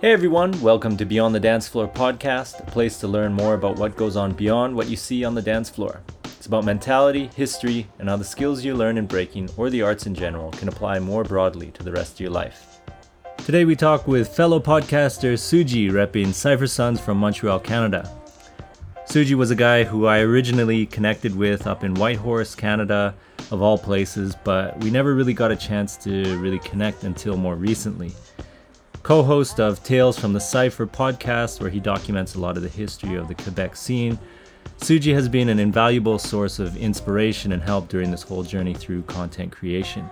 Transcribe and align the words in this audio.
Hey 0.00 0.12
everyone, 0.12 0.58
welcome 0.62 0.96
to 0.96 1.04
Beyond 1.04 1.34
the 1.34 1.40
Dance 1.40 1.68
Floor 1.68 1.88
podcast, 1.88 2.66
a 2.66 2.70
place 2.70 2.98
to 3.00 3.06
learn 3.06 3.34
more 3.34 3.52
about 3.52 3.76
what 3.76 3.98
goes 3.98 4.16
on 4.16 4.32
beyond 4.32 4.74
what 4.74 4.88
you 4.88 4.96
see 4.96 5.24
on 5.24 5.34
the 5.34 5.42
dance 5.42 5.68
floor. 5.68 6.00
About 6.50 6.64
mentality, 6.64 7.30
history, 7.36 7.86
and 8.00 8.08
how 8.08 8.16
the 8.16 8.24
skills 8.24 8.64
you 8.64 8.74
learn 8.74 8.98
in 8.98 9.06
breaking 9.06 9.50
or 9.56 9.70
the 9.70 9.82
arts 9.82 10.06
in 10.06 10.16
general 10.16 10.50
can 10.50 10.66
apply 10.66 10.98
more 10.98 11.22
broadly 11.22 11.70
to 11.70 11.84
the 11.84 11.92
rest 11.92 12.14
of 12.14 12.20
your 12.22 12.32
life. 12.32 12.80
Today 13.46 13.64
we 13.64 13.76
talk 13.76 14.08
with 14.08 14.34
fellow 14.34 14.58
podcaster 14.58 15.34
Suji 15.34 15.92
repping 15.92 16.34
Cypher 16.34 16.66
Sons 16.66 17.00
from 17.00 17.18
Montreal, 17.18 17.60
Canada. 17.60 18.10
Suji 19.06 19.34
was 19.34 19.52
a 19.52 19.54
guy 19.54 19.84
who 19.84 20.06
I 20.06 20.22
originally 20.22 20.86
connected 20.86 21.36
with 21.36 21.68
up 21.68 21.84
in 21.84 21.94
Whitehorse, 21.94 22.56
Canada, 22.56 23.14
of 23.52 23.62
all 23.62 23.78
places, 23.78 24.34
but 24.42 24.76
we 24.82 24.90
never 24.90 25.14
really 25.14 25.34
got 25.34 25.52
a 25.52 25.56
chance 25.56 25.96
to 25.98 26.36
really 26.38 26.58
connect 26.58 27.04
until 27.04 27.36
more 27.36 27.54
recently 27.54 28.10
co 29.02 29.22
host 29.22 29.60
of 29.60 29.82
Tales 29.82 30.18
from 30.18 30.32
the 30.32 30.40
Cypher 30.40 30.86
podcast, 30.86 31.60
where 31.60 31.70
he 31.70 31.80
documents 31.80 32.34
a 32.34 32.40
lot 32.40 32.56
of 32.56 32.62
the 32.62 32.68
history 32.68 33.14
of 33.14 33.28
the 33.28 33.34
Quebec 33.34 33.76
scene. 33.76 34.18
Suji 34.78 35.14
has 35.14 35.28
been 35.28 35.48
an 35.48 35.58
invaluable 35.58 36.18
source 36.18 36.58
of 36.58 36.76
inspiration 36.76 37.52
and 37.52 37.62
help 37.62 37.88
during 37.88 38.10
this 38.10 38.22
whole 38.22 38.42
journey 38.42 38.74
through 38.74 39.02
content 39.02 39.52
creation. 39.52 40.08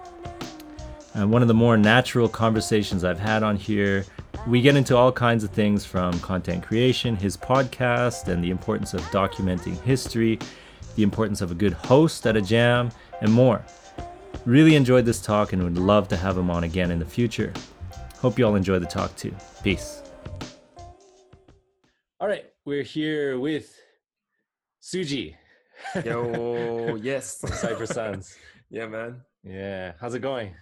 And 1.15 1.33
one 1.33 1.43
of 1.43 1.49
the 1.49 1.55
more 1.55 1.77
natural 1.77 2.29
conversations 2.29 3.03
I've 3.03 3.19
had 3.19 3.43
on 3.43 3.57
here, 3.57 4.05
we 4.47 4.61
get 4.61 4.77
into 4.77 4.97
all 4.97 5.11
kinds 5.11 5.43
of 5.43 5.51
things 5.51 5.85
from 5.85 6.19
content 6.21 6.63
creation, 6.63 7.17
his 7.17 7.37
podcast, 7.37 8.29
and 8.29 8.45
the 8.45 8.51
importance 8.51 8.95
of 8.95 9.01
documenting 9.11 9.81
history, 9.83 10.39
the 10.97 11.03
importance 11.03 11.41
of 11.41 11.51
a 11.51 11.55
good 11.55 11.73
host 11.73 12.27
at 12.27 12.37
a 12.37 12.43
jam, 12.43 12.91
and 13.21 13.33
more. 13.33 13.65
Really 14.45 14.77
enjoyed 14.77 15.05
this 15.05 15.21
talk 15.21 15.53
and 15.53 15.63
would 15.63 15.79
love 15.79 16.09
to 16.09 16.17
have 16.17 16.37
him 16.37 16.51
on 16.51 16.65
again 16.65 16.91
in 16.91 16.99
the 16.99 17.05
future. 17.05 17.53
Hope 18.21 18.39
you 18.39 18.47
all 18.47 18.55
enjoy 18.55 18.79
the 18.79 18.87
talk 18.87 19.15
too. 19.17 19.35
Peace. 19.63 20.03
All 22.21 22.27
right, 22.27 22.47
we're 22.65 22.83
here 22.83 23.39
with 23.39 23.78
Suji. 24.89 25.35
Yo, 26.03 26.95
yes. 27.03 27.39
Cypher 27.61 27.85
Sons. 27.85 28.37
yeah, 28.71 28.87
man. 28.87 29.21
Yeah, 29.45 29.93
how's 30.01 30.15
it 30.15 30.21
going? 30.21 30.55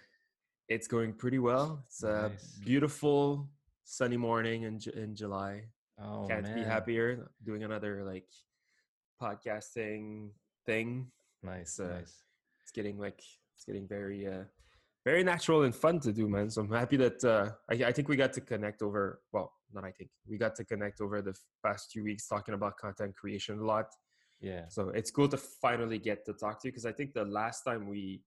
It's 0.69 0.89
going 0.89 1.13
pretty 1.13 1.39
well. 1.39 1.85
It's 1.87 2.03
a 2.03 2.31
Nice. 2.31 2.59
beautiful 2.65 3.49
sunny 3.85 4.17
morning 4.17 4.65
in 4.65 4.81
in 4.97 5.15
July. 5.15 5.67
Oh 6.03 6.27
Can't 6.29 6.43
man, 6.43 6.55
be 6.57 6.65
happier. 6.65 7.31
Doing 7.45 7.63
another 7.63 8.03
like 8.05 8.27
podcasting 9.23 10.31
thing. 10.67 11.07
Nice, 11.45 11.79
It's, 11.79 11.81
uh, 11.81 11.95
nice. 11.99 12.15
It's 12.63 12.73
getting 12.73 12.99
like 12.99 13.21
it's 13.55 13.65
getting 13.65 13.87
very 13.87 14.27
uh 14.27 14.43
very 15.05 15.23
natural 15.23 15.63
and 15.63 15.75
fun 15.75 16.01
to 16.01 16.13
do, 16.13 16.29
man. 16.29 16.51
So 16.51 16.63
I'm 16.63 16.73
happy 16.73 16.97
that 16.97 17.25
uh 17.25 17.53
I, 17.71 17.75
I 17.91 17.93
think 17.93 18.09
we 18.09 18.17
got 18.17 18.33
to 18.33 18.41
connect 18.41 18.83
over 18.83 19.21
well, 19.33 19.53
not 19.73 19.85
I 19.85 19.93
think. 19.93 20.11
We 20.29 20.37
got 20.37 20.57
to 20.57 20.65
connect 20.65 21.01
over 21.01 21.23
the 21.23 21.35
past 21.65 21.93
few 21.93 22.03
weeks 22.03 22.27
talking 22.27 22.55
about 22.55 22.77
content 22.77 23.15
creation 23.15 23.61
a 23.61 23.65
lot. 23.65 23.87
Yeah, 24.41 24.69
So 24.69 24.91
it's 24.91 25.11
cool 25.11 25.29
to 25.29 25.37
finally 25.37 25.99
get 25.99 26.25
to 26.27 26.33
talk 26.33 26.61
to 26.61 26.69
you 26.69 26.73
because 26.73 26.87
I 26.87 26.93
think 26.93 27.15
the 27.15 27.25
last 27.25 27.63
time 27.63 27.89
we 27.89 28.23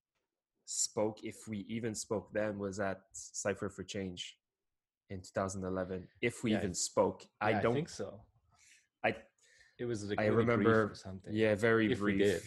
spoke, 0.66 1.24
if 1.24 1.48
we 1.48 1.60
even 1.70 1.94
spoke 1.94 2.32
then, 2.34 2.58
was 2.58 2.80
at 2.80 3.02
Cipher 3.14 3.70
for 3.70 3.84
Change 3.84 4.38
in 5.10 5.22
2011. 5.22 6.08
If 6.22 6.44
we 6.44 6.52
Yeah, 6.52 6.58
even 6.58 6.74
spoke, 6.74 7.24
I 7.42 7.54
don't. 7.54 7.74
think 7.74 7.90
so. 7.90 8.22
I 9.04 9.16
It 9.78 9.86
was 9.86 10.10
like 10.10 10.20
I 10.20 10.26
really 10.26 10.44
brief 10.46 10.48
remember. 10.48 10.92
something. 10.96 11.34
Yeah, 11.34 11.56
very 11.56 11.92
If 11.92 12.02
we 12.02 12.14
brief. 12.14 12.26
did. 12.26 12.42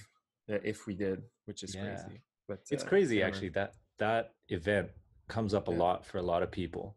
Yeah, 0.48 0.58
if 0.64 0.86
we 0.86 0.94
did, 0.94 1.22
which 1.44 1.62
is 1.62 1.74
Yeah. 1.74 1.82
crazy. 1.84 2.20
But 2.48 2.60
it's 2.70 2.82
uh, 2.82 2.88
crazy 2.88 3.18
yeah, 3.18 3.26
actually 3.26 3.50
that 3.50 3.74
that 3.98 4.34
event 4.48 4.90
comes 5.28 5.54
up 5.54 5.68
a 5.68 5.70
lot 5.70 6.04
for 6.04 6.18
a 6.18 6.22
lot 6.22 6.42
of 6.42 6.50
people. 6.50 6.96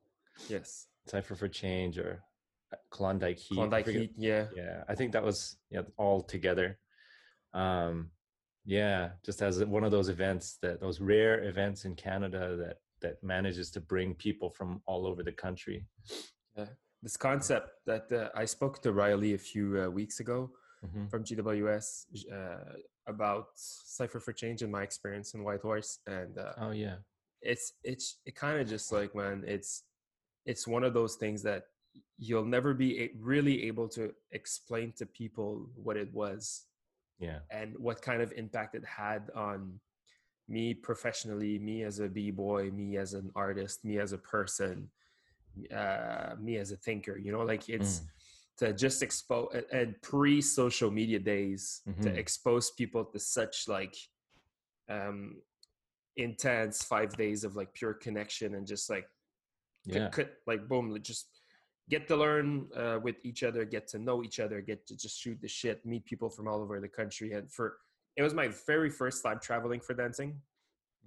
Yes, 0.49 0.87
Cypher 1.07 1.35
for 1.35 1.47
Change 1.47 1.99
or 1.99 2.23
Klondike 2.89 3.37
Heat. 3.39 3.55
Klondike 3.55 3.87
Heat. 3.87 4.13
Yeah, 4.17 4.47
yeah 4.55 4.83
i 4.87 4.95
think 4.95 5.11
that 5.13 5.23
was 5.23 5.57
yeah 5.69 5.81
all 5.97 6.21
together 6.21 6.77
um 7.53 8.09
yeah 8.65 9.09
just 9.23 9.41
as 9.41 9.63
one 9.63 9.83
of 9.83 9.91
those 9.91 10.09
events 10.09 10.57
that 10.61 10.79
those 10.81 10.99
rare 10.99 11.43
events 11.43 11.85
in 11.85 11.95
canada 11.95 12.55
that 12.57 12.77
that 13.01 13.23
manages 13.23 13.69
to 13.71 13.79
bring 13.79 14.15
people 14.15 14.49
from 14.49 14.81
all 14.85 15.05
over 15.07 15.21
the 15.23 15.31
country 15.31 15.85
Yeah. 16.57 16.69
this 17.03 17.17
concept 17.17 17.67
that 17.85 18.11
uh, 18.11 18.29
I 18.43 18.45
spoke 18.45 18.81
to 18.83 18.91
Riley 18.91 19.33
a 19.33 19.37
few 19.37 19.65
uh, 19.83 19.89
weeks 19.89 20.19
ago. 20.19 20.51
Mhm. 20.85 21.09
from 21.09 21.23
GWS 21.23 21.87
uh, 22.31 22.73
about 23.07 23.47
Cipher 23.97 24.19
for 24.19 24.33
Change 24.33 24.61
and 24.61 24.71
my 24.71 24.83
experience 24.83 25.33
in 25.33 25.43
Whitehorse, 25.43 25.91
and 26.05 26.37
uh, 26.37 26.53
oh 26.65 26.71
yeah 26.71 26.97
it's 27.41 27.73
it's 27.83 28.07
it 28.25 28.35
kind 28.35 28.59
of 28.61 28.67
just 28.67 28.91
like 28.91 29.15
man, 29.15 29.43
it's 29.47 29.83
it's 30.45 30.67
one 30.67 30.83
of 30.83 30.93
those 30.93 31.15
things 31.15 31.41
that 31.43 31.63
you'll 32.17 32.45
never 32.45 32.73
be 32.73 33.11
really 33.19 33.63
able 33.63 33.87
to 33.89 34.13
explain 34.31 34.91
to 34.93 35.05
people 35.05 35.69
what 35.75 35.97
it 35.97 36.13
was 36.13 36.65
yeah 37.19 37.39
and 37.51 37.77
what 37.77 38.01
kind 38.01 38.21
of 38.21 38.31
impact 38.33 38.75
it 38.75 38.85
had 38.85 39.29
on 39.35 39.79
me 40.47 40.73
professionally, 40.73 41.57
me 41.57 41.83
as 41.83 41.99
a 41.99 42.07
b 42.07 42.29
boy, 42.31 42.69
me 42.69 42.97
as 42.97 43.13
an 43.13 43.31
artist, 43.35 43.83
me 43.83 43.97
as 43.97 44.13
a 44.13 44.17
person, 44.17 44.89
uh, 45.75 46.35
me 46.39 46.57
as 46.57 46.71
a 46.71 46.77
thinker. 46.77 47.17
You 47.17 47.31
know, 47.31 47.41
like 47.41 47.67
it's 47.67 48.01
Mm. 48.01 48.09
to 48.57 48.73
just 48.73 49.01
expose 49.03 49.49
and 49.71 49.99
pre 50.01 50.41
social 50.41 50.91
media 50.91 51.19
days 51.19 51.81
to 52.01 52.09
Mhm. 52.09 52.17
expose 52.17 52.71
people 52.71 53.03
to 53.05 53.19
such 53.19 53.67
like 53.67 53.95
um 54.87 55.41
intense 56.15 56.83
five 56.83 57.17
days 57.17 57.43
of 57.43 57.55
like 57.55 57.73
pure 57.73 57.93
connection 57.93 58.55
and 58.55 58.65
just 58.65 58.89
like 58.89 59.09
yeah 59.85 60.09
cut 60.09 60.37
like 60.47 60.67
boom 60.69 60.97
just 61.01 61.34
get 61.89 62.07
to 62.07 62.15
learn 62.15 62.67
uh, 62.75 62.99
with 63.01 63.15
each 63.23 63.43
other 63.43 63.63
get 63.65 63.87
to 63.87 63.99
know 63.99 64.23
each 64.23 64.39
other 64.39 64.59
get 64.61 64.85
to 64.87 64.95
just 64.97 65.19
shoot 65.19 65.37
the 65.41 65.47
shit 65.47 65.85
meet 65.85 66.03
people 66.05 66.29
from 66.29 66.47
all 66.47 66.61
over 66.61 66.79
the 66.79 66.87
country. 66.87 67.33
And 67.33 67.51
for 67.51 67.77
it 68.15 68.23
was 68.23 68.33
my 68.33 68.47
very 68.65 68.89
first 68.89 69.23
time 69.23 69.39
traveling 69.39 69.79
for 69.81 69.93
dancing. 69.93 70.41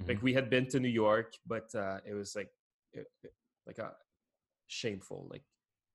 Like 0.07 0.19
Mhm. 0.19 0.23
we 0.23 0.33
had 0.35 0.49
been 0.51 0.67
to 0.69 0.79
new 0.81 0.95
york 1.07 1.35
but 1.47 1.75
uh 1.75 1.99
it 2.11 2.15
was 2.15 2.37
like 2.37 2.51
it- 2.93 3.11
it- 3.25 3.35
like 3.67 3.79
a 3.79 3.91
shameful 4.69 5.27
like 5.31 5.43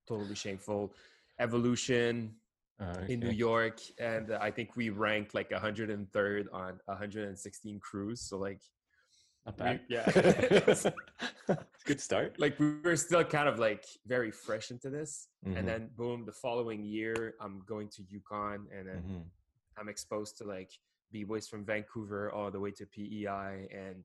totally 0.08 0.36
shameful 0.36 0.94
evolution 1.40 2.36
Uh, 2.80 3.06
in 3.08 3.20
new 3.20 3.38
york. 3.50 3.78
And 4.00 4.26
i 4.48 4.50
think 4.52 4.76
we 4.76 4.90
ranked 4.90 5.32
like 5.40 5.50
103rd 5.52 6.50
on 6.52 6.72
116 6.88 7.80
crews. 7.80 8.20
So 8.28 8.38
like 8.38 8.62
not 9.46 9.58
we- 9.58 9.64
bad 9.64 9.80
yeah. 9.90 10.06
good 11.86 12.00
start 12.00 12.40
like 12.40 12.58
we 12.60 12.80
were 12.84 12.96
still 12.96 13.24
kind 13.24 13.48
of 13.50 13.60
like 13.60 13.84
very 14.06 14.32
fresh 14.32 14.72
into 14.72 14.90
this 14.90 15.28
Mhm. 15.46 15.58
and 15.58 15.68
then 15.68 15.90
boom 15.98 16.26
the 16.26 16.32
following 16.32 16.84
year 16.84 17.36
i'm 17.42 17.62
going 17.66 17.90
to 17.90 18.04
yukon 18.10 18.68
and 18.76 18.88
then 18.88 19.04
Mhm. 19.04 19.24
i'm 19.78 19.90
exposed 19.90 20.38
to 20.38 20.44
like 20.46 20.72
b-boys 21.12 21.48
from 21.48 21.66
vancouver 21.66 22.32
all 22.32 22.50
the 22.52 22.60
way 22.60 22.72
to 22.72 22.86
pei 22.86 23.26
and 23.72 24.04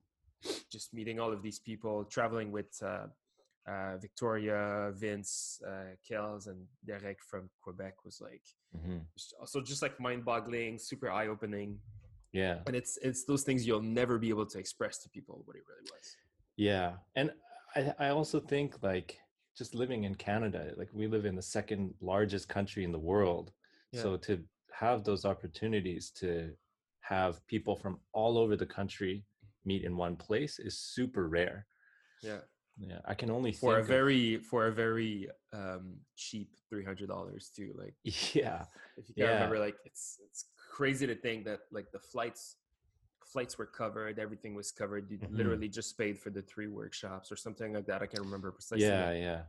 just 0.71 0.93
meeting 0.93 1.19
all 1.19 1.31
of 1.31 1.41
these 1.41 1.59
people 1.59 2.03
traveling 2.05 2.51
with 2.51 2.71
uh, 2.83 3.07
uh, 3.67 3.97
victoria 3.97 4.91
vince 4.95 5.61
uh, 5.65 5.91
kels 6.07 6.47
and 6.47 6.59
derek 6.85 7.19
from 7.23 7.49
quebec 7.63 7.95
was 8.03 8.19
like 8.21 8.43
Mhm. 8.77 9.05
just- 9.17 9.33
also 9.39 9.61
just 9.61 9.81
like 9.81 9.99
mind-boggling 9.99 10.77
super 10.77 11.09
eye-opening 11.09 11.79
yeah 12.31 12.59
and 12.67 12.75
it's 12.75 12.97
it's 13.01 13.25
those 13.25 13.43
things 13.43 13.65
you'll 13.65 13.81
never 13.81 14.17
be 14.19 14.29
able 14.29 14.45
to 14.45 14.59
express 14.59 14.99
to 14.99 15.09
people 15.09 15.41
what 15.45 15.55
it 15.55 15.63
really 15.67 15.87
was 15.91 16.15
Yeah, 16.57 16.89
and 17.15 17.31
I 17.75 17.93
I 18.05 18.09
also 18.09 18.39
think 18.39 18.69
like 18.83 19.17
just 19.57 19.73
living 19.75 20.03
in 20.05 20.15
Canada, 20.15 20.61
like 20.77 20.89
we 20.93 21.07
live 21.07 21.25
in 21.25 21.35
the 21.35 21.47
second 21.57 21.93
largest 22.01 22.47
country 22.47 22.83
in 22.87 22.91
the 22.97 23.05
world. 23.11 23.51
Yeah. 23.91 24.01
So 24.03 24.17
to 24.27 24.33
have 24.83 25.03
those 25.03 25.23
opportunities 25.25 26.11
to 26.21 26.31
have 27.13 27.33
people 27.47 27.75
from 27.75 27.99
all 28.19 28.37
over 28.37 28.55
the 28.55 28.65
country 28.79 29.25
meet 29.65 29.83
in 29.83 29.97
one 29.97 30.15
place 30.15 30.53
is 30.67 30.75
super 30.95 31.23
rare. 31.39 31.59
yeah 32.29 32.41
Yeah, 32.89 33.01
I 33.11 33.13
can 33.19 33.29
only 33.37 33.51
for 33.51 33.73
a 33.73 33.75
think 33.75 33.83
of- 33.89 33.95
very 33.97 34.25
for 34.49 34.61
a 34.67 34.73
very 34.85 35.13
um 35.61 35.85
cheap 36.15 36.49
three 36.69 36.85
hundred 36.89 37.07
dollars 37.13 37.43
too. 37.55 37.69
Like 37.83 37.95
yeah, 38.41 38.59
if 38.99 39.03
you 39.09 39.13
can 39.15 39.23
Yeah. 39.25 39.33
remember, 39.33 39.59
like 39.67 39.77
it's 39.89 40.03
it's 40.27 40.41
crazy 40.69 41.07
to 41.07 41.15
think 41.15 41.45
that 41.45 41.61
like 41.71 41.91
the 41.91 41.99
flights 41.99 42.55
flights 43.25 43.57
were 43.59 43.65
covered, 43.65 44.17
everything 44.17 44.55
was 44.55 44.71
covered. 44.71 45.11
You 45.11 45.19
Mhm. 45.19 45.37
literally 45.37 45.67
just 45.69 45.97
paid 45.97 46.17
for 46.17 46.31
the 46.31 46.41
three 46.41 46.67
workshops 46.67 47.31
or 47.31 47.35
something 47.35 47.73
like 47.73 47.85
that. 47.85 48.01
I 48.01 48.07
can't 48.07 48.23
remember 48.23 48.51
precisely. 48.51 48.85
yeah, 48.87 49.11
yeah, 49.11 49.43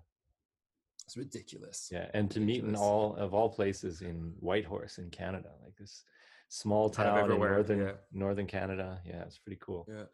it's 1.05 1.17
ridiculous. 1.17 1.89
yeah, 1.91 2.11
and 2.13 2.31
to 2.31 2.41
meet 2.41 2.63
in 2.63 2.77
all 2.77 3.17
of 3.17 3.33
all 3.33 3.49
places 3.49 4.03
in 4.03 4.35
Whitehorse 4.41 4.99
in 4.99 5.09
Canada, 5.11 5.51
like 5.63 5.77
this 5.77 6.05
small 6.49 6.91
town 6.91 7.31
in 7.31 7.39
northern 7.39 7.81
yeah. 7.81 7.93
northern 8.13 8.47
Canada. 8.47 9.01
Yeah, 9.07 9.23
it's 9.23 9.39
pretty 9.39 9.61
cool. 9.63 9.89
Yeah. 9.89 10.07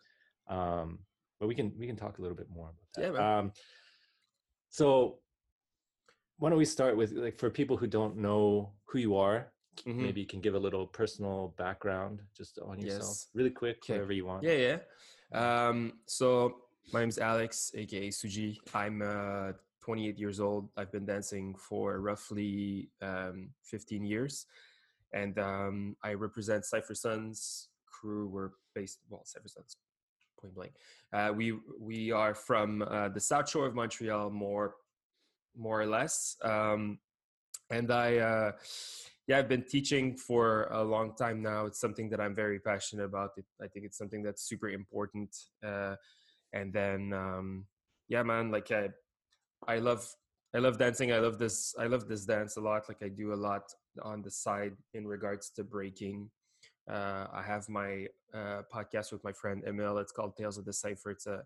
Um, 0.49 1.01
but 1.41 1.49
we 1.49 1.55
can 1.55 1.77
we 1.79 1.87
can 1.87 1.97
talk 1.97 2.19
a 2.19 2.23
little 2.23 2.37
bit 2.37 2.51
more 2.51 2.69
about 2.71 2.89
that. 2.95 3.03
Yeah, 3.03 3.11
man. 3.11 3.39
Um, 3.39 3.53
so 4.69 5.21
why 6.39 6.51
don't 6.51 6.59
we 6.59 6.65
start 6.65 6.97
with 6.97 7.13
like 7.13 7.39
for 7.39 7.51
people 7.51 7.77
who 7.77 7.87
don't 7.87 8.17
know 8.19 8.75
who 8.85 8.99
you 8.99 9.17
are, 9.17 9.53
Mhm. 9.85 9.97
maybe 9.97 10.21
you 10.21 10.27
can 10.27 10.41
give 10.41 10.55
a 10.55 10.59
little 10.59 10.87
personal 10.87 11.49
background 11.57 12.23
just 12.35 12.59
on 12.59 12.79
yourself, 12.81 13.03
Yes. 13.03 13.29
really 13.35 13.51
quick, 13.51 13.79
Okay. 13.79 13.95
whatever 13.95 14.13
you 14.13 14.25
want. 14.27 14.43
Yeah, 14.45 14.79
yeah. 15.33 15.69
Um, 15.69 16.01
so 16.07 16.63
my 16.93 17.01
name's 17.01 17.19
Alex, 17.19 17.73
aka 17.75 18.09
Suji. 18.09 18.59
I'm 18.75 19.03
uh, 19.03 19.53
28 19.81 20.19
years 20.19 20.41
old. 20.41 20.69
I've 20.77 20.91
been 20.93 21.05
dancing 21.07 21.55
for 21.57 22.01
roughly 22.01 22.91
um, 23.03 23.51
15 23.63 24.05
years, 24.05 24.47
and 25.13 25.39
um, 25.39 25.97
I 26.03 26.15
represent 26.15 26.65
Cipher 26.65 26.95
Sons 26.95 27.69
crew. 27.87 28.29
We're 28.29 28.51
based 28.75 29.01
well, 29.09 29.25
Cipher 29.25 29.49
Sons, 29.49 29.77
point 30.41 30.55
blank. 30.55 30.73
Uh, 31.13 31.33
we 31.35 31.53
we 31.79 32.11
are 32.13 32.35
from 32.35 32.83
uh, 32.83 33.09
the 33.09 33.21
South 33.21 33.49
Shore 33.49 33.67
of 33.67 33.75
Montreal, 33.75 34.31
more 34.31 34.77
more 35.57 35.81
or 35.81 35.87
less. 35.87 36.37
Um, 36.43 36.99
and 37.71 37.91
I, 37.91 38.19
uh, 38.19 38.53
yeah, 39.27 39.39
I've 39.39 39.49
been 39.49 39.65
teaching 39.65 40.17
for 40.17 40.69
a 40.71 40.83
long 40.83 41.15
time 41.17 41.43
now. 41.43 41.67
It's 41.67 41.81
something 41.81 42.09
that 42.11 42.21
I'm 42.21 42.35
very 42.35 42.61
passionate 42.61 43.05
about. 43.05 43.31
It, 43.37 43.45
I 43.61 43.67
think 43.67 43.85
it's 43.85 43.99
something 43.99 44.23
that's 44.23 44.43
super 44.43 44.69
important. 44.69 45.35
Uh, 45.65 45.97
and 46.53 46.73
then, 46.73 47.13
um, 47.13 47.67
yeah, 48.09 48.23
man, 48.23 48.53
like 48.53 48.71
I, 48.71 48.91
I 49.67 49.79
love, 49.79 50.09
I 50.55 50.59
love 50.59 50.79
dancing. 50.79 51.13
I 51.13 51.19
love 51.19 51.39
this. 51.39 51.75
I 51.77 51.87
love 51.87 52.07
this 52.07 52.25
dance 52.25 52.57
a 52.57 52.61
lot. 52.61 52.85
Like 52.89 53.03
I 53.03 53.09
do 53.09 53.33
a 53.33 53.35
lot 53.35 53.65
on 54.03 54.23
the 54.23 54.31
side 54.31 54.77
in 54.95 55.07
regards 55.07 55.51
to 55.57 55.65
breaking. 55.65 56.31
Uh, 56.89 57.27
I 57.33 57.43
have 57.45 57.69
my 57.69 58.07
uh, 58.33 58.63
podcast 58.73 59.11
with 59.11 59.25
my 59.25 59.33
friend 59.33 59.65
Emil. 59.67 59.99
It's 59.99 60.13
called 60.13 60.37
Tales 60.37 60.57
of 60.57 60.65
the 60.65 60.73
Cipher. 60.73 61.11
It's 61.11 61.27
a 61.27 61.43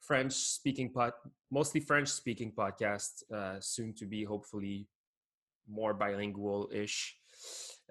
French 0.00 0.34
speaking 0.34 0.90
pod, 0.92 1.14
mostly 1.50 1.80
French 1.80 2.08
speaking 2.08 2.52
podcast, 2.52 3.24
uh, 3.34 3.56
soon 3.58 3.92
to 3.94 4.06
be 4.06 4.22
hopefully 4.22 4.86
more 5.68 5.94
bilingual 5.94 6.68
ish 6.72 7.16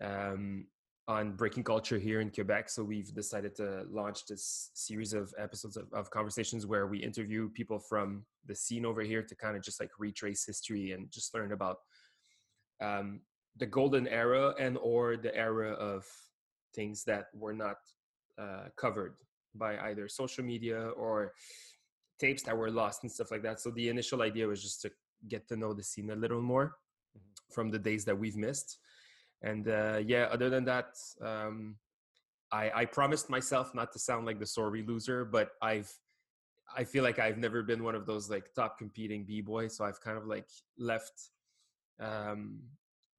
um, 0.01 0.65
on 1.07 1.33
breaking 1.33 1.63
culture 1.63 1.99
here 1.99 2.21
in 2.21 2.29
Quebec. 2.29 2.69
So 2.69 2.83
we've 2.83 3.13
decided 3.13 3.55
to 3.55 3.85
launch 3.89 4.25
this 4.25 4.71
series 4.73 5.13
of 5.13 5.33
episodes 5.37 5.77
of, 5.77 5.87
of 5.93 6.09
conversations 6.09 6.65
where 6.65 6.87
we 6.87 6.99
interview 6.99 7.49
people 7.49 7.79
from 7.79 8.23
the 8.45 8.55
scene 8.55 8.85
over 8.85 9.01
here 9.01 9.23
to 9.23 9.35
kind 9.35 9.55
of 9.55 9.63
just 9.63 9.79
like 9.79 9.89
retrace 9.99 10.45
history 10.45 10.91
and 10.91 11.11
just 11.11 11.33
learn 11.33 11.51
about 11.51 11.77
um, 12.81 13.21
the 13.57 13.65
golden 13.65 14.07
era 14.07 14.53
and 14.59 14.77
or 14.77 15.17
the 15.17 15.35
era 15.35 15.71
of 15.73 16.05
things 16.73 17.03
that 17.03 17.25
were 17.33 17.53
not 17.53 17.77
uh, 18.39 18.65
covered 18.77 19.15
by 19.55 19.77
either 19.89 20.07
social 20.07 20.43
media 20.43 20.89
or 20.95 21.33
tapes 22.19 22.43
that 22.43 22.57
were 22.57 22.71
lost 22.71 23.03
and 23.03 23.11
stuff 23.11 23.31
like 23.31 23.43
that. 23.43 23.59
So 23.59 23.71
the 23.71 23.89
initial 23.89 24.21
idea 24.21 24.47
was 24.47 24.61
just 24.61 24.81
to 24.83 24.91
get 25.27 25.47
to 25.49 25.55
know 25.55 25.73
the 25.73 25.83
scene 25.83 26.11
a 26.11 26.15
little 26.15 26.41
more 26.41 26.75
from 27.49 27.69
the 27.69 27.79
days 27.79 28.05
that 28.05 28.17
we've 28.17 28.37
missed. 28.37 28.77
And 29.41 29.67
uh, 29.67 29.99
yeah, 30.05 30.27
other 30.31 30.49
than 30.49 30.65
that, 30.65 30.97
um, 31.21 31.75
I, 32.51 32.71
I 32.73 32.85
promised 32.85 33.29
myself 33.29 33.73
not 33.73 33.91
to 33.93 33.99
sound 33.99 34.25
like 34.25 34.39
the 34.39 34.45
sorry 34.45 34.83
loser, 34.83 35.25
but 35.25 35.51
I've 35.61 35.91
I 36.75 36.85
feel 36.85 37.03
like 37.03 37.19
I've 37.19 37.37
never 37.37 37.63
been 37.63 37.83
one 37.83 37.95
of 37.95 38.05
those 38.05 38.29
like 38.29 38.53
top 38.53 38.77
competing 38.77 39.25
b 39.25 39.41
boys, 39.41 39.75
so 39.75 39.83
I've 39.83 39.99
kind 39.99 40.17
of 40.17 40.25
like 40.25 40.47
left 40.77 41.29
um, 41.99 42.59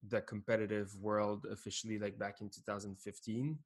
the 0.08 0.20
competitive 0.22 0.94
world 1.00 1.46
officially 1.50 1.98
like 1.98 2.18
back 2.18 2.40
in 2.40 2.48
2015 2.48 3.58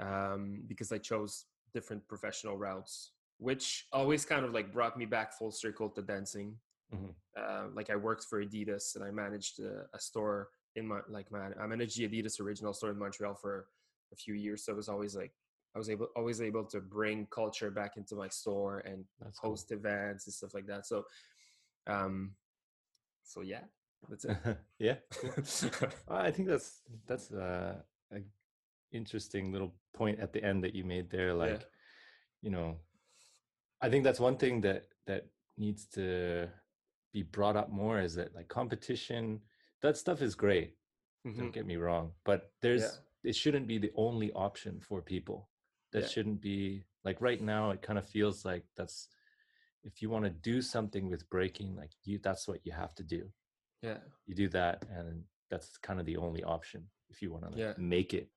um, 0.00 0.62
because 0.66 0.92
I 0.92 0.98
chose 0.98 1.44
different 1.72 2.06
professional 2.08 2.56
routes, 2.56 3.12
which 3.38 3.86
always 3.92 4.24
kind 4.24 4.44
of 4.44 4.52
like 4.52 4.72
brought 4.72 4.96
me 4.96 5.04
back 5.04 5.32
full 5.32 5.50
circle 5.50 5.88
to 5.90 6.02
dancing. 6.02 6.56
Mhm. 6.94 7.14
Uh, 7.36 7.68
like 7.74 7.90
I 7.90 7.96
worked 7.96 8.24
for 8.24 8.42
Adidas 8.42 8.96
and 8.96 9.04
I 9.04 9.10
managed 9.10 9.60
a, 9.60 9.86
a 9.94 10.00
store 10.00 10.48
in 10.76 10.86
my 10.86 11.00
like 11.08 11.30
my 11.30 11.50
I 11.60 11.66
managed 11.66 11.98
the 11.98 12.08
Adidas 12.08 12.40
original 12.40 12.72
store 12.72 12.90
in 12.90 12.98
Montreal 12.98 13.34
for 13.34 13.66
a 14.12 14.16
few 14.16 14.34
years. 14.34 14.64
So 14.64 14.72
it 14.72 14.76
was 14.76 14.88
always 14.88 15.14
like 15.14 15.32
I 15.74 15.78
was 15.78 15.90
able 15.90 16.08
always 16.16 16.40
able 16.40 16.64
to 16.64 16.80
bring 16.80 17.26
culture 17.26 17.70
back 17.70 17.96
into 17.96 18.14
my 18.16 18.28
store 18.28 18.78
and 18.80 19.04
That's 19.20 19.38
cool. 19.38 19.50
host 19.50 19.70
events 19.72 20.26
and 20.26 20.34
stuff 20.34 20.54
like 20.54 20.66
that. 20.66 20.86
So, 20.86 21.04
um, 21.86 22.34
so 23.22 23.42
yeah, 23.42 23.60
that's 24.08 24.24
it. 24.24 24.36
yeah. 24.78 24.96
cool. 25.10 25.88
I 26.08 26.30
think 26.30 26.48
that's 26.48 26.80
that's 27.06 27.30
uh, 27.30 27.76
a 28.12 28.18
interesting 28.92 29.52
little 29.52 29.74
point 29.92 30.18
at 30.20 30.32
the 30.32 30.42
end 30.42 30.64
that 30.64 30.74
you 30.74 30.84
made 30.84 31.10
there. 31.10 31.34
Like, 31.34 31.66
you 32.40 32.50
know, 32.50 32.78
I 33.80 33.90
think 33.90 34.04
that's 34.04 34.20
one 34.20 34.36
thing 34.36 34.62
that 34.62 34.88
that 35.06 35.26
needs 35.56 35.86
to 35.86 36.48
be 37.18 37.22
brought 37.36 37.56
up 37.56 37.70
more 37.70 38.00
is 38.00 38.14
that 38.14 38.34
like 38.34 38.48
competition. 38.48 39.40
That 39.82 39.96
stuff 39.96 40.22
is 40.22 40.34
great. 40.34 40.70
Mhm. 41.26 41.36
Don't 41.38 41.52
get 41.58 41.66
me 41.66 41.76
wrong, 41.76 42.06
but 42.24 42.40
there's 42.62 42.86
it 43.24 43.34
shouldn't 43.34 43.66
be 43.66 43.78
the 43.78 43.92
only 44.06 44.30
option 44.32 44.80
for 44.80 45.02
people. 45.02 45.38
That 45.92 46.02
Yeah. 46.02 46.08
shouldn't 46.14 46.40
be 46.40 46.84
like 47.04 47.18
right 47.20 47.42
now. 47.54 47.70
It 47.74 47.82
kind 47.82 47.98
of 47.98 48.06
feels 48.08 48.44
like 48.50 48.64
that's 48.78 49.08
if 49.82 49.94
you 50.02 50.08
want 50.10 50.24
to 50.24 50.30
do 50.52 50.56
something 50.74 51.04
with 51.12 51.28
breaking, 51.30 51.74
like 51.76 51.92
you, 52.04 52.18
that's 52.18 52.46
what 52.48 52.60
you 52.66 52.72
have 52.72 52.94
to 52.96 53.04
do 53.16 53.22
Yeah, 53.82 54.00
you 54.26 54.34
do 54.34 54.48
that 54.58 54.76
and 54.96 55.24
that's 55.50 55.78
kind 55.78 55.98
of 56.00 56.06
the 56.06 56.16
only 56.26 56.42
option 56.42 56.80
if 57.12 57.22
you 57.22 57.28
want 57.32 57.44
to 57.44 57.50
like, 57.50 57.58
Yeah. 57.58 57.74
make 57.78 58.12
it 58.20 58.28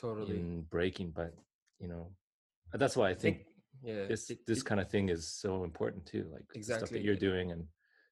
totally. 0.00 0.36
in 0.38 0.62
breaking 0.76 1.12
but 1.12 1.32
you 1.78 1.88
know 1.92 2.04
that's 2.72 2.96
why 2.96 3.08
i 3.10 3.14
think 3.14 3.36
yeah, 3.82 4.06
this 4.06 4.30
it- 4.30 4.44
this 4.46 4.58
it- 4.60 4.64
kind 4.70 4.80
of 4.80 4.90
thing 4.90 5.08
is 5.10 5.22
so 5.44 5.62
important 5.64 6.04
too 6.12 6.24
like 6.34 6.46
the 6.52 6.62
stuff 6.62 6.76
Exactly. 6.76 6.98
that 6.98 7.04
you're 7.04 7.22
doing 7.30 7.52
and 7.52 7.62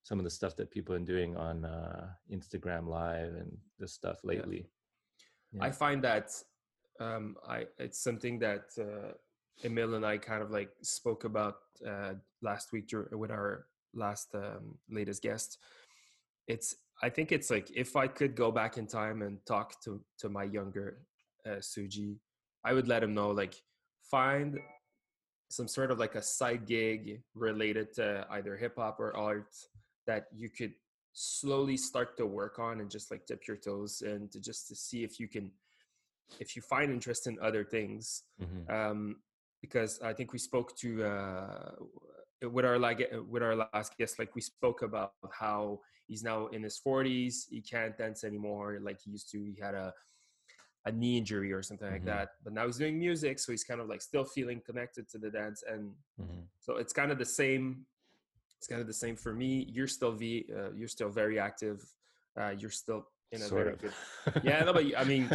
some 0.02 0.18
of 0.18 0.24
the 0.24 0.30
stuff 0.30 0.56
that 0.56 0.70
people 0.70 0.94
are 0.94 0.98
doing 0.98 1.36
on 1.36 1.64
uh 1.64 2.08
instagram 2.30 2.86
live 2.86 3.34
and 3.34 3.56
this 3.78 3.92
stuff 3.92 4.18
lately 4.24 4.66
I 5.60 5.66
Yeah. 5.66 5.72
find 5.72 6.02
that 6.04 6.30
um, 7.00 7.36
I 7.46 7.66
it's 7.78 7.98
something 8.02 8.38
that 8.38 8.64
uh, 8.78 9.12
Emil 9.64 9.94
and 9.94 10.06
I 10.06 10.16
kind 10.18 10.42
of 10.42 10.50
like 10.50 10.70
spoke 10.82 11.24
about 11.24 11.56
uh, 11.86 12.14
last 12.40 12.72
week 12.72 12.90
with 13.12 13.30
our 13.30 13.66
last 13.92 14.34
um, 14.34 14.78
latest 14.88 15.22
guest. 15.22 15.58
It's 16.48 16.74
I 17.02 17.10
think 17.10 17.32
it's 17.32 17.50
like 17.50 17.70
if 17.70 17.96
I 17.96 18.06
could 18.08 18.34
go 18.34 18.50
back 18.50 18.78
in 18.78 18.86
time 18.86 19.20
and 19.22 19.44
talk 19.44 19.80
to 19.84 20.00
to 20.20 20.28
my 20.28 20.44
younger 20.44 20.88
uh, 21.44 21.60
Suji, 21.60 22.16
I 22.64 22.72
would 22.72 22.88
let 22.88 23.02
him 23.02 23.12
know 23.12 23.30
like 23.30 23.54
find 24.10 24.58
some 25.50 25.68
sort 25.68 25.90
of 25.90 25.98
like 25.98 26.14
a 26.14 26.22
side 26.22 26.64
gig 26.66 27.20
related 27.34 27.92
to 27.94 28.26
either 28.30 28.56
hip 28.56 28.76
hop 28.76 28.98
or 29.00 29.14
art 29.16 29.52
that 30.06 30.26
you 30.34 30.48
could 30.48 30.72
slowly 31.12 31.76
start 31.76 32.16
to 32.16 32.26
work 32.26 32.58
on 32.58 32.80
and 32.80 32.90
just 32.90 33.10
like 33.10 33.26
dip 33.26 33.46
your 33.46 33.56
toes 33.56 34.02
and 34.02 34.30
to 34.32 34.40
just 34.40 34.66
to 34.68 34.74
see 34.74 35.04
if 35.04 35.20
you 35.20 35.28
can 35.28 35.50
if 36.40 36.56
you 36.56 36.62
find 36.62 36.90
interest 36.90 37.26
in 37.26 37.38
other 37.40 37.64
things 37.64 38.22
Mhm. 38.40 38.70
um 38.70 39.22
because 39.60 40.00
i 40.00 40.12
think 40.14 40.32
we 40.32 40.38
spoke 40.38 40.74
to 40.76 41.04
uh 41.04 41.72
with 42.50 42.64
our 42.64 42.78
like 42.78 43.00
with 43.28 43.42
our 43.42 43.54
last 43.54 43.96
guest 43.98 44.18
like 44.18 44.34
we 44.34 44.40
spoke 44.40 44.80
about 44.82 45.12
how 45.30 45.78
he's 46.08 46.22
now 46.24 46.46
in 46.48 46.62
his 46.62 46.80
40s 46.80 47.44
he 47.50 47.60
can't 47.60 47.96
dance 47.98 48.24
anymore 48.24 48.78
like 48.82 48.98
he 49.04 49.10
used 49.10 49.30
to 49.30 49.38
he 49.38 49.54
had 49.60 49.74
a 49.74 49.92
a 50.86 50.90
knee 50.90 51.18
injury 51.18 51.52
or 51.52 51.62
something 51.62 51.88
like 51.92 52.02
Mhm. 52.02 52.06
that 52.06 52.28
but 52.42 52.52
now 52.54 52.64
he's 52.66 52.78
doing 52.78 52.98
music 52.98 53.38
so 53.38 53.52
he's 53.52 53.62
kind 53.64 53.80
of 53.82 53.86
like 53.88 54.00
still 54.00 54.24
feeling 54.24 54.60
connected 54.64 55.08
to 55.10 55.18
the 55.18 55.30
dance 55.30 55.62
and 55.62 55.94
Mhm. 56.18 56.48
so 56.58 56.76
it's 56.78 56.92
kind 56.92 57.12
of 57.12 57.18
the 57.18 57.24
same. 57.42 57.86
It's 58.62 58.68
kind 58.68 58.80
of 58.80 58.86
the 58.86 58.92
same 58.94 59.16
for 59.16 59.34
me. 59.34 59.66
You're 59.72 59.88
still 59.88 60.12
v. 60.12 60.46
Uh, 60.56 60.70
you're 60.72 60.86
still 60.86 61.08
very 61.08 61.36
active. 61.36 61.84
Uh, 62.40 62.50
you're 62.56 62.70
still 62.70 63.08
in 63.32 63.42
a 63.42 63.44
sort 63.46 63.62
very 63.64 63.72
of 63.72 63.80
good. 63.80 64.44
Yeah, 64.44 64.62
no, 64.62 64.72
but 64.72 64.84
I 64.96 65.02
mean, 65.02 65.28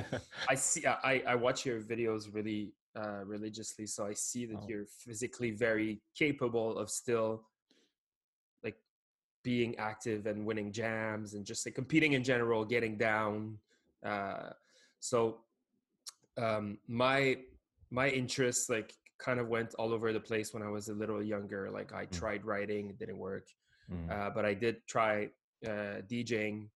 I 0.48 0.56
see. 0.56 0.86
I 0.86 1.22
I 1.28 1.36
watch 1.36 1.66
your 1.66 1.82
videos 1.82 2.34
really 2.34 2.72
uh, 2.96 3.26
religiously, 3.26 3.86
so 3.86 4.06
I 4.08 4.14
see 4.14 4.46
that 4.46 4.60
Oh. 4.64 4.66
you're 4.70 4.86
physically 4.86 5.52
very 5.52 6.00
capable 6.16 6.78
of 6.78 6.90
still 6.90 7.44
like 8.64 8.78
being 9.44 9.78
active 9.78 10.26
and 10.26 10.46
winning 10.46 10.72
jams 10.72 11.34
and 11.34 11.46
just 11.46 11.66
like 11.66 11.76
competing 11.76 12.14
in 12.14 12.24
general, 12.24 12.64
getting 12.64 12.96
down. 12.98 13.58
Uh, 14.06 14.52
so 15.02 15.42
um, 16.38 16.78
my 16.88 17.36
my 17.92 18.08
interests 18.08 18.70
like 18.70 18.94
kind 19.20 19.40
of 19.40 19.48
went 19.48 19.74
all 19.76 19.94
over 19.94 20.14
the 20.14 20.20
place 20.20 20.54
when 20.54 20.64
I 20.64 20.70
was 20.70 20.90
a 20.90 20.94
little 20.94 21.22
younger. 21.24 21.70
Like 21.72 21.94
I 21.94 22.06
Mm. 22.06 22.12
tried 22.12 22.46
writing, 22.46 22.90
it 22.90 22.98
didn't 23.00 23.18
work, 23.18 23.48
Mm. 23.90 24.10
uh, 24.12 24.30
but 24.30 24.46
I 24.46 24.54
did 24.54 24.86
try 24.88 25.32
uh, 25.66 26.02
DJing, 26.08 26.70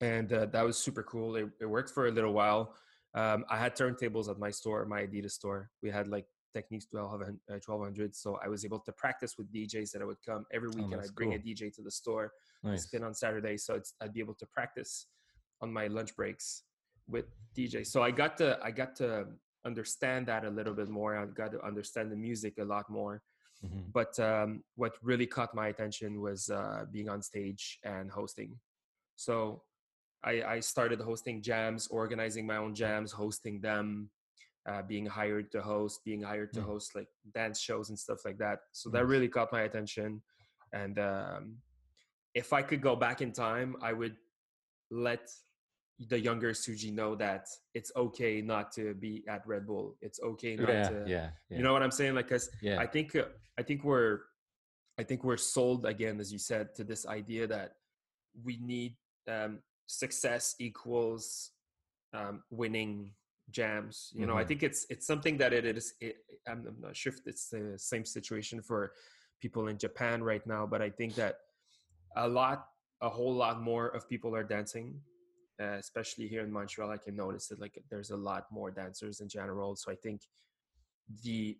and 0.00 0.32
uh, 0.32 0.46
that 0.46 0.64
was 0.64 0.76
super 0.76 1.02
cool. 1.04 1.36
It, 1.36 1.48
it 1.60 1.66
worked 1.66 1.90
for 1.90 2.08
a 2.08 2.10
little 2.10 2.32
while. 2.32 2.74
Um, 3.14 3.44
I 3.48 3.56
had 3.56 3.76
turntables 3.76 4.28
at 4.28 4.38
my 4.38 4.50
store, 4.50 4.84
my 4.84 5.06
Adidas 5.06 5.30
store. 5.32 5.70
We 5.80 5.90
had 5.90 6.08
like 6.08 6.26
Technics 6.52 6.86
1200, 6.90 7.38
uh, 7.48 7.60
1200, 7.64 8.14
so 8.16 8.38
I 8.44 8.48
was 8.48 8.64
able 8.64 8.80
to 8.80 8.92
practice 8.92 9.38
with 9.38 9.52
DJs 9.52 9.92
that 9.92 10.02
I 10.02 10.04
would 10.04 10.20
come 10.26 10.44
every 10.52 10.68
weekend. 10.70 10.94
Oh, 10.96 11.04
I'd 11.04 11.14
bring 11.14 11.34
a. 11.34 11.38
DJ 11.38 11.72
to 11.76 11.82
the 11.82 11.90
store, 11.90 12.32
nice 12.64 12.82
spin 12.84 13.04
on 13.04 13.14
Saturday, 13.14 13.56
so 13.56 13.74
it's, 13.74 13.94
I'd 14.00 14.12
be 14.12 14.20
able 14.20 14.34
to 14.34 14.46
practice 14.46 15.06
on 15.60 15.72
my 15.72 15.86
lunch 15.86 16.14
breaks 16.16 16.64
with 17.06 17.26
DJ. 17.56 17.86
So 17.86 18.02
I 18.02 18.10
got 18.10 18.36
to 18.38 18.58
I 18.62 18.70
got 18.72 18.96
to 18.96 19.26
understand 19.64 20.26
that 20.28 20.44
a 20.44 20.50
little 20.50 20.74
bit 20.74 20.88
more. 20.88 21.16
I 21.16 21.26
got 21.26 21.52
to 21.52 21.64
understand 21.64 22.10
the 22.12 22.16
music 22.16 22.54
a 22.58 22.64
lot 22.64 22.88
more. 22.90 23.22
Mhm. 23.64 23.92
But 23.92 24.18
um, 24.20 24.62
what 24.74 24.92
really 25.02 25.26
caught 25.26 25.54
my 25.54 25.68
attention 25.68 26.20
was 26.20 26.50
uh, 26.50 26.84
being 26.90 27.08
on 27.08 27.22
stage 27.22 27.78
and 27.82 28.10
hosting. 28.10 28.58
So 29.16 29.62
I, 30.22 30.42
I 30.42 30.60
started 30.60 31.00
hosting 31.00 31.42
jams, 31.42 31.86
organizing 31.88 32.46
my 32.46 32.56
own 32.56 32.74
jams, 32.74 33.12
hosting 33.12 33.60
them, 33.60 34.10
uh, 34.66 34.82
being 34.82 35.06
hired 35.06 35.50
to 35.52 35.62
host, 35.62 36.04
being 36.04 36.22
hired 36.22 36.52
to 36.54 36.60
Mm. 36.60 36.66
host 36.66 36.94
like 36.94 37.08
dance 37.34 37.60
shows 37.60 37.88
and 37.90 37.98
stuff 37.98 38.24
like 38.24 38.38
that. 38.38 38.58
So 38.72 38.90
that 38.90 39.06
really 39.06 39.28
caught 39.28 39.52
my 39.52 39.62
attention. 39.62 40.22
And 40.72 40.98
um, 40.98 41.56
if 42.34 42.52
I 42.52 42.62
could 42.62 42.80
go 42.80 42.96
back 42.96 43.20
in 43.22 43.32
time, 43.32 43.76
I 43.82 43.92
would 43.92 44.16
let 44.90 45.30
the 45.98 46.18
younger 46.18 46.50
Suji 46.52 46.92
know 46.92 47.14
that 47.14 47.46
it's 47.74 47.92
okay 47.96 48.40
not 48.40 48.72
to 48.72 48.94
be 48.94 49.24
at 49.28 49.46
Red 49.46 49.66
Bull. 49.66 49.96
It's 50.00 50.20
okay 50.20 50.56
not 50.56 50.70
yeah, 50.70 50.88
to, 50.88 51.04
yeah, 51.06 51.28
yeah, 51.48 51.56
you 51.58 51.62
know 51.62 51.72
what 51.72 51.82
I'm 51.82 51.90
saying? 51.92 52.14
Like, 52.14 52.28
cause 52.28 52.50
yeah, 52.60 52.80
I 52.80 52.86
think 52.86 53.14
uh, 53.14 53.26
I 53.58 53.62
think 53.62 53.84
we're 53.84 54.20
I 54.98 55.02
think 55.02 55.24
we're 55.24 55.36
sold 55.36 55.86
again, 55.86 56.20
as 56.20 56.32
you 56.32 56.38
said, 56.38 56.74
to 56.76 56.84
this 56.84 57.06
idea 57.06 57.46
that 57.46 57.74
we 58.42 58.58
need 58.58 58.96
um, 59.28 59.60
success 59.86 60.54
equals 60.58 61.52
um, 62.12 62.42
winning 62.50 63.12
jams. 63.50 64.10
You 64.14 64.26
know, 64.26 64.36
I 64.36 64.44
Mhm. 64.44 64.48
think 64.48 64.62
it's 64.62 64.86
it's 64.90 65.06
something 65.06 65.36
that 65.38 65.52
it 65.52 65.64
is. 65.64 65.94
It, 66.00 66.16
I'm 66.48 66.66
I'm 66.66 66.80
not 66.80 66.96
sure 66.96 67.12
if 67.12 67.20
it's 67.26 67.48
the 67.50 67.78
same 67.78 68.04
situation 68.04 68.62
for 68.62 68.92
people 69.40 69.68
in 69.68 69.78
Japan 69.78 70.22
right 70.22 70.44
now, 70.46 70.66
but 70.66 70.82
I 70.82 70.90
think 70.90 71.14
that 71.14 71.38
a 72.16 72.28
lot, 72.28 72.66
a 73.00 73.08
whole 73.08 73.34
lot 73.34 73.60
more 73.60 73.88
of 73.88 74.08
people 74.08 74.34
are 74.34 74.44
dancing. 74.44 75.00
Uh, 75.60 75.76
especially 75.78 76.26
here 76.26 76.42
in 76.42 76.50
Montreal, 76.50 76.90
I 76.90 76.96
can 76.96 77.14
notice 77.14 77.46
that 77.48 77.60
like 77.60 77.80
there's 77.88 78.10
a 78.10 78.16
lot 78.16 78.46
more 78.50 78.70
dancers 78.72 79.20
in 79.20 79.28
general. 79.28 79.76
So 79.76 79.92
I 79.92 79.94
think 79.94 80.22
the 81.22 81.56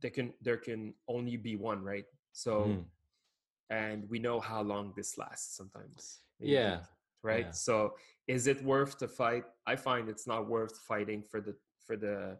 there 0.00 0.10
can 0.10 0.32
there 0.40 0.56
can 0.56 0.94
only 1.06 1.36
be 1.36 1.56
one, 1.56 1.82
right? 1.84 2.06
So 2.32 2.52
Mhm. 2.66 2.84
and 3.70 4.08
we 4.10 4.18
know 4.18 4.40
how 4.40 4.62
long 4.62 4.92
this 4.96 5.16
lasts 5.16 5.56
sometimes. 5.56 6.22
yeah, 6.40 6.80
Right. 7.22 7.46
yeah. 7.46 7.52
So 7.52 7.94
is 8.26 8.46
it 8.46 8.62
worth 8.64 8.98
to 8.98 9.06
fight? 9.08 9.44
I 9.66 9.76
find 9.76 10.08
it's 10.08 10.26
not 10.26 10.48
worth 10.48 10.78
fighting 10.78 11.22
for 11.22 11.40
the 11.40 11.54
for 11.86 11.96
the 11.96 12.38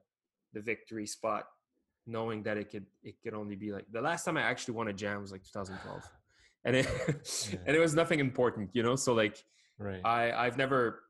the 0.52 0.60
victory 0.60 1.06
spot, 1.06 1.44
knowing 2.06 2.42
that 2.44 2.56
it 2.56 2.70
could 2.70 2.86
it 3.02 3.14
could 3.22 3.34
only 3.34 3.56
be 3.56 3.70
like 3.72 3.86
the 3.92 4.00
last 4.00 4.24
time 4.24 4.36
I 4.36 4.42
actually 4.42 4.74
won 4.74 4.88
a 4.88 4.92
jam 4.92 5.20
was 5.20 5.30
like 5.32 5.44
2012. 5.44 6.10
And 6.64 6.76
it 6.76 6.86
and 7.66 7.76
it 7.76 7.80
was 7.80 7.94
nothing 7.94 8.20
important, 8.20 8.70
you 8.74 8.82
know. 8.82 8.96
So 8.96 9.12
like 9.14 9.44
right. 9.80 10.00
I 10.04 10.30
I've 10.46 10.56
never 10.56 11.02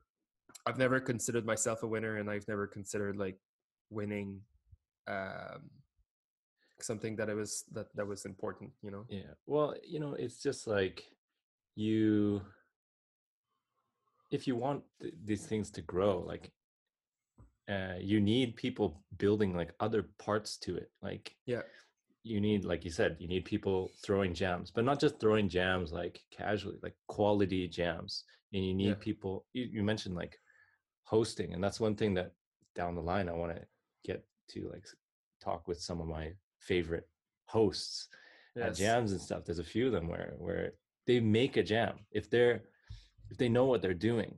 I've 0.65 0.77
never 0.77 0.99
considered 0.99 1.45
myself 1.45 1.83
a 1.83 1.87
winner, 1.87 2.17
and 2.17 2.29
I've 2.29 2.47
never 2.47 2.65
considered 2.67 3.17
like 3.17 3.37
winning 3.89 4.41
um, 5.07 5.69
something 6.79 7.15
that 7.17 7.29
it 7.29 7.35
was 7.35 7.63
that 7.73 7.87
that 7.95 8.07
was 8.07 8.25
important. 8.25 8.71
You 8.81 8.91
know. 8.91 9.05
Yeah. 9.09 9.33
Well, 9.45 9.75
you 9.87 9.99
know, 9.99 10.13
it's 10.13 10.41
just 10.41 10.67
like 10.67 11.03
you 11.75 12.41
if 14.31 14.47
you 14.47 14.55
want 14.55 14.83
th- 15.01 15.13
these 15.23 15.45
things 15.45 15.69
to 15.71 15.81
grow, 15.81 16.23
like 16.25 16.51
uh 17.69 17.95
you 17.99 18.19
need 18.19 18.55
people 18.55 19.03
building 19.17 19.55
like 19.55 19.73
other 19.79 20.03
parts 20.17 20.57
to 20.57 20.75
it. 20.75 20.89
Like 21.01 21.35
Yeah. 21.45 21.61
you 22.23 22.41
need 22.41 22.65
like 22.65 22.83
you 22.85 22.91
said, 22.91 23.17
you 23.19 23.27
need 23.27 23.45
people 23.45 23.91
throwing 24.03 24.33
jams, 24.33 24.71
but 24.71 24.83
not 24.85 24.99
just 24.99 25.19
throwing 25.19 25.47
jams 25.49 25.91
like 25.91 26.21
casually, 26.31 26.77
like 26.81 26.95
quality 27.07 27.67
jams. 27.67 28.23
And 28.53 28.65
you 28.65 28.73
need 28.73 28.87
Yeah. 28.89 28.93
people 28.95 29.45
you, 29.53 29.63
you 29.71 29.83
mentioned 29.83 30.15
like 30.15 30.39
hosting 31.03 31.53
and 31.53 31.63
that's 31.63 31.79
one 31.79 31.95
thing 31.95 32.13
that 32.15 32.33
down 32.75 32.95
the 32.95 33.01
line 33.01 33.27
I 33.29 33.33
want 33.33 33.55
to 33.55 33.61
get 34.03 34.23
to 34.49 34.69
like 34.71 34.85
talk 35.41 35.67
with 35.67 35.81
some 35.81 35.99
of 36.01 36.07
my 36.07 36.33
favorite 36.59 37.07
hosts 37.45 38.07
at 38.57 38.75
jams 38.75 39.11
and 39.11 39.21
stuff 39.21 39.43
there's 39.45 39.59
a 39.59 39.63
few 39.63 39.87
of 39.87 39.91
them 39.91 40.07
where 40.07 40.33
where 40.37 40.73
they 41.07 41.19
make 41.19 41.57
a 41.57 41.63
jam 41.63 41.99
if 42.11 42.29
they're 42.29 42.61
if 43.29 43.37
they 43.37 43.49
know 43.49 43.65
what 43.65 43.81
they're 43.81 43.93
doing 43.93 44.37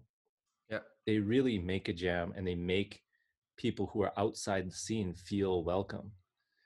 Yeah. 0.70 0.79
they 1.05 1.20
really 1.20 1.60
make 1.60 1.89
a 1.89 1.93
jam 1.93 2.34
and 2.36 2.48
they 2.48 2.55
make 2.55 3.01
people 3.58 3.88
who 3.88 4.01
are 4.01 4.13
outside 4.17 4.67
the 4.67 4.74
scene 4.75 5.13
feel 5.13 5.63
welcome 5.63 6.12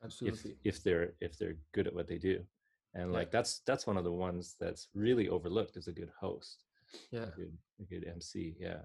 if 0.03 0.05
Absolutely. 0.05 0.57
if 0.63 0.83
they're 0.83 1.13
if 1.19 1.37
they're 1.37 1.57
good 1.73 1.87
at 1.87 1.95
what 1.95 2.07
they 2.07 2.17
do 2.17 2.45
and 2.93 3.11
Yeah. 3.11 3.17
like 3.17 3.31
that's 3.31 3.59
that's 3.65 3.87
one 3.87 3.97
of 3.97 4.03
the 4.03 4.11
ones 4.27 4.55
that's 4.59 4.87
really 4.93 5.27
overlooked 5.27 5.75
as 5.75 5.87
a 5.87 5.91
good 5.91 6.11
host 6.19 6.63
yeah. 7.12 7.24
a 7.24 7.32
good 7.32 7.58
a 7.79 7.84
good 7.84 8.06
mc 8.08 8.56
yeah 8.60 8.82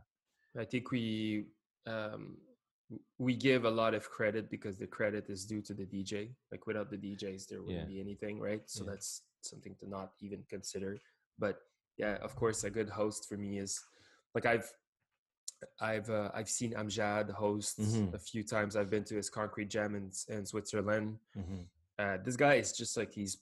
I 0.59 0.67
think 0.67 0.91
we 0.91 1.47
um, 1.87 2.37
we 3.19 3.35
give 3.35 3.65
a 3.65 3.71
lot 3.71 3.95
of 3.95 4.11
credit 4.11 4.51
because 4.51 4.77
the 4.77 4.87
credit 4.87 5.31
is 5.31 5.47
due 5.47 5.63
to 5.63 5.73
the 5.73 5.87
DJ. 5.87 6.35
Like 6.51 6.67
without 6.67 6.91
the 6.91 6.99
DJs, 6.99 7.49
there 7.49 7.63
wouldn't 7.63 7.89
Yeah. 7.89 7.95
be 7.95 8.01
anything, 8.01 8.39
right? 8.39 8.63
So 8.69 8.85
Yeah. 8.85 8.91
that's 8.91 9.23
something 9.41 9.75
to 9.77 9.89
not 9.89 10.13
even 10.21 10.45
consider. 10.51 10.99
But 11.39 11.57
yeah, 11.97 12.17
of 12.21 12.37
course, 12.37 12.65
a 12.65 12.71
good 12.71 12.91
host 12.91 13.29
for 13.31 13.39
me 13.39 13.61
is 13.61 13.81
like 14.35 14.45
I've 14.45 14.71
I've 15.81 16.11
uh, 16.11 16.31
I've 16.35 16.51
seen 16.51 16.73
Amjad 16.75 17.31
host 17.31 17.81
Mhm. 17.81 18.13
a 18.13 18.19
few 18.19 18.43
times. 18.43 18.77
I've 18.77 18.91
been 18.91 19.05
to 19.05 19.15
his 19.17 19.31
concrete 19.31 19.71
jam 19.71 19.95
in, 19.95 20.11
in 20.29 20.45
Switzerland. 20.45 21.19
Mhm. 21.35 21.65
Uh, 21.99 22.17
this 22.23 22.37
guy 22.37 22.55
is 22.57 22.73
just 22.77 22.95
like 22.99 23.13
he's 23.15 23.39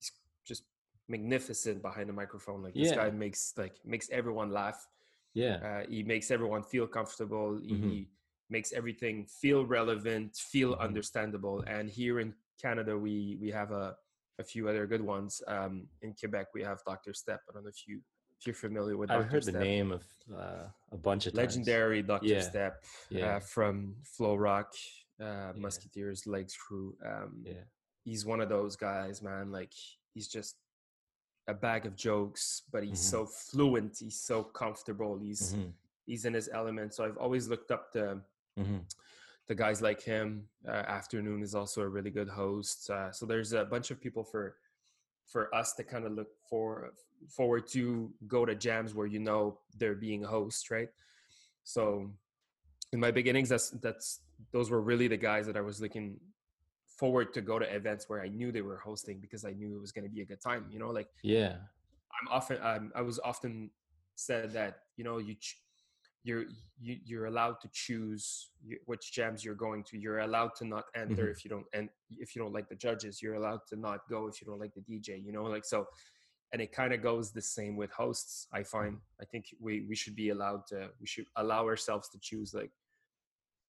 he's 0.00 0.10
just 0.44 0.64
magnificent 1.08 1.82
behind 1.82 2.08
the 2.08 2.12
microphone. 2.12 2.62
Like 2.62 2.74
this 2.74 2.92
guy 2.92 3.10
makes 3.10 3.52
like 3.56 3.74
makes 3.84 4.08
everyone 4.10 4.50
laugh. 4.50 4.86
yeah 5.34 5.56
Uh, 5.68 5.82
he 5.88 6.02
makes 6.02 6.30
everyone 6.30 6.62
feel 6.62 6.86
comfortable. 6.86 7.58
He 7.58 7.74
Mhm. 7.74 8.06
makes 8.50 8.72
everything 8.72 9.26
feel 9.26 9.66
relevant, 9.66 10.36
feel 10.36 10.70
Mhm. 10.76 10.80
understandable. 10.88 11.56
And 11.66 11.90
here 11.90 12.20
in 12.20 12.34
Canada, 12.64 12.96
we 13.06 13.14
we 13.40 13.50
have 13.50 13.70
a 13.72 13.96
a 14.38 14.44
few 14.52 14.68
other 14.68 14.84
good 14.92 15.00
ones. 15.16 15.32
Um, 15.46 15.74
in 16.02 16.12
Quebec, 16.18 16.46
we 16.54 16.62
have 16.64 16.78
Dr. 16.84 17.12
Step. 17.14 17.40
I 17.48 17.52
don't 17.52 17.62
know 17.64 17.68
if 17.78 17.86
you 17.88 17.96
if 18.38 18.46
you're 18.46 18.54
familiar 18.68 18.96
with. 18.96 19.08
i've 19.10 19.20
Dr. 19.22 19.30
heard 19.32 19.44
the 19.44 19.52
name 19.72 19.92
of 19.92 20.02
uh, 20.42 20.66
a 20.90 20.96
bunch 21.08 21.26
of 21.26 21.32
times. 21.32 21.42
Legendary 21.56 22.02
Dr. 22.02 22.26
Yeah. 22.26 22.40
Step 22.40 22.72
Yeah. 23.10 23.36
uh, 23.36 23.40
from 23.54 23.96
Flow 24.14 24.34
Rock, 24.34 24.70
uh, 25.20 25.24
Yeah. 25.24 25.52
Musketeers, 25.66 26.26
Legs 26.26 26.54
Crew. 26.56 26.96
Um, 27.10 27.42
yeah 27.46 27.64
He's 28.04 28.26
one 28.26 28.40
of 28.44 28.48
those 28.50 28.74
guys, 28.76 29.22
man. 29.22 29.50
Like 29.58 29.72
he's 30.12 30.28
just 30.28 30.56
a 31.46 31.54
bag 31.54 31.86
of 31.86 31.94
jokes, 31.94 32.62
but 32.72 32.82
he's 32.84 33.00
Mhm. 33.00 33.10
so 33.10 33.26
fluent. 33.26 33.98
He's 33.98 34.20
so 34.20 34.42
comfortable. 34.42 35.18
He's 35.18 35.54
Mhm. 35.54 35.72
he's 36.06 36.24
in 36.24 36.34
his 36.34 36.48
element. 36.50 36.92
So 36.94 37.04
I've 37.04 37.16
always 37.18 37.48
looked 37.48 37.70
up 37.70 37.92
to 37.92 38.22
Mhm. 38.58 38.84
to 39.46 39.54
guys 39.54 39.82
like 39.82 40.00
him. 40.00 40.48
Uh, 40.66 40.70
Afternoon 40.70 41.42
is 41.42 41.54
also 41.54 41.82
a 41.82 41.88
really 41.88 42.10
good 42.10 42.28
host. 42.28 42.90
Uh, 42.90 43.10
so 43.12 43.26
there's 43.26 43.52
a 43.52 43.64
bunch 43.64 43.90
of 43.90 44.00
people 44.00 44.24
for 44.24 44.56
for 45.26 45.54
us 45.54 45.72
to 45.74 45.82
kind 45.82 46.04
of 46.04 46.12
look 46.12 46.36
for 46.50 46.92
forward 47.28 47.66
to 47.66 48.12
go 48.26 48.44
to 48.44 48.54
jams 48.54 48.94
where 48.94 49.06
you 49.06 49.18
know 49.18 49.58
they're 49.78 49.94
being 49.94 50.22
hosts, 50.22 50.70
right? 50.70 50.92
So 51.62 52.12
in 52.92 53.00
my 53.00 53.10
beginnings, 53.10 53.48
that's 53.48 53.70
that's 53.70 54.20
those 54.50 54.70
were 54.70 54.80
really 54.82 55.08
the 55.08 55.16
guys 55.16 55.46
that 55.46 55.56
I 55.56 55.62
was 55.62 55.80
looking 55.80 56.20
forward 56.98 57.32
to 57.34 57.40
go 57.40 57.58
to 57.58 57.64
events 57.74 58.08
where 58.08 58.20
I 58.22 58.28
knew 58.28 58.52
they 58.52 58.62
were 58.62 58.78
hosting 58.78 59.18
because 59.20 59.44
I 59.44 59.52
knew 59.52 59.74
it 59.76 59.80
was 59.80 59.92
going 59.92 60.04
to 60.04 60.10
be 60.10 60.22
a 60.22 60.24
good 60.24 60.40
time. 60.40 60.66
You 60.70 60.78
know, 60.78 60.90
like 60.90 61.08
yeah 61.22 61.56
I'm 62.20 62.28
often 62.30 62.58
um, 62.62 62.92
I 62.94 63.02
was 63.02 63.18
often 63.24 63.70
said 64.14 64.52
that 64.52 64.72
you 64.96 65.04
know 65.04 65.18
you 65.18 65.34
ch- 65.34 65.58
you're 66.22 66.44
you, 66.80 66.96
you're 67.04 67.26
allowed 67.26 67.60
to 67.62 67.68
choose 67.72 68.50
which 68.86 69.12
jams 69.12 69.44
you're 69.44 69.54
going 69.66 69.82
to. 69.84 69.98
You're 69.98 70.20
allowed 70.20 70.54
to 70.56 70.64
not 70.64 70.84
enter 70.94 71.24
Mhm. 71.26 71.30
if 71.32 71.44
you 71.44 71.50
don't 71.50 71.66
and 71.74 71.88
if 72.10 72.34
you 72.34 72.40
don't 72.42 72.52
like 72.58 72.68
the 72.68 72.76
judges. 72.86 73.20
You're 73.22 73.34
allowed 73.34 73.60
to 73.70 73.76
not 73.76 74.00
go 74.08 74.26
if 74.28 74.40
you 74.40 74.46
don't 74.46 74.60
like 74.60 74.74
the 74.74 74.80
DJ. 74.80 75.08
You 75.26 75.32
know, 75.32 75.42
like 75.44 75.64
so. 75.64 75.86
And 76.52 76.62
it 76.62 76.70
kind 76.72 76.94
of 76.94 77.02
goes 77.02 77.32
the 77.32 77.42
same 77.42 77.74
with 77.76 77.90
hosts. 77.90 78.46
I 78.52 78.62
find. 78.62 78.98
I 79.20 79.24
think 79.24 79.44
we 79.60 79.72
we 79.88 79.96
should 79.96 80.14
be 80.14 80.28
allowed 80.30 80.66
to. 80.68 80.90
We 81.00 81.06
should 81.06 81.26
allow 81.36 81.64
ourselves 81.66 82.08
to 82.10 82.18
choose 82.20 82.54
like 82.54 82.70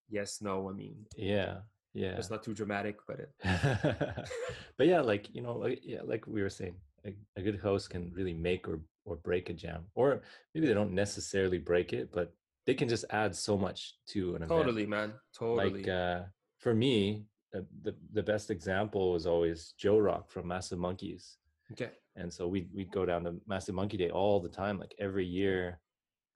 yes, 0.10 0.40
no. 0.42 0.70
I 0.70 0.74
mean, 0.74 0.96
yeah 1.18 1.58
yeah. 1.96 2.18
it's 2.18 2.30
not 2.30 2.44
too 2.44 2.54
dramatic, 2.54 2.98
but 3.08 3.20
it, 3.20 3.32
but 4.78 4.88
yeah 4.88 5.02
like 5.02 5.34
you 5.34 5.42
know 5.42 5.54
like 5.54 5.80
yeah 5.84 6.02
like 6.04 6.28
we 6.28 6.42
were 6.42 6.50
saying 6.50 6.76
a, 7.06 7.14
a 7.38 7.42
good 7.42 7.58
host 7.58 7.90
can 7.90 8.12
really 8.14 8.34
make 8.34 8.68
or 8.68 8.80
or 9.06 9.16
break 9.16 9.50
a 9.50 9.54
jam 9.54 9.86
or 9.96 10.22
maybe 10.54 10.68
they 10.68 10.74
don't 10.74 10.92
necessarily 10.92 11.58
break 11.58 11.94
it 11.94 12.12
but 12.12 12.34
they 12.66 12.74
can 12.74 12.90
just 12.90 13.06
add 13.12 13.36
so 13.36 13.56
much 13.56 13.94
to 14.08 14.30
an 14.30 14.38
event. 14.38 14.50
Totally, 14.50 14.86
man, 14.88 15.14
totally. 15.34 15.84
like 15.84 15.88
uh 15.88 16.22
for 16.58 16.74
me 16.74 17.26
uh, 17.56 17.62
the 17.84 17.96
the 18.14 18.24
best 18.24 18.52
example 18.52 19.14
was 19.14 19.26
always 19.26 19.74
joe 19.78 19.98
rock 19.98 20.30
from 20.30 20.48
massive 20.48 20.80
monkees 20.80 21.36
okay, 21.72 21.92
and 22.16 22.32
so 22.32 22.48
we 22.48 22.68
we'd 22.74 22.92
go 22.92 23.06
down 23.06 23.24
to 23.24 23.36
massive 23.48 23.76
monkey 23.76 23.98
day 23.98 24.10
all 24.10 24.40
the 24.40 24.50
time 24.50 24.78
like 24.78 24.94
every 25.00 25.26
year 25.26 25.80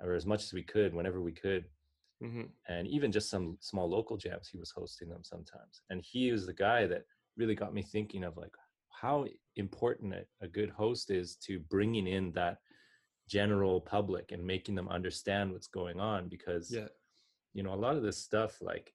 or 0.02 0.14
as 0.14 0.26
much 0.26 0.44
as 0.44 0.54
we 0.54 0.64
could 0.64 0.94
whenever 0.94 1.20
we 1.20 1.34
could 1.34 1.66
hmm 2.22 2.44
and 2.68 2.88
even 2.88 3.12
just 3.12 3.30
some 3.30 3.58
small 3.62 3.90
local 3.90 4.18
jams 4.18 4.48
he 4.48 4.58
was 4.58 4.72
hosting 4.72 5.10
them 5.10 5.24
sometimes 5.24 5.82
and 5.90 6.02
he 6.02 6.32
was 6.32 6.46
the 6.46 6.54
guy 6.54 6.86
that 6.86 7.06
really 7.38 7.56
got 7.56 7.74
me 7.74 7.82
thinking 7.82 8.24
of 8.24 8.38
like 8.38 8.54
how 8.90 9.26
important 9.56 10.14
a, 10.14 10.26
a 10.42 10.48
good 10.48 10.70
host 10.70 11.10
is 11.12 11.36
to 11.38 11.60
bringing 11.60 12.08
in 12.08 12.32
that 12.32 12.58
general 13.28 13.80
public 13.80 14.32
and 14.32 14.44
making 14.46 14.76
them 14.76 14.90
understand 14.90 15.52
what's 15.52 15.68
going 15.68 16.00
on 16.00 16.28
because 16.28 16.72
yeah, 16.72 16.88
you 17.54 17.64
know 17.64 17.74
a 17.74 17.84
lot 17.86 17.96
of 17.96 18.04
this 18.04 18.18
stuff 18.18 18.62
like 18.62 18.94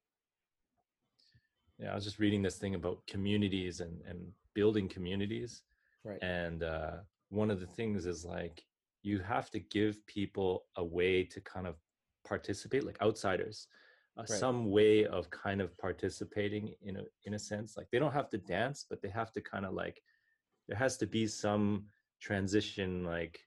yeah, 1.79 1.91
I 1.93 1.95
was 1.95 2.05
just 2.05 2.19
reading 2.19 2.43
this 2.43 2.59
thing 2.59 2.75
about 2.75 3.07
communities 3.07 3.81
and 3.81 4.01
and 4.09 4.33
building 4.55 4.89
communities, 4.89 5.63
Right. 6.05 6.23
and 6.23 6.63
uh, 6.63 6.99
one 7.31 7.51
of 7.51 7.61
the 7.61 7.67
things 7.67 8.07
is 8.07 8.25
like 8.25 8.65
you 9.03 9.19
have 9.19 9.51
to 9.51 9.61
give 9.61 10.05
people 10.07 10.67
a 10.77 10.85
way 10.85 11.25
to 11.25 11.41
kind 11.41 11.67
of 11.67 11.77
participate, 12.25 12.85
like 12.85 13.01
outsiders, 13.03 13.69
uh, 14.17 14.25
Right. 14.29 14.39
some 14.39 14.71
way 14.71 15.07
of 15.07 15.31
kind 15.31 15.61
of 15.61 15.77
participating 15.79 16.75
in 16.83 16.97
a 16.97 17.05
in 17.25 17.35
a 17.35 17.39
sense. 17.39 17.77
Like 17.77 17.89
they 17.91 17.99
don't 17.99 18.13
have 18.13 18.31
to 18.31 18.39
dance, 18.39 18.87
but 18.89 19.03
they 19.03 19.11
have 19.11 19.33
to 19.33 19.41
kind 19.41 19.67
of 19.67 19.75
like 19.75 20.03
there 20.69 20.79
has 20.79 20.97
to 20.99 21.07
be 21.07 21.27
some 21.27 21.87
transition, 22.21 23.05
like 23.05 23.41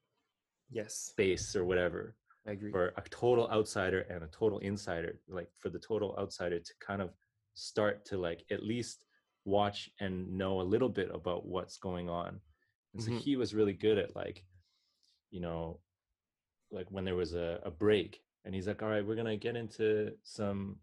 Yes, 0.69 0.96
space 0.96 1.55
or 1.55 1.65
whatever 1.65 2.15
I 2.46 2.51
agree. 2.51 2.72
for 2.72 2.93
a 2.98 3.01
total 3.10 3.50
outsider 3.50 4.01
and 4.01 4.24
a 4.24 4.27
total 4.27 4.60
insider 4.60 5.19
like 5.27 5.50
for 5.57 5.69
the 5.69 5.79
total 5.79 6.15
outsider 6.19 6.60
to 6.60 6.74
kind 6.79 7.01
of 7.01 7.13
start 7.55 8.05
to 8.05 8.17
like 8.17 8.46
at 8.51 8.63
least 8.63 9.05
watch 9.46 9.89
and 10.00 10.29
know 10.38 10.62
a 10.62 10.63
little 10.74 10.89
bit 10.89 11.10
about 11.13 11.46
what's 11.46 11.77
going 11.77 12.10
on 12.10 12.41
and 12.93 13.01
so 13.01 13.12
Mhm. 13.12 13.24
he 13.24 13.36
was 13.36 13.55
really 13.55 13.74
good 13.74 13.98
at 13.98 14.15
like 14.15 14.46
you 15.31 15.39
know 15.39 15.79
like 16.72 16.89
when 16.91 17.05
there 17.05 17.15
was 17.15 17.34
a, 17.34 17.60
a 17.63 17.72
break 17.72 18.22
and 18.47 18.55
he's 18.55 18.65
like 18.67 18.81
all 18.81 18.89
right 18.89 19.05
we're 19.05 19.15
gonna 19.15 19.35
get 19.37 19.55
into 19.55 20.11
some 20.23 20.77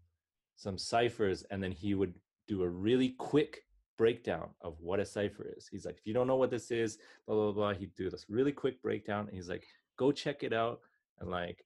some 0.55 0.77
ciphers 0.77 1.43
and 1.51 1.61
then 1.61 1.71
he 1.71 1.95
would 1.95 2.13
do 2.47 2.61
a 2.63 2.69
really 2.69 3.09
quick 3.09 3.63
breakdown 3.97 4.49
of 4.61 4.79
what 4.79 4.99
a 4.99 5.05
cipher 5.05 5.45
is 5.57 5.67
he's 5.67 5.85
like 5.85 5.97
if 5.97 6.05
you 6.05 6.13
don't 6.13 6.27
know 6.27 6.35
what 6.35 6.51
this 6.51 6.69
is 6.69 6.99
blah 7.25 7.35
blah 7.35 7.51
blah 7.51 7.73
he'd 7.73 7.95
do 7.95 8.09
this 8.09 8.25
really 8.29 8.51
quick 8.51 8.81
breakdown 8.81 9.25
and 9.27 9.35
he's 9.35 9.49
like 9.49 9.65
go 9.97 10.11
check 10.11 10.43
it 10.43 10.53
out 10.53 10.79
and 11.19 11.29
like 11.29 11.65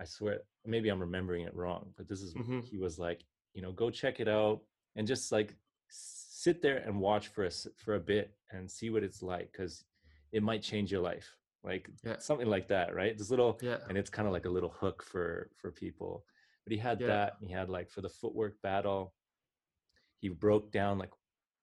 i 0.00 0.04
swear 0.04 0.40
maybe 0.66 0.88
i'm 0.90 1.00
remembering 1.00 1.44
it 1.44 1.54
wrong 1.54 1.86
but 1.96 2.06
this 2.08 2.20
is 2.20 2.34
Mhm. 2.34 2.62
he 2.62 2.76
was 2.76 2.98
like 2.98 3.24
you 3.54 3.62
know 3.62 3.72
go 3.72 3.88
check 3.90 4.20
it 4.20 4.28
out 4.28 4.60
and 4.96 5.06
just 5.06 5.32
like 5.32 5.56
sit 5.88 6.60
there 6.60 6.78
and 6.78 7.00
watch 7.00 7.28
for 7.28 7.44
a 7.46 7.50
for 7.76 7.94
a 7.94 8.00
bit 8.00 8.34
and 8.50 8.70
see 8.70 8.90
what 8.90 9.02
it's 9.02 9.22
like 9.22 9.50
because 9.52 9.84
it 10.32 10.42
might 10.42 10.62
change 10.62 10.92
your 10.92 11.00
life 11.02 11.34
like 11.64 11.88
Yeah. 12.04 12.18
something 12.18 12.48
like 12.48 12.68
that 12.68 12.94
right 12.94 13.16
this 13.16 13.30
little 13.30 13.58
Yeah, 13.62 13.78
and 13.88 13.96
it's 13.98 14.10
kind 14.10 14.26
of 14.26 14.32
like 14.32 14.44
a 14.46 14.50
little 14.50 14.70
hook 14.70 15.02
for 15.02 15.50
for 15.56 15.70
people 15.70 16.24
but 16.64 16.72
he 16.72 16.78
had 16.78 17.00
Yeah. 17.00 17.06
that 17.08 17.34
he 17.40 17.52
had 17.52 17.68
like 17.68 17.90
for 17.90 18.00
the 18.02 18.08
footwork 18.08 18.60
battle 18.62 19.14
he 20.20 20.28
broke 20.28 20.70
down 20.72 20.98
like 20.98 21.10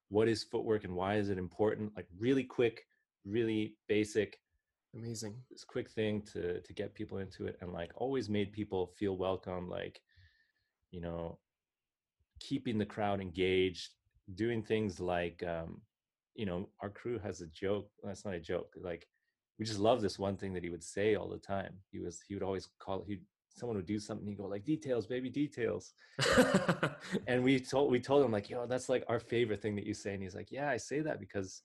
what 0.09 0.27
is 0.27 0.43
footwork 0.43 0.83
and 0.83 0.95
why 0.95 1.15
is 1.15 1.29
it 1.29 1.37
important 1.37 1.91
like 1.95 2.07
really 2.17 2.43
quick 2.43 2.85
really 3.25 3.75
basic 3.87 4.39
amazing. 4.95 5.35
this 5.49 5.63
quick 5.63 5.89
thing 5.89 6.21
to 6.21 6.59
to 6.61 6.73
get 6.73 6.93
people 6.93 7.19
into 7.19 7.45
it 7.47 7.57
and 7.61 7.71
like 7.71 7.91
always 7.95 8.29
made 8.29 8.51
people 8.51 8.87
feel 8.97 9.15
welcome 9.15 9.69
like 9.69 10.01
you 10.91 11.01
know 11.01 11.39
keeping 12.39 12.77
the 12.77 12.85
crowd 12.85 13.21
engaged 13.21 13.89
doing 14.35 14.61
things 14.63 14.99
like 14.99 15.43
um 15.43 15.81
you 16.35 16.45
know 16.45 16.69
our 16.81 16.89
crew 16.89 17.19
has 17.19 17.41
a 17.41 17.47
joke 17.47 17.89
that's 18.03 18.25
not 18.25 18.33
a 18.33 18.39
joke 18.39 18.73
like 18.81 19.07
we 19.61 19.65
just 19.65 19.79
love 19.79 20.01
this 20.01 20.17
one 20.17 20.35
thing 20.37 20.53
that 20.53 20.63
he 20.63 20.71
would 20.71 20.83
say 20.83 21.13
all 21.13 21.29
the 21.29 21.37
time. 21.37 21.75
He 21.91 21.99
was 21.99 22.19
he 22.27 22.33
would 22.33 22.41
always 22.41 22.67
call 22.79 23.03
he 23.07 23.19
someone 23.49 23.77
would 23.77 23.85
do 23.85 23.99
something 23.99 24.25
he'd 24.25 24.39
go 24.39 24.47
like 24.47 24.65
details 24.65 25.05
baby 25.05 25.29
details. 25.29 25.93
And 27.27 27.43
we 27.43 27.59
told 27.59 27.91
we 27.91 27.99
told 27.99 28.25
him 28.25 28.31
like 28.31 28.49
yo 28.49 28.65
that's 28.65 28.89
like 28.89 29.03
our 29.07 29.19
favorite 29.19 29.61
thing 29.61 29.75
that 29.75 29.85
you 29.85 29.93
say. 29.93 30.15
And 30.15 30.23
he's 30.23 30.33
like 30.33 30.51
yeah 30.51 30.67
i 30.71 30.77
say 30.77 31.01
that 31.01 31.19
because 31.19 31.61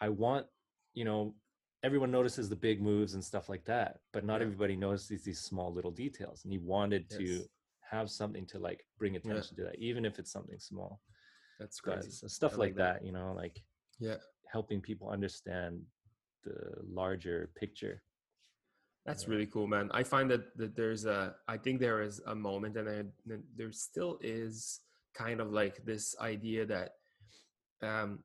i 0.00 0.08
want 0.08 0.46
you 0.92 1.04
know 1.04 1.34
everyone 1.82 2.12
notices 2.12 2.48
the 2.48 2.54
big 2.68 2.80
moves 2.80 3.14
and 3.14 3.24
stuff 3.24 3.48
like 3.48 3.64
that 3.64 3.98
but 4.12 4.24
not 4.24 4.36
Yeah. 4.40 4.44
everybody 4.46 4.76
notices 4.76 5.24
these 5.24 5.40
small 5.40 5.74
little 5.74 5.90
details. 5.90 6.44
And 6.44 6.52
he 6.52 6.58
wanted 6.58 7.10
to 7.10 7.42
have 7.90 8.08
something 8.08 8.46
to 8.52 8.60
like 8.60 8.86
bring 9.00 9.16
attention 9.16 9.56
to 9.56 9.64
that 9.64 9.80
even 9.80 10.04
if 10.04 10.20
it's 10.20 10.30
something 10.30 10.60
small. 10.60 11.00
That's 11.58 11.80
But 11.80 11.94
crazy. 11.94 12.12
so 12.12 12.28
stuff 12.28 12.52
I 12.52 12.56
like 12.56 12.66
like 12.66 12.76
that. 12.76 13.00
that 13.00 13.06
you 13.06 13.10
know 13.10 13.32
like 13.36 13.56
Yeah, 13.98 14.18
helping 14.52 14.80
people 14.80 15.08
understand 15.08 15.80
the 16.44 16.74
larger 16.88 17.50
picture 17.56 18.02
that's 19.06 19.28
really 19.28 19.46
cool, 19.46 19.66
man. 19.66 19.90
I 19.92 20.02
find 20.02 20.30
that 20.30 20.56
that 20.56 20.74
there's 20.74 21.04
a, 21.04 21.34
I 21.46 21.58
think 21.58 21.78
there 21.78 22.00
is 22.00 22.22
a 22.26 22.34
moment, 22.34 22.76
and 22.78 23.12
there, 23.26 23.40
there 23.54 23.72
still 23.72 24.18
is 24.22 24.80
kind 25.12 25.40
of 25.40 25.52
like 25.52 25.84
this 25.84 26.16
idea 26.20 26.64
that 26.66 26.94
um, 27.82 28.20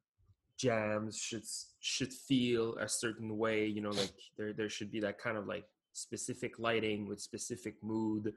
jams 0.57 1.19
should 1.19 1.43
should 1.81 2.13
feel 2.13 2.77
a 2.77 2.87
certain 2.87 3.37
way. 3.37 3.65
You 3.65 3.81
know, 3.81 3.89
like 3.89 4.13
there 4.37 4.53
there 4.53 4.69
should 4.69 4.89
be 4.89 5.01
that 5.01 5.17
kind 5.19 5.37
of 5.37 5.47
like 5.47 5.65
specific 5.91 6.59
lighting 6.59 7.07
with 7.09 7.19
specific 7.19 7.75
mood, 7.83 8.33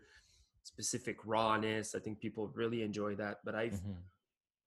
specific 0.65 1.19
rawness. 1.25 1.95
I 1.95 2.01
think 2.01 2.19
people 2.19 2.51
really 2.55 2.83
enjoy 2.83 3.15
that. 3.17 3.39
But 3.45 3.55
I've 3.55 3.81
Mhm. 3.81 4.03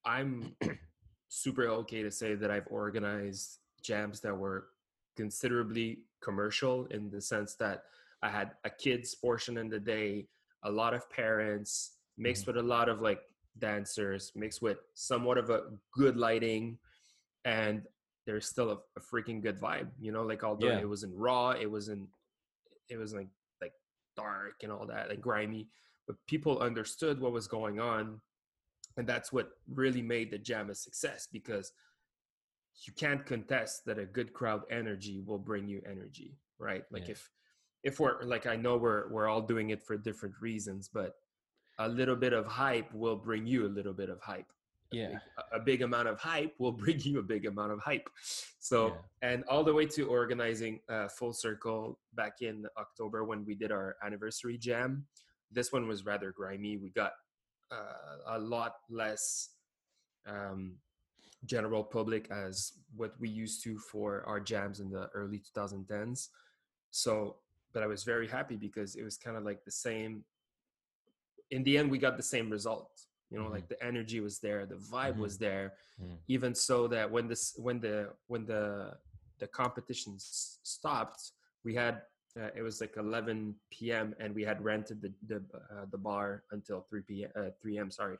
I'm 0.05 0.55
super 1.27 1.67
okay 1.67 2.03
to 2.03 2.11
say 2.11 2.35
that 2.35 2.51
I've 2.51 2.67
organized 2.69 3.59
jams 3.81 4.21
that 4.21 4.33
were 4.33 4.69
considerably 5.15 5.99
commercial 6.21 6.85
in 6.87 7.09
the 7.09 7.21
sense 7.21 7.55
that 7.55 7.83
I 8.21 8.29
had 8.29 8.51
a 8.63 8.69
kids 8.69 9.13
portion 9.15 9.57
in 9.57 9.69
the 9.69 9.79
day, 9.79 10.27
a 10.63 10.71
lot 10.71 10.93
of 10.93 11.09
parents 11.09 11.93
mixed 12.17 12.43
mm-hmm. 12.43 12.57
with 12.57 12.65
a 12.65 12.67
lot 12.67 12.89
of 12.89 13.01
like 13.01 13.21
dancers, 13.59 14.31
mixed 14.35 14.61
with 14.61 14.77
somewhat 14.93 15.37
of 15.37 15.49
a 15.49 15.63
good 15.93 16.17
lighting, 16.17 16.77
and 17.43 17.83
there's 18.25 18.47
still 18.47 18.71
a, 18.71 18.77
a 18.97 19.01
freaking 19.01 19.41
good 19.41 19.59
vibe. 19.59 19.89
You 19.99 20.11
know, 20.11 20.23
like 20.23 20.43
although 20.43 20.67
Yeah. 20.67 20.79
it 20.79 20.89
wasn't 20.89 21.15
raw, 21.15 21.51
it 21.51 21.69
wasn't, 21.69 22.09
it 22.89 22.97
was 22.97 23.13
like 23.13 23.27
like 23.61 23.73
dark 24.15 24.63
and 24.63 24.71
all 24.71 24.87
that, 24.87 25.09
like 25.09 25.21
grimy, 25.21 25.67
but 26.07 26.15
people 26.27 26.59
understood 26.59 27.19
what 27.19 27.31
was 27.31 27.47
going 27.47 27.79
on 27.79 28.21
and 28.97 29.07
that's 29.07 29.31
what 29.31 29.51
really 29.73 30.01
made 30.01 30.31
the 30.31 30.37
jam 30.37 30.69
a 30.69 30.75
success 30.75 31.27
because 31.31 31.71
you 32.83 32.93
can't 32.93 33.25
contest 33.25 33.85
that 33.85 33.97
a 33.97 34.05
good 34.05 34.33
crowd 34.33 34.61
energy 34.69 35.21
will 35.25 35.39
bring 35.39 35.67
you 35.67 35.81
energy 35.89 36.37
right? 36.57 36.83
Like 36.91 37.05
Yeah. 37.07 37.11
if 37.13 37.29
if 37.83 37.99
we're 37.99 38.23
like 38.23 38.45
i 38.47 38.55
know 38.55 38.77
we're 38.77 39.07
we're 39.09 39.27
all 39.27 39.41
doing 39.41 39.69
it 39.69 39.81
for 39.83 39.95
different 39.97 40.35
reasons 40.41 40.87
but 40.91 41.15
a 41.79 41.87
little 41.87 42.15
bit 42.15 42.31
of 42.33 42.45
hype 42.47 42.91
will 42.93 43.17
bring 43.17 43.45
you 43.45 43.65
a 43.65 43.71
little 43.77 43.93
bit 43.93 44.09
of 44.09 44.19
hype. 44.21 44.51
Yeah. 44.91 45.19
a- 45.37 45.57
a 45.57 45.59
big 45.59 45.81
amount 45.81 46.07
of 46.07 46.17
hype 46.19 46.53
will 46.57 46.71
bring 46.83 46.99
you 47.01 47.19
a 47.19 47.23
big 47.23 47.45
amount 47.45 47.71
of 47.73 47.79
hype. 47.79 48.09
So 48.59 48.77
Yeah. 48.87 48.93
and 49.29 49.43
all 49.51 49.63
the 49.63 49.73
way 49.73 49.85
to 49.87 50.07
organizing 50.07 50.79
uh, 50.87 51.07
full 51.09 51.33
circle 51.33 51.99
back 52.13 52.41
in 52.41 52.65
october 52.77 53.25
when 53.25 53.43
we 53.45 53.53
did 53.55 53.71
our 53.71 53.97
anniversary 54.05 54.57
jam 54.57 55.05
this 55.51 55.71
one 55.71 55.87
was 55.87 56.05
rather 56.05 56.31
grimy. 56.31 56.77
We 56.77 56.89
got 56.89 57.13
uh, 57.71 58.37
a 58.37 58.39
lot 58.39 58.73
less 58.89 59.49
um, 60.25 60.77
general 61.45 61.83
public 61.83 62.29
as 62.31 62.73
what 62.95 63.13
we 63.19 63.29
used 63.29 63.63
to 63.63 63.77
for 63.77 64.23
our 64.25 64.39
jams 64.39 64.79
in 64.79 64.89
the 64.89 65.07
early 65.13 65.39
2010s 65.39 66.29
so 66.91 67.35
but 67.73 67.83
i 67.83 67.87
was 67.87 68.03
very 68.03 68.27
happy 68.27 68.55
because 68.55 68.95
it 68.95 69.03
was 69.03 69.17
kind 69.17 69.37
of 69.37 69.43
like 69.43 69.63
the 69.65 69.71
same 69.71 70.23
in 71.51 71.63
the 71.63 71.77
end 71.77 71.89
we 71.91 71.97
got 71.97 72.17
the 72.17 72.23
same 72.23 72.49
result 72.49 72.91
you 73.29 73.37
know 73.37 73.45
Mhm. 73.45 73.51
like 73.51 73.67
the 73.67 73.81
energy 73.83 74.19
was 74.19 74.39
there 74.39 74.65
the 74.65 74.75
vibe 74.75 75.15
Mhm. 75.17 75.19
was 75.27 75.37
there 75.37 75.77
Mm. 76.01 76.17
even 76.27 76.55
so 76.55 76.87
that 76.87 77.09
when 77.11 77.27
this 77.27 77.53
when 77.57 77.79
the 77.79 78.13
when 78.27 78.45
the 78.45 78.97
the 79.39 79.47
competition 79.47 80.13
s- 80.15 80.59
stopped 80.63 81.31
we 81.63 81.73
had 81.75 81.95
uh, 82.39 82.49
it 82.55 82.61
was 82.61 82.81
like 82.81 82.95
11 82.97 83.55
p.m 83.71 84.15
and 84.19 84.33
we 84.35 84.43
had 84.43 84.63
rented 84.63 85.01
the 85.01 85.11
the, 85.27 85.37
uh, 85.73 85.85
the 85.91 85.97
bar 85.97 86.43
until 86.51 86.81
3 86.81 87.01
p.m 87.01 87.31
uh, 87.35 87.49
3 87.61 87.77
m 87.77 87.91
sorry 87.91 88.17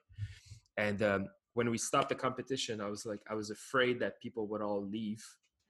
and 0.77 1.01
um, 1.01 1.27
when 1.56 1.70
we 1.74 1.78
stopped 1.89 2.10
the 2.10 2.20
competition 2.28 2.80
i 2.80 2.89
was 2.96 3.06
like 3.12 3.22
i 3.32 3.34
was 3.41 3.50
afraid 3.60 3.96
that 4.04 4.13
people 4.26 4.44
would 4.50 4.62
all 4.62 4.84
leave 5.00 5.24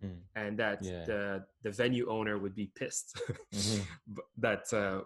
Mm. 0.04 0.20
and 0.36 0.60
that 0.64 0.80
Yeah. 0.84 1.06
the 1.12 1.22
the 1.66 1.72
venue 1.72 2.06
owner 2.18 2.36
would 2.44 2.54
be 2.64 2.68
pissed 2.80 3.10
Mhm. 3.60 3.80
that 4.46 4.66
uh, 4.74 5.00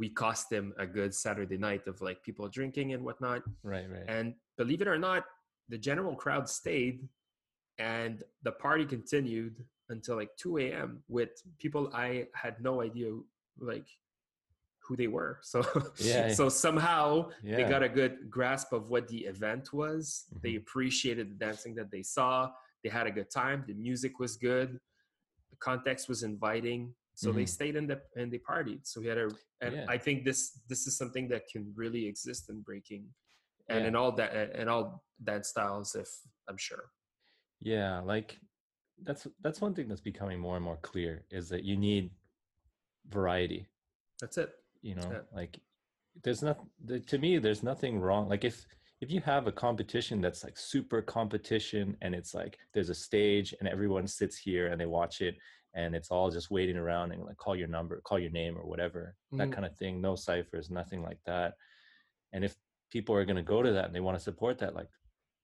we 0.00 0.08
cost 0.24 0.50
him 0.56 0.66
a 0.78 0.86
good 0.98 1.12
saturday 1.24 1.58
night 1.68 1.84
of 1.86 2.00
like 2.00 2.18
people 2.28 2.48
drinking 2.48 2.88
and 2.94 3.00
whatnot 3.06 3.42
right 3.74 3.88
right 3.94 4.06
and 4.16 4.26
believe 4.56 4.80
it 4.84 4.88
or 4.88 4.98
not, 5.08 5.22
the 5.68 5.76
general 5.88 6.14
crowd 6.22 6.48
stayed 6.60 6.98
and 7.78 8.14
the 8.46 8.52
party 8.66 8.86
continued 8.96 9.54
until 9.90 10.16
like 10.16 10.32
2 10.38 10.56
a.m. 10.64 10.90
with 11.16 11.32
people 11.58 11.82
I 11.92 12.08
had 12.42 12.54
no 12.68 12.74
idea 12.88 13.10
like 13.70 13.88
who 14.88 14.96
they 14.96 15.06
were. 15.06 15.38
So 15.52 15.58
Yeah. 16.00 16.28
so 16.38 16.48
somehow 16.48 17.30
they 17.42 17.64
got 17.74 17.82
a 17.82 17.88
good 18.00 18.30
grasp 18.30 18.72
of 18.72 18.88
what 18.88 19.06
the 19.08 19.20
event 19.34 19.72
was. 19.72 20.24
They 20.42 20.54
Mhm. 20.54 20.62
appreciated 20.62 21.24
the 21.30 21.38
dancing 21.46 21.74
that 21.76 21.90
they 21.90 22.02
saw. 22.02 22.50
They 22.82 22.88
had 22.98 23.06
a 23.06 23.10
good 23.18 23.30
time. 23.30 23.58
The 23.66 23.74
music 23.74 24.18
was 24.18 24.32
good. 24.50 24.68
The 25.52 25.56
context 25.68 26.08
was 26.08 26.22
inviting. 26.22 26.94
So 27.14 27.32
they 27.32 27.44
Mhm. 27.44 27.56
stayed 27.58 27.76
in 27.80 27.86
the 27.90 27.98
and 28.18 28.32
they 28.32 28.38
partied. 28.52 28.82
So 28.90 29.00
we 29.02 29.06
had 29.12 29.18
a 29.18 29.28
and 29.64 29.74
Yeah. 29.74 29.86
I 29.94 29.98
think 29.98 30.24
this 30.24 30.40
this 30.70 30.86
is 30.88 30.96
something 30.96 31.28
that 31.32 31.42
can 31.52 31.62
really 31.82 32.06
exist 32.12 32.42
in 32.52 32.62
breaking 32.62 33.04
and 33.68 33.80
Yeah. 33.82 33.88
in 33.88 33.94
all 34.00 34.12
that 34.20 34.30
and 34.60 34.66
all 34.70 35.04
dance 35.28 35.48
styles 35.54 35.88
if 36.02 36.08
i'm 36.48 36.56
sure 36.68 36.84
Yeah, 37.60 37.94
like 38.14 38.28
that's 39.06 39.26
that's 39.44 39.60
one 39.60 39.74
thing 39.74 39.88
that's 39.88 40.00
becoming 40.12 40.38
more 40.46 40.56
and 40.58 40.64
more 40.64 40.78
clear 40.90 41.14
is 41.38 41.48
that 41.52 41.62
you 41.68 41.76
need 41.76 42.04
variety. 43.18 43.66
that's 44.20 44.38
it 44.38 44.50
You 44.82 44.94
know, 44.96 45.10
Yeah. 45.10 45.20
like 45.32 45.60
there's 46.24 46.42
not 46.42 46.58
to 47.06 47.18
me 47.18 47.38
there's 47.38 47.62
nothing 47.62 48.00
wrong. 48.00 48.28
Like 48.28 48.44
if 48.44 48.66
if 49.00 49.10
you 49.10 49.20
have 49.20 49.46
a 49.46 49.52
competition 49.52 50.20
that's 50.20 50.42
like 50.42 50.56
super 50.58 51.00
competition 51.02 51.96
and 52.02 52.14
it's 52.14 52.34
like 52.34 52.58
there's 52.74 52.88
a 52.90 52.94
stage 52.94 53.54
and 53.58 53.68
everyone 53.68 54.06
sits 54.06 54.36
here 54.36 54.68
and 54.68 54.80
they 54.80 54.86
watch 54.86 55.20
it 55.20 55.36
and 55.74 55.94
it's 55.94 56.10
all 56.10 56.30
just 56.30 56.50
waiting 56.50 56.76
around 56.76 57.12
and 57.12 57.22
like 57.22 57.36
call 57.36 57.54
your 57.54 57.68
number 57.68 58.00
call 58.00 58.18
your 58.18 58.30
name 58.30 58.56
or 58.56 58.66
whatever 58.66 59.14
that 59.32 59.48
Mhm. 59.50 59.52
kind 59.52 59.66
of 59.66 59.76
thing 59.76 60.00
no 60.00 60.16
ciphers 60.16 60.70
nothing 60.70 61.00
like 61.02 61.22
that 61.26 61.54
and 62.32 62.44
if 62.44 62.56
people 62.90 63.14
are 63.14 63.24
going 63.24 63.36
to 63.36 63.42
go 63.42 63.62
to 63.62 63.72
that 63.72 63.84
and 63.84 63.94
they 63.94 64.00
want 64.00 64.16
to 64.18 64.24
support 64.24 64.58
that 64.58 64.74
like 64.74 64.90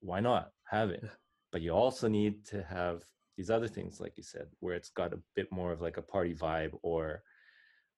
why 0.00 0.18
not 0.18 0.50
have 0.64 0.90
it 0.90 1.00
Yeah. 1.04 1.10
but 1.52 1.62
you 1.62 1.70
also 1.72 2.08
need 2.08 2.44
to 2.46 2.62
have 2.64 3.04
these 3.36 3.50
other 3.50 3.68
things 3.68 4.00
like 4.00 4.16
you 4.16 4.24
said 4.24 4.48
where 4.60 4.74
it's 4.74 4.90
got 4.90 5.12
a 5.12 5.22
bit 5.36 5.52
more 5.52 5.70
of 5.70 5.80
like 5.80 5.96
a 5.98 6.02
party 6.02 6.34
vibe 6.34 6.76
or 6.82 7.22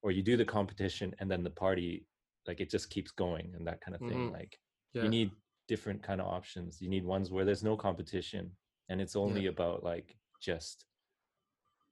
or 0.01 0.11
you 0.11 0.21
do 0.23 0.37
the 0.37 0.45
competition 0.45 1.13
and 1.19 1.29
then 1.29 1.43
the 1.43 1.49
party 1.49 2.05
like 2.47 2.59
it 2.61 2.69
just 2.69 2.89
keeps 2.89 3.11
going 3.11 3.51
and 3.55 3.65
that 3.67 3.81
kind 3.81 3.95
of 3.95 4.01
thing 4.01 4.29
Mhm. 4.29 4.33
like 4.33 4.59
Yeah. 4.93 5.03
you 5.03 5.09
need 5.09 5.31
different 5.67 6.01
kind 6.01 6.21
of 6.21 6.27
options 6.27 6.81
you 6.81 6.89
need 6.89 7.03
ones 7.03 7.29
where 7.31 7.45
there's 7.45 7.63
no 7.63 7.75
competition 7.75 8.55
and 8.89 9.01
it's 9.01 9.15
only 9.15 9.47
about 9.47 9.83
like 9.83 10.17
just 10.39 10.85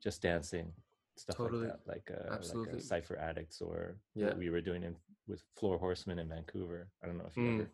just 0.02 0.22
dancing 0.22 0.72
stuff 1.18 1.38
Totally. 1.38 1.68
like 1.68 1.78
that 1.78 1.88
like 1.88 2.12
uh, 2.12 2.24
like 2.30 2.40
Absolutely. 2.40 2.78
uh, 2.80 2.82
cipher 2.82 3.18
addicts 3.18 3.62
or 3.62 3.98
Yeah. 4.14 4.34
we 4.36 4.50
were 4.50 4.62
doing 4.62 4.84
in, 4.84 4.96
with 5.28 5.44
floor 5.58 5.78
horsemen 5.78 6.20
in 6.20 6.30
vancouver 6.30 6.90
i 7.02 7.06
don't 7.08 7.18
know 7.18 7.26
if 7.28 7.36
you 7.38 7.44
Mm. 7.44 7.60
ever 7.62 7.72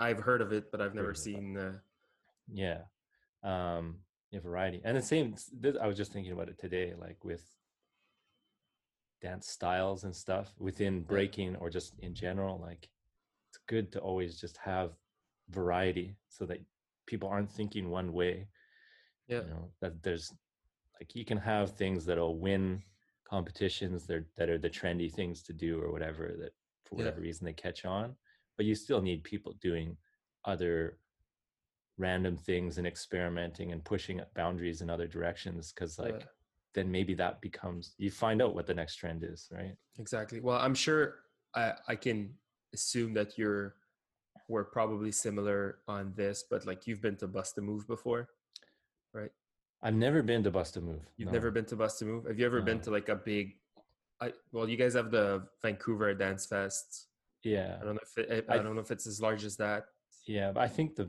I've 0.00 0.20
heard 0.20 0.42
of 0.42 0.52
it, 0.52 0.70
but 0.70 0.80
I've 0.82 0.94
never 0.94 1.08
Heard 1.08 1.16
of 1.18 1.26
it, 1.26 1.32
but- 1.32 1.38
seen. 1.40 1.56
Uh, 1.56 1.80
yeah 2.52 2.84
um 3.42 4.04
yeah 4.30 4.40
variety 4.40 4.80
and 4.84 4.96
the 4.96 5.02
same 5.02 5.34
this, 5.52 5.76
i 5.80 5.86
was 5.86 5.96
just 5.96 6.12
thinking 6.12 6.32
about 6.32 6.48
it 6.48 6.58
today 6.58 6.94
like 6.94 7.22
with 7.24 7.44
dance 9.20 9.48
styles 9.48 10.04
and 10.04 10.14
stuff 10.14 10.54
within 10.58 11.02
breaking 11.02 11.56
or 11.56 11.68
just 11.70 11.94
in 12.00 12.14
general 12.14 12.58
like 12.60 12.88
it's 13.50 13.58
good 13.66 13.90
to 13.92 13.98
always 13.98 14.40
just 14.40 14.56
have 14.58 14.92
variety 15.50 16.14
so 16.28 16.44
that 16.46 16.60
people 17.06 17.28
aren't 17.28 17.50
thinking 17.50 17.90
one 17.90 18.12
way 18.12 18.46
yeah. 19.26 19.40
you 19.40 19.48
know 19.48 19.70
that 19.80 20.02
there's 20.02 20.32
like 21.00 21.14
you 21.14 21.24
can 21.24 21.38
have 21.38 21.70
things 21.72 22.04
that'll 22.04 22.38
win 22.38 22.82
competitions 23.28 24.06
that 24.06 24.24
that 24.36 24.48
are 24.48 24.58
the 24.58 24.70
trendy 24.70 25.12
things 25.12 25.42
to 25.42 25.52
do 25.52 25.80
or 25.80 25.90
whatever 25.92 26.34
that 26.38 26.52
for 26.84 26.94
Yeah. 26.94 27.04
whatever 27.04 27.20
reason 27.20 27.44
they 27.44 27.52
catch 27.52 27.84
on 27.84 28.14
but 28.56 28.66
you 28.66 28.74
still 28.74 29.02
need 29.02 29.22
people 29.24 29.54
doing 29.60 29.96
other 30.44 30.98
random 31.98 32.36
things 32.36 32.78
and 32.78 32.86
experimenting 32.86 33.72
and 33.72 33.84
pushing 33.84 34.20
boundaries 34.34 34.80
in 34.82 34.88
other 34.90 35.06
directions 35.08 35.72
because 35.72 35.98
like 35.98 36.20
yeah. 36.20 36.26
Then 36.74 36.90
maybe 36.90 37.14
that 37.14 37.40
becomes 37.40 37.94
you 37.98 38.10
find 38.10 38.42
out 38.42 38.54
what 38.54 38.66
the 38.66 38.74
next 38.74 38.96
trend 38.96 39.24
is 39.24 39.48
right 39.52 39.74
Exactly. 39.98 40.38
Well, 40.40 40.58
I'm 40.58 40.74
sure 40.76 41.16
I, 41.56 41.72
I 41.88 41.96
can 41.96 42.32
assume 42.72 43.14
that 43.14 43.36
you're 43.36 43.74
we're 44.48 44.64
probably 44.64 45.10
similar 45.10 45.78
on 45.88 46.12
this, 46.16 46.44
but 46.48 46.64
like 46.66 46.86
you've 46.86 47.02
been 47.02 47.16
to 47.16 47.26
Bust 47.26 47.58
a 47.58 47.60
Move 47.60 47.86
before, 47.86 48.28
right? 49.12 49.30
i've 49.82 49.94
never 49.94 50.22
been 50.24 50.42
to 50.42 50.50
bust 50.50 50.76
a 50.76 50.80
move 50.80 51.02
You've 51.16 51.28
no. 51.28 51.32
never 51.34 51.50
been 51.52 51.64
to 51.66 51.76
Bust 51.76 52.02
a 52.02 52.04
Move. 52.04 52.24
Have 52.26 52.38
you 52.38 52.46
ever 52.46 52.60
been 52.60 52.80
to 52.80 52.90
like 52.90 53.08
a 53.08 53.14
big? 53.14 53.54
I, 54.20 54.32
well, 54.52 54.68
you 54.68 54.76
guys 54.76 54.94
have 54.94 55.10
the 55.12 55.44
Vancouver 55.62 56.12
Dance 56.14 56.46
Fest. 56.46 57.06
yeah 57.44 57.76
I 57.80 57.84
don't 57.84 57.94
know 57.94 58.00
if 58.08 58.18
it, 58.18 58.46
I, 58.48 58.54
I- 58.54 58.58
don't 58.58 58.74
know 58.74 58.80
if 58.80 58.90
it's 58.90 59.06
as 59.06 59.20
large 59.20 59.44
as 59.44 59.56
that. 59.56 59.84
yeah 60.26 60.50
but 60.52 60.62
i 60.62 60.68
think 60.68 60.94
the 60.96 61.08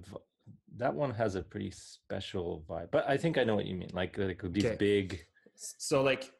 that 0.77 0.93
one 0.93 1.11
has 1.21 1.35
a 1.35 1.41
pretty 1.43 1.71
special 1.71 2.63
vibe 2.69 2.89
but 2.91 3.03
i 3.13 3.17
think 3.17 3.37
i 3.37 3.43
know 3.43 3.55
what 3.55 3.65
you 3.65 3.75
mean 3.75 3.89
like 3.93 4.17
like 4.17 4.41
these 4.53 4.65
Okay. 4.65 4.75
big 4.89 5.07
So 5.59 6.01
like, 6.01 6.31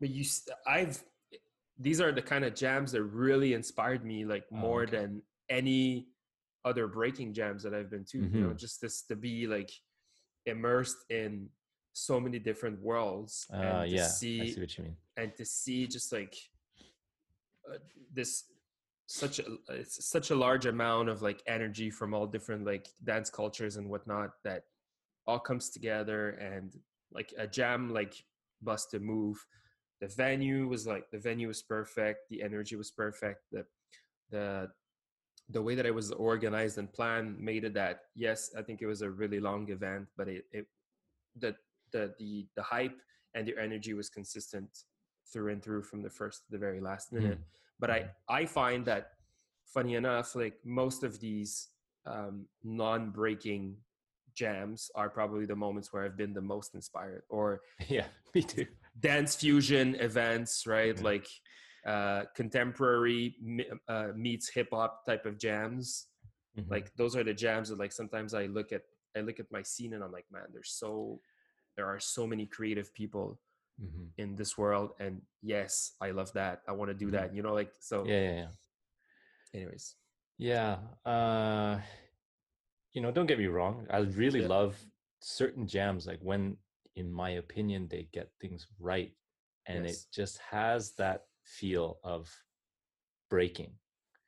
but 0.00 0.10
you, 0.10 0.24
I've 0.66 1.02
these 1.78 2.00
are 2.00 2.12
the 2.12 2.22
kind 2.22 2.44
of 2.44 2.54
jams 2.54 2.92
that 2.92 3.02
really 3.02 3.54
inspired 3.54 4.04
me, 4.04 4.24
like 4.24 4.44
Oh, 4.52 4.56
more 4.56 4.82
okay. 4.82 4.96
than 4.96 5.22
any 5.48 6.08
other 6.64 6.86
breaking 6.86 7.34
jams 7.34 7.62
that 7.62 7.74
I've 7.74 7.90
been 7.90 8.04
to. 8.12 8.18
You 8.18 8.40
know, 8.40 8.50
Mhm. 8.50 8.58
just 8.58 8.80
this 8.80 9.02
to 9.02 9.16
be 9.16 9.46
like 9.46 9.70
immersed 10.46 10.98
in 11.10 11.48
so 11.92 12.18
many 12.18 12.38
different 12.38 12.80
worlds 12.80 13.46
uh 13.52 13.56
and 13.56 13.90
to 13.90 13.96
yeah 13.96 14.04
i 14.06 14.08
see 14.08 14.48
see 14.48 14.60
what 14.60 14.78
you 14.78 14.84
mean 14.84 14.96
and 15.18 15.36
to 15.36 15.44
see 15.44 15.86
just 15.86 16.10
like 16.10 16.34
uh, 17.70 17.76
this 18.12 18.44
such 19.06 19.38
a 19.40 19.44
it's 19.68 20.08
such 20.08 20.30
a 20.30 20.34
large 20.34 20.64
amount 20.64 21.10
of 21.10 21.20
like 21.20 21.42
energy 21.46 21.90
from 21.90 22.14
all 22.14 22.26
different 22.26 22.64
like 22.64 22.88
dance 23.04 23.28
cultures 23.28 23.76
and 23.76 23.88
whatnot 23.88 24.30
that 24.42 24.62
all 25.26 25.38
comes 25.38 25.68
together 25.68 26.30
and 26.30 26.78
like 27.12 27.32
a 27.36 27.46
jam 27.46 27.92
like 27.92 28.14
bust 28.62 28.94
a 28.94 29.00
move. 29.00 29.44
The 30.00 30.08
venue 30.08 30.66
was 30.68 30.86
like 30.86 31.10
the 31.10 31.18
venue 31.18 31.48
was 31.48 31.62
perfect 31.62 32.28
the 32.28 32.42
energy 32.42 32.74
was 32.74 32.90
perfect 32.90 33.42
the 33.52 33.64
the 34.30 34.68
the 35.50 35.62
way 35.62 35.74
that 35.74 35.86
it 35.86 35.94
was 35.94 36.10
organized 36.12 36.78
and 36.78 36.92
planned 36.92 37.38
made 37.38 37.64
it 37.64 37.74
that 37.74 38.00
yes 38.16 38.50
i 38.58 38.62
think 38.62 38.82
it 38.82 38.86
was 38.86 39.02
a 39.02 39.10
really 39.10 39.38
long 39.38 39.70
event 39.70 40.08
but 40.16 40.28
it, 40.28 40.44
it 40.50 40.66
the 41.36 41.54
the 41.92 42.12
the 42.18 42.46
the 42.56 42.62
hype 42.62 42.98
and 43.34 43.46
the 43.46 43.54
energy 43.60 43.94
was 43.94 44.08
consistent 44.08 44.68
through 45.32 45.52
and 45.52 45.62
through 45.62 45.82
from 45.82 46.02
the 46.02 46.10
first 46.10 46.44
to 46.44 46.50
the 46.50 46.58
very 46.58 46.80
last 46.80 47.12
minute. 47.12 47.38
But 47.80 47.90
i 47.90 48.10
i 48.28 48.44
find 48.44 48.84
that 48.86 49.12
funny 49.66 49.94
enough 49.94 50.34
like 50.34 50.54
most 50.64 51.02
of 51.04 51.20
these 51.20 51.68
um 52.06 52.46
non-breaking 52.62 53.76
jams 54.34 54.90
are 54.94 55.08
probably 55.10 55.46
the 55.46 55.56
moments 55.56 55.92
where 55.92 56.04
i've 56.04 56.16
been 56.16 56.32
the 56.34 56.40
most 56.40 56.74
inspired 56.74 57.22
or 57.28 57.60
yeah 57.88 58.06
me 58.34 58.42
too 58.42 58.66
dance 59.00 59.34
fusion 59.36 59.94
events 59.96 60.66
right 60.66 60.96
Yeah. 60.96 61.02
like 61.04 61.26
uh 61.86 62.22
contemporary 62.36 63.34
uh, 63.88 64.08
meets 64.16 64.48
hip 64.48 64.68
hop 64.72 65.04
type 65.06 65.26
of 65.26 65.38
jams 65.38 66.06
Mhm. 66.58 66.70
like 66.70 66.94
those 66.96 67.16
are 67.16 67.24
the 67.24 67.32
jams 67.32 67.70
that 67.70 67.78
like 67.78 67.92
sometimes 67.92 68.34
i 68.34 68.44
look 68.44 68.72
at 68.72 68.82
i 69.16 69.20
look 69.20 69.40
at 69.40 69.50
my 69.50 69.62
scene 69.62 69.94
and 69.94 70.04
i'm 70.04 70.12
like 70.12 70.26
man 70.30 70.44
there's 70.52 70.70
so 70.70 71.18
there 71.76 71.86
are 71.86 71.98
so 71.98 72.26
many 72.26 72.44
creative 72.46 72.92
people 72.94 73.40
Mhm. 73.80 74.10
in 74.18 74.36
this 74.36 74.58
world 74.58 74.90
and 75.00 75.22
yes 75.40 75.94
i 76.02 76.10
love 76.10 76.30
that 76.34 76.60
i 76.68 76.72
want 76.72 76.90
to 76.90 76.94
do 76.94 77.06
Mhm. 77.08 77.12
that 77.12 77.34
you 77.34 77.42
know 77.42 77.54
like 77.54 77.72
so 77.80 78.04
yeah 78.06 78.20
yeah 78.20 78.34
yeah 78.42 78.48
anyways 79.54 79.96
Yeah. 80.38 80.78
Uh 81.04 81.80
you 82.92 83.00
know, 83.00 83.10
don't 83.10 83.26
get 83.26 83.38
me 83.38 83.46
wrong. 83.46 83.86
I 83.90 83.98
really 83.98 84.40
Yeah. 84.42 84.48
love 84.48 84.78
certain 85.20 85.66
jams 85.66 86.06
like 86.06 86.18
when 86.20 86.56
in 86.96 87.10
my 87.12 87.30
opinion 87.30 87.88
they 87.88 88.02
get 88.12 88.30
things 88.40 88.66
right 88.78 89.16
and 89.66 89.86
Yes. 89.86 89.94
it 90.04 90.12
just 90.12 90.38
has 90.38 90.94
that 90.96 91.26
feel 91.44 92.00
of 92.02 92.28
breaking. 93.30 93.78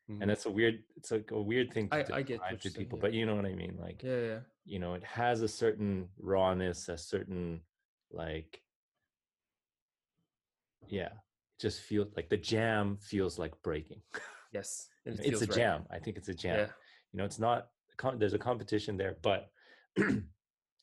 Mhm. 0.09 0.23
And 0.23 0.31
it's 0.31 0.47
a 0.47 0.51
weird 0.51 0.85
it's 0.97 1.11
like 1.11 1.31
a 1.31 1.41
weird 1.43 1.73
thing 1.73 1.89
to 1.91 1.97
I- 1.97 2.19
I 2.19 2.23
get 2.23 2.39
describe 2.41 2.61
to 2.61 2.71
people, 2.71 2.99
yeah. 2.99 3.03
but 3.03 3.13
you 3.13 3.27
know 3.27 3.35
what 3.37 3.47
I 3.47 3.55
mean? 3.55 3.77
Like, 3.77 4.03
yeah 4.03 4.21
yeah 4.21 4.41
you 4.67 4.79
know, 4.79 4.95
it 4.95 5.05
has 5.05 5.43
a 5.43 5.49
certain 5.49 6.09
rawness, 6.17 6.89
a 6.89 6.97
certain 6.97 7.63
like 8.11 8.63
yeah, 10.87 11.07
it 11.13 11.59
just 11.61 11.81
feels 11.81 12.15
like 12.17 12.29
the 12.29 12.37
jam 12.37 12.97
feels 12.99 13.39
like 13.39 13.61
breaking. 13.63 14.03
yes 14.53 14.89
it 15.05 15.19
it's 15.21 15.43
a 15.43 15.47
right. 15.47 15.55
jam. 15.57 15.87
I 15.91 15.99
think 15.99 16.17
it's 16.17 16.29
a 16.29 16.35
jam 16.35 16.59
yeah 16.59 16.73
you 17.13 17.19
know 17.19 17.25
it's 17.25 17.39
not 17.39 17.71
con- 17.97 18.19
there's 18.19 18.35
a 18.35 18.39
competition 18.39 18.97
there 18.97 19.17
but 19.23 19.51
you 19.97 20.23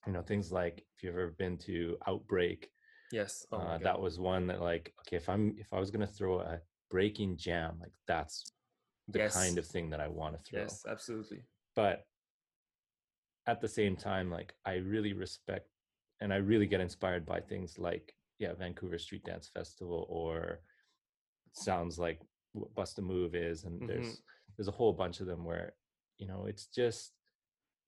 know 0.08 0.22
things 0.22 0.52
like 0.52 0.86
if 0.96 1.04
you've 1.04 1.14
ever 1.16 1.36
been 1.38 1.58
to 1.58 1.98
outbreak 2.08 2.70
yes 3.12 3.46
oh 3.52 3.58
uh, 3.58 3.78
that 3.80 4.00
was 4.00 4.20
one 4.20 4.48
that 4.48 4.62
like 4.62 4.94
okay 5.02 5.18
if 5.18 5.28
i'm 5.30 5.56
if 5.58 5.68
i 5.74 5.80
was 5.80 5.92
going 5.92 6.06
to 6.06 6.14
throw 6.14 6.40
a 6.40 6.60
breaking 6.90 7.38
jam 7.38 7.78
like 7.80 7.92
that's 8.08 8.52
the 9.08 9.20
Yes. 9.20 9.34
kind 9.34 9.58
of 9.58 9.66
thing 9.66 9.90
that 9.90 10.00
i 10.00 10.08
want 10.08 10.36
to 10.36 10.42
throw 10.44 10.62
yes 10.62 10.86
absolutely 10.88 11.44
but 11.76 12.06
at 13.48 13.60
the 13.60 13.68
same 13.68 13.96
time 13.96 14.30
like 14.30 14.54
i 14.66 14.76
really 14.76 15.14
respect 15.14 15.68
and 16.22 16.32
i 16.34 16.38
really 16.38 16.68
get 16.68 16.80
inspired 16.82 17.26
by 17.26 17.40
things 17.40 17.78
like 17.80 18.14
yeah 18.40 18.54
vancouver 18.54 18.98
street 18.98 19.24
dance 19.26 19.50
festival 19.54 20.06
or 20.10 20.60
sounds 21.54 21.98
like 22.00 22.20
what 22.54 22.74
bust 22.76 23.00
a 23.00 23.02
move 23.02 23.34
is 23.36 23.64
and 23.64 23.82
Mhm. 23.82 23.88
there's 23.88 24.22
there's 24.58 24.68
a 24.68 24.72
whole 24.80 24.94
bunch 24.94 25.20
of 25.20 25.28
them 25.28 25.44
where 25.44 25.74
you 26.18 26.28
know 26.28 26.46
it's 26.48 26.66
just 26.68 27.14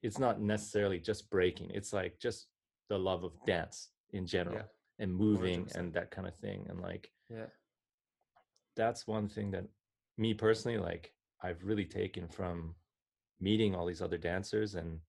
it's 0.01 0.19
not 0.19 0.41
necessarily 0.41 0.99
just 0.99 1.29
breaking 1.29 1.69
it's 1.73 1.93
like 1.93 2.19
just 2.19 2.47
the 2.89 2.97
love 2.97 3.23
of 3.23 3.33
dance 3.45 3.89
in 4.11 4.25
general 4.25 4.57
Yeah. 4.57 4.63
and 4.99 5.13
moving 5.15 5.65
100%. 5.65 5.75
and 5.75 5.93
that 5.93 6.11
kind 6.11 6.27
of 6.27 6.35
thing 6.35 6.65
and 6.69 6.79
like 6.81 7.09
yeah 7.29 7.45
that's 8.75 9.07
one 9.07 9.27
thing 9.29 9.51
that 9.51 9.65
me 10.17 10.33
personally 10.33 10.77
like 10.77 11.13
i've 11.41 11.63
really 11.63 11.85
taken 11.85 12.27
from 12.27 12.75
meeting 13.39 13.75
all 13.75 13.85
these 13.85 14.01
other 14.01 14.17
dancers 14.17 14.75
and 14.75 14.99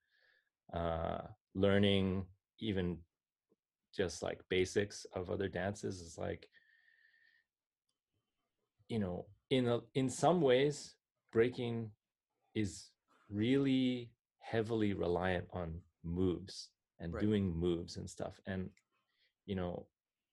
uh 0.72 1.18
learning 1.55 2.24
even 2.61 2.98
just 3.96 4.22
like 4.22 4.40
basics 4.48 5.07
of 5.14 5.31
other 5.31 5.48
dances 5.48 6.00
is 6.00 6.18
like 6.18 6.48
you 8.88 8.98
know 8.98 9.27
in 9.50 9.68
a, 9.68 9.81
in 9.94 10.09
some 10.09 10.40
ways 10.40 10.94
breaking 11.33 11.90
is 12.55 12.90
really 13.35 14.11
heavily 14.40 14.92
reliant 14.92 15.47
on 15.53 15.81
moves 16.05 16.70
and 17.01 17.12
Right. 17.12 17.20
doing 17.23 17.55
moves 17.55 17.97
and 17.97 18.09
stuff 18.09 18.40
and 18.47 18.70
you 19.47 19.55
know 19.57 19.87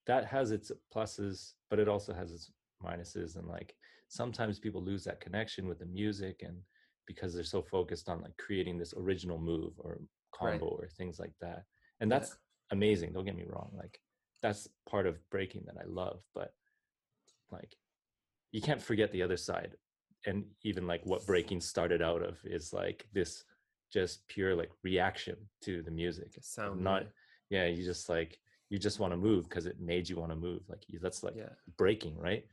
that 0.06 0.26
has 0.26 0.52
its 0.52 0.72
pluses 0.94 1.54
but 1.70 1.80
it 1.80 1.88
also 1.88 2.14
has 2.14 2.32
its 2.32 2.52
minuses 2.84 3.36
and 3.36 3.48
like 3.48 3.76
sometimes 4.10 4.60
people 4.60 4.84
lose 4.84 5.04
that 5.06 5.20
connection 5.22 5.68
with 5.68 5.80
the 5.80 5.86
music 5.86 6.42
and 6.44 6.58
because 7.08 7.34
they're 7.34 7.44
so 7.44 7.62
focused 7.62 8.10
on 8.10 8.22
like 8.22 8.36
creating 8.38 8.78
this 8.78 8.94
original 8.96 9.40
move 9.40 9.74
or 9.80 10.00
combo 10.34 10.66
right. 10.66 10.86
or 10.86 10.88
things 10.90 11.20
like 11.20 11.34
that 11.42 11.64
and 12.00 12.12
that's 12.12 12.30
yeah. 12.30 12.76
amazing 12.78 13.12
don't 13.12 13.26
get 13.26 13.36
me 13.36 13.46
wrong 13.48 13.72
like 13.76 14.00
that's 14.42 14.68
part 14.90 15.08
of 15.08 15.18
breaking 15.30 15.64
that 15.66 15.78
i 15.82 15.86
love 15.88 16.22
but 16.36 16.54
like 17.52 17.76
you 18.52 18.62
can't 18.62 18.82
forget 18.82 19.12
the 19.12 19.24
other 19.24 19.38
side 19.38 19.76
and 20.26 20.44
even 20.64 20.88
like 20.88 21.02
what 21.06 21.26
breaking 21.26 21.62
started 21.62 22.02
out 22.02 22.22
of 22.22 22.38
is 22.44 22.74
like 22.74 23.08
this 23.14 23.44
just 23.92 24.28
pure 24.28 24.56
like 24.56 24.72
reaction 24.84 25.36
to 25.62 25.82
the 25.82 25.92
music. 25.92 26.34
Sound 26.42 26.82
not 26.82 27.08
yeah 27.50 27.66
you 27.66 27.84
just 27.84 28.10
like 28.10 28.40
you 28.70 28.80
just 28.80 29.00
want 29.00 29.12
to 29.12 29.18
move 29.18 29.50
because 29.50 29.66
it 29.66 29.80
made 29.80 30.08
you 30.08 30.18
want 30.18 30.32
to 30.32 30.36
move 30.36 30.62
like 30.70 30.84
that's 31.02 31.24
like 31.24 31.36
yeah. 31.36 31.50
breaking 31.78 32.18
right? 32.18 32.46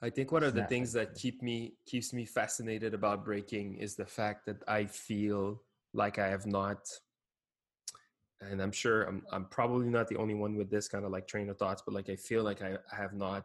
I 0.00 0.10
think 0.10 0.32
one 0.32 0.42
of 0.42 0.54
the 0.54 0.64
things 0.64 0.92
that 0.94 1.14
keep 1.14 1.42
me 1.42 1.74
keeps 1.86 2.12
me 2.12 2.24
fascinated 2.24 2.92
about 2.92 3.24
breaking 3.24 3.76
is 3.76 3.94
the 3.94 4.04
fact 4.04 4.46
that 4.46 4.56
i 4.66 4.84
feel 4.84 5.62
like 5.94 6.18
i 6.18 6.28
have 6.28 6.44
not 6.44 6.88
and 8.40 8.60
i'm 8.60 8.72
sure 8.72 9.04
i'm, 9.04 9.22
I'm 9.30 9.44
probably 9.46 9.88
not 9.88 10.08
the 10.08 10.16
only 10.16 10.34
one 10.34 10.56
with 10.56 10.70
this 10.70 10.88
kind 10.88 11.04
of 11.04 11.12
like 11.12 11.28
train 11.28 11.48
of 11.48 11.56
thoughts 11.56 11.82
but 11.86 11.94
like 11.94 12.08
i 12.10 12.16
feel 12.16 12.42
like 12.42 12.62
i, 12.62 12.76
I 12.92 12.96
have 12.96 13.14
not 13.14 13.44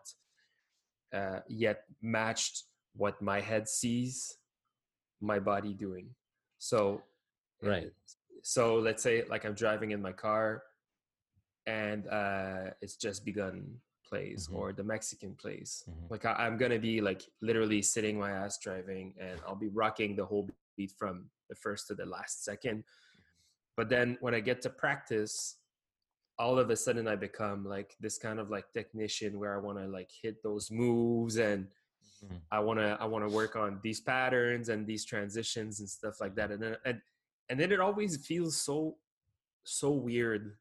uh, 1.14 1.40
yet 1.48 1.84
matched 2.02 2.64
what 2.96 3.22
my 3.22 3.40
head 3.40 3.68
sees 3.68 4.38
my 5.22 5.40
body 5.40 5.74
doing. 5.74 6.10
So 6.60 7.02
right. 7.62 7.92
so 8.42 8.76
let's 8.76 9.02
say 9.02 9.24
like 9.30 9.46
i'm 9.46 9.54
driving 9.54 9.92
in 9.92 10.02
my 10.02 10.12
car 10.12 10.64
and 11.66 12.08
uh 12.08 12.72
it's 12.82 12.96
just 12.96 13.26
begun 13.26 13.66
plays 14.08 14.48
mm-hmm. 14.48 14.56
or 14.56 14.74
the 14.74 14.84
mexican 14.84 15.36
plays 15.36 15.84
mm-hmm. 15.90 16.06
like 16.10 16.26
I, 16.26 16.34
i'm 16.34 16.58
gonna 16.58 16.80
be 16.80 17.02
like 17.02 17.24
literally 17.42 17.82
sitting 17.82 18.18
my 18.20 18.32
ass 18.32 18.58
driving 18.60 19.14
and 19.20 19.40
i'll 19.46 19.56
be 19.56 19.70
rocking 19.70 20.16
the 20.16 20.26
whole 20.26 20.48
beat 20.78 20.94
from 20.98 21.26
the 21.50 21.56
first 21.56 21.88
to 21.88 21.96
the 21.96 22.06
last 22.06 22.44
second. 22.46 22.84
But 23.76 23.90
then 23.90 24.18
when 24.22 24.34
i 24.34 24.40
get 24.40 24.62
to 24.62 24.70
practice 24.70 25.58
all 26.40 26.60
of 26.60 26.70
a 26.70 26.76
sudden 26.76 27.08
i 27.08 27.16
become 27.16 27.66
like 27.66 27.96
this 28.00 28.18
kind 28.18 28.40
of 28.40 28.50
like 28.50 28.72
technician 28.72 29.40
where 29.40 29.56
i 29.56 29.58
want 29.60 29.78
to 29.78 29.88
like 29.88 30.10
hit 30.22 30.42
those 30.44 30.70
moves 30.70 31.38
and 31.38 31.66
mm-hmm. 32.24 32.36
i 32.52 32.60
want 32.60 32.80
to 32.80 32.98
i 33.00 33.06
want 33.06 33.28
to 33.28 33.34
work 33.34 33.56
on 33.56 33.80
these 33.82 34.00
patterns 34.00 34.70
and 34.70 34.86
these 34.86 35.04
transitions 35.06 35.80
and 35.80 35.90
stuff 35.90 36.22
like 36.22 36.36
that 36.36 36.52
and 36.52 36.62
then 36.62 36.76
and, 36.86 37.02
and 37.50 37.60
then 37.60 37.72
it 37.72 37.80
always 37.80 38.18
feels 38.26 38.56
so 38.56 38.96
so 39.64 39.92
weird 39.92 40.56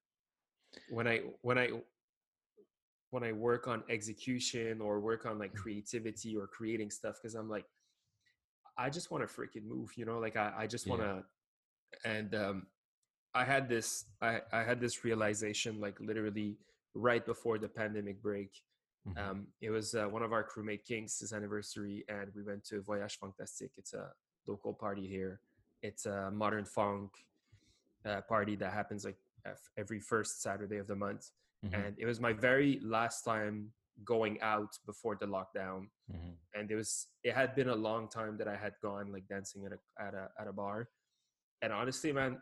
when 0.90 1.06
i 1.06 1.20
when 1.42 1.58
i 1.58 1.70
when 3.10 3.22
i 3.22 3.32
work 3.32 3.68
on 3.68 3.82
execution 3.88 4.80
or 4.80 5.00
work 5.00 5.26
on 5.26 5.38
like 5.38 5.52
mm. 5.52 5.56
creativity 5.56 6.36
or 6.36 6.46
creating 6.46 6.90
stuff 6.90 7.16
because 7.20 7.34
i'm 7.34 7.48
like 7.48 7.66
i 8.78 8.90
just 8.90 9.10
want 9.10 9.26
to 9.26 9.32
freaking 9.32 9.66
move 9.66 9.90
you 9.96 10.04
know 10.04 10.18
like 10.18 10.36
i, 10.36 10.52
I 10.58 10.66
just 10.66 10.86
want 10.86 11.02
to 11.02 11.22
yeah. 12.04 12.10
and 12.10 12.34
um 12.34 12.66
I 13.36 13.44
had 13.44 13.68
this 13.68 14.06
I, 14.22 14.40
I 14.52 14.62
had 14.62 14.80
this 14.80 15.04
realization 15.04 15.78
like 15.78 16.00
literally 16.00 16.56
right 16.94 17.24
before 17.24 17.58
the 17.58 17.68
pandemic 17.68 18.22
break. 18.22 18.50
Mm-hmm. 19.06 19.30
Um, 19.30 19.46
it 19.60 19.70
was 19.70 19.94
uh, 19.94 20.06
one 20.06 20.22
of 20.22 20.32
our 20.32 20.42
crewmate 20.42 20.84
Kings' 20.84 21.20
his 21.20 21.32
anniversary, 21.32 22.04
and 22.08 22.32
we 22.34 22.42
went 22.42 22.64
to 22.68 22.80
Voyage 22.80 23.18
Fantastique. 23.20 23.74
It's 23.76 23.92
a 23.92 24.08
local 24.46 24.72
party 24.72 25.06
here. 25.06 25.40
It's 25.82 26.06
a 26.06 26.30
modern 26.32 26.64
funk 26.64 27.10
uh, 28.04 28.22
party 28.22 28.56
that 28.56 28.72
happens 28.72 29.04
like 29.04 29.18
every 29.76 30.00
first 30.00 30.42
Saturday 30.42 30.78
of 30.78 30.86
the 30.86 30.96
month, 30.96 31.30
mm-hmm. 31.64 31.74
and 31.74 31.94
it 31.98 32.06
was 32.06 32.20
my 32.20 32.32
very 32.32 32.80
last 32.82 33.22
time 33.22 33.70
going 34.04 34.40
out 34.40 34.72
before 34.86 35.16
the 35.20 35.26
lockdown. 35.26 35.88
Mm-hmm. 36.10 36.32
And 36.54 36.70
it 36.70 36.74
was 36.74 37.08
it 37.22 37.34
had 37.34 37.54
been 37.54 37.68
a 37.68 37.76
long 37.76 38.08
time 38.08 38.38
that 38.38 38.48
I 38.48 38.56
had 38.56 38.72
gone 38.82 39.12
like 39.12 39.28
dancing 39.28 39.66
at 39.66 39.72
a 39.72 39.80
at 40.02 40.14
a 40.14 40.30
at 40.40 40.48
a 40.48 40.52
bar, 40.52 40.88
and 41.62 41.72
honestly, 41.72 42.12
man, 42.12 42.38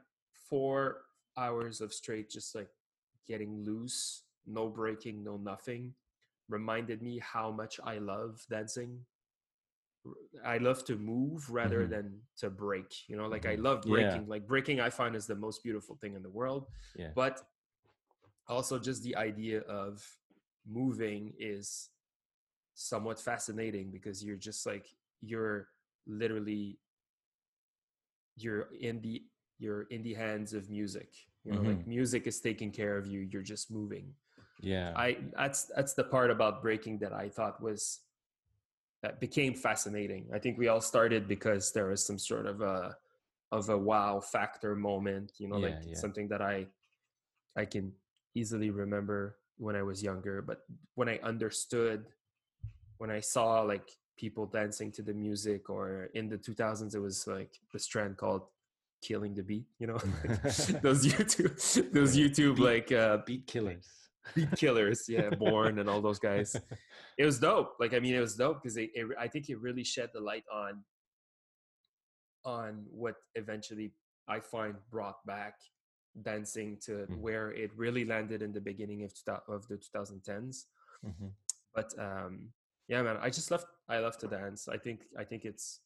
four 0.49 1.03
hours 1.37 1.81
of 1.81 1.93
straight 1.93 2.31
just 2.31 2.55
like 2.55 2.69
getting 3.27 3.65
loose, 3.65 4.23
no 4.47 4.69
breaking, 4.69 5.25
no 5.25 5.37
nothing, 5.37 5.95
reminded 6.49 7.03
me 7.03 7.19
how 7.19 7.51
much 7.51 7.81
I 7.85 7.99
love 7.99 8.45
dancing. 8.51 9.01
I 10.45 10.59
love 10.59 10.85
to 10.85 10.97
move 10.97 11.49
rather 11.49 11.81
mm-hmm. 11.81 11.93
than 11.93 12.21
to 12.39 12.51
break. 12.51 13.09
You 13.09 13.17
know, 13.17 13.27
like 13.27 13.47
I 13.47 13.55
mm-hmm. 13.55 13.65
love 13.65 13.83
breaking. 13.83 14.23
Yeah. 14.23 14.29
Like 14.29 14.47
breaking, 14.47 14.81
I 14.81 14.91
find 14.91 15.17
is 15.17 15.27
the 15.27 15.35
most 15.35 15.63
beautiful 15.63 15.97
thing 15.97 16.15
in 16.15 16.23
the 16.23 16.31
world. 16.31 16.67
Yeah. 16.95 17.09
But 17.15 17.41
also, 18.47 18.79
just 18.79 19.03
the 19.03 19.17
idea 19.17 19.61
of 19.61 20.07
moving 20.71 21.33
is 21.39 21.89
somewhat 22.75 23.21
fascinating 23.21 23.91
because 23.91 24.23
you're 24.23 24.37
just 24.37 24.67
like 24.67 24.87
you're 25.23 25.69
literally 26.07 26.79
you're 28.37 28.69
in 28.79 29.01
the 29.01 29.23
you're 29.59 29.83
in 29.91 30.03
the 30.03 30.15
hands 30.15 30.53
of 30.53 30.71
music 30.71 31.09
you 31.45 31.53
know 31.53 31.59
mm-hmm. 31.59 31.69
like 31.69 31.87
music 31.87 32.27
is 32.27 32.41
taking 32.41 32.71
care 32.71 32.97
of 32.97 33.07
you 33.07 33.21
you're 33.21 33.43
just 33.43 33.71
moving 33.71 34.13
yeah 34.61 34.93
i 34.97 35.17
that's 35.37 35.65
that's 35.77 35.95
the 35.95 36.05
part 36.05 36.31
about 36.31 36.63
breaking 36.63 36.99
that 36.99 37.13
i 37.13 37.29
thought 37.29 37.63
was 37.63 38.01
that 39.03 39.21
became 39.21 39.55
fascinating 39.55 40.27
i 40.33 40.39
think 40.39 40.59
we 40.59 40.69
all 40.69 40.81
started 40.81 41.29
because 41.29 41.73
there 41.73 41.87
was 41.87 42.05
some 42.05 42.19
sort 42.19 42.47
of 42.47 42.61
a 42.63 42.97
of 43.53 43.69
a 43.69 43.77
wow 43.77 44.21
factor 44.21 44.75
moment 44.75 45.33
you 45.39 45.49
know 45.49 45.59
yeah, 45.59 45.67
like 45.67 45.79
yeah. 45.87 45.95
something 45.95 46.29
that 46.29 46.41
i 46.41 46.67
i 47.57 47.65
can 47.65 47.93
easily 48.35 48.71
remember 48.71 49.37
when 49.59 49.77
i 49.77 49.83
was 49.83 50.03
younger 50.03 50.43
but 50.43 50.63
when 50.95 51.09
i 51.09 51.19
understood 51.23 52.07
when 52.99 53.11
i 53.11 53.21
saw 53.21 53.61
like 53.61 53.91
people 54.17 54.47
dancing 54.47 54.91
to 54.93 55.03
the 55.03 55.13
music 55.13 55.69
or 55.69 56.09
in 56.15 56.29
the 56.29 56.39
2000s 56.39 56.95
it 56.95 57.01
was 57.01 57.27
like 57.27 57.61
this 57.73 57.87
trend 57.87 58.17
called 58.17 58.43
killing 59.05 59.35
the 59.35 59.43
beat 59.43 59.67
you 59.79 59.87
know? 59.87 59.99
Those 60.87 61.07
youtube 61.07 61.93
those 61.93 62.17
youtube 62.17 62.57
beat, 62.57 62.65
like 62.65 62.93
uh 62.93 63.19
beat 63.27 63.47
killers. 63.47 63.89
Beat 64.35 64.53
killers 64.57 65.05
yeah 65.09 65.31
born 65.31 65.79
and 65.79 65.89
all 65.89 66.01
those 66.01 66.19
guys. 66.31 66.57
It 67.19 67.25
was 67.25 67.39
dope 67.39 67.77
like 67.79 67.93
i 67.95 68.01
mean 68.01 68.15
it 68.15 68.21
was 68.21 68.35
dope 68.37 68.63
because 68.63 68.77
it, 68.77 68.91
it, 68.95 69.07
i 69.19 69.29
think 69.29 69.51
it 69.51 69.61
really 69.61 69.85
shed 69.85 70.11
the 70.15 70.21
light 70.21 70.45
on 70.53 70.83
on 72.45 72.85
what 72.91 73.17
eventually 73.35 73.93
i 74.29 74.41
find 74.41 74.75
brought 74.91 75.25
back 75.27 75.55
dancing 76.23 76.79
to 76.87 76.93
mm-hmm. 76.93 77.21
where 77.21 77.51
it 77.53 77.71
really 77.77 78.05
landed 78.05 78.41
in 78.43 78.53
the 78.53 78.61
beginning 78.61 79.03
of, 79.05 79.13
of 79.49 79.67
the 79.69 79.77
2010s 79.77 80.65
mm-hmm. 81.05 81.27
but 81.75 81.93
um 81.99 82.49
yeah 82.89 83.03
man 83.03 83.17
i 83.21 83.29
just 83.29 83.51
love 83.51 83.65
i 83.89 83.99
love 83.99 84.17
to 84.19 84.29
dance. 84.29 84.69
I 84.69 84.79
think 84.79 85.01
i 85.19 85.25
think 85.25 85.45
it's 85.45 85.81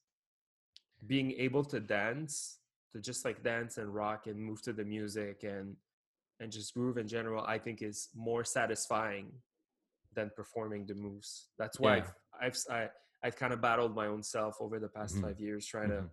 being 1.07 1.33
able 1.33 1.65
to 1.65 1.81
dance 1.81 2.58
to 2.93 3.01
just 3.01 3.25
like 3.25 3.43
dance 3.43 3.79
and 3.79 3.95
rock 3.95 4.27
and 4.27 4.39
move 4.39 4.63
to 4.63 4.73
the 4.73 4.85
music 4.85 5.45
and 5.45 5.77
and 6.41 6.53
just 6.53 6.75
groove 6.75 6.99
in 6.99 7.09
general 7.09 7.45
i 7.47 7.59
think 7.59 7.83
is 7.83 8.09
more 8.15 8.45
satisfying 8.45 9.31
than 10.15 10.31
performing 10.37 10.87
the 10.87 10.95
moves 10.95 11.49
that's 11.59 11.79
why 11.79 11.97
yeah. 11.97 12.05
i've 12.41 12.47
i've 12.47 12.59
I, 12.71 12.89
I've 13.23 13.37
kind 13.37 13.53
of 13.53 13.61
battled 13.61 13.95
my 13.95 14.07
own 14.07 14.23
self 14.23 14.57
over 14.61 14.79
the 14.79 14.89
past 14.89 15.17
mm-hmm. 15.17 15.27
five 15.27 15.41
years 15.41 15.67
trying 15.67 15.91
mm-hmm. 15.91 16.07
to 16.07 16.11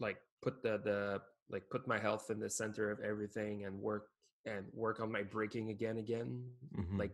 like 0.00 0.18
put 0.42 0.62
the 0.62 0.80
the 0.82 1.20
like 1.48 1.68
put 1.70 1.86
my 1.86 1.98
health 1.98 2.30
in 2.30 2.40
the 2.40 2.50
center 2.50 2.90
of 2.90 3.00
everything 3.00 3.64
and 3.64 3.80
work 3.80 4.08
and 4.46 4.64
work 4.72 5.00
on 5.00 5.10
my 5.10 5.22
breaking 5.22 5.70
again 5.70 5.98
again 5.98 6.42
mm-hmm. 6.76 6.98
like 6.98 7.12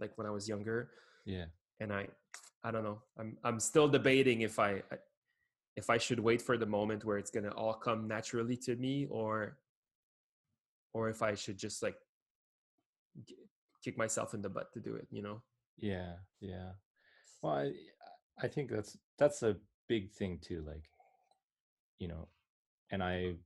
like 0.00 0.12
when 0.16 0.26
i 0.26 0.30
was 0.30 0.48
younger 0.48 0.90
yeah 1.24 1.44
and 1.80 1.92
i 1.92 2.06
i 2.64 2.70
don't 2.70 2.84
know 2.84 3.00
i'm 3.18 3.36
i'm 3.44 3.60
still 3.60 3.88
debating 3.88 4.42
if 4.42 4.58
i 4.58 4.82
if 5.76 5.90
I 5.90 5.98
should 5.98 6.20
wait 6.20 6.42
for 6.42 6.58
the 6.58 6.66
moment 6.66 7.04
where 7.04 7.18
it's 7.18 7.30
gonna 7.30 7.50
all 7.50 7.74
come 7.74 8.06
naturally 8.06 8.56
to 8.58 8.76
me, 8.76 9.06
or 9.10 9.58
or 10.92 11.08
if 11.08 11.22
I 11.22 11.34
should 11.34 11.58
just 11.58 11.82
like 11.82 11.96
kick 13.82 13.98
myself 13.98 14.34
in 14.34 14.42
the 14.42 14.48
butt 14.48 14.72
to 14.72 14.80
do 14.80 14.94
it, 14.94 15.06
you 15.10 15.22
know? 15.22 15.42
Yeah, 15.78 16.14
yeah. 16.40 16.72
Well, 17.42 17.54
I 17.54 17.72
I 18.40 18.48
think 18.48 18.70
that's 18.70 18.96
that's 19.18 19.42
a 19.42 19.56
big 19.88 20.10
thing 20.10 20.38
too. 20.40 20.64
Like, 20.66 20.84
you 21.98 22.08
know, 22.08 22.28
and 22.90 23.02
I 23.02 23.36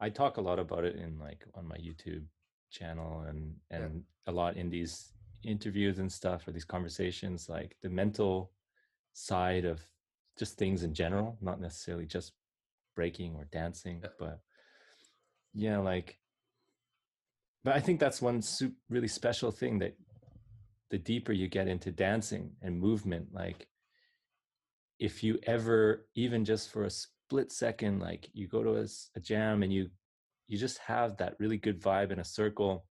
I 0.00 0.10
talk 0.10 0.36
a 0.36 0.42
lot 0.42 0.58
about 0.58 0.84
it 0.84 0.96
in 0.96 1.18
like 1.18 1.46
on 1.54 1.66
my 1.66 1.76
YouTube 1.76 2.24
channel 2.70 3.20
and 3.28 3.54
and 3.70 4.04
yeah. 4.26 4.32
a 4.32 4.32
lot 4.32 4.56
in 4.56 4.70
these 4.70 5.12
interviews 5.44 5.98
and 5.98 6.10
stuff 6.10 6.46
or 6.46 6.52
these 6.52 6.64
conversations 6.64 7.48
like 7.48 7.76
the 7.82 7.88
mental 7.88 8.52
side 9.12 9.64
of 9.64 9.84
just 10.38 10.56
things 10.56 10.82
in 10.82 10.94
general, 10.94 11.36
not 11.40 11.60
necessarily 11.60 12.06
just 12.06 12.32
breaking 12.94 13.34
or 13.36 13.44
dancing, 13.52 14.00
yeah. 14.02 14.10
but 14.18 14.40
yeah, 15.54 15.78
like. 15.78 16.18
But 17.64 17.76
I 17.76 17.80
think 17.80 18.00
that's 18.00 18.20
one 18.20 18.42
really 18.88 19.08
special 19.08 19.52
thing 19.52 19.78
that 19.78 19.96
the 20.90 20.98
deeper 20.98 21.32
you 21.32 21.48
get 21.48 21.68
into 21.68 21.92
dancing 21.92 22.50
and 22.60 22.78
movement, 22.78 23.28
like 23.32 23.68
if 24.98 25.22
you 25.22 25.38
ever, 25.44 26.06
even 26.14 26.44
just 26.44 26.70
for 26.70 26.84
a 26.84 26.90
split 26.90 27.52
second, 27.52 28.00
like 28.00 28.28
you 28.32 28.48
go 28.48 28.62
to 28.62 28.76
a, 28.76 28.86
a 29.16 29.20
jam 29.20 29.62
and 29.62 29.72
you 29.72 29.88
you 30.48 30.58
just 30.58 30.78
have 30.78 31.16
that 31.16 31.34
really 31.38 31.56
good 31.56 31.80
vibe 31.80 32.10
in 32.10 32.18
a 32.18 32.24
circle, 32.24 32.84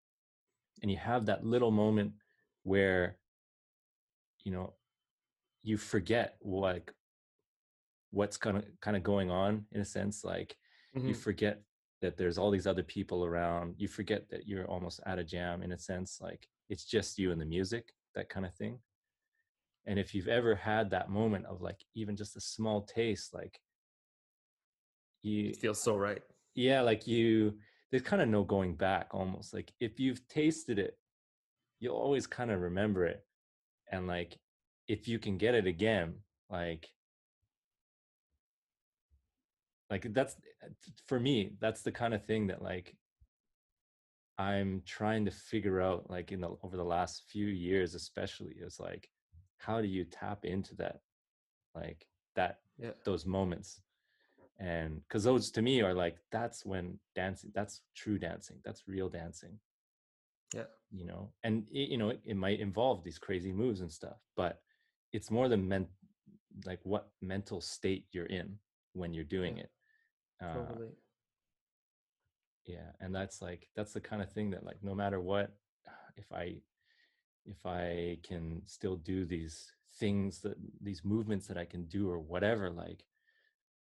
and 0.81 0.89
you 0.89 0.97
have 0.97 1.25
that 1.27 1.45
little 1.45 1.69
moment 1.69 2.13
where 2.63 3.17
you 4.43 4.51
know 4.51 4.73
you 5.63 5.77
forget 5.77 6.37
like 6.43 6.91
what's 8.11 8.37
kind 8.37 8.57
of 8.57 8.65
kind 8.81 8.97
of 8.97 9.03
going 9.03 9.31
on 9.31 9.65
in 9.71 9.81
a 9.81 9.85
sense 9.85 10.23
like 10.23 10.57
you 11.05 11.13
Mhm. 11.13 11.13
forget 11.13 11.63
that 12.01 12.17
there's 12.17 12.37
all 12.37 12.51
these 12.51 12.67
other 12.67 12.83
people 12.83 13.25
around 13.25 13.75
you 13.77 13.87
forget 13.87 14.29
that 14.29 14.47
you're 14.47 14.65
almost 14.67 14.99
at 15.05 15.19
a 15.19 15.23
jam 15.23 15.63
in 15.63 15.71
a 15.71 15.77
sense 15.77 16.19
like 16.21 16.47
it's 16.69 16.85
just 16.85 17.17
you 17.17 17.31
and 17.31 17.41
the 17.41 17.45
music 17.45 17.93
that 18.15 18.29
kind 18.29 18.45
of 18.45 18.53
thing 18.55 18.81
and 19.85 19.99
if 19.99 20.13
you've 20.13 20.27
ever 20.27 20.55
had 20.55 20.89
that 20.89 21.09
moment 21.09 21.45
of 21.45 21.61
like 21.61 21.85
even 21.95 22.15
just 22.15 22.35
a 22.35 22.41
small 22.41 22.83
taste 22.83 23.33
like 23.33 23.61
you 25.21 25.53
It 25.53 25.57
feels 25.57 25.81
so 25.81 25.95
right. 25.97 26.23
yeah 26.55 26.81
like 26.81 27.07
you 27.07 27.57
there's 27.89 28.03
kind 28.03 28.21
of 28.21 28.27
no 28.29 28.43
going 28.43 28.75
back 28.75 29.09
almost 29.13 29.53
like 29.53 29.73
if 29.79 29.99
you've 29.99 30.27
tasted 30.27 30.79
it 30.79 30.99
you'll 31.79 31.97
always 31.97 32.27
kind 32.27 32.51
of 32.51 32.61
remember 32.61 33.05
it 33.05 33.25
and 33.91 34.07
like 34.07 34.39
if 34.87 35.07
you 35.07 35.19
can 35.19 35.37
get 35.37 35.55
it 35.55 35.67
again 35.67 36.19
like 36.49 36.89
like 39.91 40.11
that's 40.13 40.35
uh, 40.63 40.69
for 41.05 41.19
me 41.19 41.53
that's 41.59 41.81
the 41.83 41.91
kind 41.91 42.13
of 42.13 42.25
thing 42.25 42.47
that 42.47 42.61
like 42.63 42.95
i'm 44.39 44.81
trying 44.85 45.25
to 45.25 45.31
figure 45.31 45.81
out 45.81 46.09
like 46.09 46.31
in 46.31 46.41
the 46.41 46.49
over 46.63 46.77
the 46.77 46.83
last 46.83 47.25
few 47.29 47.45
years 47.47 47.93
especially 47.93 48.55
is 48.59 48.79
like 48.79 49.09
how 49.57 49.81
do 49.81 49.87
you 49.87 50.03
tap 50.05 50.45
into 50.45 50.73
that 50.75 51.01
like 51.75 52.07
that 52.35 52.59
Yeah. 52.77 52.91
those 53.05 53.25
moments 53.25 53.81
and 54.59 55.01
because 55.07 55.23
those 55.23 55.51
to 55.51 55.61
me 55.61 55.81
are 55.81 55.93
like 55.93 56.17
that's 56.31 56.65
when 56.65 56.97
dancing 57.15 57.51
that's 57.53 57.81
true 57.95 58.17
dancing 58.17 58.57
that's 58.63 58.87
real 58.87 59.09
dancing 59.09 59.59
Yeah. 60.53 60.63
you 60.91 61.05
know 61.05 61.31
and 61.43 61.65
it, 61.71 61.89
you 61.89 61.97
know 61.97 62.09
it, 62.09 62.21
it 62.25 62.35
might 62.37 62.59
involve 62.59 63.03
these 63.03 63.19
crazy 63.19 63.51
moves 63.51 63.81
and 63.81 63.91
stuff 63.91 64.17
but 64.35 64.61
it's 65.13 65.29
more 65.29 65.49
the 65.49 65.57
men 65.57 65.87
like 66.65 66.79
what 66.83 67.09
mental 67.21 67.61
state 67.61 68.05
you're 68.11 68.25
in 68.27 68.57
when 68.93 69.13
you're 69.13 69.23
doing 69.23 69.57
Yeah, 69.57 69.63
it 69.63 69.71
uh, 70.41 70.53
Totally. 70.53 70.89
yeah 72.65 72.91
and 72.99 73.13
that's 73.13 73.41
like 73.41 73.69
that's 73.75 73.93
the 73.93 74.01
kind 74.01 74.21
of 74.21 74.31
thing 74.31 74.49
that 74.51 74.63
like 74.65 74.77
no 74.83 74.93
matter 74.95 75.19
what 75.19 75.51
if 76.17 76.31
i 76.31 76.55
if 77.45 77.65
i 77.65 78.17
can 78.23 78.61
still 78.65 78.95
do 78.95 79.25
these 79.25 79.71
things 79.99 80.39
that 80.41 80.55
these 80.81 81.03
movements 81.03 81.47
that 81.47 81.57
i 81.57 81.65
can 81.65 81.85
do 81.85 82.09
or 82.09 82.19
whatever 82.19 82.69
like 82.69 83.03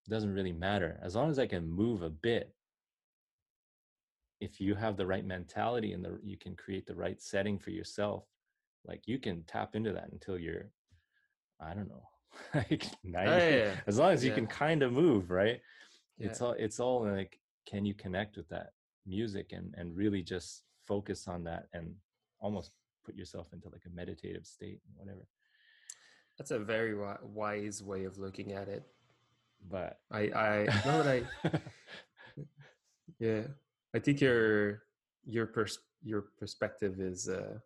it 0.05 0.09
doesn't 0.09 0.33
really 0.33 0.53
matter 0.53 0.99
as 1.03 1.15
long 1.15 1.29
as 1.29 1.39
i 1.39 1.45
can 1.45 1.69
move 1.69 2.01
a 2.01 2.09
bit 2.09 2.55
if 4.39 4.61
you 4.61 4.73
have 4.75 4.95
the 4.95 5.05
right 5.05 5.25
mentality 5.25 5.93
and 5.93 6.03
the 6.03 6.17
you 6.23 6.37
can 6.37 6.55
create 6.55 6.85
the 6.87 6.95
right 6.95 7.21
setting 7.21 7.59
for 7.59 7.71
yourself 7.71 8.23
like 8.85 9.01
you 9.05 9.19
can 9.19 9.43
tap 9.43 9.75
into 9.75 9.91
that 9.91 10.09
until 10.11 10.37
you're 10.37 10.69
i 11.59 11.73
don't 11.73 11.89
know 11.89 12.03
like 12.55 12.85
90 13.03 13.29
Oh, 13.29 13.35
yeah, 13.37 13.49
yeah. 13.49 13.73
as 13.87 13.97
long 13.99 14.11
as 14.13 14.23
you 14.23 14.29
Yeah. 14.29 14.35
can 14.35 14.47
kind 14.47 14.81
of 14.83 14.93
move 14.93 15.29
right 15.29 15.59
it's 16.27 16.41
all 16.41 16.51
it's 16.53 16.79
all 16.79 17.05
like 17.07 17.39
can 17.65 17.85
you 17.85 17.93
connect 17.93 18.35
with 18.37 18.47
that 18.49 18.73
music 19.05 19.51
and 19.51 19.73
and 19.77 19.95
really 19.95 20.21
just 20.21 20.63
focus 20.85 21.27
on 21.27 21.43
that 21.43 21.67
and 21.73 21.93
almost 22.39 22.71
put 23.05 23.15
yourself 23.15 23.47
into 23.53 23.69
like 23.69 23.81
a 23.85 23.95
meditative 23.95 24.45
state 24.45 24.79
whatever 24.95 25.25
That's 26.37 26.51
a 26.51 26.59
very 26.59 26.91
wi- 26.91 27.19
wise 27.23 27.81
way 27.83 28.05
of 28.05 28.17
looking 28.17 28.53
at 28.53 28.67
it. 28.67 28.83
but 29.69 29.99
I 30.11 30.21
I 30.47 30.53
know 30.85 30.97
what 30.97 31.07
I 31.07 31.23
yeah. 33.19 33.43
I 33.95 33.99
think 33.99 34.21
your 34.21 34.83
your 35.25 35.47
pers- 35.47 35.83
your 36.03 36.21
perspective 36.39 36.99
is 36.99 37.27
uh 37.27 37.57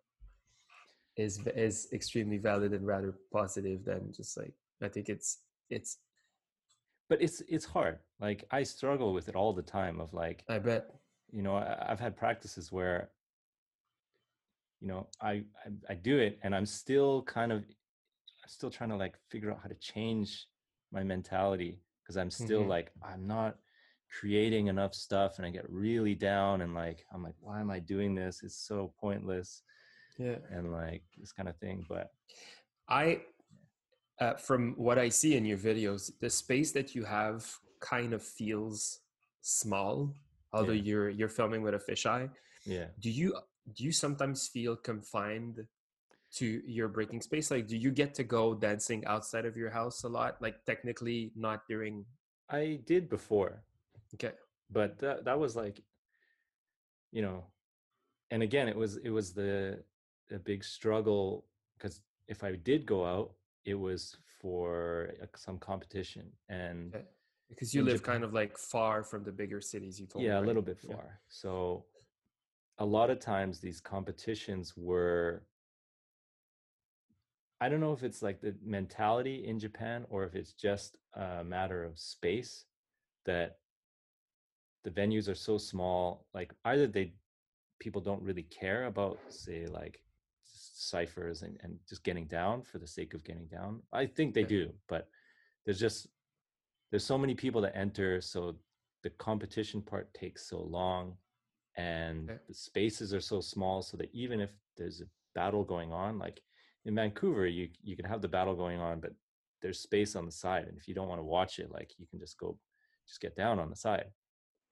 is 1.16 1.38
is 1.54 1.88
extremely 1.92 2.38
valid 2.38 2.72
and 2.72 2.86
rather 2.86 3.14
positive 3.32 3.84
than 3.84 4.12
just 4.12 4.36
like 4.36 4.54
I 4.82 4.88
think 4.88 5.08
it's 5.08 5.38
it's 5.70 5.98
but 7.14 7.22
it's 7.22 7.42
it's 7.46 7.64
hard 7.64 7.98
like 8.20 8.44
i 8.50 8.64
struggle 8.64 9.12
with 9.14 9.28
it 9.28 9.36
all 9.36 9.52
the 9.52 9.62
time 9.62 10.00
of 10.00 10.12
like 10.12 10.44
I 10.48 10.58
bet 10.58 10.90
you 11.30 11.42
know 11.42 11.54
I, 11.54 11.86
i've 11.88 12.00
had 12.00 12.16
practices 12.16 12.72
where 12.72 13.10
you 14.80 14.88
know 14.88 15.06
I, 15.20 15.44
I 15.64 15.68
i 15.90 15.94
do 15.94 16.18
it 16.18 16.40
and 16.42 16.52
i'm 16.56 16.66
still 16.66 17.22
kind 17.22 17.52
of 17.52 17.58
i'm 17.60 18.48
still 18.48 18.70
trying 18.70 18.90
to 18.90 18.96
like 18.96 19.14
figure 19.30 19.52
out 19.52 19.60
how 19.62 19.68
to 19.68 19.76
change 19.76 20.48
my 20.90 21.04
mentality 21.04 21.78
because 22.02 22.16
i'm 22.16 22.30
still 22.32 22.64
Mhm. 22.64 22.68
like 22.76 22.90
i'm 23.02 23.28
not 23.28 23.58
creating 24.20 24.66
enough 24.66 24.92
stuff 24.92 25.38
and 25.38 25.46
i 25.46 25.50
get 25.50 25.70
really 25.70 26.16
down 26.16 26.62
and 26.62 26.74
like 26.74 27.04
i'm 27.12 27.22
like 27.22 27.36
why 27.40 27.60
am 27.60 27.70
i 27.70 27.78
doing 27.78 28.16
this 28.16 28.42
it's 28.42 28.56
so 28.56 28.92
pointless 29.00 29.62
yeah. 30.18 30.38
and 30.50 30.72
like 30.72 31.02
this 31.16 31.32
kind 31.32 31.48
of 31.48 31.56
thing 31.58 31.86
but 31.88 32.10
I, 32.88 33.22
uh, 34.20 34.34
from 34.34 34.74
what 34.76 34.98
I 34.98 35.08
see 35.08 35.36
in 35.36 35.44
your 35.44 35.58
videos, 35.58 36.10
the 36.20 36.30
space 36.30 36.72
that 36.72 36.94
you 36.94 37.04
have 37.04 37.44
kind 37.80 38.12
of 38.14 38.22
feels 38.22 39.00
small. 39.42 40.14
Although 40.52 40.72
Yeah. 40.72 40.82
you're 40.82 41.10
you're 41.10 41.28
filming 41.28 41.62
with 41.62 41.74
a 41.74 41.78
fisheye, 41.78 42.30
yeah 42.64 42.86
do 43.00 43.10
you 43.10 43.34
do 43.74 43.84
you 43.84 43.92
sometimes 43.92 44.46
feel 44.48 44.76
confined 44.76 45.66
to 46.38 46.46
your 46.66 46.88
breaking 46.88 47.20
space? 47.22 47.50
Like, 47.50 47.66
do 47.66 47.76
you 47.76 47.90
get 47.90 48.14
to 48.14 48.24
go 48.24 48.54
dancing 48.54 49.04
outside 49.06 49.46
of 49.46 49.56
your 49.56 49.70
house 49.70 50.04
a 50.04 50.08
lot? 50.08 50.40
Like, 50.42 50.64
technically, 50.64 51.32
not 51.36 51.66
during. 51.68 52.04
i 52.50 52.78
did 52.86 53.08
before 53.08 53.62
Okay. 54.14 54.32
but 54.70 54.98
that, 54.98 55.24
that 55.24 55.38
was 55.38 55.56
like 55.56 55.80
you 57.10 57.22
know 57.22 57.44
and 58.30 58.42
again 58.42 58.68
it 58.68 58.76
was 58.76 58.96
it 58.98 59.10
was 59.10 59.32
the 59.32 59.82
a 60.30 60.38
big 60.38 60.62
struggle 60.64 61.46
because 61.74 62.00
if 62.28 62.42
i 62.44 62.52
did 62.70 62.84
go 62.86 63.04
out 63.04 63.32
it 63.64 63.74
was 63.74 64.16
for 64.40 65.10
uh, 65.22 65.26
some 65.36 65.58
competition 65.58 66.30
and 66.48 66.94
Okay. 66.94 67.04
Because 67.48 67.74
you 67.74 67.82
live 67.82 67.98
Japan. 67.98 68.14
kind 68.14 68.24
of 68.24 68.32
like 68.32 68.56
far 68.58 69.02
from 69.04 69.22
the 69.22 69.30
bigger 69.32 69.60
cities. 69.60 70.00
You 70.00 70.06
told 70.06 70.22
me, 70.24 70.28
yeah 70.28 70.40
a 70.40 70.46
little 70.50 70.62
bit 70.62 70.78
Yeah. 70.82 70.96
far 70.96 71.20
so 71.28 71.84
a 72.78 72.84
lot 72.84 73.08
of 73.10 73.18
times 73.20 73.60
these 73.60 73.80
competitions 73.80 74.74
were 74.76 75.44
i 77.60 77.68
don't 77.68 77.80
know 77.80 77.92
if 77.92 78.02
it's 78.02 78.22
like 78.22 78.40
the 78.40 78.54
mentality 78.64 79.46
in 79.46 79.58
japan 79.58 80.04
or 80.10 80.24
if 80.24 80.34
it's 80.34 80.52
just 80.52 80.96
a 81.14 81.44
matter 81.44 81.84
of 81.84 81.98
space 81.98 82.64
that 83.26 83.58
the 84.84 84.90
venues 84.90 85.28
are 85.28 85.34
so 85.48 85.56
small 85.56 86.26
like 86.34 86.52
either 86.64 86.86
they 86.88 87.14
people 87.78 88.00
don't 88.00 88.22
really 88.22 88.42
care 88.60 88.86
about 88.86 89.18
say 89.28 89.66
like 89.66 90.00
ciphers 90.84 91.42
and, 91.42 91.56
and 91.62 91.78
just 91.88 92.04
getting 92.04 92.26
down 92.26 92.62
for 92.62 92.78
the 92.78 92.86
sake 92.86 93.14
of 93.14 93.24
getting 93.24 93.46
down 93.46 93.80
i 93.92 94.06
think 94.06 94.34
they 94.34 94.44
do 94.44 94.72
but 94.88 95.08
there's 95.64 95.80
just 95.80 96.06
there's 96.90 97.04
so 97.04 97.18
many 97.18 97.34
people 97.34 97.60
that 97.60 97.76
enter 97.76 98.20
so 98.20 98.54
the 99.02 99.10
competition 99.10 99.82
part 99.82 100.12
takes 100.14 100.48
so 100.48 100.60
long 100.60 101.16
and 101.76 102.30
Okay. 102.30 102.40
the 102.48 102.54
spaces 102.54 103.12
are 103.12 103.20
so 103.20 103.40
small 103.40 103.82
so 103.82 103.96
that 103.96 104.10
even 104.12 104.40
if 104.40 104.50
there's 104.76 105.00
a 105.00 105.06
battle 105.34 105.64
going 105.64 105.92
on 105.92 106.18
like 106.18 106.40
in 106.84 106.94
vancouver 106.94 107.46
you 107.46 107.68
you 107.82 107.96
can 107.96 108.04
have 108.04 108.22
the 108.22 108.28
battle 108.28 108.54
going 108.54 108.78
on 108.80 109.00
but 109.00 109.12
there's 109.62 109.80
space 109.80 110.14
on 110.14 110.26
the 110.26 110.32
side 110.32 110.66
and 110.68 110.76
if 110.78 110.86
you 110.86 110.94
don't 110.94 111.08
want 111.08 111.18
to 111.20 111.24
watch 111.24 111.58
it 111.58 111.70
like 111.72 111.90
you 111.98 112.06
can 112.06 112.18
just 112.20 112.38
go 112.38 112.58
just 113.08 113.20
get 113.20 113.34
down 113.36 113.58
on 113.58 113.70
the 113.70 113.76
side 113.76 114.10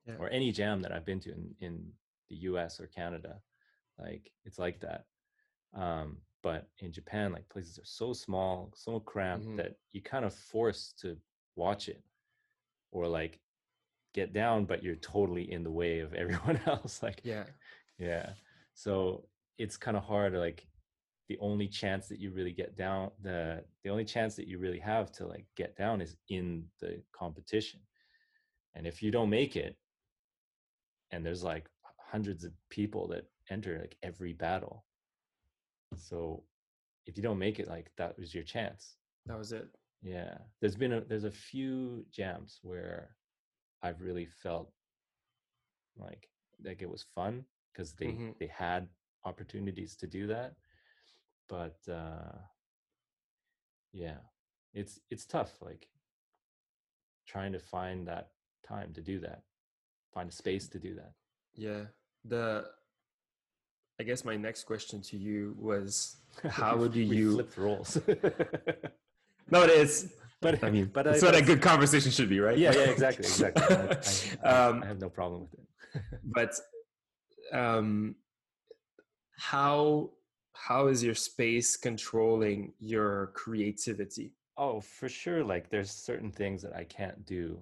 Yeah. 0.07 0.17
or 0.19 0.31
any 0.31 0.53
jam 0.53 0.81
that 0.83 0.93
i've 0.93 1.05
been 1.07 1.21
to 1.21 1.31
in 1.33 1.55
in 1.61 1.93
the 2.31 2.37
us 2.37 2.81
or 2.81 2.87
canada 2.87 3.41
like 3.99 4.31
it's 4.45 4.59
like 4.59 4.81
that 4.81 5.05
um 5.75 6.19
but 6.43 6.69
in 6.79 6.93
japan 6.93 7.33
like 7.33 7.49
places 7.49 7.79
are 7.79 7.85
so 7.85 8.13
small 8.13 8.73
so 8.75 9.01
cramped 9.01 9.47
Mhm. 9.47 9.57
that 9.57 9.77
you 9.93 10.03
kind 10.03 10.25
of 10.25 10.35
forced 10.35 10.99
to 11.01 11.17
watch 11.57 11.89
it 11.89 12.03
or 12.91 13.07
like 13.09 13.41
get 14.15 14.33
down 14.33 14.65
but 14.67 14.83
you're 14.83 14.97
totally 14.97 15.51
in 15.51 15.63
the 15.63 15.71
way 15.71 16.01
of 16.01 16.13
everyone 16.23 16.61
else 16.67 17.03
like 17.03 17.21
Yeah. 17.25 17.45
yeah 17.99 18.35
so 18.75 19.29
it's 19.59 19.77
kind 19.77 19.97
of 19.97 20.03
hard 20.03 20.35
like 20.35 20.67
the 21.29 21.39
only 21.39 21.69
chance 21.69 22.09
that 22.09 22.19
you 22.19 22.31
really 22.31 22.53
get 22.53 22.77
down 22.77 23.11
the 23.23 23.65
the 23.85 23.91
only 23.91 24.05
chance 24.05 24.37
that 24.37 24.49
you 24.49 24.59
really 24.59 24.81
have 24.81 25.11
to 25.13 25.27
like 25.27 25.47
get 25.57 25.77
down 25.77 26.01
is 26.01 26.17
in 26.29 26.65
the 26.81 27.03
competition 27.13 27.81
and 28.75 28.87
if 28.87 29.03
you 29.03 29.11
don't 29.11 29.31
make 29.31 29.57
it 29.57 29.77
and 31.11 31.25
there's 31.25 31.43
like 31.43 31.69
hundreds 31.99 32.45
of 32.45 32.53
people 32.69 33.09
that 33.09 33.25
enter 33.51 33.79
like 33.81 33.97
every 34.03 34.33
battle 34.33 34.85
so 35.97 36.45
if 37.07 37.17
you 37.17 37.23
don't 37.23 37.39
make 37.39 37.59
it 37.59 37.69
like 37.69 37.91
that 37.97 38.19
was 38.19 38.35
your 38.35 38.45
chance 38.45 38.97
That 39.27 39.39
was 39.39 39.53
it. 39.53 39.69
yeah 40.03 40.37
there's 40.61 40.77
been 40.77 40.93
a 40.95 41.01
there's 41.01 41.25
a 41.25 41.31
few 41.31 42.05
jams 42.11 42.59
where 42.63 43.17
i've 43.83 44.01
really 44.01 44.27
felt 44.27 44.73
like 45.97 46.29
like 46.65 46.83
it 46.83 46.91
was 46.91 47.03
fun 47.15 47.45
because 47.73 47.93
they 47.95 48.07
Mhm. 48.07 48.39
they 48.39 48.47
had 48.47 48.89
opportunities 49.25 49.97
to 49.97 50.07
do 50.07 50.27
that 50.27 50.55
but 51.49 51.77
uh 51.89 52.39
yeah 53.93 54.19
it's 54.75 55.01
it's 55.11 55.27
tough 55.27 55.53
like 55.61 55.89
trying 57.27 57.53
to 57.53 57.59
find 57.59 58.07
that 58.09 58.31
time 58.67 58.93
to 58.95 59.01
do 59.03 59.19
that 59.21 59.43
find 60.15 60.29
a 60.29 60.33
space 60.33 60.69
to 60.69 60.79
do 60.79 60.95
that 60.95 61.13
Yeah. 61.55 61.87
The. 62.25 62.65
I 64.03 64.05
guess 64.05 64.25
my 64.25 64.35
next 64.37 64.65
question 64.65 65.01
to 65.03 65.17
you 65.17 65.55
was, 65.57 66.17
how 66.49 66.89
do 66.89 67.01
you? 67.01 67.35
flipped 67.35 67.57
roles 67.57 67.99
No, 69.53 69.63
it 69.63 69.71
is. 69.71 70.13
but 70.41 70.65
I 70.65 70.71
mean, 70.71 70.87
but 70.93 71.05
that's 71.05 71.23
I, 71.23 71.27
what 71.27 71.37
a 71.37 71.43
good 71.43 71.63
conversation 71.63 72.11
should 72.11 72.29
be, 72.29 72.41
right? 72.41 72.59
yeah, 72.59 72.73
yeah, 72.75 72.91
exactly, 72.91 73.25
exactly. 73.27 73.63
I, 73.65 73.81
I- 73.81 74.51
I- 74.51 74.67
Um, 74.69 74.83
I 74.83 74.87
have 74.87 75.01
no 75.01 75.09
problem 75.09 75.43
with 75.43 75.55
it. 75.55 76.03
but 76.25 76.53
um 77.53 78.17
how 79.37 80.11
how 80.55 80.89
is 80.89 81.05
your 81.05 81.15
space 81.15 81.77
controlling 81.77 82.73
your 82.81 83.29
creativity 83.35 84.33
oh, 84.59 84.81
for 84.81 85.09
sure. 85.09 85.43
Like, 85.45 85.71
there's 85.71 85.91
certain 85.91 86.31
things 86.31 86.61
that 86.63 86.75
I 86.77 86.85
can't 86.85 87.25
do 87.25 87.59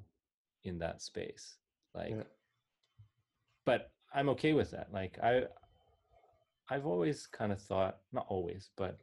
in 0.64 0.78
that 0.78 1.00
space. 1.02 1.56
Like, 1.94 2.10
Yeah. 2.10 2.24
but 3.64 3.92
I'm 4.12 4.28
okay 4.30 4.52
with 4.54 4.70
that. 4.72 4.88
Like, 4.92 5.18
I, 5.22 5.44
I've 6.70 6.86
always 6.86 7.26
kind 7.26 7.52
of 7.52 7.60
thought, 7.60 7.98
not 8.12 8.26
always, 8.28 8.70
but 8.76 9.00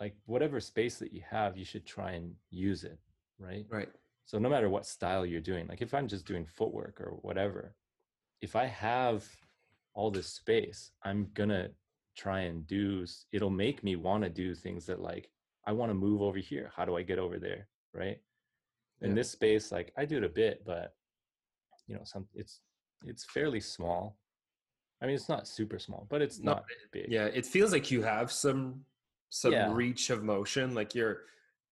like 0.00 0.14
whatever 0.26 0.60
space 0.60 0.98
that 0.98 1.12
you 1.12 1.22
have, 1.28 1.56
you 1.56 1.64
should 1.64 1.84
try 1.84 2.12
and 2.12 2.32
use 2.50 2.84
it, 2.84 2.98
right? 3.40 3.66
right 3.68 3.88
So 4.24 4.38
no 4.38 4.48
matter 4.48 4.70
what 4.70 4.86
style 4.86 5.26
you're 5.26 5.40
doing, 5.40 5.66
like 5.66 5.82
if 5.82 5.92
I'm 5.92 6.06
just 6.06 6.26
doing 6.26 6.46
footwork 6.46 7.00
or 7.00 7.18
whatever, 7.22 7.74
if 8.40 8.54
I 8.54 8.66
have 8.66 9.26
all 9.94 10.12
this 10.12 10.28
space, 10.28 10.92
I'm 11.02 11.28
gonna 11.34 11.70
try 12.16 12.40
and 12.40 12.66
do 12.66 13.04
it'll 13.32 13.50
make 13.50 13.82
me 13.82 13.96
want 13.96 14.22
to 14.22 14.30
do 14.30 14.54
things 14.54 14.86
that 14.86 15.00
like 15.00 15.28
I 15.66 15.72
want 15.72 15.90
to 15.90 15.94
move 15.94 16.22
over 16.22 16.38
here. 16.38 16.70
How 16.74 16.84
do 16.84 16.96
I 16.96 17.02
get 17.02 17.18
over 17.18 17.38
there? 17.38 17.68
Right. 17.92 18.18
In 19.00 19.14
this 19.14 19.30
space, 19.30 19.70
like 19.72 19.92
I 19.96 20.04
do 20.04 20.18
it 20.18 20.24
a 20.24 20.28
bit, 20.28 20.62
but 20.64 20.94
you 21.86 21.94
know, 21.94 22.02
some 22.04 22.26
it's 22.34 22.60
it's 23.04 23.24
fairly 23.24 23.60
small. 23.60 24.16
I 25.00 25.06
mean 25.06 25.14
it's 25.14 25.28
not 25.28 25.46
super 25.46 25.78
small, 25.78 26.06
but 26.10 26.22
it's 26.22 26.38
No, 26.40 26.52
not 26.52 26.64
big. 26.92 27.06
yeah 27.10 27.26
it 27.26 27.46
feels 27.46 27.72
like 27.72 27.90
you 27.90 28.02
have 28.02 28.30
some 28.32 28.84
some 29.30 29.52
Yeah. 29.52 29.72
reach 29.72 30.10
of 30.10 30.24
motion 30.24 30.74
like 30.74 30.94
you're 30.94 31.16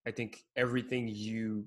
i 0.07 0.11
think 0.11 0.45
everything 0.57 1.09
you 1.09 1.67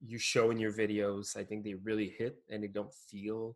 you 0.00 0.18
show 0.18 0.50
in 0.50 0.58
your 0.58 0.72
videos 0.72 1.36
i 1.36 1.44
think 1.44 1.62
they 1.62 1.74
really 1.74 2.08
hit 2.08 2.42
and 2.48 2.62
they 2.62 2.68
don't 2.68 2.94
feel 2.94 3.54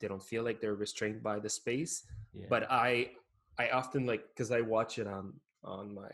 they 0.00 0.08
don't 0.08 0.22
feel 0.22 0.42
like 0.42 0.58
they're 0.60 0.74
restrained 0.86 1.22
by 1.22 1.38
the 1.38 1.50
space 1.50 2.04
Yeah. 2.32 2.46
but 2.48 2.62
i 2.70 3.10
i 3.58 3.68
often 3.68 4.06
like 4.06 4.24
because 4.28 4.50
i 4.50 4.60
watch 4.62 4.98
it 4.98 5.06
on 5.06 5.34
on 5.62 5.94
my 5.94 6.10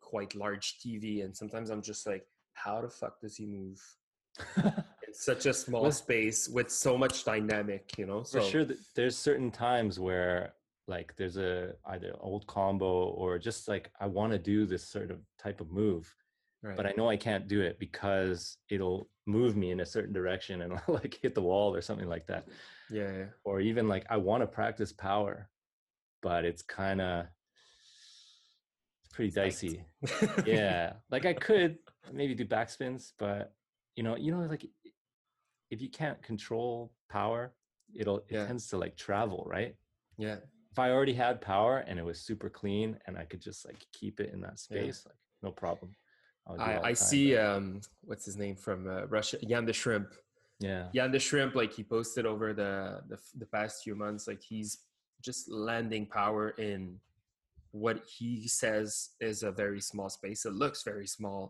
quite 0.00 0.34
large 0.34 0.80
tv 0.80 1.24
and 1.24 1.34
sometimes 1.36 1.70
i'm 1.70 1.80
just 1.82 2.04
like 2.06 2.26
how 2.54 2.82
the 2.82 2.90
fuck 2.90 3.20
does 3.20 3.36
he 3.36 3.46
move 3.46 3.80
such 5.14 5.46
a 5.46 5.54
small 5.54 5.82
Well- 5.82 5.92
space 5.92 6.48
with 6.48 6.70
so 6.70 6.96
much 6.96 7.24
dynamic 7.24 7.96
you 7.98 8.06
know 8.06 8.22
so 8.22 8.40
for 8.40 8.46
sure 8.46 8.66
there's 8.94 9.16
certain 9.16 9.50
times 9.50 9.98
where 9.98 10.54
like 10.88 11.14
there's 11.16 11.36
a 11.36 11.74
either 11.86 12.12
old 12.20 12.46
combo 12.46 13.04
or 13.04 13.38
just 13.38 13.68
like 13.68 13.90
i 14.00 14.06
want 14.06 14.32
to 14.32 14.38
do 14.38 14.66
this 14.66 14.84
sort 14.84 15.10
of 15.10 15.18
type 15.38 15.60
of 15.60 15.70
move 15.70 16.14
right. 16.62 16.76
but 16.76 16.86
i 16.86 16.92
know 16.96 17.08
i 17.08 17.16
can't 17.16 17.46
do 17.46 17.60
it 17.60 17.78
because 17.78 18.58
it'll 18.68 19.08
move 19.26 19.56
me 19.56 19.70
in 19.70 19.80
a 19.80 19.86
certain 19.86 20.12
direction 20.12 20.62
and 20.62 20.72
I'll 20.88 20.94
like 20.94 21.18
hit 21.22 21.34
the 21.34 21.42
wall 21.42 21.74
or 21.74 21.80
something 21.80 22.08
like 22.08 22.26
that. 22.26 22.48
Yeah, 22.90 23.12
yeah. 23.12 23.24
Or 23.44 23.60
even 23.60 23.88
like 23.88 24.04
i 24.10 24.16
want 24.16 24.42
to 24.42 24.46
practice 24.46 24.92
power 24.92 25.48
but 26.22 26.44
it's 26.44 26.62
kind 26.62 27.00
of 27.00 27.26
it's 29.04 29.14
pretty 29.14 29.30
dicey. 29.30 29.84
Yeah 30.46 30.94
like 31.10 31.24
i 31.24 31.32
could 31.32 31.78
maybe 32.12 32.34
do 32.34 32.44
backspins 32.44 33.12
but 33.18 33.54
you 33.96 34.02
know 34.02 34.16
you 34.16 34.32
know 34.32 34.40
like 34.48 34.66
if 35.72 35.80
you 35.80 35.88
can't 35.88 36.22
control 36.22 36.92
power 37.08 37.54
it'll 38.00 38.18
it 38.18 38.24
Yeah. 38.36 38.46
tends 38.46 38.68
to 38.68 38.76
like 38.78 38.94
travel 38.96 39.40
right? 39.56 39.74
Yeah. 40.18 40.36
If 40.72 40.78
i 40.78 40.90
already 40.90 41.14
had 41.14 41.40
power 41.40 41.78
and 41.86 41.98
it 41.98 42.04
was 42.10 42.18
super 42.20 42.48
clean 42.60 42.88
and 43.06 43.12
i 43.22 43.24
could 43.30 43.40
just 43.48 43.60
like 43.68 43.80
keep 43.98 44.20
it 44.20 44.30
in 44.34 44.40
that 44.46 44.56
Yeah. 44.58 44.68
space 44.68 44.98
like 45.06 45.16
no 45.42 45.50
problem. 45.50 45.90
Would 46.48 46.58
do 46.58 46.70
it 46.70 46.76
all 46.76 46.84
I, 46.84 46.90
I 46.90 46.94
see 47.10 47.36
um 47.36 47.80
what's 48.08 48.24
his 48.30 48.36
name 48.44 48.56
from 48.66 48.78
uh, 48.88 49.06
Russia? 49.16 49.36
Jan 49.50 49.64
the 49.70 49.72
Shrimp. 49.82 50.10
Yeah. 50.60 50.84
Jan 50.94 51.10
the 51.16 51.18
Shrimp 51.28 51.54
like 51.60 51.72
he 51.78 51.82
posted 51.96 52.24
over 52.32 52.46
the, 52.62 52.74
the 53.10 53.18
the 53.42 53.46
past 53.56 53.74
few 53.84 53.94
months 54.04 54.22
like 54.30 54.42
he's 54.52 54.70
just 55.28 55.42
landing 55.50 56.04
power 56.20 56.44
in 56.68 57.00
what 57.84 57.96
he 58.16 58.46
says 58.62 59.10
is 59.20 59.42
a 59.42 59.52
very 59.64 59.80
small 59.80 60.10
space. 60.18 60.40
It 60.44 60.52
looks 60.64 60.82
very 60.92 61.06
small 61.18 61.40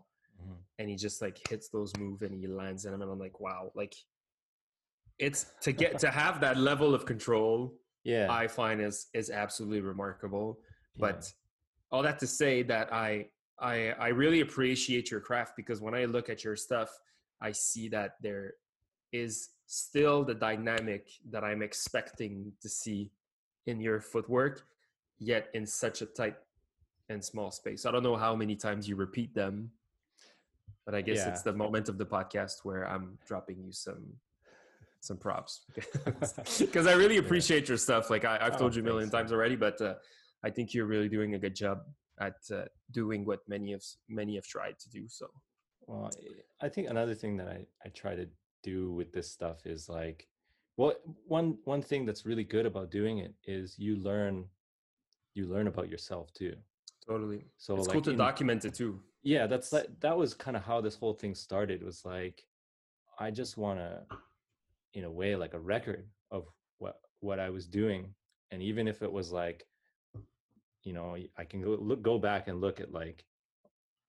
Mhm. 0.41 0.57
and 0.79 0.85
he 0.91 0.95
just 1.07 1.21
like 1.25 1.37
hits 1.49 1.67
those 1.69 1.91
move 2.03 2.19
and 2.25 2.33
he 2.41 2.45
lands 2.47 2.85
in 2.85 2.91
them 2.91 3.01
and 3.03 3.11
I'm 3.11 3.19
like 3.27 3.39
wow. 3.39 3.71
Like 3.81 3.95
it's 5.25 5.41
to 5.61 5.71
get 5.71 5.91
to 5.99 6.09
have 6.09 6.35
that 6.45 6.57
level 6.57 6.93
of 6.97 7.05
control 7.05 7.73
yeah 8.03 8.27
I 8.29 8.47
find 8.47 8.77
is 8.81 9.07
is 9.13 9.29
absolutely 9.29 9.81
remarkable 9.81 10.47
yeah. 10.59 10.99
but 11.05 11.33
all 11.91 12.03
that 12.03 12.19
to 12.19 12.27
say 12.27 12.63
that 12.63 12.91
I 12.91 13.27
I 13.59 13.75
I 13.99 14.07
really 14.09 14.41
appreciate 14.41 15.11
your 15.11 15.19
craft 15.19 15.55
because 15.55 15.79
when 15.79 15.93
I 15.93 16.05
look 16.05 16.27
at 16.29 16.43
your 16.43 16.55
stuff, 16.55 16.89
I 17.39 17.51
see 17.51 17.87
that 17.89 18.15
there 18.21 18.53
is 19.11 19.49
still 19.67 20.23
the 20.23 20.33
dynamic 20.33 21.03
that 21.29 21.43
I'm 21.43 21.61
expecting 21.61 22.51
to 22.61 22.67
see 22.67 23.11
in 23.67 23.79
your 23.79 23.99
footwork, 24.01 24.65
yet 25.19 25.49
in 25.53 25.65
such 25.65 26.01
a 26.01 26.07
tight 26.07 26.35
and 27.09 27.23
small 27.23 27.51
space. 27.51 27.85
I 27.85 27.91
don't 27.91 28.03
know 28.03 28.15
how 28.17 28.35
many 28.35 28.55
times 28.55 28.89
you 28.89 28.95
repeat 28.95 29.33
them, 29.35 29.71
but 30.85 30.95
I 30.95 31.01
guess 31.01 31.19
Yeah. 31.19 31.29
it's 31.29 31.43
the 31.43 31.53
moment 31.53 31.89
of 31.89 31.97
the 31.97 32.05
podcast 32.05 32.65
where 32.65 32.83
I'm 32.89 33.17
dropping 33.29 33.57
you 33.63 33.71
some 33.71 34.03
some 35.03 35.17
props 35.17 35.65
because 36.59 36.87
I 36.91 36.93
really 36.93 37.17
appreciate 37.17 37.67
your 37.67 37.77
stuff. 37.77 38.09
Like 38.09 38.23
I, 38.25 38.37
I've 38.41 38.55
Oh, 38.55 38.59
told 38.59 38.75
you 38.75 38.81
a 38.81 38.85
million 38.85 39.09
times 39.09 39.31
already, 39.33 39.55
but 39.57 39.79
uh, 39.81 39.95
I 40.43 40.49
think 40.49 40.73
you're 40.73 40.85
really 40.85 41.09
doing 41.09 41.35
a 41.35 41.39
good 41.39 41.55
job 41.55 41.81
at 42.19 42.35
uh, 42.53 42.65
doing 42.91 43.25
what 43.25 43.39
many 43.47 43.71
have 43.71 43.83
many 44.07 44.35
have 44.35 44.47
tried 44.47 44.79
to 44.79 44.89
do. 44.89 45.07
So 45.09 45.27
Well, 45.87 46.09
I- 46.61 46.69
think 46.69 46.89
another 46.89 47.15
thing 47.15 47.35
that 47.37 47.49
I, 47.49 47.65
I 47.85 47.89
try 47.89 48.15
to 48.15 48.27
do 48.63 48.93
with 48.93 49.11
this 49.11 49.29
stuff 49.29 49.65
is 49.65 49.89
like, 49.89 50.27
well, 50.77 50.93
one 51.27 51.57
one 51.65 51.81
thing 51.81 52.05
that's 52.05 52.25
really 52.25 52.45
good 52.45 52.65
about 52.65 52.89
doing 52.89 53.17
it 53.19 53.33
is 53.45 53.77
you 53.77 53.97
learn, 53.97 54.45
you 55.33 55.47
learn 55.47 55.67
about 55.67 55.89
yourself 55.89 56.31
too. 56.33 56.55
totally, 57.05 57.43
So 57.57 57.75
it's 57.75 57.87
like 57.87 57.93
cool 57.95 58.01
to 58.03 58.11
in- 58.11 58.17
document 58.17 58.63
it 58.63 58.73
too. 58.73 59.01
yeah, 59.23 59.47
that's 59.47 59.69
that. 59.71 59.99
That 59.99 60.17
was 60.17 60.33
kind 60.33 60.55
of 60.55 60.63
how 60.63 60.79
this 60.79 60.95
whole 60.95 61.13
thing 61.13 61.35
started. 61.35 61.83
Was 61.83 62.05
like, 62.05 62.45
I 63.19 63.29
just 63.31 63.57
want 63.57 63.79
to, 63.79 63.93
in 64.93 65.03
a 65.03 65.11
way, 65.11 65.35
like 65.35 65.53
a 65.53 65.59
record 65.59 66.07
of 66.31 66.47
what 66.77 66.99
what 67.19 67.39
I 67.39 67.49
was 67.49 67.67
doing, 67.67 68.13
and 68.51 68.61
even 68.61 68.87
if 68.87 69.01
it 69.01 69.11
was 69.11 69.31
like, 69.31 69.65
you 70.83 70.93
know, 70.93 71.17
I 71.37 71.43
can 71.45 71.61
go 71.61 71.77
look 71.79 72.01
go 72.01 72.17
back 72.19 72.47
and 72.47 72.61
look 72.61 72.79
at 72.79 72.91
like, 72.91 73.25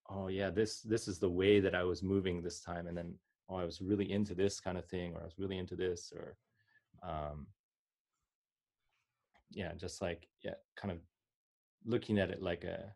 oh 0.09 0.29
yeah, 0.29 0.51
this 0.51 0.81
this 0.83 1.09
is 1.09 1.19
the 1.19 1.31
way 1.31 1.61
that 1.61 1.75
I 1.75 1.85
was 1.85 2.03
moving 2.03 2.43
this 2.43 2.61
time, 2.61 2.87
and 2.87 2.97
then 2.97 3.15
oh, 3.49 3.57
I 3.57 3.65
was 3.65 3.81
really 3.81 4.11
into 4.11 4.35
this 4.35 4.61
kind 4.61 4.79
of 4.79 4.87
thing, 4.87 5.15
or 5.15 5.21
I 5.21 5.25
was 5.25 5.39
really 5.39 5.59
into 5.59 5.77
this, 5.77 6.13
or, 6.15 6.37
um, 7.03 7.47
yeah, 9.51 9.73
just 9.75 10.03
like 10.03 10.29
yeah, 10.43 10.55
kind 10.77 10.93
of 10.93 10.99
looking 11.87 12.19
at 12.19 12.31
it 12.31 12.43
like 12.43 12.65
a 12.65 12.95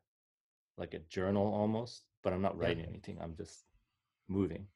like 0.77 0.95
a 0.95 1.01
journal 1.11 1.47
almost, 1.55 2.05
but 2.23 2.33
I'm 2.33 2.43
not 2.43 2.57
Yeah. 2.57 2.63
writing 2.69 2.85
anything. 2.87 3.19
I'm 3.21 3.35
just 3.37 3.65
moving. 4.29 4.67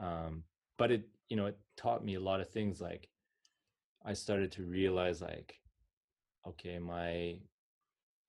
Um, 0.00 0.44
but 0.78 0.90
it, 0.90 1.08
you 1.32 1.36
know, 1.36 1.46
it 1.46 1.56
taught 1.78 2.04
me 2.04 2.16
a 2.16 2.20
lot 2.20 2.42
of 2.42 2.50
things. 2.50 2.78
Like 2.78 3.08
I 4.04 4.12
started 4.12 4.52
to 4.52 4.64
realize 4.64 5.22
like, 5.22 5.54
okay, 6.46 6.78
my, 6.78 7.38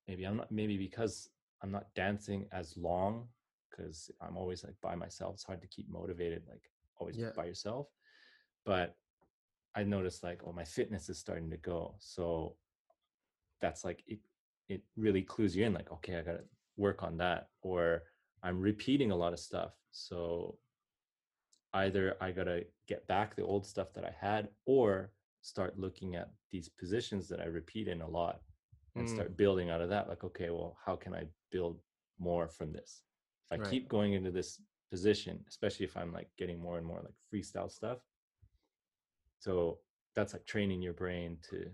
maybe 0.07 0.23
I'm 0.23 0.37
not, 0.37 0.49
maybe 0.49 0.77
because 0.77 1.27
I'm 1.61 1.69
not 1.69 1.93
dancing 1.95 2.47
as 2.53 2.77
long 2.77 3.27
because 3.69 4.09
I'm 4.21 4.37
always 4.37 4.63
like 4.63 4.75
by 4.81 4.95
myself. 4.95 5.33
It's 5.33 5.43
hard 5.43 5.59
to 5.59 5.67
keep 5.67 5.89
motivated, 5.89 6.43
like 6.49 6.61
always 6.95 7.17
Yeah. 7.17 7.31
by 7.35 7.43
yourself. 7.43 7.87
But 8.65 8.95
I 9.75 9.83
noticed 9.83 10.23
like, 10.23 10.39
oh, 10.47 10.53
my 10.53 10.63
fitness 10.63 11.09
is 11.09 11.19
starting 11.19 11.49
to 11.49 11.57
go. 11.57 11.95
So 11.99 12.55
that's 13.59 13.83
like, 13.83 14.01
it, 14.07 14.19
it 14.69 14.81
really 14.95 15.23
clues 15.23 15.57
you 15.57 15.65
in 15.65 15.73
like, 15.73 15.91
okay, 15.91 16.15
I 16.15 16.21
got 16.21 16.37
to 16.37 16.45
work 16.77 17.03
on 17.03 17.17
that. 17.17 17.49
Or 17.63 18.03
I'm 18.43 18.61
repeating 18.61 19.11
a 19.11 19.15
lot 19.17 19.33
of 19.33 19.39
stuff. 19.39 19.73
So 19.91 20.57
either 21.73 22.15
I 22.21 22.31
got 22.31 22.45
to 22.45 22.65
get 22.87 23.07
back 23.07 23.35
the 23.35 23.43
old 23.43 23.65
stuff 23.65 23.93
that 23.93 24.05
I 24.05 24.11
had 24.19 24.49
or 24.65 25.11
start 25.41 25.79
looking 25.79 26.15
at 26.15 26.31
these 26.51 26.69
positions 26.69 27.27
that 27.29 27.39
I 27.41 27.45
repeat 27.45 27.87
in 27.87 28.01
a 28.01 28.07
lot 28.07 28.41
and 28.97 29.07
Mm. 29.07 29.09
start 29.09 29.37
building 29.37 29.69
out 29.69 29.81
of 29.81 29.89
that. 29.89 30.07
Like, 30.07 30.23
okay, 30.23 30.49
well, 30.49 30.77
how 30.85 30.95
can 30.95 31.13
I 31.13 31.23
build 31.51 31.81
more 32.19 32.47
from 32.47 32.71
this? 32.71 33.03
If 33.45 33.51
I 33.51 33.57
Right. 33.57 33.69
keep 33.69 33.89
going 33.89 34.13
into 34.13 34.31
this 34.31 34.61
position, 34.91 35.43
especially 35.49 35.85
if 35.85 35.97
I'm 35.97 36.13
like 36.13 36.29
getting 36.37 36.59
more 36.59 36.77
and 36.77 36.85
more 36.85 37.01
like 37.03 37.15
freestyle 37.33 37.71
stuff. 37.71 37.99
So 39.39 39.79
that's 40.15 40.33
like 40.33 40.45
training 40.45 40.81
your 40.81 40.93
brain 40.93 41.37
to 41.49 41.69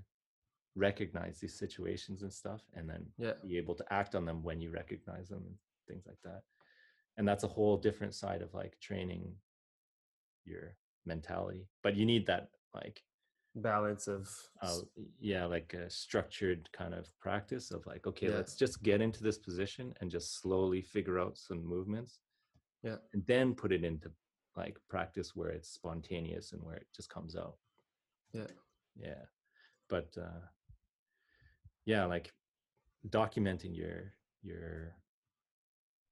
recognize 0.75 1.39
these 1.39 1.57
situations 1.57 2.23
and 2.23 2.33
stuff 2.33 2.61
and 2.73 2.89
then 2.89 3.05
Yeah, 3.17 3.33
be 3.41 3.57
able 3.57 3.75
to 3.75 3.93
act 3.93 4.15
on 4.15 4.25
them 4.25 4.43
when 4.43 4.61
you 4.61 4.71
recognize 4.71 5.29
them 5.29 5.43
and 5.45 5.55
things 5.87 6.05
like 6.07 6.17
that 6.23 6.43
and 7.17 7.27
that's 7.27 7.43
a 7.43 7.47
whole 7.47 7.77
different 7.77 8.13
side 8.13 8.41
of 8.41 8.53
like 8.53 8.79
training 8.79 9.35
your 10.49 10.75
mentality 11.05 11.67
but 11.83 11.95
you 11.95 12.05
need 12.05 12.25
that 12.25 12.49
like 12.73 13.01
balance 13.55 14.07
of 14.07 14.29
uh, 14.61 14.77
yeah 15.19 15.45
like 15.45 15.73
a 15.73 15.89
structured 15.89 16.69
kind 16.71 16.93
of 16.93 17.07
practice 17.19 17.71
of 17.71 17.85
like 17.85 18.05
okay 18.07 18.27
Yeah. 18.27 18.35
let's 18.35 18.55
just 18.55 18.81
get 18.83 19.01
into 19.01 19.23
this 19.23 19.37
position 19.37 19.93
and 20.01 20.11
just 20.11 20.39
slowly 20.41 20.81
figure 20.81 21.19
out 21.19 21.37
some 21.37 21.63
movements 21.65 22.19
Yeah. 22.83 22.97
and 23.13 23.25
then 23.25 23.55
put 23.55 23.71
it 23.71 23.83
into 23.83 24.11
like 24.55 24.77
practice 24.89 25.35
where 25.35 25.49
it's 25.49 25.69
spontaneous 25.69 26.51
and 26.53 26.61
where 26.63 26.75
it 26.75 26.87
just 26.95 27.09
comes 27.09 27.35
out 27.35 27.55
Yeah. 28.33 28.47
yeah 28.95 29.23
but 29.89 30.09
uh 30.17 30.41
yeah 31.85 32.05
like 32.05 32.31
documenting 33.09 33.75
your 33.75 34.13
your 34.43 34.93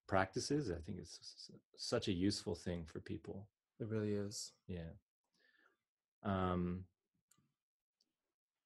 practices 0.07 0.71
i 0.71 0.79
think 0.85 0.97
it's 0.99 1.51
such 1.77 2.07
a 2.07 2.13
useful 2.13 2.55
thing 2.55 2.85
for 2.85 2.99
people 3.01 3.47
It 3.79 3.87
really 3.87 4.13
is. 4.13 4.51
yeah 4.67 4.91
um 6.23 6.83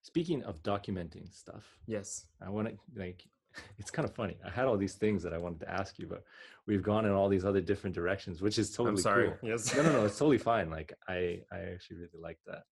speaking 0.01 0.43
of 0.43 0.63
documenting 0.63 1.33
stuff 1.33 1.65
Yes. 1.87 2.25
I 2.41 2.49
want 2.49 2.67
to 2.69 2.75
like 2.99 3.23
it's 3.77 3.91
kind 3.91 4.07
of 4.07 4.15
funny. 4.15 4.37
I 4.45 4.49
had 4.49 4.63
all 4.65 4.77
these 4.77 4.93
things 4.95 5.21
that 5.23 5.33
I 5.33 5.37
wanted 5.37 5.59
to 5.59 5.69
ask 5.69 5.99
you, 5.99 6.07
but 6.07 6.23
we've 6.67 6.81
gone 6.81 7.03
in 7.05 7.11
all 7.11 7.27
these 7.27 7.43
other 7.43 7.59
different 7.59 7.93
directions, 7.93 8.41
which 8.41 8.57
is 8.57 8.71
totally 8.71 8.91
I'm 8.91 8.97
sorry. 9.01 9.33
cool. 9.41 9.49
Yes. 9.49 9.75
No, 9.75 9.83
no, 9.83 9.91
no, 9.91 10.05
it's 10.05 10.17
totally 10.17 10.37
fine. 10.53 10.69
Like 10.69 10.93
I 11.09 11.41
I 11.51 11.59
actually 11.73 11.97
really 11.97 12.21
like 12.21 12.39
that. 12.47 12.63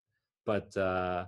But 0.45 0.75
uh 0.77 1.25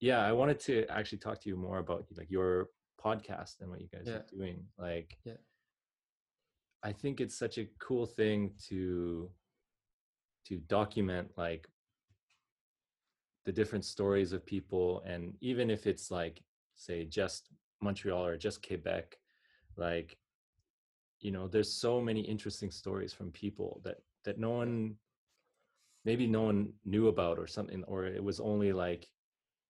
yeah, 0.00 0.26
I 0.26 0.32
wanted 0.32 0.58
to 0.66 0.84
actually 0.88 1.18
talk 1.18 1.40
to 1.42 1.48
you 1.48 1.56
more 1.56 1.78
about 1.78 2.04
like 2.18 2.32
your 2.32 2.70
podcast 3.00 3.60
and 3.60 3.70
what 3.70 3.80
you 3.80 3.86
guys 3.86 4.06
Yeah. 4.06 4.14
are 4.14 4.26
doing. 4.36 4.64
Like 4.76 5.16
Yeah. 5.24 5.34
I 6.82 6.90
think 6.92 7.20
it's 7.20 7.38
such 7.38 7.58
a 7.58 7.68
cool 7.78 8.06
thing 8.06 8.54
to 8.68 9.30
to 10.46 10.58
document 10.68 11.28
like 11.36 11.68
the 13.44 13.52
different 13.52 13.84
stories 13.84 14.32
of 14.32 14.46
people 14.46 15.02
and 15.06 15.34
even 15.40 15.70
if 15.70 15.86
it's 15.86 16.10
like 16.10 16.42
say 16.74 17.04
just 17.04 17.48
montreal 17.80 18.24
or 18.24 18.36
just 18.36 18.66
quebec 18.66 19.16
like 19.76 20.16
you 21.20 21.30
know 21.30 21.48
there's 21.48 21.72
so 21.72 22.00
many 22.00 22.20
interesting 22.20 22.70
stories 22.70 23.12
from 23.12 23.30
people 23.32 23.80
that 23.84 23.96
that 24.24 24.38
no 24.38 24.50
one 24.50 24.94
maybe 26.04 26.26
no 26.26 26.42
one 26.42 26.72
knew 26.84 27.08
about 27.08 27.38
or 27.38 27.46
something 27.46 27.82
or 27.84 28.04
it 28.06 28.22
was 28.22 28.40
only 28.40 28.72
like 28.72 29.08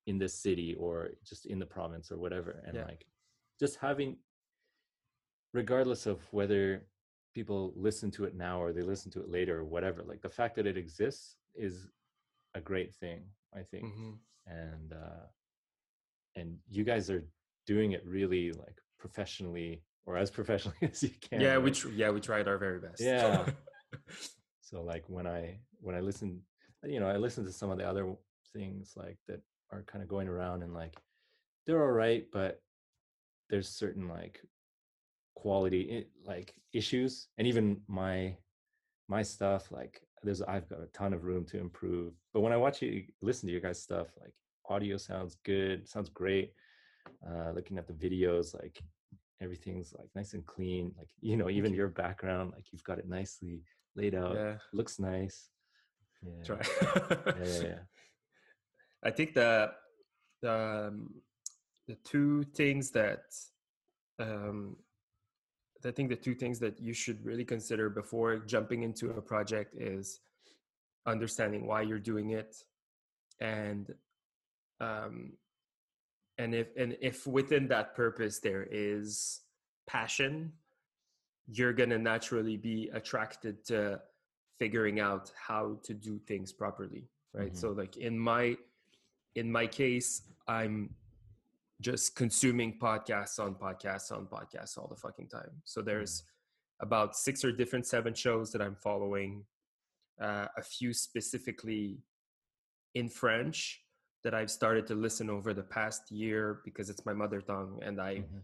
in 0.07 0.19
this 0.19 0.35
city 0.35 0.75
or 0.79 1.11
just 1.25 1.47
in 1.47 1.59
the 1.59 1.67
province 1.67 2.11
or 2.11 2.19
whatever 2.19 2.63
and 2.67 2.77
Yeah. 2.77 2.85
like 2.85 3.07
just 3.61 3.77
having 3.77 4.17
regardless 5.53 6.07
of 6.07 6.21
whether 6.33 6.87
people 7.35 7.73
listen 7.77 8.11
to 8.11 8.25
it 8.25 8.35
now 8.35 8.61
or 8.61 8.73
they 8.73 8.83
listen 8.83 9.11
to 9.13 9.21
it 9.21 9.29
later 9.31 9.59
or 9.61 9.65
whatever 9.65 10.03
like 10.03 10.21
the 10.21 10.29
fact 10.29 10.55
that 10.57 10.67
it 10.67 10.77
exists 10.77 11.37
is 11.55 11.89
a 12.55 12.61
great 12.61 12.93
thing 12.95 13.23
i 13.55 13.63
think 13.63 13.85
Mhm. 13.87 14.19
and 14.47 14.93
uh 14.93 15.27
and 16.37 16.59
you 16.69 16.85
guys 16.85 17.11
are 17.11 17.25
doing 17.67 17.93
it 17.93 18.05
really 18.07 18.53
like 18.53 18.79
professionally 18.99 19.83
or 20.07 20.17
as 20.17 20.31
professionally 20.39 20.77
as 20.83 21.03
you 21.03 21.11
can 21.21 21.41
Yeah, 21.41 21.55
right? 21.55 21.63
we 21.63 21.71
tr- 21.71 21.89
yeah 21.91 22.11
we 22.11 22.21
tried 22.21 22.49
our 22.49 22.59
very 22.59 22.79
best. 22.81 23.01
Yeah. 23.01 23.47
so 24.61 24.83
like 24.83 25.05
when 25.09 25.27
i 25.27 25.59
when 25.81 25.95
i 25.95 26.01
listen 26.01 26.41
you 26.85 26.99
know 27.01 27.09
i 27.09 27.17
listen 27.17 27.45
to 27.45 27.53
some 27.53 27.71
of 27.71 27.79
the 27.79 27.87
other 27.89 28.15
things 28.53 28.95
like 28.97 29.19
that 29.29 29.41
are 29.71 29.83
kind 29.83 30.03
of 30.03 30.09
going 30.09 30.29
around 30.29 30.63
and 30.63 30.73
like 30.75 30.95
they're 31.67 31.83
all 31.83 31.91
right 31.93 32.27
but 32.33 32.61
there's 33.51 33.69
certain 33.69 34.09
like 34.09 34.41
quality 35.35 36.07
like 36.25 36.55
issues 36.73 37.29
and 37.39 37.47
even 37.47 37.81
my 37.89 38.37
my 39.09 39.23
stuff 39.23 39.71
like 39.71 40.01
there's 40.23 40.43
i've 40.43 40.69
got 40.69 40.81
a 40.81 40.87
ton 40.87 41.13
of 41.13 41.25
room 41.25 41.45
to 41.45 41.59
improve 41.59 42.13
but 42.33 42.41
when 42.41 42.53
i 42.53 42.57
watch 42.57 42.83
you 42.83 43.05
listen 43.23 43.47
to 43.47 43.53
your 43.53 43.61
guys 43.61 43.83
stuff 43.83 44.09
like 44.21 44.33
audio 44.69 44.97
sounds 44.97 45.37
good 45.45 45.89
sounds 45.89 46.09
great 46.09 46.53
uh 47.29 47.51
looking 47.55 47.79
at 47.79 47.87
the 47.87 47.93
videos 47.93 48.55
like 48.55 48.81
everything's 49.41 49.93
like 49.99 50.09
nice 50.15 50.35
and 50.35 50.47
clean 50.47 50.93
like 50.97 51.09
you 51.21 51.37
know 51.37 51.51
even 51.51 51.75
your 51.75 51.89
background 51.89 52.53
like 52.55 52.65
you've 52.71 52.85
got 52.85 52.99
it 52.99 53.09
nicely 53.09 53.63
laid 53.97 54.15
out 54.15 54.35
yeah. 54.35 54.55
looks 54.73 55.01
nice 55.01 55.49
yeah 56.25 56.45
Try. 56.45 56.59
yeah, 57.11 57.35
yeah, 57.45 57.63
yeah. 57.63 57.79
I 59.05 59.11
think 59.11 59.35
the 59.35 59.73
the 60.43 60.89
um, 60.89 61.15
the 61.89 61.97
two 62.05 62.45
things 62.55 62.91
that 62.93 63.25
um, 64.21 64.77
I 65.87 65.91
think 65.91 66.09
the 66.09 66.17
two 66.17 66.35
things 66.35 66.59
that 66.61 66.81
you 66.81 66.93
should 66.93 67.25
really 67.25 67.45
consider 67.45 67.91
before 67.91 68.37
jumping 68.39 68.83
into 68.83 69.11
a 69.11 69.21
project 69.23 69.75
is 69.75 70.21
understanding 71.07 71.67
why 71.67 71.83
you're 71.83 71.99
doing 71.99 72.31
it, 72.31 72.57
and 73.41 73.93
um, 74.81 75.33
and 76.39 76.55
if 76.55 76.69
and 76.77 76.97
if 77.01 77.27
within 77.27 77.69
that 77.69 77.95
purpose 77.95 78.39
there 78.39 78.67
is 78.71 79.41
passion, 79.87 80.53
you're 81.47 81.73
gonna 81.73 81.99
naturally 81.99 82.57
be 82.57 82.89
attracted 82.93 83.65
to 83.67 84.01
figuring 84.59 85.01
out 85.01 85.33
how 85.35 85.79
to 85.83 85.93
do 85.93 86.19
things 86.21 86.53
properly 86.53 87.09
right 87.35 87.53
Mhm. 87.53 87.57
so 87.57 87.71
like 87.73 87.97
in 87.97 88.17
my 88.17 88.57
in 89.35 89.51
my 89.51 89.67
case 89.67 90.23
i'm 90.47 90.95
just 91.83 92.17
consuming 92.17 92.79
podcasts 92.79 93.39
on 93.39 93.55
podcasts 93.55 94.11
on 94.13 94.27
podcasts 94.27 94.79
all 94.79 94.89
the 94.89 94.97
fucking 94.97 95.29
time 95.29 95.51
so 95.65 95.83
there's 95.83 96.25
about 96.81 97.15
six 97.17 97.45
or 97.45 97.53
different 97.53 97.87
seven 97.87 98.15
shows 98.15 98.51
that 98.53 98.63
i'm 98.63 98.75
following 98.77 99.45
uh, 100.21 100.47
a 100.57 100.63
few 100.63 100.93
specifically 100.93 101.99
in 102.95 103.09
french 103.09 103.83
that 104.25 104.35
i've 104.35 104.51
started 104.51 104.87
to 104.87 104.95
listen 104.95 105.29
over 105.29 105.53
the 105.53 105.63
past 105.63 106.11
year 106.11 106.61
because 106.65 106.89
it's 106.91 107.05
my 107.05 107.13
mother 107.13 107.41
tongue 107.41 107.79
and 107.83 108.01
i 108.01 108.17
Mhm. 108.17 108.43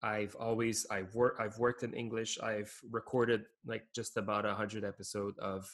I've 0.00 0.36
always 0.36 0.86
I've 0.92 1.12
worked 1.16 1.40
I've 1.40 1.58
worked 1.58 1.82
in 1.82 1.92
English. 1.92 2.38
I've 2.40 2.72
recorded 2.88 3.46
like 3.66 3.84
just 3.92 4.16
about 4.16 4.46
a 4.46 4.54
hundred 4.54 4.84
episode 4.84 5.36
of 5.40 5.68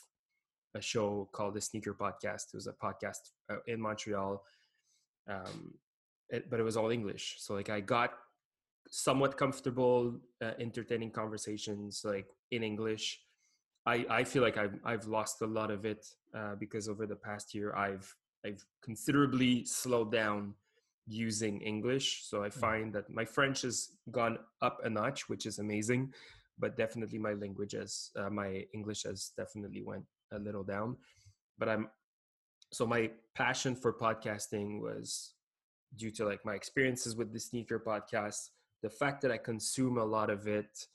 a 0.74 0.80
show 0.80 1.28
called 1.32 1.52
the 1.52 1.60
Sneaker 1.60 1.92
Podcast. 1.92 2.44
It 2.48 2.54
was 2.54 2.66
a 2.66 2.72
podcast 2.72 3.20
uh, 3.50 3.56
in 3.66 3.78
Montreal, 3.82 4.42
um, 5.28 5.74
it, 6.30 6.50
but 6.50 6.60
it 6.60 6.62
was 6.62 6.76
all 6.76 6.90
English. 6.90 7.36
So 7.38 7.54
like 7.54 7.70
I 7.70 7.80
got 7.80 8.12
somewhat 8.90 9.36
comfortable 9.36 10.20
uh, 10.42 10.52
entertaining 10.58 11.10
conversations 11.10 12.02
like 12.04 12.26
in 12.50 12.62
English. 12.62 13.20
I 13.86 14.06
I 14.08 14.24
feel 14.24 14.42
like 14.42 14.56
I've 14.56 14.78
I've 14.84 15.06
lost 15.06 15.42
a 15.42 15.46
lot 15.46 15.70
of 15.70 15.84
it 15.84 16.06
uh, 16.34 16.54
because 16.54 16.88
over 16.88 17.06
the 17.06 17.16
past 17.16 17.54
year 17.54 17.74
I've 17.76 18.14
I've 18.44 18.64
considerably 18.82 19.64
slowed 19.64 20.12
down 20.12 20.54
using 21.06 21.60
English. 21.60 22.24
So 22.24 22.42
I 22.42 22.50
find 22.50 22.92
that 22.94 23.10
my 23.10 23.24
French 23.24 23.62
has 23.62 23.90
gone 24.10 24.38
up 24.62 24.80
a 24.84 24.90
notch, 24.90 25.28
which 25.28 25.46
is 25.46 25.58
amazing, 25.58 26.12
but 26.58 26.76
definitely 26.76 27.18
my 27.18 27.34
language 27.34 27.72
has, 27.72 28.10
uh, 28.16 28.30
my 28.30 28.64
English 28.72 29.04
has 29.04 29.32
definitely 29.36 29.82
went 29.82 30.04
a 30.32 30.38
little 30.38 30.64
down. 30.64 30.96
But 31.58 31.68
I'm, 31.68 31.88
so 32.72 32.86
my 32.86 33.10
passion 33.34 33.76
for 33.76 33.92
podcasting 33.92 34.80
was 34.80 35.34
due 35.96 36.10
to 36.12 36.24
like 36.24 36.44
my 36.44 36.54
experiences 36.54 37.16
with 37.16 37.32
the 37.32 37.40
sneaker 37.40 37.78
podcast, 37.78 38.50
the 38.82 38.90
fact 38.90 39.22
that 39.22 39.30
I 39.30 39.38
consume 39.38 39.98
a 39.98 40.04
lot 40.04 40.30
of 40.30 40.46
it. 40.46 40.86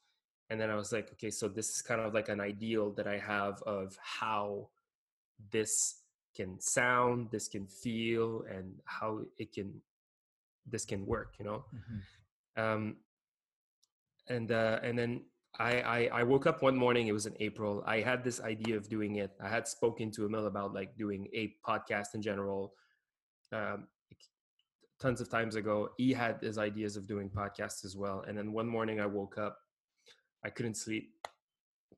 And 0.50 0.60
then 0.60 0.70
I 0.70 0.76
was 0.76 0.92
like, 0.92 1.12
okay, 1.14 1.30
so 1.32 1.48
this 1.48 1.70
is 1.76 1.82
kind 1.82 2.02
of 2.02 2.14
like 2.14 2.30
an 2.30 2.42
ideal 2.42 2.92
that 2.94 3.08
I 3.08 3.18
have 3.20 3.62
of 3.64 3.98
how 4.02 4.70
this 5.52 6.02
can 6.36 6.60
sound, 6.60 7.30
this 7.32 7.48
can 7.48 7.68
feel, 7.68 8.44
and 8.50 8.74
how 8.86 9.22
it 9.38 9.54
can 9.54 9.82
this 10.66 10.86
can 10.86 11.04
work 11.06 11.34
you 11.40 11.46
know 11.46 11.64
Mhm. 11.74 12.02
um 12.64 12.98
and 14.28 14.52
uh 14.52 14.80
and 14.84 14.98
then 15.00 15.24
I, 15.58 15.82
I 15.82 16.10
i 16.20 16.24
woke 16.24 16.46
up 16.46 16.62
one 16.62 16.76
morning 16.76 17.08
it 17.08 17.12
was 17.12 17.26
in 17.26 17.36
april 17.40 17.84
i 17.88 18.02
had 18.02 18.24
this 18.24 18.40
idea 18.42 18.78
of 18.78 18.88
doing 18.88 19.16
it 19.16 19.32
i 19.42 19.48
had 19.50 19.68
spoken 19.68 20.12
to 20.12 20.26
emil 20.26 20.46
about 20.46 20.74
like 20.74 20.96
doing 20.96 21.28
a 21.34 21.56
podcast 21.68 22.14
in 22.14 22.22
general 22.22 22.74
um 23.52 23.88
tons 25.00 25.22
of 25.22 25.30
times 25.30 25.56
ago 25.56 25.90
he 25.98 26.12
had 26.14 26.38
his 26.42 26.58
ideas 26.58 26.98
of 26.98 27.08
doing 27.08 27.30
podcasts 27.30 27.86
as 27.86 27.96
well 27.96 28.24
and 28.28 28.38
then 28.38 28.52
one 28.52 28.68
morning 28.68 29.00
i 29.00 29.06
woke 29.06 29.38
up 29.38 29.58
i 30.46 30.50
couldn't 30.50 30.76
sleep 30.76 31.12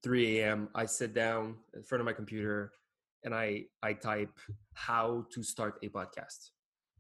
3 0.04 0.40
a.m 0.40 0.70
i 0.76 0.86
sit 0.86 1.14
down 1.14 1.56
in 1.74 1.84
front 1.84 2.00
of 2.00 2.06
my 2.06 2.14
computer 2.14 2.72
and 3.24 3.34
i 3.34 3.64
i 3.84 3.94
type 3.94 4.38
how 4.74 5.26
to 5.34 5.44
start 5.44 5.78
a 5.84 5.90
podcast 5.90 6.52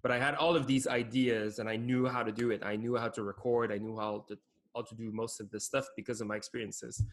but 0.01 0.11
I 0.11 0.17
had 0.17 0.35
all 0.35 0.55
of 0.55 0.67
these 0.67 0.87
ideas 0.87 1.59
and 1.59 1.69
I 1.69 1.75
knew 1.75 2.07
how 2.07 2.23
to 2.23 2.31
do 2.31 2.51
it. 2.51 2.63
I 2.63 2.75
knew 2.75 2.95
how 2.95 3.09
to 3.09 3.23
record. 3.23 3.71
I 3.71 3.77
knew 3.77 3.97
how 3.97 4.25
to 4.29 4.37
how 4.75 4.81
to 4.83 4.95
do 4.95 5.11
most 5.11 5.39
of 5.39 5.51
this 5.51 5.65
stuff 5.65 5.85
because 5.95 6.21
of 6.21 6.27
my 6.27 6.35
experiences. 6.35 7.03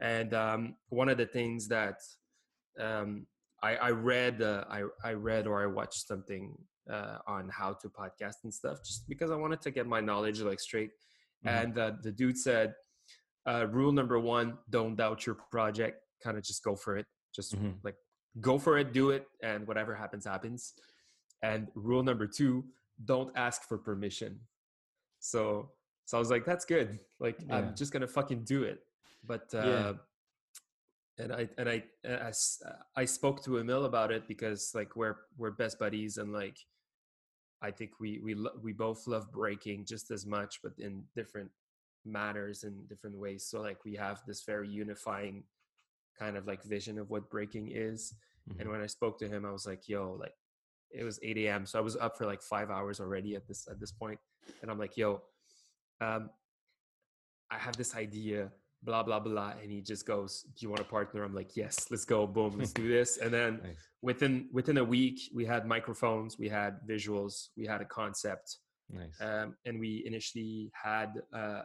And 0.00 0.32
um, 0.32 0.76
one 0.88 1.08
of 1.08 1.18
the 1.18 1.26
things 1.26 1.68
that 1.68 1.96
um, 2.78 3.26
I, 3.62 3.76
I 3.76 3.90
read, 3.90 4.40
uh, 4.40 4.64
I, 4.70 4.84
I 5.04 5.12
read 5.14 5.46
or 5.46 5.62
I 5.62 5.66
watched 5.66 6.06
something 6.06 6.56
uh, 6.88 7.18
on 7.26 7.48
how 7.48 7.72
to 7.74 7.88
podcast 7.88 8.36
and 8.44 8.52
stuff, 8.54 8.78
just 8.84 9.08
because 9.08 9.30
I 9.30 9.36
wanted 9.36 9.60
to 9.62 9.70
get 9.70 9.86
my 9.86 10.00
knowledge 10.00 10.40
like 10.40 10.60
straight. 10.60 10.90
Mhm. 11.44 11.50
And 11.62 11.78
uh, 11.78 11.92
the 12.02 12.12
dude 12.12 12.38
said, 12.38 12.74
uh, 13.46 13.66
rule 13.70 13.92
number 13.92 14.18
one: 14.18 14.58
don't 14.68 14.96
doubt 14.96 15.26
your 15.26 15.36
project. 15.50 16.02
Kind 16.22 16.36
of 16.38 16.44
just 16.44 16.62
go 16.62 16.76
for 16.76 16.96
it. 16.96 17.06
Just 17.34 17.54
Mhm. 17.56 17.74
like 17.82 17.96
go 18.40 18.58
for 18.58 18.78
it, 18.78 18.92
do 18.92 19.10
it, 19.10 19.26
and 19.42 19.66
whatever 19.66 19.94
happens, 19.94 20.24
happens. 20.24 20.74
And 21.42 21.70
rule 21.74 22.02
number 22.02 22.26
two, 22.26 22.64
don't 23.04 23.36
ask 23.36 23.62
for 23.64 23.78
permission. 23.78 24.40
So, 25.20 25.72
so 26.04 26.16
I 26.16 26.20
was 26.20 26.30
like, 26.30 26.44
that's 26.44 26.64
good. 26.64 27.00
Like, 27.18 27.38
Yeah. 27.40 27.56
I'm 27.56 27.74
just 27.76 27.92
gonna 27.92 28.06
fucking 28.06 28.44
do 28.44 28.62
it. 28.64 28.84
But 29.24 29.52
uh, 29.54 29.58
Yeah. 29.64 29.92
And 31.22 31.32
I 31.32 31.48
and 31.58 31.68
I 31.68 31.84
I, 32.04 32.28
s- 32.28 32.62
I 32.96 33.04
spoke 33.04 33.44
to 33.44 33.58
Emil 33.58 33.84
about 33.84 34.10
it 34.12 34.26
because 34.28 34.72
like 34.74 34.96
we're 34.96 35.16
we're 35.36 35.50
best 35.52 35.78
buddies 35.78 36.16
and 36.18 36.32
like 36.32 36.58
I 37.62 37.70
think 37.70 38.00
we 38.00 38.20
we 38.24 38.34
lo- 38.34 38.58
we 38.62 38.72
both 38.72 39.06
love 39.06 39.30
breaking 39.32 39.84
just 39.86 40.10
as 40.10 40.24
much, 40.26 40.60
but 40.62 40.72
in 40.78 41.04
different 41.14 41.50
matters 42.06 42.64
in 42.64 42.86
different 42.88 43.16
ways. 43.18 43.46
So 43.46 43.60
like 43.60 43.84
we 43.84 43.94
have 43.96 44.22
this 44.26 44.42
very 44.44 44.68
unifying 44.68 45.44
kind 46.18 46.36
of 46.36 46.46
like 46.46 46.62
vision 46.64 46.98
of 46.98 47.10
what 47.10 47.30
breaking 47.30 47.70
is. 47.72 48.14
Mhm. 48.50 48.60
And 48.60 48.70
when 48.70 48.80
I 48.80 48.86
spoke 48.86 49.18
to 49.20 49.28
him, 49.28 49.44
I 49.44 49.52
was 49.52 49.66
like, 49.66 49.88
"Yo, 49.88 50.12
like 50.20 50.34
it 50.90 51.04
was 51.04 51.18
8 51.22 51.36
a.m. 51.38 51.66
So 51.66 51.78
I 51.78 51.82
was 51.82 51.96
up 51.96 52.16
for 52.16 52.26
like 52.26 52.42
five 52.42 52.70
hours 52.70 53.00
already 53.00 53.36
at 53.36 53.46
this 53.46 53.68
at 53.68 53.78
this 53.80 53.92
point, 53.92 54.20
and 54.62 54.70
I'm 54.70 54.78
like, 54.78 54.96
"Yo, 54.96 55.22
um, 56.00 56.30
I 57.50 57.58
have 57.58 57.76
this 57.76 57.94
idea." 57.94 58.50
Blah 58.82 59.02
blah 59.02 59.20
blah, 59.20 59.52
and 59.62 59.70
he 59.70 59.82
just 59.82 60.06
goes, 60.06 60.42
"Do 60.42 60.64
you 60.64 60.70
want 60.70 60.80
a 60.80 60.84
partner?" 60.84 61.22
I'm 61.22 61.34
like, 61.34 61.54
"Yes, 61.54 61.90
let's 61.90 62.06
go, 62.06 62.26
boom, 62.26 62.56
let's 62.58 62.72
do 62.72 62.88
this." 62.88 63.18
And 63.18 63.30
then 63.32 63.60
Nice. 63.64 63.76
within 64.00 64.48
within 64.52 64.78
a 64.78 64.84
week, 64.84 65.20
we 65.34 65.44
had 65.44 65.66
microphones, 65.66 66.38
we 66.38 66.48
had 66.48 66.78
visuals, 66.88 67.48
we 67.58 67.66
had 67.66 67.82
a 67.82 67.84
concept, 67.84 68.56
Nice. 68.90 69.20
um, 69.20 69.54
and 69.66 69.78
we 69.78 70.02
initially 70.06 70.70
had 70.72 71.10
uh, 71.34 71.62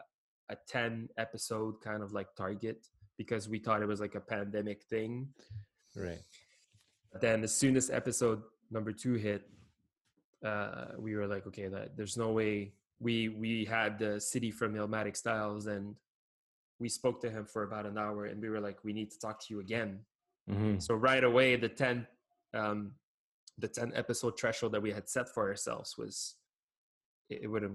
a 0.50 0.58
10 0.68 1.10
episode 1.18 1.82
kind 1.82 2.04
of 2.04 2.12
like 2.12 2.28
target 2.36 2.86
because 3.18 3.48
we 3.50 3.60
thought 3.60 3.82
it 3.82 3.88
was 3.88 4.00
like 4.00 4.16
a 4.16 4.20
pandemic 4.20 4.84
thing 4.84 5.28
right. 5.96 6.20
then 7.22 7.44
as 7.44 7.56
soon 7.56 7.76
as 7.76 7.90
episode 7.90 8.42
number 8.70 8.92
two 8.92 9.14
hit 9.14 9.50
uh, 10.44 10.88
we 11.00 11.16
were 11.16 11.26
like 11.28 11.48
okay 11.48 11.68
that 11.68 11.98
there's 11.98 12.18
no 12.18 12.32
way 12.32 12.74
we 13.00 13.30
we 13.30 13.66
had 13.66 13.98
the 13.98 14.20
city 14.22 14.52
from 14.52 14.76
Illmatic 14.76 15.16
styles 15.18 15.66
and 15.68 15.96
we 16.80 16.90
spoke 16.90 17.22
to 17.22 17.30
him 17.30 17.46
for 17.46 17.64
about 17.64 17.86
an 17.86 17.98
hour 17.98 18.26
and 18.26 18.42
we 18.42 18.50
were 18.50 18.60
like 18.60 18.78
we 18.84 18.94
need 18.94 19.10
to 19.12 19.20
talk 19.20 19.40
to 19.40 19.48
you 19.54 19.60
again 19.60 20.00
hmm 20.50 20.78
so 20.80 20.94
right 20.96 21.24
away 21.24 21.56
the 21.56 21.70
10 21.70 22.06
um 22.54 22.92
the 23.58 23.68
10 23.68 23.94
episode 23.96 24.38
threshold 24.40 24.72
that 24.74 24.82
we 24.82 24.92
had 24.92 25.08
set 25.10 25.28
for 25.30 25.48
ourselves 25.50 25.98
was 25.98 26.36
it, 27.30 27.40
it 27.44 27.48
wouldn't 27.48 27.74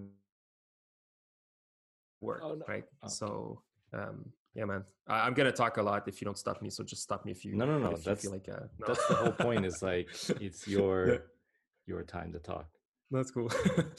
work 2.20 2.40
Oh, 2.44 2.54
no. 2.54 2.64
right 2.68 2.84
Oh. 3.02 3.08
so 3.08 3.62
um 3.94 4.26
yeah 4.54 4.64
man 4.66 4.84
I, 5.08 5.20
i'm 5.26 5.34
gonna 5.34 5.52
talk 5.52 5.78
a 5.78 5.82
lot 5.82 6.06
if 6.06 6.20
you 6.20 6.24
don't 6.26 6.38
stop 6.38 6.60
me 6.60 6.68
so 6.70 6.84
just 6.84 7.02
stop 7.02 7.24
me 7.24 7.32
if 7.32 7.44
you 7.44 7.54
No, 7.54 7.64
no, 7.66 7.78
no, 7.78 7.96
that's- 7.96 8.22
feel 8.22 8.32
like 8.32 8.48
uh, 8.48 8.66
no. 8.78 8.86
That's 8.88 9.06
the 9.08 9.14
whole 9.14 9.32
point. 9.32 9.64
Is 9.64 9.82
like 9.82 10.08
it's 10.40 10.68
your 10.68 11.08
Yeah. 11.08 11.18
your 11.86 12.02
time 12.04 12.32
to 12.32 12.38
talk. 12.38 12.68
that's 13.10 13.30
cool 13.30 13.50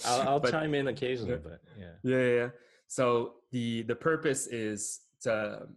I'll, 0.06 0.22
I'll 0.30 0.40
But- 0.46 0.52
chime 0.52 0.76
in 0.76 0.88
occasionally, 0.88 1.32
yeah. 1.34 1.38
but 1.44 1.62
yeah. 1.78 1.86
yeah, 2.04 2.18
yeah, 2.18 2.34
yeah. 2.42 2.50
So 2.92 3.36
the 3.52 3.84
the 3.84 3.96
purpose 3.96 4.48
is 4.48 5.00
to. 5.22 5.70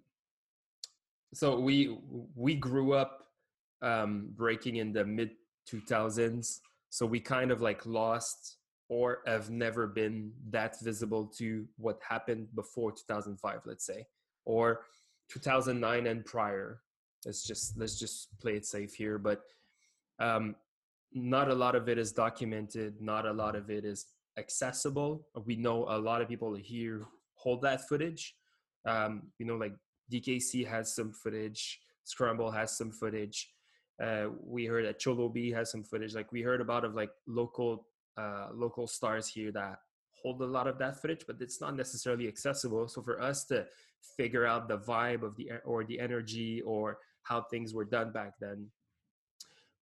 So 1.33 1.61
we 1.61 1.97
we 2.35 2.57
grew 2.57 2.95
up 2.95 3.29
um, 3.83 4.31
breaking 4.35 4.77
in 4.77 4.93
the 4.93 5.05
mid 5.05 5.31
two 5.65 5.81
thousands. 5.81 6.61
So 6.91 7.07
we 7.07 7.21
kind 7.21 7.53
of 7.53 7.61
like 7.61 7.87
lost 7.87 8.57
or 8.89 9.21
have 9.29 9.49
never 9.49 9.87
been 9.87 10.33
that 10.51 10.81
visible 10.81 11.27
to 11.39 11.69
what 11.77 12.01
happened 12.09 12.49
before 12.57 12.91
2005, 12.91 13.61
let's 13.65 13.87
say, 13.87 14.07
or 14.45 14.81
2009 15.29 16.09
and 16.09 16.25
prior. 16.25 16.81
Let's 17.25 17.45
just 17.45 17.79
let's 17.79 17.97
just 17.97 18.37
play 18.41 18.57
it 18.57 18.67
safe 18.67 18.93
here, 18.93 19.19
but 19.19 19.43
um, 20.19 20.57
not 21.13 21.49
a 21.49 21.55
lot 21.55 21.77
of 21.77 21.89
it 21.89 21.97
is 21.97 22.11
documented. 22.11 23.01
Not 23.01 23.25
a 23.25 23.33
lot 23.33 23.55
of 23.55 23.71
it 23.71 23.85
is 23.85 24.07
accessible. 24.39 25.27
We 25.45 25.57
know 25.57 25.87
a 25.89 25.99
lot 25.99 26.23
of 26.23 26.29
people 26.29 26.55
here 26.55 27.03
hold 27.35 27.63
that 27.63 27.89
footage. 27.89 28.35
Um, 28.87 29.31
you 29.39 29.47
know, 29.47 29.57
like 29.57 29.75
DKC 30.13 30.67
has 30.67 30.95
some 30.95 31.13
footage, 31.13 31.81
Scramble 32.05 32.51
has 32.51 32.77
some 32.77 32.91
footage. 32.91 33.51
Uh, 34.03 34.27
we 34.43 34.67
heard 34.67 34.85
that 34.85 34.99
Cholo 34.99 35.29
B 35.29 35.51
has 35.53 35.71
some 35.71 35.85
footage. 35.85 36.15
Like 36.15 36.33
we 36.33 36.43
heard 36.43 36.61
about 36.61 36.85
of 36.85 36.95
like 36.95 37.11
local 37.27 37.87
uh, 38.17 38.49
local 38.53 38.87
stars 38.87 39.29
here 39.29 39.51
that 39.53 39.79
hold 40.23 40.41
a 40.41 40.47
lot 40.47 40.67
of 40.67 40.79
that 40.79 41.01
footage, 41.01 41.25
but 41.27 41.37
it's 41.41 41.61
not 41.61 41.77
necessarily 41.77 42.29
accessible. 42.29 42.89
So 42.89 43.03
for 43.03 43.21
us 43.21 43.45
to 43.47 43.67
figure 44.17 44.47
out 44.47 44.69
the 44.69 44.79
vibe 44.79 45.23
of 45.23 45.37
the 45.37 45.53
or 45.65 45.85
the 45.85 46.01
energy 46.01 46.61
or 46.63 46.99
how 47.23 47.43
things 47.43 47.73
were 47.73 47.85
done 47.85 48.13
back 48.13 48.35
then, 48.41 48.69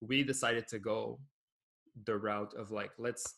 we 0.00 0.22
decided 0.22 0.68
to 0.68 0.78
go 0.78 1.18
the 2.06 2.16
route 2.16 2.54
of 2.54 2.70
like 2.70 2.90
let's 2.98 3.34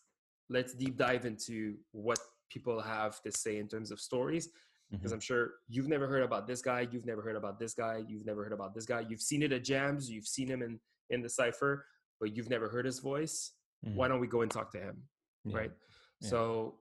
let's 0.51 0.75
deep 0.75 0.97
dive 0.97 1.25
into 1.25 1.77
what 1.93 2.19
people 2.51 2.81
have 2.81 3.21
to 3.23 3.33
say 3.33 3.59
in 3.59 3.67
terms 3.69 3.91
of 3.91 3.99
stories 4.01 4.49
because 4.91 5.11
Mhm. 5.11 5.15
i'm 5.15 5.21
sure 5.21 5.55
you've 5.69 5.89
never 5.89 6.07
heard 6.07 6.23
about 6.23 6.47
this 6.47 6.61
guy 6.63 6.83
you've 6.93 7.07
never 7.07 7.23
heard 7.23 7.37
about 7.37 7.59
this 7.59 7.75
guy 7.75 7.97
you've 8.07 8.27
never 8.27 8.45
heard 8.45 8.53
about 8.53 8.75
this 8.75 8.85
guy 8.87 9.01
you've 9.01 9.23
seen 9.23 9.43
it 9.43 9.53
at 9.53 9.65
jams 9.65 10.11
you've 10.11 10.27
seen 10.29 10.47
him 10.49 10.63
in 10.63 10.79
in 11.11 11.23
the 11.23 11.29
cipher 11.29 11.87
but 12.21 12.37
you've 12.37 12.51
never 12.51 12.69
heard 12.69 12.85
his 12.85 12.99
voice 13.01 13.53
Mhm. 13.85 13.95
why 13.97 14.07
don't 14.09 14.21
we 14.21 14.27
go 14.27 14.43
and 14.43 14.51
talk 14.51 14.71
to 14.73 14.79
him 14.81 15.09
Yeah. 15.45 15.57
right 15.57 15.73
Yeah. 16.21 16.29
so 16.29 16.81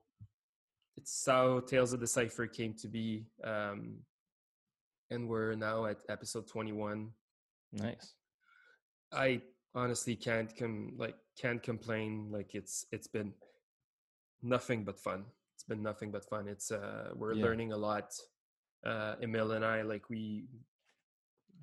it's 0.98 1.26
how 1.26 1.62
tales 1.62 1.92
of 1.94 2.00
the 2.02 2.08
cipher 2.08 2.46
came 2.48 2.74
to 2.76 2.88
be 2.88 3.26
um 3.44 4.06
and 5.10 5.28
we're 5.30 5.56
now 5.56 5.86
at 5.86 6.00
episode 6.10 6.48
21 6.48 7.14
Nice. 7.72 8.14
I 9.12 9.42
honestly 9.74 10.16
can't 10.16 10.56
com 10.56 10.96
like 10.98 11.18
can't 11.36 11.62
complain. 11.64 12.30
Like 12.32 12.54
it's 12.54 12.86
it's 12.92 13.08
been 13.08 13.34
nothing 14.44 14.84
but 14.84 15.00
fun. 15.00 15.26
It's 15.56 15.64
been 15.64 15.82
nothing 15.82 16.12
but 16.12 16.26
fun. 16.26 16.48
It's 16.48 16.72
uh 16.72 17.12
we're 17.16 17.34
Yeah. 17.34 17.44
learning 17.46 17.72
a 17.72 17.78
lot. 17.78 18.14
Uh 18.86 19.16
Emil 19.22 19.52
and 19.54 19.66
I 19.66 19.82
like 19.82 20.10
we 20.10 20.48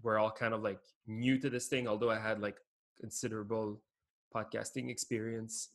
we're 0.03 0.19
all 0.19 0.31
kind 0.33 0.55
of 0.55 0.63
like 0.63 0.81
new 1.07 1.39
to 1.39 1.51
this 1.51 1.69
thing, 1.69 1.87
although 1.87 2.11
I 2.11 2.19
had 2.19 2.41
like 2.41 2.59
considerable 2.99 3.83
podcasting 4.35 4.89
experience. 4.91 5.69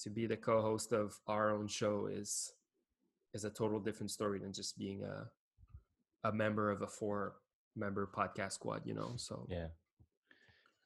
To 0.00 0.10
be 0.10 0.26
the 0.26 0.36
co-host 0.36 0.92
of 0.92 1.18
our 1.26 1.50
own 1.50 1.68
show 1.68 2.06
is 2.06 2.52
is 3.32 3.44
a 3.44 3.50
total 3.50 3.80
different 3.80 4.10
story 4.10 4.38
than 4.38 4.52
just 4.52 4.76
being 4.78 5.02
a 5.04 5.30
a 6.24 6.32
member 6.32 6.70
of 6.70 6.82
a 6.82 6.86
four 6.86 7.36
member 7.74 8.06
podcast 8.06 8.52
squad, 8.52 8.82
you 8.86 8.94
know. 8.94 9.12
So 9.16 9.46
Yeah. 9.48 9.68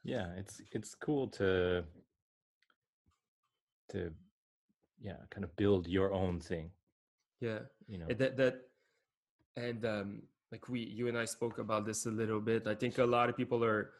Yeah, 0.05 0.33
it's 0.37 0.61
it's 0.73 0.95
cool 0.95 1.29
to 1.29 1.85
to 3.91 4.15
yeah, 5.01 5.17
kind 5.31 5.45
of 5.45 5.55
build 5.57 5.87
your 5.87 6.13
own 6.13 6.41
thing, 6.41 6.71
yeah. 7.41 7.61
you 7.89 7.99
know. 7.99 8.07
Uh, 8.11 8.15
that 8.19 8.37
that 8.37 8.55
and 9.57 9.85
um 9.85 10.23
like 10.53 10.69
we 10.69 10.81
you 10.81 11.09
and 11.09 11.19
i 11.19 11.25
spoke 11.25 11.59
about 11.59 11.85
this 11.85 12.07
a 12.07 12.11
little 12.11 12.41
bit 12.41 12.67
i 12.69 12.75
think 12.75 12.99
a 12.99 13.05
lot 13.05 13.29
of 13.29 13.37
people 13.37 13.65
are 13.65 13.91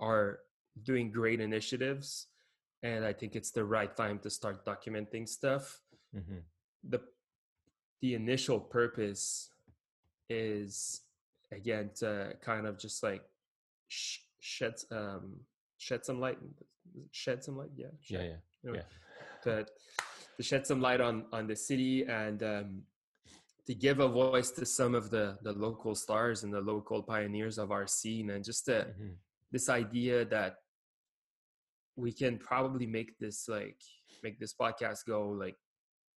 are 0.00 0.40
doing 0.82 1.10
great 1.10 1.40
initiatives 1.40 2.26
and 2.82 3.04
i 3.04 3.12
think 3.12 3.34
it's 3.34 3.50
the 3.50 3.64
right 3.64 3.96
time 3.96 4.18
to 4.18 4.28
start 4.30 4.64
documenting 4.66 5.26
stuff 5.28 5.80
Mhm. 6.14 6.42
the 6.84 7.00
the 8.00 8.14
initial 8.14 8.60
purpose 8.60 9.50
is 10.28 11.02
again 11.52 11.90
to 11.96 12.34
kind 12.42 12.66
of 12.66 12.78
just 12.78 13.02
like 13.02 13.24
sh- 13.88 14.20
shed 14.40 14.74
um 14.90 15.40
shed 15.78 16.04
some 16.04 16.20
light 16.20 16.38
shed 17.12 17.42
some 17.44 17.56
light 17.56 17.70
yeah 17.76 17.86
Yeah, 18.06 18.18
shed- 18.18 18.26
yeah. 18.28 18.36
you 18.62 18.70
know, 18.72 18.76
yeah. 18.76 18.82
to, 19.44 19.66
to 20.38 20.42
shed 20.44 20.66
some 20.66 20.80
light 20.80 21.00
on 21.00 21.26
on 21.32 21.46
the 21.46 21.56
city 21.56 22.04
and 22.06 22.42
um, 22.42 22.82
to 23.66 23.74
give 23.74 23.98
a 24.00 24.08
voice 24.08 24.50
to 24.52 24.64
some 24.64 24.94
of 24.94 25.10
the 25.10 25.36
the 25.42 25.52
local 25.52 25.94
stars 25.94 26.44
and 26.44 26.52
the 26.52 26.60
local 26.60 27.02
pioneers 27.02 27.58
of 27.58 27.70
our 27.70 27.86
scene 27.86 28.30
and 28.30 28.44
just 28.44 28.64
to, 28.66 28.86
Mhm. 28.98 29.14
this 29.50 29.68
idea 29.68 30.24
that 30.36 30.52
we 31.96 32.12
can 32.12 32.38
probably 32.38 32.86
make 32.86 33.18
this 33.18 33.48
like 33.48 33.80
make 34.22 34.38
this 34.38 34.54
podcast 34.54 35.04
go 35.06 35.20
like 35.30 35.56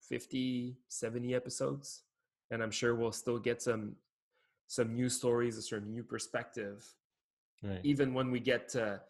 50 0.01 0.77
70 0.89 1.33
episodes 1.35 2.03
and 2.51 2.61
i'm 2.63 2.71
sure 2.71 2.95
we'll 2.95 3.11
still 3.23 3.39
get 3.39 3.61
some 3.61 3.95
some 4.67 4.93
new 4.95 5.09
stories 5.09 5.57
a 5.57 5.61
sort 5.61 5.81
of 5.83 5.87
new 5.87 6.03
perspective 6.03 6.77
Right. 7.63 7.81
even 7.83 8.13
when 8.13 8.31
we 8.31 8.39
get 8.39 8.69
to 8.69 9.01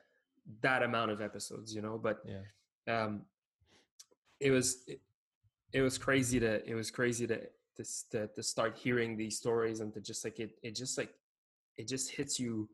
that 0.61 0.81
amount 0.83 1.11
of 1.11 1.21
episodes 1.21 1.73
you 1.75 1.81
know 1.81 1.97
but 1.97 2.17
Yeah. 2.25 2.43
um 2.95 3.25
it 4.39 4.51
was 4.51 4.83
it, 4.87 4.99
it 5.73 5.81
was 5.81 5.97
crazy 5.97 6.39
to 6.39 6.67
it 6.69 6.73
was 6.75 6.89
crazy 6.91 7.27
to, 7.27 7.37
to 7.77 7.83
to 8.11 8.27
to 8.27 8.43
start 8.43 8.77
hearing 8.77 9.17
these 9.17 9.37
stories 9.37 9.79
and 9.81 9.93
to 9.93 10.01
just 10.01 10.23
like 10.23 10.39
it 10.39 10.51
it 10.63 10.75
just 10.75 10.97
like 10.97 11.13
it 11.77 11.87
just 11.87 12.11
hits 12.11 12.39
you 12.39 12.69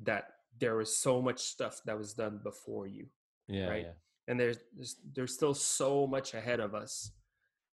that 0.00 0.24
there 0.58 0.76
was 0.76 0.96
so 0.96 1.20
much 1.22 1.38
stuff 1.40 1.80
that 1.84 1.96
was 1.98 2.14
done 2.14 2.40
before 2.42 2.86
you 2.86 3.06
Yeah, 3.48 3.68
right? 3.68 3.84
yeah. 3.86 3.92
and 4.28 4.38
there's 4.40 4.58
there's, 4.74 4.96
there's 5.14 5.34
still 5.34 5.54
so 5.54 6.06
much 6.06 6.34
ahead 6.34 6.60
of 6.60 6.74
us 6.74 7.12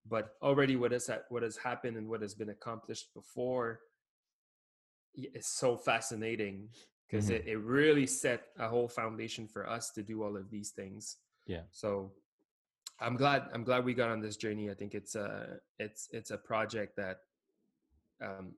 but 0.07 0.35
already 0.43 0.77
what 0.77 0.93
has 0.93 1.07
ha- 1.07 1.25
what 1.31 1.43
has 1.43 1.57
happened 1.57 1.97
and 1.97 2.09
what 2.09 2.21
has 2.23 2.35
been 2.35 2.51
accomplished 2.51 3.13
before 3.15 3.81
is 5.15 5.47
so 5.47 5.77
fascinating 5.77 6.69
because 7.07 7.29
Mhm. 7.29 7.35
it, 7.37 7.47
it 7.47 7.59
really 7.59 8.07
set 8.07 8.49
a 8.59 8.69
whole 8.69 8.89
foundation 8.89 9.47
for 9.47 9.69
us 9.69 9.91
to 9.93 10.03
do 10.03 10.23
all 10.23 10.37
of 10.37 10.51
these 10.51 10.71
things 10.71 11.19
Yeah. 11.47 11.63
so 11.71 12.13
i'm 13.01 13.17
glad 13.17 13.43
i'm 13.53 13.65
glad 13.65 13.85
we 13.85 13.95
got 13.95 14.11
on 14.11 14.21
this 14.21 14.37
journey 14.37 14.71
i 14.71 14.75
think 14.75 14.95
it's 14.95 15.15
a 15.15 15.59
it's 15.79 16.09
it's 16.13 16.31
a 16.31 16.39
project 16.39 16.97
that 16.97 17.19
um 18.25 18.55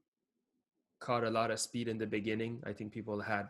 caught 1.00 1.24
a 1.24 1.30
lot 1.30 1.50
of 1.50 1.60
speed 1.60 1.88
in 1.88 1.98
the 1.98 2.06
beginning. 2.06 2.62
I 2.64 2.72
think 2.72 2.90
people 2.90 3.20
had 3.20 3.48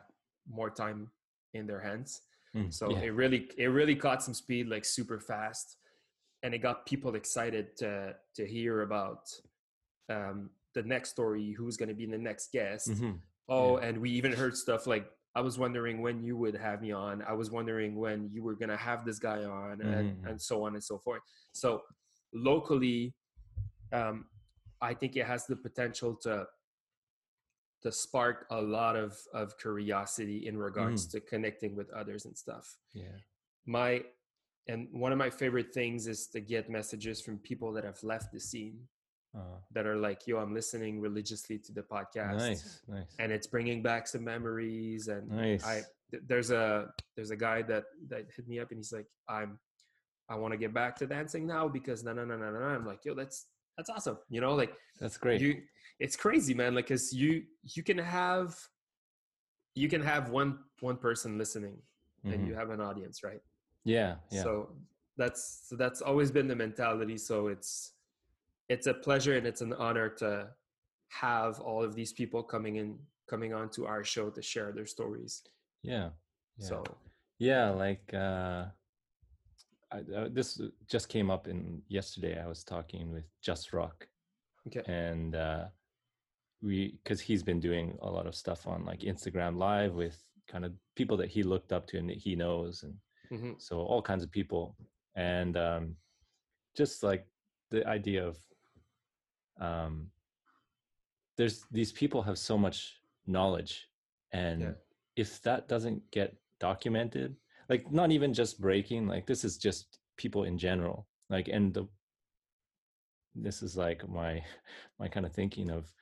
more 0.48 0.68
time 0.68 1.10
in 1.54 1.64
their 1.64 1.78
hands. 1.80 2.22
Mm, 2.56 2.74
So 2.74 2.90
yeah. 2.90 3.02
it 3.06 3.10
really 3.14 3.48
it 3.56 3.68
really 3.68 3.94
caught 3.94 4.20
some 4.22 4.34
speed 4.34 4.66
like 4.66 4.84
super 4.84 5.20
fast. 5.20 5.76
And 6.42 6.54
it 6.54 6.58
got 6.58 6.86
people 6.86 7.14
excited 7.14 7.76
to 7.78 8.16
to 8.34 8.46
hear 8.46 8.82
about 8.82 9.30
um 10.08 10.50
the 10.74 10.82
next 10.82 11.10
story, 11.10 11.52
who's 11.52 11.76
gonna 11.76 11.94
be 11.94 12.06
the 12.06 12.18
next 12.18 12.50
guest. 12.52 12.90
Mhm. 12.90 13.20
Oh, 13.48 13.76
and 13.76 13.98
we 13.98 14.10
even 14.10 14.32
heard 14.32 14.56
stuff 14.56 14.86
like 14.88 15.06
I 15.36 15.40
was 15.42 15.58
wondering 15.58 16.00
when 16.00 16.24
you 16.24 16.34
would 16.38 16.56
have 16.56 16.80
me 16.80 16.92
on. 16.92 17.22
I 17.22 17.34
was 17.34 17.50
wondering 17.50 17.94
when 17.94 18.30
you 18.32 18.42
were 18.42 18.54
gonna 18.54 18.76
have 18.90 19.04
this 19.04 19.18
guy 19.18 19.44
on, 19.44 19.82
and 19.82 20.08
Mhm. 20.22 20.30
and 20.30 20.40
so 20.40 20.64
on 20.64 20.74
and 20.74 20.82
so 20.82 20.98
forth. 20.98 21.22
So 21.52 21.84
locally, 22.32 23.14
um, 23.92 24.30
I 24.80 24.94
think 24.94 25.14
it 25.14 25.26
has 25.26 25.46
the 25.46 25.56
potential 25.56 26.16
to 26.26 26.48
to 27.82 27.92
spark 27.92 28.46
a 28.50 28.60
lot 28.60 28.96
of 28.96 29.12
of 29.34 29.58
curiosity 29.58 30.46
in 30.46 30.56
regards 30.56 31.06
to 31.12 31.20
connecting 31.20 31.76
with 31.76 31.90
others 31.90 32.24
and 32.24 32.36
stuff. 32.36 32.66
Yeah. 32.94 33.18
My 33.66 33.90
and 34.68 34.88
one 34.90 35.12
of 35.12 35.18
my 35.18 35.30
favorite 35.30 35.72
things 35.74 36.06
is 36.06 36.26
to 36.28 36.40
get 36.40 36.70
messages 36.70 37.20
from 37.20 37.38
people 37.38 37.72
that 37.74 37.84
have 37.84 38.02
left 38.02 38.32
the 38.32 38.40
scene 38.40 38.88
Uh, 39.36 39.58
that 39.72 39.86
are 39.86 39.96
like, 39.96 40.26
"Yo, 40.26 40.38
I'm 40.38 40.54
listening 40.54 41.00
religiously 41.00 41.58
to 41.58 41.72
the 41.72 41.82
podcast." 41.82 42.38
nice. 42.38 42.80
Nice. 42.88 43.14
and 43.18 43.30
it's 43.30 43.46
bringing 43.46 43.82
back 43.82 44.06
some 44.08 44.24
memories 44.24 45.08
and 45.08 45.28
Nice. 45.28 45.64
i 45.66 45.82
th- 46.10 46.22
there's 46.26 46.50
a 46.50 46.88
there's 47.16 47.30
a 47.30 47.36
guy 47.36 47.60
that 47.62 47.84
that 48.08 48.22
hit 48.34 48.48
me 48.48 48.58
up 48.60 48.70
and 48.70 48.78
he's 48.78 48.92
like 48.92 49.08
i'm 49.28 49.58
i 50.32 50.34
want 50.36 50.52
to 50.52 50.58
get 50.64 50.72
back 50.72 50.96
to 51.00 51.06
dancing 51.06 51.46
now 51.46 51.68
because 51.68 52.02
no 52.02 52.12
no 52.14 52.24
no 52.24 52.36
no 52.36 52.50
no 52.50 52.58
no." 52.60 52.66
i'm 52.66 52.86
like 52.86 53.04
yo 53.04 53.12
that's 53.14 53.46
that's 53.76 53.90
awesome 53.90 54.16
you 54.30 54.40
know 54.40 54.54
like 54.54 54.72
That's 55.00 55.18
great. 55.18 55.40
you 55.42 55.60
it's 55.98 56.16
crazy 56.16 56.54
man 56.54 56.74
like 56.74 56.86
because 56.86 57.12
you 57.12 57.42
you 57.74 57.82
can 57.82 57.98
have 57.98 58.54
you 59.74 59.88
can 59.88 60.00
have 60.02 60.30
one 60.30 60.58
one 60.80 60.96
person 60.96 61.36
listening 61.36 61.76
and 62.24 62.40
Mhm. 62.40 62.46
you 62.48 62.54
have 62.54 62.70
an 62.70 62.80
audience 62.80 63.22
right 63.22 63.42
yeah. 63.84 64.16
Yeah. 64.30 64.42
so 64.44 64.50
that's 65.18 65.42
so 65.68 65.76
that's 65.76 66.00
always 66.00 66.30
been 66.30 66.48
the 66.48 66.56
mentality 66.56 67.18
so 67.18 67.48
it's 67.48 67.92
it's 68.68 68.86
a 68.86 68.94
pleasure 68.94 69.36
and 69.36 69.46
it's 69.46 69.60
an 69.60 69.72
honor 69.74 70.08
to 70.08 70.48
have 71.08 71.60
all 71.60 71.82
of 71.82 71.94
these 71.94 72.12
people 72.12 72.42
coming 72.42 72.76
in 72.76 72.98
coming 73.28 73.52
on 73.54 73.68
to 73.70 73.86
our 73.86 74.04
show 74.04 74.30
to 74.30 74.42
share 74.42 74.72
their 74.72 74.86
stories 74.86 75.42
yeah. 75.82 76.10
Yeah. 76.58 76.66
so 76.66 76.84
Yeah, 77.38 77.70
like 77.70 78.12
uh, 78.12 78.64
I, 79.92 79.98
uh, 80.14 80.28
this 80.32 80.60
just 80.88 81.08
came 81.08 81.30
up 81.30 81.46
in 81.48 81.82
yesterday. 81.88 82.42
I 82.42 82.46
was 82.46 82.64
talking 82.64 83.12
with 83.12 83.24
Just 83.42 83.72
Rock, 83.72 84.08
okay 84.66 84.82
and 84.92 85.36
uh, 85.36 85.64
we 86.62 86.98
because 87.02 87.20
he's 87.20 87.42
been 87.42 87.60
doing 87.60 87.96
a 88.02 88.10
lot 88.10 88.26
of 88.26 88.34
stuff 88.34 88.66
on 88.66 88.84
like 88.84 89.00
Instagram 89.00 89.56
Live 89.56 89.94
with 89.94 90.20
kind 90.48 90.64
of 90.64 90.72
people 90.96 91.16
that 91.18 91.28
he 91.28 91.42
looked 91.42 91.72
up 91.72 91.86
to 91.88 91.98
and 91.98 92.08
that 92.10 92.18
he 92.18 92.34
knows, 92.34 92.82
and 92.82 92.94
hmm 93.28 93.52
so 93.58 93.78
all 93.80 94.02
kinds 94.02 94.24
of 94.24 94.30
people, 94.30 94.76
and 95.14 95.56
um, 95.56 95.96
just 96.76 97.02
like 97.02 97.26
the 97.70 97.86
idea 97.86 98.26
of 98.26 98.38
um, 99.60 100.10
there's 101.36 101.64
these 101.70 101.92
people 101.92 102.22
have 102.22 102.38
so 102.38 102.56
much 102.56 103.00
knowledge, 103.26 103.88
and 104.32 104.62
Yeah. 104.62 104.72
if 105.16 105.40
that 105.42 105.68
doesn't 105.68 106.10
get 106.10 106.36
documented 106.58 107.36
like 107.68 107.90
not 107.90 108.10
even 108.12 108.32
just 108.32 108.60
breaking 108.60 109.06
like 109.06 109.26
this 109.26 109.44
is 109.44 109.56
just 109.56 109.98
people 110.16 110.44
in 110.44 110.56
general 110.56 111.06
like 111.28 111.48
and 111.48 111.74
the 111.74 111.86
this 113.34 113.62
is 113.62 113.76
like 113.76 114.08
my 114.08 114.42
my 114.98 115.08
kind 115.08 115.26
of 115.26 115.32
thinking 115.32 115.70
of 115.70 115.92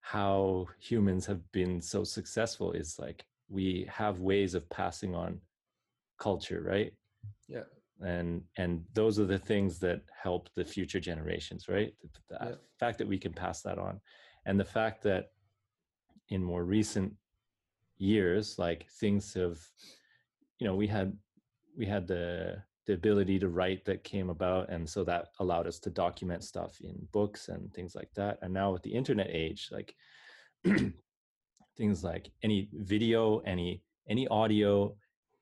how 0.00 0.66
humans 0.78 1.26
have 1.26 1.40
been 1.52 1.80
so 1.80 2.04
successful 2.04 2.72
is 2.72 2.98
like 2.98 3.24
we 3.48 3.86
have 3.90 4.20
ways 4.20 4.54
of 4.54 4.68
passing 4.70 5.14
on 5.14 5.40
culture 6.18 6.62
right 6.64 6.92
yeah 7.48 7.64
and 8.04 8.42
and 8.56 8.84
those 8.94 9.18
are 9.18 9.26
the 9.26 9.38
things 9.38 9.78
that 9.78 10.02
help 10.22 10.48
the 10.54 10.64
future 10.64 11.00
generations 11.00 11.68
right? 11.68 11.94
The, 12.02 12.08
the 12.28 12.46
Yeah. 12.50 12.54
fact 12.78 12.98
that 12.98 13.08
we 13.08 13.18
can 13.18 13.32
pass 13.32 13.62
that 13.62 13.78
on. 13.78 14.00
And 14.46 14.58
the 14.58 14.64
fact 14.64 15.02
that 15.02 15.32
in 16.28 16.42
more 16.42 16.64
recent 16.64 17.12
years 17.98 18.58
like 18.58 18.88
things 19.00 19.34
have 19.34 19.58
you 20.58 20.66
know 20.66 20.74
we 20.74 20.86
had 20.86 21.16
we 21.76 21.84
had 21.86 22.06
the 22.06 22.62
the 22.86 22.94
ability 22.94 23.38
to 23.38 23.48
write 23.48 23.84
that 23.84 24.02
came 24.04 24.30
about 24.30 24.70
and 24.70 24.88
so 24.88 25.04
that 25.04 25.28
allowed 25.38 25.66
us 25.66 25.78
to 25.78 25.90
document 25.90 26.42
stuff 26.42 26.80
in 26.80 26.96
books 27.12 27.48
and 27.48 27.72
things 27.74 27.94
like 27.94 28.10
that. 28.14 28.38
And 28.42 28.52
now 28.52 28.72
with 28.72 28.82
the 28.82 28.94
internet 28.94 29.28
age 29.30 29.68
like 29.70 29.94
things 31.76 32.02
like 32.02 32.30
any 32.42 32.68
video 32.72 33.38
any 33.40 33.82
any 34.08 34.26
audio 34.28 34.94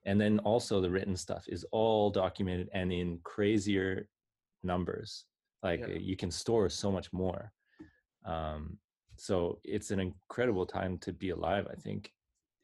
and 0.08 0.18
then 0.18 0.38
also 0.40 0.80
the 0.80 0.90
written 0.90 1.14
stuff 1.14 1.44
is 1.48 1.64
all 1.70 2.08
documented 2.10 2.68
and 2.72 2.90
in 2.90 3.18
crazier 3.24 4.08
numbers 4.62 5.26
like 5.62 5.80
Yeah. 5.80 5.98
you 6.10 6.16
can 6.16 6.30
store 6.30 6.68
so 6.82 6.90
much 6.90 7.08
more 7.12 7.52
um 8.24 8.78
so 9.16 9.60
it's 9.64 9.90
an 9.90 10.00
incredible 10.00 10.66
time 10.78 10.96
to 11.04 11.10
be 11.12 11.30
alive 11.30 11.66
i 11.70 11.76
think 11.86 12.02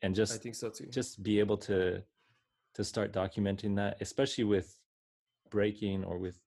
and 0.03 0.13
i 0.15 0.17
just 0.23 0.43
think 0.43 0.55
so 0.55 0.71
too 0.71 0.87
just 0.99 1.23
be 1.23 1.39
able 1.45 1.59
to 1.69 2.03
to 2.77 2.83
start 2.83 3.13
documenting 3.13 3.77
that 3.77 3.93
especially 4.01 4.45
with 4.57 4.69
breaking 5.51 6.03
or 6.09 6.17
with 6.19 6.39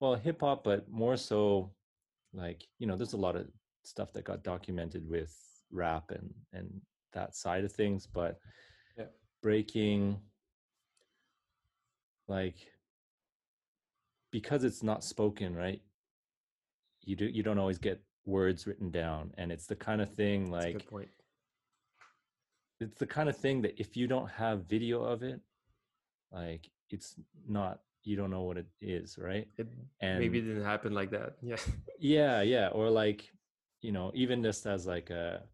well 0.00 0.14
hip 0.14 0.40
hop 0.42 0.62
but 0.62 0.80
more 1.02 1.16
so 1.16 1.72
like 2.34 2.60
you 2.78 2.86
know 2.86 2.96
there's 2.96 3.14
a 3.20 3.24
lot 3.26 3.34
of 3.40 3.44
stuff 3.92 4.12
that 4.12 4.24
got 4.30 4.44
documented 4.52 5.08
with 5.08 5.32
rap 5.72 6.10
and 6.10 6.28
and 6.52 6.68
that 7.12 7.34
side 7.34 7.64
of 7.64 7.72
things 7.72 8.06
but. 8.06 8.38
Breaking 9.46 10.18
like 12.26 12.56
because 14.32 14.64
it's 14.64 14.82
not 14.82 15.04
spoken 15.04 15.54
right? 15.54 15.80
You 17.04 17.14
do 17.14 17.26
you 17.26 17.44
don't 17.44 17.60
always 17.60 17.78
get 17.78 18.02
words 18.24 18.66
written 18.66 18.90
down 18.90 19.32
and 19.38 19.52
it's 19.52 19.66
the 19.66 19.76
kind 19.76 20.00
of 20.00 20.12
thing 20.12 20.50
like 20.50 20.84
it's 22.80 22.98
the 22.98 23.06
kind 23.06 23.28
of 23.28 23.36
thing 23.36 23.62
that 23.62 23.74
if 23.78 23.96
you 23.96 24.08
don't 24.08 24.28
have 24.30 24.64
video 24.64 25.04
of 25.04 25.22
it 25.22 25.40
like 26.32 26.68
it's 26.90 27.14
not 27.48 27.82
you 28.02 28.16
don't 28.16 28.32
know 28.32 28.42
what 28.42 28.56
it 28.56 28.66
is 28.80 29.16
right? 29.16 29.46
It 29.58 29.68
and 30.00 30.18
maybe 30.18 30.38
it 30.40 30.42
didn't 30.42 30.64
happen 30.64 30.92
like 30.92 31.12
that 31.12 31.36
yeah. 31.40 31.56
Yeah 32.00 32.42
yeah 32.42 32.68
or 32.70 32.90
like 32.90 33.30
you 33.80 33.92
know 33.92 34.10
even 34.12 34.42
just 34.42 34.66
as 34.66 34.88
like 34.88 35.10
a 35.10 35.44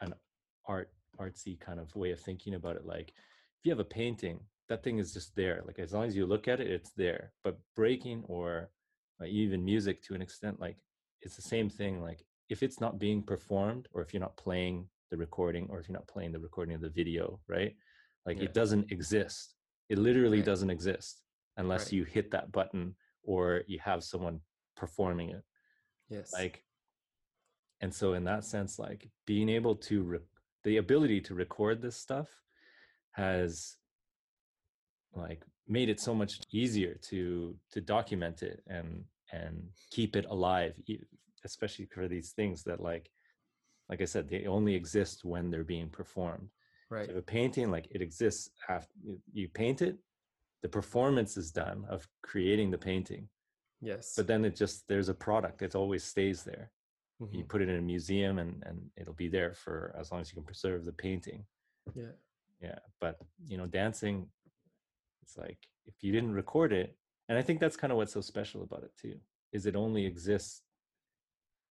an 0.00 0.14
art 0.68 0.92
artsy 1.20 1.58
kind 1.60 1.78
of 1.78 1.94
way 1.94 2.10
of 2.12 2.20
thinking 2.20 2.54
about 2.54 2.76
it 2.76 2.84
like 2.86 3.08
if 3.58 3.64
you 3.64 3.70
have 3.70 3.80
a 3.80 3.84
painting 3.84 4.40
that 4.68 4.82
thing 4.82 4.98
is 4.98 5.12
just 5.12 5.34
there 5.36 5.62
like 5.66 5.78
as 5.78 5.92
long 5.92 6.04
as 6.04 6.16
you 6.16 6.24
look 6.26 6.48
at 6.48 6.60
it 6.60 6.68
it's 6.70 6.92
there 6.92 7.32
but 7.44 7.58
breaking 7.76 8.22
or 8.26 8.70
like 9.20 9.30
even 9.30 9.64
music 9.64 10.02
to 10.02 10.14
an 10.14 10.22
extent 10.22 10.58
like 10.60 10.76
it's 11.22 11.36
the 11.36 11.42
same 11.42 11.68
thing 11.68 12.00
like 12.00 12.24
if 12.48 12.62
it's 12.62 12.80
not 12.80 12.98
being 12.98 13.22
performed 13.22 13.86
or 13.92 14.00
if 14.02 14.12
you're 14.12 14.20
not 14.28 14.36
playing 14.36 14.88
the 15.10 15.16
recording 15.16 15.66
or 15.70 15.78
if 15.80 15.88
you're 15.88 15.98
not 15.98 16.08
playing 16.08 16.32
the 16.32 16.38
recording 16.48 16.74
of 16.74 16.80
the 16.80 16.88
video 17.00 17.38
right 17.48 17.74
like 18.26 18.38
Yeah. 18.38 18.44
it 18.44 18.54
doesn't 18.54 18.90
exist 18.90 19.54
it 19.88 19.98
literally 19.98 20.38
Right. 20.38 20.46
doesn't 20.46 20.70
exist 20.70 21.22
unless 21.56 21.86
Right. 21.86 21.92
you 21.92 22.04
hit 22.04 22.30
that 22.30 22.50
button 22.52 22.94
or 23.22 23.62
you 23.66 23.78
have 23.80 24.02
someone 24.04 24.40
performing 24.76 25.30
it 25.30 25.42
yes 26.08 26.32
like 26.32 26.64
and 27.82 27.92
so 27.94 28.14
in 28.14 28.24
that 28.24 28.44
sense 28.44 28.78
like 28.78 29.10
being 29.26 29.48
able 29.48 29.74
to 29.74 30.02
re- 30.02 30.18
the 30.64 30.76
ability 30.76 31.20
to 31.22 31.34
record 31.34 31.80
this 31.80 31.96
stuff 31.96 32.28
has 33.12 33.76
like 35.14 35.42
made 35.66 35.88
it 35.88 36.00
so 36.00 36.14
much 36.14 36.40
easier 36.52 36.94
to 37.02 37.54
to 37.72 37.80
document 37.80 38.42
it 38.42 38.62
and 38.66 39.04
and 39.32 39.62
keep 39.90 40.16
it 40.16 40.26
alive 40.28 40.74
especially 41.44 41.86
for 41.86 42.08
these 42.08 42.32
things 42.32 42.62
that 42.62 42.80
like 42.80 43.10
like 43.88 44.00
i 44.00 44.04
said 44.04 44.28
they 44.28 44.46
only 44.46 44.74
exist 44.74 45.24
when 45.24 45.50
they're 45.50 45.64
being 45.64 45.88
performed. 45.88 46.48
Right. 46.90 47.08
if 47.08 47.16
a 47.16 47.22
painting 47.22 47.70
like 47.70 47.86
it 47.90 48.02
exists 48.02 48.50
after 48.68 48.92
you 49.32 49.48
paint 49.48 49.80
it 49.80 49.96
the 50.62 50.68
performance 50.68 51.36
is 51.36 51.50
done 51.50 51.86
of 51.88 52.06
creating 52.22 52.70
the 52.70 52.78
painting. 52.78 53.28
Yes. 53.80 54.12
But 54.14 54.26
then 54.26 54.44
it 54.44 54.54
just 54.56 54.86
there's 54.88 55.08
a 55.08 55.14
product 55.14 55.62
it 55.62 55.74
always 55.74 56.04
stays 56.04 56.42
there 56.42 56.70
you 57.32 57.44
Mhm. 57.44 57.48
put 57.48 57.60
it 57.62 57.68
in 57.68 57.76
a 57.78 57.82
museum 57.82 58.38
and 58.38 58.62
and 58.64 58.90
it'll 58.96 59.14
be 59.14 59.28
there 59.28 59.52
for 59.54 59.94
as 59.98 60.10
long 60.10 60.20
as 60.20 60.30
you 60.30 60.34
can 60.34 60.44
preserve 60.44 60.84
the 60.84 60.92
painting. 60.92 61.46
Yeah. 61.94 62.12
Yeah 62.60 62.78
but 63.00 63.18
you 63.46 63.56
know 63.58 63.66
dancing 63.66 64.30
it's 65.22 65.36
like 65.36 65.58
if 65.86 66.02
you 66.02 66.12
didn't 66.12 66.32
record 66.34 66.72
it 66.72 66.96
and 67.28 67.38
i 67.38 67.42
think 67.42 67.58
that's 67.60 67.76
kind 67.76 67.90
of 67.92 67.96
what's 67.96 68.12
so 68.12 68.20
special 68.20 68.62
about 68.62 68.84
it 68.84 68.94
too 68.96 69.18
is 69.52 69.64
it 69.66 69.74
only 69.76 70.04
exists 70.06 70.62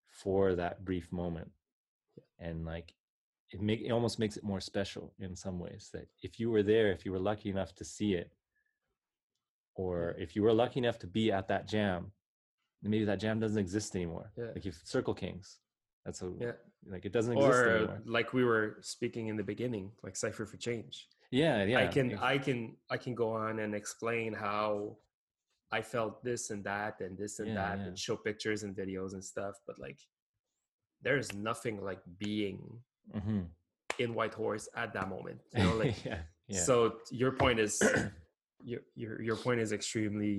for 0.07 0.55
that 0.55 0.83
brief 0.83 1.11
moment. 1.11 1.51
And 2.39 2.65
like 2.65 2.95
it 3.51 3.61
make 3.61 3.81
it 3.81 3.91
almost 3.91 4.17
makes 4.19 4.35
it 4.37 4.43
more 4.43 4.59
special 4.61 5.13
in 5.19 5.35
some 5.35 5.59
ways 5.59 5.89
that 5.93 6.07
if 6.21 6.39
you 6.39 6.49
were 6.51 6.63
there 6.63 6.91
if 6.91 7.05
you 7.05 7.11
were 7.11 7.19
lucky 7.31 7.49
enough 7.49 7.73
to 7.75 7.85
see 7.85 8.13
it 8.15 8.31
or 9.75 10.15
if 10.17 10.35
you 10.35 10.41
were 10.43 10.53
lucky 10.53 10.79
enough 10.79 10.99
to 10.99 11.07
be 11.07 11.31
at 11.31 11.47
that 11.47 11.67
jam 11.67 12.11
maybe 12.83 13.05
that 13.05 13.19
jam 13.19 13.39
doesn't 13.39 13.59
exist 13.59 13.95
anymore 13.95 14.31
Yeah. 14.37 14.51
like 14.55 14.65
if 14.65 14.75
circle 14.85 15.13
kings 15.13 15.59
That's 16.05 16.21
a 16.21 16.31
Yeah. 16.39 16.53
like 16.93 17.05
it 17.05 17.11
doesn't 17.11 17.33
exist 17.37 17.59
or 17.59 17.69
anymore. 17.77 18.01
like 18.05 18.33
we 18.33 18.43
were 18.45 18.77
speaking 18.81 19.27
in 19.27 19.35
the 19.35 19.43
beginning, 19.43 19.91
like 20.01 20.15
Cipher 20.15 20.45
for 20.45 20.57
Change. 20.57 21.07
Yeah, 21.29 21.63
yeah. 21.71 21.79
I 21.83 21.87
can 21.95 22.07
I 22.33 22.37
can 22.45 22.59
I 22.89 22.97
can 22.97 23.13
go 23.23 23.29
on 23.45 23.59
and 23.59 23.75
explain 23.75 24.33
how 24.33 24.97
I 25.77 25.81
felt 25.81 26.23
this 26.23 26.49
and 26.53 26.63
that 26.63 26.93
and 27.01 27.17
this 27.21 27.33
and 27.39 27.49
Yeah, 27.49 27.55
that 27.61 27.75
yeah. 27.79 27.85
and 27.87 27.99
show 27.99 28.15
pictures 28.15 28.63
and 28.63 28.71
videos 28.83 29.11
and 29.13 29.23
stuff, 29.33 29.55
but 29.67 29.77
like 29.77 29.99
there's 31.05 31.29
nothing 31.33 31.75
like 31.89 32.01
being 32.17 32.59
Mhm. 33.13 33.43
in 34.03 34.09
Whitehorse 34.17 34.65
at 34.83 34.89
that 34.93 35.07
moment. 35.15 35.39
You 35.55 35.63
know, 35.65 35.75
like 35.83 35.97
yeah. 36.05 36.21
so 36.67 36.75
your 37.11 37.33
point 37.43 37.59
is 37.59 37.73
your, 38.63 38.81
your 38.95 39.21
your 39.27 39.35
point 39.45 39.59
is 39.65 39.71
extremely 39.79 40.35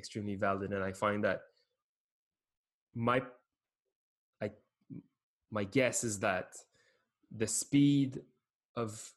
extremely 0.00 0.34
valid 0.46 0.72
and 0.72 0.82
i 0.82 0.92
find 1.04 1.22
that 1.28 1.38
my 2.96 3.22
i 4.42 4.50
my 5.50 5.64
guess 5.64 6.02
is 6.02 6.18
that 6.18 6.56
the 7.36 7.46
speed 7.46 8.22
of 8.74 9.12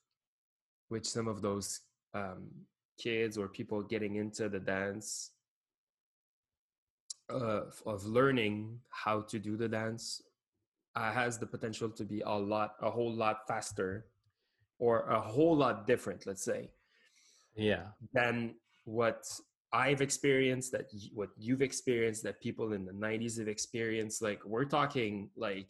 which 0.89 1.05
some 1.05 1.27
of 1.27 1.41
those 1.41 1.79
um, 2.13 2.49
kids 2.97 3.37
or 3.37 3.47
people 3.47 3.81
getting 3.81 4.15
into 4.15 4.49
the 4.49 4.59
dance 4.59 5.31
uh, 7.31 7.61
of 7.85 8.05
learning 8.05 8.79
how 8.89 9.21
to 9.21 9.39
do 9.39 9.55
the 9.55 9.67
dance 9.67 10.21
uh, 10.95 11.11
has 11.11 11.37
the 11.37 11.45
potential 11.45 11.89
to 11.89 12.03
be 12.03 12.21
a 12.21 12.29
lot 12.29 12.75
a 12.81 12.89
whole 12.89 13.13
lot 13.13 13.47
faster 13.47 14.05
or 14.77 15.03
a 15.07 15.19
whole 15.19 15.55
lot 15.55 15.87
different 15.87 16.25
let's 16.25 16.43
say 16.43 16.69
yeah, 17.59 17.87
than 18.13 18.55
what 18.85 19.27
I've 19.71 20.01
experienced, 20.01 20.71
that 20.71 20.87
y- 20.93 21.09
what 21.13 21.29
you've 21.37 21.61
experienced, 21.61 22.23
that 22.23 22.41
people 22.41 22.73
in 22.73 22.85
the 22.85 22.91
90s 22.93 23.37
have 23.39 23.47
experienced. 23.47 24.21
Like, 24.21 24.43
we're 24.45 24.65
talking, 24.65 25.29
like, 25.35 25.69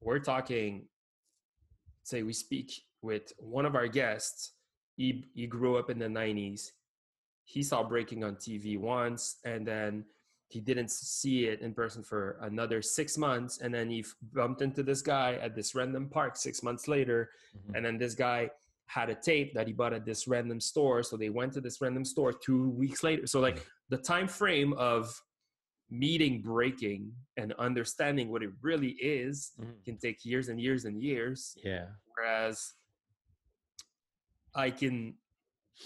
we're 0.00 0.20
talking, 0.20 0.86
say, 2.02 2.22
we 2.22 2.32
speak 2.32 2.72
with 3.02 3.32
one 3.38 3.66
of 3.66 3.74
our 3.74 3.88
guests. 3.88 4.52
He, 4.96 5.24
he 5.34 5.46
grew 5.46 5.76
up 5.76 5.90
in 5.90 5.98
the 5.98 6.06
90s. 6.06 6.70
He 7.44 7.62
saw 7.62 7.82
breaking 7.82 8.24
on 8.24 8.36
TV 8.36 8.78
once, 8.78 9.36
and 9.44 9.66
then 9.66 10.04
he 10.48 10.60
didn't 10.60 10.90
see 10.90 11.44
it 11.44 11.60
in 11.60 11.74
person 11.74 12.02
for 12.02 12.38
another 12.40 12.80
six 12.80 13.18
months. 13.18 13.58
And 13.60 13.72
then 13.72 13.90
he 13.90 14.04
bumped 14.32 14.62
into 14.62 14.82
this 14.82 15.02
guy 15.02 15.34
at 15.34 15.54
this 15.54 15.74
random 15.74 16.08
park 16.08 16.36
six 16.36 16.62
months 16.62 16.88
later 16.88 17.30
Mhm. 17.54 17.74
and 17.76 17.84
then 17.84 17.98
this 17.98 18.14
guy 18.14 18.50
had 18.88 19.10
a 19.10 19.14
tape 19.14 19.54
that 19.54 19.66
he 19.66 19.72
bought 19.72 19.92
at 19.92 20.04
this 20.04 20.26
random 20.26 20.60
store. 20.60 21.02
So 21.02 21.16
they 21.16 21.28
went 21.28 21.52
to 21.52 21.60
this 21.60 21.80
random 21.80 22.04
store 22.04 22.32
two 22.32 22.70
weeks 22.70 23.02
later. 23.04 23.26
So 23.26 23.38
like 23.38 23.64
the 23.90 23.98
time 23.98 24.26
frame 24.26 24.72
of 24.74 25.14
meeting 25.90 26.40
breaking 26.42 27.12
and 27.36 27.52
understanding 27.58 28.30
what 28.32 28.42
it 28.42 28.50
really 28.60 28.92
is 29.00 29.52
Mhm. 29.58 29.84
can 29.84 29.96
take 29.98 30.24
years 30.24 30.48
and 30.48 30.60
years 30.60 30.84
and 30.86 31.02
years. 31.02 31.56
Yeah, 31.64 31.86
whereas 32.14 32.74
i 34.54 34.70
can 34.70 35.14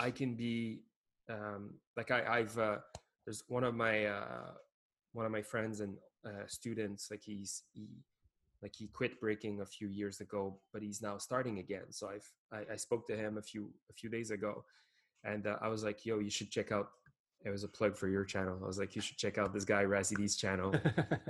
i 0.01 0.11
can 0.11 0.35
be 0.37 0.83
um 1.29 1.75
like 1.97 2.11
i 2.13 2.39
i've 2.39 2.57
uh 2.59 2.79
there's 3.25 3.43
one 3.49 3.65
of 3.65 3.75
my 3.75 4.07
uh 4.07 4.53
one 5.13 5.27
of 5.27 5.33
my 5.33 5.43
friends 5.43 5.81
and 5.81 5.97
uh 6.25 6.47
students 6.47 7.09
like 7.11 7.23
he's 7.23 7.65
he 7.73 7.87
like 8.63 8.75
he 8.77 8.89
quit 8.89 9.21
breaking 9.21 9.61
a 9.61 9.67
few 9.67 9.89
years 9.89 10.21
ago 10.21 10.59
but 10.73 10.83
he's 10.83 11.03
now 11.03 11.19
starting 11.19 11.59
again 11.59 11.91
so 11.91 12.09
i've 12.09 12.29
i, 12.53 12.73
I 12.73 12.77
spoke 12.77 13.07
to 13.09 13.17
him 13.17 13.39
a 13.39 13.43
few 13.43 13.71
a 13.91 13.93
few 13.93 14.09
days 14.09 14.31
ago 14.31 14.65
and 15.25 15.47
uh, 15.47 15.57
i 15.61 15.69
was 15.69 15.85
like 15.85 16.05
yo 16.07 16.19
you 16.19 16.31
should 16.31 16.51
check 16.51 16.73
out 16.73 16.91
it 17.45 17.51
was 17.51 17.65
a 17.65 17.69
plug 17.69 17.97
for 17.97 18.09
your 18.09 18.25
channel 18.25 18.59
i 18.63 18.67
was 18.67 18.79
like 18.79 18.95
you 18.95 19.03
should 19.03 19.17
check 19.17 19.37
out 19.37 19.53
this 19.53 19.65
guy 19.65 19.85
Razidi's 19.85 20.37
channel 20.37 20.73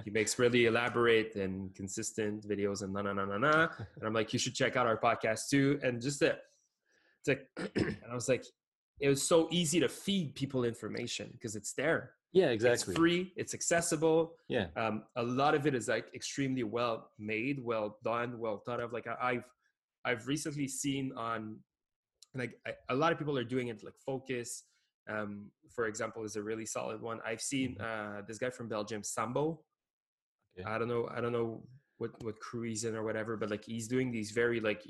he 0.04 0.10
makes 0.18 0.38
really 0.38 0.66
elaborate 0.66 1.36
and 1.36 1.74
consistent 1.74 2.46
videos 2.46 2.82
and 2.82 2.92
na 2.92 3.02
na 3.02 3.12
na 3.12 3.24
na 3.24 3.38
na. 3.38 3.68
And 3.96 4.04
I'm 4.06 4.12
like, 4.12 4.32
you 4.32 4.38
should 4.38 4.54
check 4.54 4.76
out 4.76 4.86
our 4.86 4.98
podcast 4.98 5.48
too. 5.48 5.78
And 5.82 6.00
just 6.00 6.20
that, 6.20 6.42
it's 7.20 7.28
like, 7.28 7.48
and 7.76 7.96
I 8.10 8.14
was 8.14 8.28
like, 8.28 8.44
it 9.02 9.08
was 9.08 9.22
so 9.32 9.48
easy 9.50 9.78
to 9.80 9.88
feed 9.88 10.26
people 10.40 10.64
information 10.64 11.26
because 11.32 11.54
it's 11.60 11.72
there. 11.82 12.02
yeah, 12.40 12.50
exactly. 12.56 12.92
It's 12.92 12.98
free. 12.98 13.22
It's 13.36 13.52
accessible. 13.58 14.20
Yeah, 14.48 14.66
Um, 14.82 14.94
a 15.16 15.24
lot 15.42 15.52
of 15.58 15.62
it 15.68 15.74
is 15.80 15.86
like 15.88 16.06
extremely 16.14 16.62
well 16.62 16.96
made, 17.18 17.56
well 17.70 17.88
done, 18.04 18.30
well 18.38 18.58
thought 18.64 18.80
of. 18.84 18.88
Like 18.96 19.06
I- 19.12 19.22
I've, 19.30 19.46
I've 20.08 20.24
recently 20.34 20.68
seen 20.68 21.04
on, 21.30 21.58
like 22.34 22.52
I, 22.66 22.70
a 22.94 22.96
lot 23.02 23.10
of 23.12 23.18
people 23.18 23.36
are 23.36 23.44
doing 23.56 23.68
it. 23.72 23.78
Like 23.84 23.98
Focus, 24.10 24.50
um, 25.14 25.30
for 25.76 25.84
example, 25.92 26.20
is 26.28 26.36
a 26.36 26.42
really 26.50 26.64
solid 26.76 27.00
one. 27.02 27.18
I've 27.30 27.42
seen 27.52 27.68
uh, 27.88 28.22
this 28.28 28.38
guy 28.38 28.50
from 28.50 28.66
Belgium, 28.68 29.02
Sambo. 29.02 29.44
Okay. 30.58 30.64
I 30.72 30.78
don't 30.78 30.88
know. 30.94 31.04
I 31.16 31.20
don't 31.22 31.32
know 31.38 31.50
what 31.98 32.10
what 32.26 32.36
crew 32.46 32.62
he's 32.70 32.84
in 32.84 32.94
or 32.96 33.02
whatever, 33.08 33.36
but 33.36 33.48
like 33.54 33.64
he's 33.72 33.88
doing 33.94 34.08
these 34.16 34.30
very 34.42 34.60
like 34.68 34.82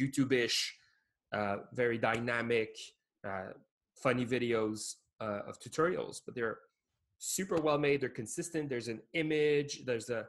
YouTube-ish, 0.00 0.74
uh, 1.32 1.56
very 1.74 1.98
dynamic, 1.98 2.72
uh, 3.26 3.52
funny 4.02 4.24
videos 4.26 4.94
uh, 5.20 5.40
of 5.46 5.58
tutorials, 5.60 6.20
but 6.24 6.34
they're 6.34 6.58
super 7.18 7.56
well 7.56 7.78
made. 7.78 8.00
They're 8.00 8.08
consistent. 8.08 8.68
There's 8.68 8.88
an 8.88 9.00
image. 9.14 9.84
There's 9.84 10.10
a 10.10 10.26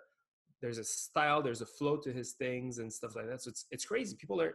there's 0.61 0.77
a 0.77 0.83
style. 0.83 1.41
There's 1.41 1.61
a 1.61 1.65
flow 1.65 1.97
to 1.97 2.13
his 2.13 2.33
things 2.33 2.77
and 2.77 2.91
stuff 2.91 3.15
like 3.15 3.27
that. 3.29 3.41
So 3.41 3.49
it's 3.49 3.65
it's 3.71 3.85
crazy. 3.85 4.15
People 4.15 4.41
are 4.41 4.53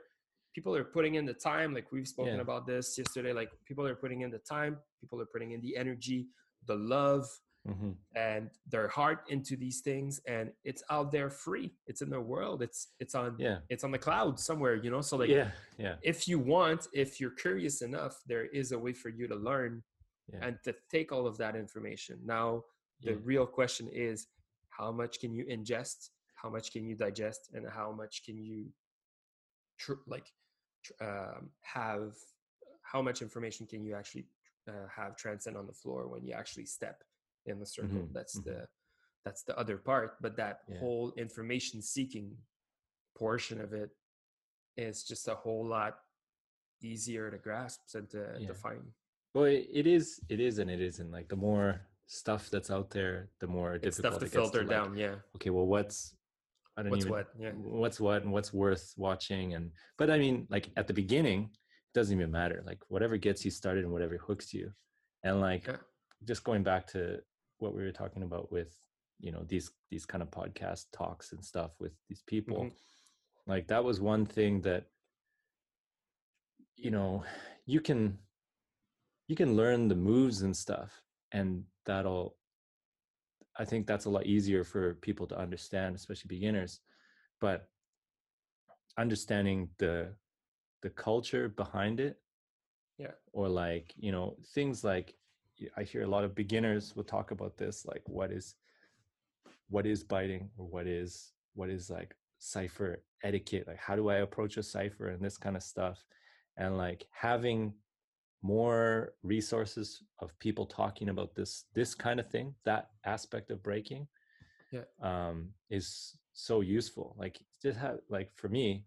people 0.55 0.75
are 0.75 0.85
putting 0.85 1.17
in 1.17 1.27
the 1.27 1.35
time. 1.35 1.75
Like 1.75 1.91
we've 1.93 2.09
spoken 2.09 2.37
Yeah. 2.37 2.41
about 2.41 2.67
this 2.67 2.97
yesterday. 2.97 3.33
Like 3.33 3.51
people 3.67 3.87
are 3.87 3.95
putting 3.95 4.23
in 4.23 4.31
the 4.31 4.39
time. 4.39 4.79
People 5.01 5.21
are 5.21 5.27
putting 5.27 5.53
in 5.53 5.61
the 5.61 5.77
energy, 5.77 6.29
the 6.67 6.77
love, 6.77 7.27
hmm 7.67 7.91
and 8.15 8.51
their 8.69 8.89
heart 8.89 9.25
into 9.29 9.55
these 9.57 9.81
things 9.81 10.21
and 10.27 10.51
it's 10.65 10.83
out 10.91 11.13
there 11.13 11.31
free. 11.31 11.73
It's 11.87 12.03
in 12.03 12.11
the 12.11 12.21
world. 12.21 12.63
It's 12.63 12.89
it's 12.99 13.15
on 13.15 13.37
yeah, 13.39 13.59
it's 13.69 13.85
on 13.85 13.91
the 13.91 13.99
cloud 13.99 14.41
somewhere 14.41 14.75
you 14.75 14.91
know? 14.91 15.01
So 15.01 15.17
like 15.17 15.31
yeah, 15.31 15.51
yeah, 15.79 15.97
if 16.03 16.27
you 16.27 16.39
want 16.39 16.89
if 16.93 17.21
you're 17.21 17.37
curious 17.47 17.83
enough 17.83 18.21
there 18.27 18.47
is 18.47 18.73
a 18.73 18.79
way 18.79 18.93
for 18.93 19.11
you 19.11 19.29
to 19.29 19.37
learn 19.37 19.83
Yeah. 20.33 20.47
and 20.47 20.59
to 20.65 20.75
take 20.91 21.13
all 21.13 21.27
of 21.27 21.37
that 21.39 21.55
information. 21.57 22.19
Now 22.25 22.63
the 23.03 23.13
yeah. 23.13 23.31
real 23.31 23.47
question 23.47 23.89
is 23.93 24.27
how 24.71 24.91
much 24.93 25.21
can 25.21 25.33
you 25.33 25.45
ingest? 25.45 26.11
How 26.35 26.51
much 26.51 26.73
can 26.73 26.87
you 26.89 26.97
digest? 26.97 27.51
And 27.55 27.67
how 27.69 27.93
much 27.93 28.23
can 28.25 28.37
you 28.39 28.67
tr- 29.79 30.05
like 30.07 30.27
tr- 30.85 31.05
um, 31.05 31.51
have 31.63 32.15
how 32.83 33.03
much 33.03 33.23
information 33.23 33.67
can 33.67 33.85
you 33.85 33.95
actually 33.95 34.27
uh, 34.69 34.87
have 34.95 35.17
transcend 35.17 35.57
on 35.57 35.67
the 35.67 35.73
floor 35.73 36.09
when 36.09 36.25
you 36.25 36.33
actually 36.33 36.67
step 36.67 37.03
in 37.49 37.59
the 37.59 37.67
circle 37.67 38.07
Mhm, 38.07 38.13
that's 38.13 38.39
mhm. 38.39 38.45
the 38.45 38.67
that's 39.25 39.43
the 39.43 39.59
other 39.59 39.77
part 39.77 40.17
but 40.21 40.37
that 40.37 40.61
Yeah. 40.69 40.79
whole 40.79 41.13
information 41.17 41.83
seeking 41.83 42.37
portion 43.17 43.61
of 43.61 43.73
it 43.73 43.91
is 44.77 45.03
just 45.03 45.29
a 45.29 45.35
whole 45.35 45.67
lot 45.67 45.99
easier 46.83 47.31
to 47.31 47.39
grasp 47.39 47.81
and 47.95 48.09
to 48.11 48.37
Yeah. 48.39 48.47
define 48.47 48.95
Well, 49.35 49.45
it, 49.45 49.87
is, 49.87 50.21
it 50.29 50.41
is, 50.41 50.59
and 50.59 50.71
it 50.71 50.81
isn't. 50.81 51.11
Like 51.11 51.29
the 51.29 51.37
more 51.37 51.81
stuff 52.07 52.49
that's 52.51 52.71
out 52.71 52.91
there, 52.91 53.29
the 53.41 53.47
more 53.47 53.75
it's 53.75 53.85
difficult 53.97 54.15
stuff 54.15 54.31
to 54.31 54.35
filter 54.35 54.61
like, 54.61 54.71
down 54.71 54.97
yeah 54.97 55.17
Okay, 55.37 55.51
well, 55.51 55.67
what's 55.67 56.17
I 56.77 56.83
don't 56.83 56.91
what's 56.93 57.05
even 57.05 57.13
what 57.13 57.29
yeah 57.39 57.51
what's 57.53 58.01
what 58.01 58.23
and 58.23 58.33
what's 58.33 58.53
worth 58.53 58.95
watching 58.97 59.55
and 59.55 59.73
but 59.99 60.11
I 60.11 60.19
mean, 60.19 60.47
like 60.49 60.71
at 60.77 60.87
the 60.87 60.95
beginning, 60.95 61.51
it 61.53 61.93
doesn't 61.95 62.17
even 62.17 62.31
matter. 62.31 62.63
Like 62.65 62.81
whatever 62.89 63.17
gets 63.17 63.45
you 63.45 63.51
started 63.51 63.85
and 63.85 63.93
whatever 63.93 64.17
hooks 64.17 64.55
you, 64.55 64.73
and 65.25 65.41
like 65.41 65.67
Yeah. 65.67 65.77
just 66.25 66.45
going 66.45 66.63
back 66.63 66.87
to 66.95 67.21
what 67.59 67.75
we 67.75 67.83
were 67.83 67.93
talking 67.93 68.23
about 68.23 68.51
with 68.53 68.77
you 69.21 69.33
know 69.33 69.45
these 69.47 69.71
these 69.91 70.07
kind 70.07 70.23
of 70.23 70.31
podcast 70.31 70.87
talks 70.93 71.33
and 71.33 71.45
stuff 71.45 71.73
with 71.81 71.93
these 72.09 72.23
people 72.23 72.65
Mhm. 72.65 72.73
like 73.47 73.67
that 73.69 73.85
was 73.85 74.01
one 74.01 74.25
thing 74.27 74.61
that 74.63 74.87
you 76.77 76.91
know 76.91 77.25
you 77.67 77.81
can 77.81 78.19
you 79.27 79.37
can 79.37 79.57
learn 79.57 79.89
the 79.89 79.95
moves 79.95 80.43
and 80.43 80.57
stuff 80.57 81.03
and 81.33 81.65
that'll 81.85 82.37
i 83.59 83.65
think 83.65 83.87
that's 83.87 84.05
a 84.07 84.11
lot 84.11 84.27
easier 84.27 84.63
for 84.65 84.95
people 84.95 85.27
to 85.27 85.37
understand 85.39 85.97
especially 85.97 86.29
beginners 86.29 86.81
but 87.41 87.69
understanding 88.97 89.69
the 89.79 90.15
the 90.83 90.91
culture 90.91 91.49
behind 91.49 92.01
it 92.01 92.21
Yeah. 92.99 93.15
or 93.33 93.49
like 93.49 93.93
you 93.97 94.13
know 94.13 94.37
things 94.55 94.85
like 94.85 95.15
i 95.77 95.83
hear 95.83 96.03
a 96.03 96.07
lot 96.07 96.25
of 96.25 96.35
beginners 96.35 96.95
will 96.95 97.05
talk 97.05 97.31
about 97.31 97.57
this 97.57 97.85
like 97.87 98.03
what 98.07 98.31
is 98.31 98.55
what 99.69 99.87
is 99.87 100.03
biting 100.03 100.49
or 100.57 100.67
what 100.67 100.87
is 100.87 101.33
what 101.55 101.69
is 101.69 101.91
like 101.91 102.15
cipher 102.39 103.03
etiquette 103.25 103.67
like 103.67 103.79
how 103.79 103.97
do 103.97 104.09
i 104.09 104.17
approach 104.17 104.57
a 104.57 104.63
cipher 104.63 105.09
and 105.09 105.21
this 105.23 105.37
kind 105.37 105.57
of 105.57 105.63
stuff. 105.63 106.05
And 106.57 106.77
like 106.77 107.05
having 107.13 107.73
more 108.43 109.15
resources 109.23 110.03
of 110.21 110.37
people 110.39 110.67
talking 110.67 111.09
about 111.09 111.35
this 111.35 111.65
this 111.75 111.95
kind 111.95 112.19
of 112.21 112.29
thing 112.31 112.55
that 112.65 112.91
aspect 113.05 113.51
of 113.51 113.63
breaking 113.63 114.07
Yeah. 114.73 114.87
um 115.03 115.51
is 115.71 116.17
so 116.33 116.61
useful. 116.61 117.17
Like 117.19 117.39
just 117.63 117.79
have 117.79 117.99
like 118.09 118.31
for 118.35 118.49
me 118.49 118.85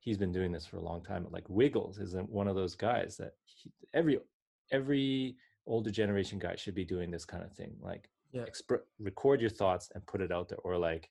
he's 0.00 0.18
been 0.18 0.32
doing 0.32 0.52
this 0.52 0.66
for 0.66 0.76
a 0.78 0.82
long 0.90 1.02
time. 1.02 1.26
Like 1.30 1.48
wiggles 1.48 1.98
isn't 1.98 2.28
one 2.28 2.48
of 2.48 2.56
those 2.56 2.74
guys 2.74 3.16
that 3.18 3.32
he, 3.44 3.72
every 3.92 4.18
every 4.70 5.36
older 5.66 5.90
generation 5.90 6.38
guys 6.38 6.60
should 6.60 6.74
be 6.74 6.84
doing 6.84 7.10
this 7.10 7.24
kind 7.24 7.42
of 7.42 7.52
thing 7.52 7.76
like 7.80 8.10
Yeah. 8.32 8.44
expr- 8.44 8.84
record 8.98 9.40
your 9.40 9.50
thoughts 9.50 9.90
and 9.94 10.06
put 10.06 10.20
it 10.20 10.30
out 10.32 10.48
there 10.48 10.58
or 10.64 10.76
like 10.78 11.10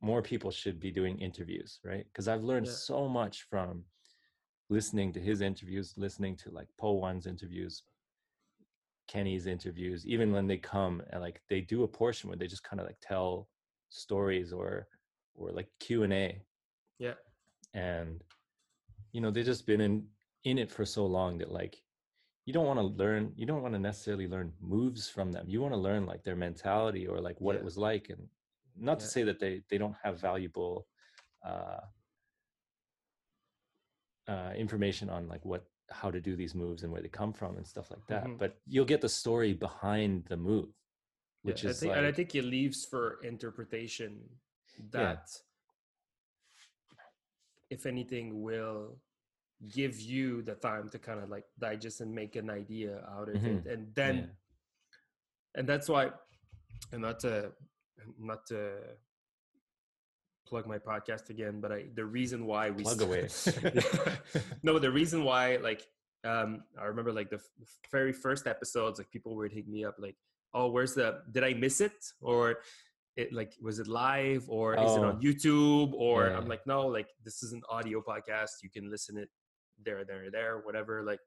more 0.00 0.22
people 0.22 0.50
should 0.50 0.78
be 0.78 0.90
doing 0.90 1.18
interviews, 1.18 1.80
right? 1.82 2.04
Because 2.04 2.28
I've 2.28 2.44
learned 2.44 2.66
Yeah. 2.66 2.72
so 2.72 3.08
much 3.08 3.42
from 3.44 3.84
listening 4.68 5.12
to 5.14 5.20
his 5.20 5.40
interviews, 5.40 5.96
listening 5.96 6.36
to 6.38 6.50
like 6.50 6.68
Poe 6.76 6.92
One's 6.92 7.26
interviews, 7.26 7.82
Kenny's 9.08 9.46
interviews, 9.46 10.06
even 10.06 10.32
when 10.32 10.46
they 10.46 10.58
come 10.58 11.02
and 11.10 11.20
like 11.20 11.42
they 11.48 11.60
do 11.60 11.82
a 11.84 11.88
portion 11.88 12.28
where 12.28 12.36
they 12.38 12.46
just 12.46 12.64
kind 12.64 12.80
of 12.80 12.86
like 12.86 12.98
tell 13.00 13.48
stories 13.90 14.52
or 14.52 14.88
or 15.34 15.50
like 15.52 15.68
Q 15.80 16.04
and 16.04 16.12
A, 16.12 16.40
Yeah. 16.98 17.14
and 17.72 18.22
you 19.12 19.20
know 19.20 19.30
they've 19.30 19.44
just 19.44 19.66
been 19.66 19.80
in 19.80 20.08
in 20.44 20.58
it 20.58 20.70
for 20.70 20.84
so 20.84 21.06
long 21.06 21.38
that 21.38 21.50
like 21.50 21.82
you 22.46 22.52
don't 22.52 22.66
want 22.66 22.78
to 22.78 22.84
learn 22.84 23.32
you 23.36 23.46
don't 23.46 23.62
want 23.62 23.74
to 23.74 23.80
necessarily 23.80 24.28
learn 24.28 24.52
moves 24.60 25.08
from 25.08 25.32
them. 25.32 25.46
You 25.48 25.60
want 25.62 25.72
to 25.74 25.78
learn 25.80 26.06
like 26.06 26.22
their 26.22 26.36
mentality 26.36 27.06
or 27.06 27.20
like 27.20 27.40
what 27.40 27.56
it 27.56 27.64
was 27.64 27.76
like 27.78 28.10
and 28.10 28.28
not 28.76 29.00
to 29.00 29.06
say 29.06 29.22
that 29.22 29.38
they 29.38 29.62
they 29.70 29.78
don't 29.78 29.96
have 30.02 30.20
valuable 30.20 30.86
uh 31.46 31.80
uh 34.28 34.52
information 34.56 35.08
on 35.10 35.28
like 35.28 35.44
what 35.44 35.64
how 35.90 36.10
to 36.10 36.20
do 36.20 36.34
these 36.34 36.54
moves 36.54 36.82
and 36.82 36.90
where 36.92 37.02
they 37.02 37.08
come 37.08 37.32
from 37.32 37.56
and 37.56 37.66
stuff 37.66 37.90
like 37.90 38.06
that 38.08 38.24
Mhm. 38.24 38.38
but 38.38 38.56
you'll 38.66 38.84
get 38.86 39.00
the 39.00 39.08
story 39.08 39.52
behind 39.52 40.24
the 40.26 40.36
move 40.36 40.68
which 41.42 41.62
Yeah, 41.62 41.70
is 41.70 41.76
I 41.76 41.80
think, 41.80 41.90
like 41.90 41.98
and 41.98 42.06
I 42.06 42.12
think 42.12 42.34
it 42.34 42.44
leaves 42.44 42.86
for 42.86 43.20
interpretation 43.22 44.40
that, 44.90 45.28
if 47.70 47.84
anything, 47.86 48.40
will 48.42 48.98
give 49.68 50.00
you 50.00 50.42
the 50.42 50.54
time 50.54 50.88
to 50.90 50.98
kind 50.98 51.20
of 51.20 51.28
like 51.30 51.44
digest 51.58 52.00
and 52.00 52.14
make 52.14 52.36
an 52.36 52.50
idea 52.50 53.04
out 53.08 53.28
of 53.28 53.36
Mhm. 53.36 53.66
it, 53.66 53.72
and 53.72 53.94
then, 53.94 54.16
Yeah. 54.16 55.60
and 55.60 55.68
that's 55.68 55.88
why, 55.88 56.12
and 56.92 57.02
not 57.02 57.20
to, 57.20 57.52
not 58.18 58.46
to 58.46 58.78
plug 60.46 60.66
my 60.66 60.78
podcast 60.78 61.30
again, 61.30 61.60
but 61.60 61.72
I 61.72 61.86
the 61.94 62.04
reason 62.04 62.44
why 62.46 62.70
we 62.70 62.82
plug 62.82 62.98
st- 63.30 63.56
away 63.62 63.80
no, 64.62 64.78
the 64.78 64.90
reason 64.90 65.24
why, 65.24 65.56
like, 65.56 65.82
um, 66.24 66.64
I 66.78 66.84
remember 66.84 67.12
like 67.12 67.30
the, 67.30 67.36
f- 67.36 67.50
very 67.90 68.12
first 68.12 68.46
episodes, 68.46 68.98
like 68.98 69.10
people 69.10 69.36
would 69.36 69.52
hit 69.52 69.66
me 69.68 69.84
up, 69.84 69.96
like, 69.98 70.16
"Oh, 70.52 70.68
where's 70.70 70.94
the? 70.94 71.22
Did 71.32 71.44
I 71.44 71.54
miss 71.54 71.80
it? 71.80 71.96
Or 72.20 72.58
it 73.16 73.32
like 73.32 73.54
was 73.60 73.78
it 73.78 73.86
live? 73.88 74.48
Or 74.50 74.74
is 74.74 74.92
it 74.96 74.98
Oh. 75.00 75.04
on 75.10 75.20
YouTube? 75.22 75.92
Or 75.94 76.26
Yeah. 76.26 76.36
I'm 76.36 76.46
like, 76.48 76.66
no, 76.66 76.86
like 76.86 77.08
this 77.24 77.42
is 77.42 77.52
an 77.52 77.62
audio 77.68 78.02
podcast. 78.02 78.62
You 78.62 78.70
can 78.70 78.90
listen 78.90 79.16
it 79.18 79.30
there, 79.82 80.04
there, 80.04 80.30
there, 80.30 80.58
whatever. 80.64 81.02
Like, 81.02 81.20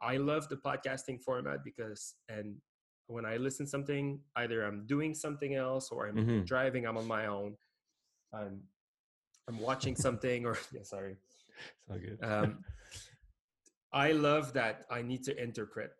I 0.00 0.16
love 0.16 0.48
the 0.48 0.56
podcasting 0.56 1.22
format 1.22 1.64
because, 1.64 2.14
and 2.28 2.56
when 3.06 3.24
I 3.26 3.36
listen 3.36 3.66
something, 3.66 4.20
either 4.36 4.62
I'm 4.64 4.86
doing 4.86 5.14
something 5.14 5.54
else 5.54 5.90
or 5.90 6.06
I'm 6.08 6.16
Mhm. 6.16 6.46
driving, 6.46 6.86
I'm 6.86 6.96
on 6.96 7.06
my 7.06 7.26
own. 7.26 7.56
I'm 8.32 8.62
I'm 9.48 9.58
watching 9.58 9.96
something 9.96 10.46
or 10.46 10.56
yeah, 10.72 10.82
sorry. 10.84 11.16
it's 11.16 11.90
all 11.90 11.98
good 11.98 12.22
Um, 12.22 12.64
I 13.92 14.12
love 14.12 14.52
that 14.52 14.86
I 14.90 15.02
need 15.02 15.24
to 15.24 15.36
interpret 15.42 15.90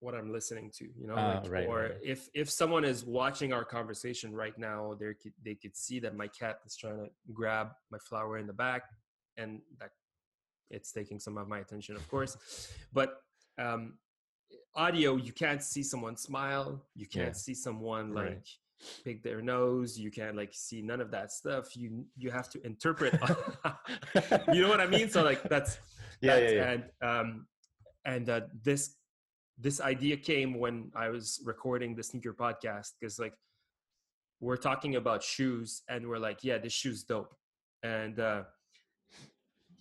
what 0.00 0.14
I'm 0.14 0.30
listening 0.32 0.70
to, 0.78 0.84
you 0.96 1.08
know, 1.08 1.16
Ah, 1.16 1.40
like, 1.42 1.50
right, 1.50 1.66
or 1.66 1.80
right. 1.82 1.92
if 2.04 2.28
if 2.34 2.48
someone 2.48 2.84
is 2.84 3.04
watching 3.04 3.52
our 3.52 3.64
conversation 3.64 4.32
right 4.32 4.56
now, 4.56 4.94
they 5.00 5.12
could 5.14 5.32
they 5.44 5.56
could 5.56 5.76
see 5.76 5.98
that 6.00 6.14
my 6.14 6.28
cat 6.28 6.60
is 6.64 6.76
trying 6.76 6.98
to 7.04 7.10
grab 7.32 7.70
my 7.90 7.98
flower 7.98 8.38
in 8.38 8.46
the 8.46 8.52
back, 8.52 8.82
and 9.36 9.60
that 9.80 9.90
it's 10.70 10.92
taking 10.92 11.18
some 11.20 11.36
of 11.38 11.48
my 11.48 11.58
attention, 11.60 11.96
of 11.96 12.08
course. 12.08 12.36
But 12.92 13.20
um, 13.58 13.98
audio, 14.74 15.16
you 15.16 15.32
can't 15.32 15.62
see 15.62 15.82
someone 15.82 16.16
smile, 16.16 16.84
you 16.94 17.06
can't 17.06 17.28
Yeah. 17.28 17.32
see 17.32 17.54
someone 17.54 18.12
Right. 18.12 18.34
like 18.34 18.46
pick 19.04 19.22
their 19.22 19.42
nose, 19.42 19.98
you 19.98 20.10
can't 20.10 20.36
like 20.36 20.52
see 20.52 20.82
none 20.82 21.00
of 21.00 21.10
that 21.10 21.32
stuff. 21.32 21.76
You 21.76 22.04
you 22.16 22.30
have 22.30 22.48
to 22.50 22.64
interpret. 22.64 23.14
you 24.52 24.62
know 24.62 24.68
what 24.68 24.80
I 24.80 24.86
mean? 24.86 25.08
So 25.10 25.22
like 25.24 25.42
that's 25.48 25.78
yeah 26.20 26.36
that- 26.36 26.42
yeah 26.42 26.50
yeah 26.50 26.70
and 26.72 26.82
um 27.02 27.46
and 28.04 28.28
uh, 28.30 28.40
this 28.62 28.94
this 29.60 29.80
idea 29.80 30.16
came 30.16 30.58
when 30.60 30.90
i 30.94 31.08
was 31.08 31.40
recording 31.44 31.94
the 31.96 32.02
sneaker 32.02 32.32
podcast 32.32 32.92
because 32.98 33.18
like 33.18 33.34
we're 34.40 34.56
talking 34.56 34.94
about 34.94 35.20
shoes 35.22 35.82
and 35.88 36.06
we're 36.08 36.18
like 36.28 36.44
yeah 36.44 36.58
this 36.58 36.72
shoe's 36.72 37.02
dope 37.02 37.34
and 37.82 38.20
uh 38.20 38.42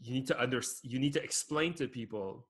you 0.01 0.13
need 0.13 0.27
to 0.27 0.39
under 0.41 0.61
you 0.83 0.99
need 0.99 1.13
to 1.13 1.23
explain 1.23 1.73
to 1.73 1.87
people 1.87 2.47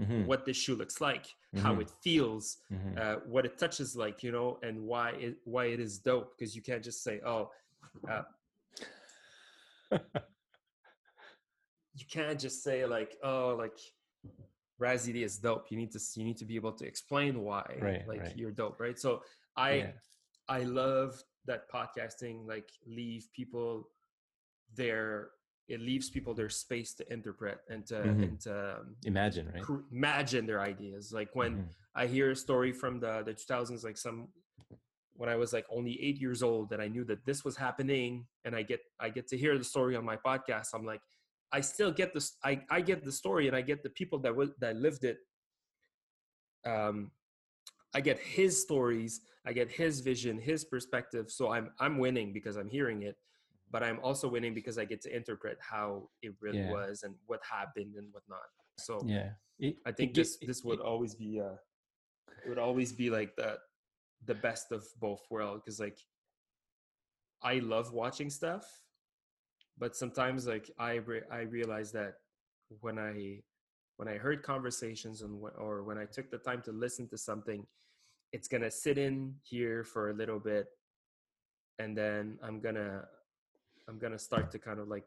Mhm, 0.00 0.26
what 0.26 0.44
this 0.44 0.56
shoe 0.56 0.74
looks 0.74 1.00
like 1.00 1.26
how 1.56 1.74
Mhm. 1.74 1.82
it 1.82 1.90
feels 2.02 2.58
mhm. 2.70 2.98
uh, 2.98 3.16
what 3.26 3.44
it 3.46 3.56
touches 3.58 3.94
like 3.94 4.22
you 4.24 4.32
know 4.32 4.58
and 4.62 4.80
why 4.82 5.10
it 5.12 5.36
why 5.44 5.66
it 5.66 5.78
is 5.80 5.98
dope 5.98 6.36
because 6.36 6.56
you 6.56 6.62
can't 6.62 6.82
just 6.82 7.02
say 7.04 7.20
oh 7.24 7.50
uh, 8.10 8.22
you 11.94 12.06
can't 12.10 12.40
just 12.40 12.62
say 12.62 12.84
like 12.86 13.16
oh 13.22 13.54
like 13.58 13.78
Razzy 14.80 15.22
is 15.22 15.38
dope 15.38 15.70
you 15.70 15.76
need 15.76 15.92
to 15.92 16.00
you 16.16 16.24
need 16.24 16.36
to 16.38 16.44
be 16.44 16.56
able 16.56 16.72
to 16.72 16.84
explain 16.84 17.40
why 17.42 17.78
Right, 17.80 18.02
like 18.08 18.20
right. 18.22 18.36
you're 18.36 18.50
dope 18.50 18.80
right 18.80 18.98
so 18.98 19.22
i 19.56 19.70
Yeah. 19.76 19.92
i 20.48 20.60
love 20.64 21.22
that 21.46 21.70
podcasting 21.70 22.46
like 22.48 22.68
leave 22.86 23.28
people 23.32 23.88
their 24.74 25.30
it 25.68 25.80
leaves 25.80 26.10
people 26.10 26.34
their 26.34 26.50
space 26.50 26.92
to 26.94 27.10
interpret 27.12 27.58
and 27.70 27.86
to 27.86 27.94
Mhm. 27.94 28.22
and 28.22 28.40
to 28.40 28.76
um, 28.80 28.96
imagine 29.04 29.50
right 29.52 29.62
cr- 29.62 29.80
imagine 29.90 30.44
their 30.46 30.60
ideas 30.60 31.12
like 31.12 31.34
when 31.34 31.56
Mhm. 31.58 31.68
I 31.94 32.06
hear 32.06 32.30
a 32.32 32.36
story 32.36 32.72
from 32.72 33.00
the 33.00 33.22
the 33.22 33.34
2000s, 33.34 33.84
like 33.84 33.96
some 33.96 34.28
when 35.16 35.28
I 35.28 35.36
was 35.36 35.52
like 35.52 35.64
only 35.70 35.94
eight 36.02 36.18
years 36.20 36.42
old, 36.42 36.70
that 36.70 36.80
I 36.80 36.88
knew 36.88 37.04
that 37.04 37.24
this 37.24 37.44
was 37.44 37.56
happening, 37.56 38.26
and 38.44 38.54
I 38.56 38.62
get 38.62 38.80
I 38.98 39.10
get 39.10 39.26
to 39.28 39.36
hear 39.36 39.56
the 39.56 39.64
story 39.64 39.94
on 39.96 40.04
my 40.04 40.16
podcast. 40.16 40.74
I'm 40.74 40.84
like, 40.84 41.00
I 41.52 41.60
still 41.60 41.92
get 41.92 42.12
this. 42.12 42.36
I 42.42 42.52
I 42.68 42.80
get 42.80 43.04
the 43.04 43.12
story, 43.12 43.46
and 43.48 43.56
I 43.56 43.62
get 43.62 43.82
the 43.84 43.90
people 43.90 44.18
that 44.20 44.34
was 44.34 44.50
that 44.58 44.74
lived 44.76 45.04
it. 45.04 45.18
Um, 46.64 47.12
I 47.94 48.00
get 48.00 48.18
his 48.18 48.60
stories, 48.60 49.20
I 49.46 49.52
get 49.52 49.70
his 49.70 50.00
vision, 50.00 50.38
his 50.40 50.64
perspective. 50.64 51.30
So 51.30 51.50
I'm 51.52 51.70
I'm 51.78 51.98
winning 51.98 52.32
because 52.32 52.56
I'm 52.56 52.68
hearing 52.68 53.02
it, 53.02 53.16
but 53.70 53.82
I'm 53.82 53.98
also 54.00 54.28
winning 54.28 54.54
because 54.54 54.78
I 54.78 54.84
get 54.84 55.00
to 55.02 55.14
interpret 55.14 55.58
how 55.60 56.08
it 56.22 56.34
really 56.40 56.58
Yeah. 56.60 56.70
was 56.70 57.02
and 57.02 57.14
what 57.26 57.40
happened 57.44 57.96
and 57.96 58.12
whatnot. 58.12 58.48
So 58.78 59.00
yeah 59.06 59.34
It- 59.58 59.78
I 59.86 59.92
think 59.92 60.14
gi- 60.14 60.20
this 60.22 60.38
it- 60.40 60.46
this 60.46 60.62
would 60.64 60.80
it- 60.80 60.84
always 60.84 61.14
be 61.14 61.40
uh 61.40 61.56
it 62.44 62.48
would 62.48 62.58
always 62.58 62.92
be 62.92 63.10
like 63.10 63.34
the 63.36 63.58
the 64.26 64.34
best 64.34 64.72
of 64.72 64.86
both 65.00 65.22
worlds 65.30 65.62
because 65.64 65.80
like 65.80 65.98
I 67.42 67.58
love 67.58 67.92
watching 67.92 68.30
stuff, 68.30 68.64
but 69.76 69.94
sometimes 69.96 70.46
like 70.46 70.70
I 70.78 70.94
re- 70.94 71.28
I 71.30 71.40
realize 71.42 71.92
that 71.92 72.14
when 72.80 72.98
I 72.98 73.42
when 73.96 74.08
I 74.08 74.16
heard 74.18 74.42
conversations 74.42 75.22
and 75.22 75.40
wh- 75.42 75.56
or 75.58 75.84
when 75.84 75.98
I 75.98 76.06
took 76.06 76.30
the 76.30 76.38
time 76.38 76.62
to 76.62 76.72
listen 76.72 77.06
to 77.08 77.18
something, 77.18 77.66
it's 78.32 78.48
gonna 78.48 78.70
sit 78.70 78.98
in 78.98 79.38
here 79.44 79.84
for 79.84 80.10
a 80.10 80.14
little 80.14 80.40
bit, 80.40 80.66
and 81.78 81.96
then 81.96 82.38
I'm 82.42 82.60
gonna 82.60 83.08
I'm 83.88 83.98
gonna 83.98 84.18
start 84.18 84.50
to 84.52 84.58
kind 84.58 84.80
of 84.80 84.88
like 84.88 85.04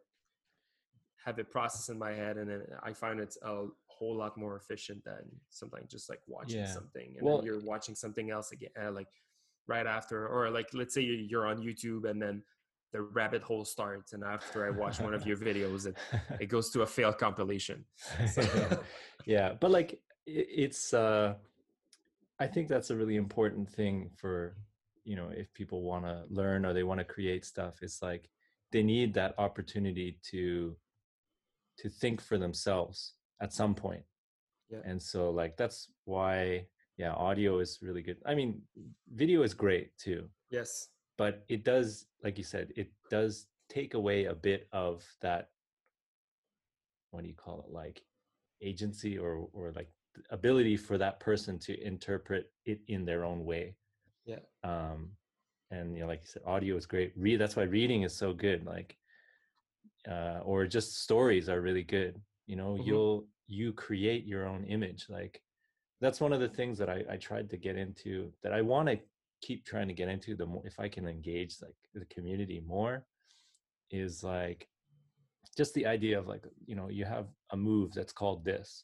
have 1.25 1.39
it 1.39 1.49
process 1.51 1.89
in 1.89 1.97
my 1.97 2.11
head, 2.13 2.37
and 2.37 2.49
then 2.49 2.61
I 2.83 2.93
find 2.93 3.19
it's 3.19 3.37
a 3.41 3.65
whole 3.87 4.15
lot 4.15 4.37
more 4.37 4.55
efficient 4.55 5.03
than 5.03 5.23
sometimes 5.49 5.91
just 5.91 6.09
like 6.09 6.21
watching 6.27 6.59
Yeah. 6.59 6.67
something 6.67 7.15
and 7.17 7.25
Well- 7.25 7.37
then 7.37 7.45
you're 7.45 7.59
watching 7.59 7.95
something 7.95 8.29
else 8.31 8.51
again, 8.51 8.69
uh, 8.79 8.91
like 8.91 9.09
right 9.67 9.85
after, 9.87 10.27
or 10.27 10.49
like 10.49 10.73
let's 10.73 10.93
say 10.93 11.01
you- 11.01 11.13
you're 11.29 11.45
on 11.47 11.61
YouTube 11.61 12.09
and 12.09 12.21
then 12.21 12.43
the 12.93 13.01
rabbit 13.01 13.41
hole 13.41 13.65
starts, 13.65 14.13
and 14.13 14.23
after 14.23 14.65
I 14.65 14.69
watch 14.69 15.01
one 15.01 15.13
of 15.13 15.27
your 15.27 15.35
videos, 15.37 15.87
it 15.87 15.97
it 16.41 16.45
goes 16.47 16.69
to 16.71 16.83
a 16.83 16.85
failed 16.87 17.17
compilation. 17.17 17.85
So- 18.33 18.83
yeah 19.25 19.53
but 19.59 19.71
like 19.71 20.01
it's 20.25 20.93
uh 20.93 21.35
i 22.39 22.47
think 22.47 22.67
that's 22.69 22.89
a 22.91 22.95
really 22.95 23.15
important 23.17 23.69
thing 23.69 24.09
for 24.15 24.55
you 25.03 25.15
know 25.17 25.29
if 25.29 25.51
people 25.53 25.81
want 25.83 26.05
to 26.05 26.23
learn 26.29 26.65
or 26.65 26.71
they 26.73 26.83
want 26.83 26.99
to 26.99 27.03
create 27.05 27.43
stuff 27.43 27.81
it's 27.81 28.01
like 28.01 28.29
they 28.71 28.83
need 28.83 29.13
that 29.13 29.33
opportunity 29.37 30.19
to 30.31 30.75
to 31.79 31.89
think 31.89 32.21
for 32.21 32.37
themselves 32.37 33.13
at 33.41 33.53
some 33.53 33.75
point 33.75 34.03
Yeah. 34.69 34.79
and 34.83 35.01
so 35.01 35.29
like 35.31 35.57
that's 35.57 35.89
why 36.05 36.65
yeah 36.97 37.13
audio 37.13 37.59
is 37.59 37.79
really 37.81 38.01
good 38.01 38.17
i 38.25 38.33
mean 38.35 38.61
video 39.13 39.43
is 39.43 39.53
great 39.53 39.95
too 39.97 40.29
Yes. 40.49 40.89
but 41.17 41.45
it 41.49 41.63
does 41.63 42.07
like 42.23 42.37
you 42.37 42.43
said 42.43 42.71
it 42.75 42.89
does 43.09 43.47
take 43.69 43.93
away 43.93 44.25
a 44.25 44.33
bit 44.33 44.67
of 44.71 45.03
that 45.21 45.49
what 47.11 47.21
do 47.21 47.27
you 47.29 47.35
call 47.35 47.61
it 47.61 47.71
like 47.71 48.01
agency 48.61 49.17
or 49.17 49.47
or 49.53 49.71
like 49.75 49.89
ability 50.31 50.75
for 50.77 50.97
that 50.97 51.19
person 51.19 51.59
to 51.59 51.79
interpret 51.85 52.51
it 52.65 52.79
in 52.87 53.05
their 53.05 53.23
own 53.23 53.45
way 53.45 53.75
Yeah. 54.25 54.39
um 54.63 55.11
and 55.71 55.95
you 55.95 56.01
know 56.01 56.07
like 56.07 56.21
you 56.21 56.27
said 56.27 56.41
audio 56.45 56.75
is 56.75 56.85
great. 56.85 57.13
Read 57.15 57.39
that's 57.39 57.55
why 57.55 57.63
reading 57.63 58.03
is 58.03 58.13
so 58.15 58.33
good 58.33 58.65
like 58.65 58.97
uh 60.09 60.39
or 60.43 60.65
just 60.65 61.03
stories 61.03 61.49
are 61.49 61.61
really 61.61 61.83
good. 61.83 62.19
You 62.45 62.55
know 62.55 62.75
Mhm. 62.79 62.85
you'll 62.85 63.27
you 63.47 63.73
create 63.73 64.25
your 64.25 64.45
own 64.45 64.65
image 64.65 65.05
like 65.09 65.41
that's 66.01 66.19
one 66.19 66.33
of 66.33 66.41
the 66.41 66.49
things 66.49 66.77
that 66.77 66.89
i 66.89 67.01
i 67.09 67.15
tried 67.15 67.49
to 67.49 67.55
get 67.55 67.77
into 67.77 68.29
that 68.43 68.51
i 68.51 68.61
want 68.61 68.89
to 68.89 68.99
keep 69.41 69.63
trying 69.65 69.87
to 69.87 69.93
get 69.93 70.09
into 70.09 70.35
the 70.35 70.45
more 70.45 70.61
if 70.65 70.77
i 70.81 70.89
can 70.89 71.07
engage 71.07 71.55
like 71.61 71.75
the 71.93 72.03
community 72.07 72.59
more 72.67 73.05
is 73.89 74.21
like 74.21 74.67
just 75.55 75.73
the 75.75 75.85
idea 75.85 76.19
of 76.19 76.27
like 76.27 76.43
you 76.65 76.75
know 76.75 76.89
you 76.89 77.05
have 77.05 77.27
a 77.51 77.57
move 77.57 77.93
that's 77.93 78.11
called 78.11 78.43
this 78.43 78.83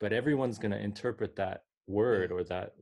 but 0.00 0.12
everyone's 0.12 0.58
going 0.58 0.72
to 0.72 0.82
interpret 0.82 1.36
that 1.36 1.62
word 1.86 2.32
or 2.32 2.42
that 2.42 2.74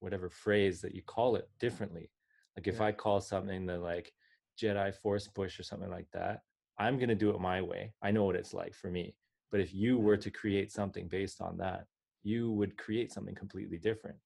whatever 0.00 0.28
phrase 0.28 0.82
that 0.82 0.94
you 0.94 1.00
call 1.00 1.34
it 1.34 1.48
differently 1.58 2.10
like 2.56 2.66
if 2.66 2.76
Yeah. 2.80 2.86
i 2.86 2.92
call 2.92 3.20
something 3.20 3.66
the 3.66 3.78
like 3.78 4.12
jedi 4.60 4.94
force 4.94 5.28
push 5.28 5.58
or 5.58 5.62
something 5.62 5.90
like 5.90 6.10
that 6.12 6.40
i'm 6.78 6.96
going 6.96 7.08
to 7.08 7.14
do 7.14 7.30
it 7.30 7.40
my 7.40 7.60
way 7.62 7.92
i 8.02 8.10
know 8.10 8.24
what 8.24 8.36
it's 8.36 8.54
like 8.54 8.74
for 8.74 8.90
me 8.90 9.14
but 9.50 9.60
if 9.60 9.72
you 9.74 9.98
were 9.98 10.16
to 10.16 10.30
create 10.30 10.72
something 10.72 11.08
based 11.08 11.40
on 11.40 11.56
that 11.58 11.86
you 12.22 12.50
would 12.52 12.76
create 12.76 13.12
something 13.12 13.34
completely 13.34 13.78
different 13.78 14.16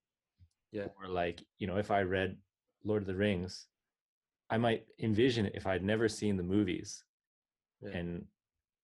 Yeah. 0.71 0.87
or 0.97 1.07
like 1.09 1.43
you 1.59 1.67
know 1.67 1.77
if 1.77 1.91
i 1.91 2.01
read 2.01 2.37
lord 2.83 3.03
of 3.03 3.07
the 3.07 3.15
rings 3.15 3.67
i 4.49 4.57
might 4.57 4.85
envision 4.99 5.45
it 5.45 5.53
if 5.55 5.67
i'd 5.67 5.83
never 5.83 6.07
seen 6.09 6.37
the 6.37 6.43
movies 6.43 7.03
Yeah. 7.81 7.97
and 7.97 8.25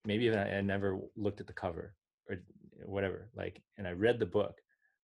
maybe 0.06 0.26
even 0.26 0.40
I, 0.40 0.58
I 0.58 0.62
never 0.62 1.00
looked 1.16 1.42
at 1.42 1.48
the 1.48 1.54
cover 1.54 1.96
or 2.30 2.38
whatever 2.86 3.30
like 3.36 3.62
and 3.78 3.88
i 3.88 3.92
read 3.92 4.20
the 4.20 4.26
book 4.26 4.62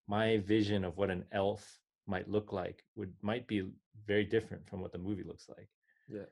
my 0.07 0.37
vision 0.39 0.83
of 0.83 0.97
what 0.97 1.09
an 1.09 1.23
elf 1.31 1.79
might 2.07 2.29
look 2.29 2.51
like 2.51 2.83
would 2.95 3.13
might 3.21 3.47
be 3.47 3.69
very 4.05 4.25
different 4.25 4.67
from 4.67 4.81
what 4.81 4.91
the 4.91 4.97
movie 4.97 5.23
looks 5.23 5.47
like 5.49 5.69
Yeah. 6.09 6.25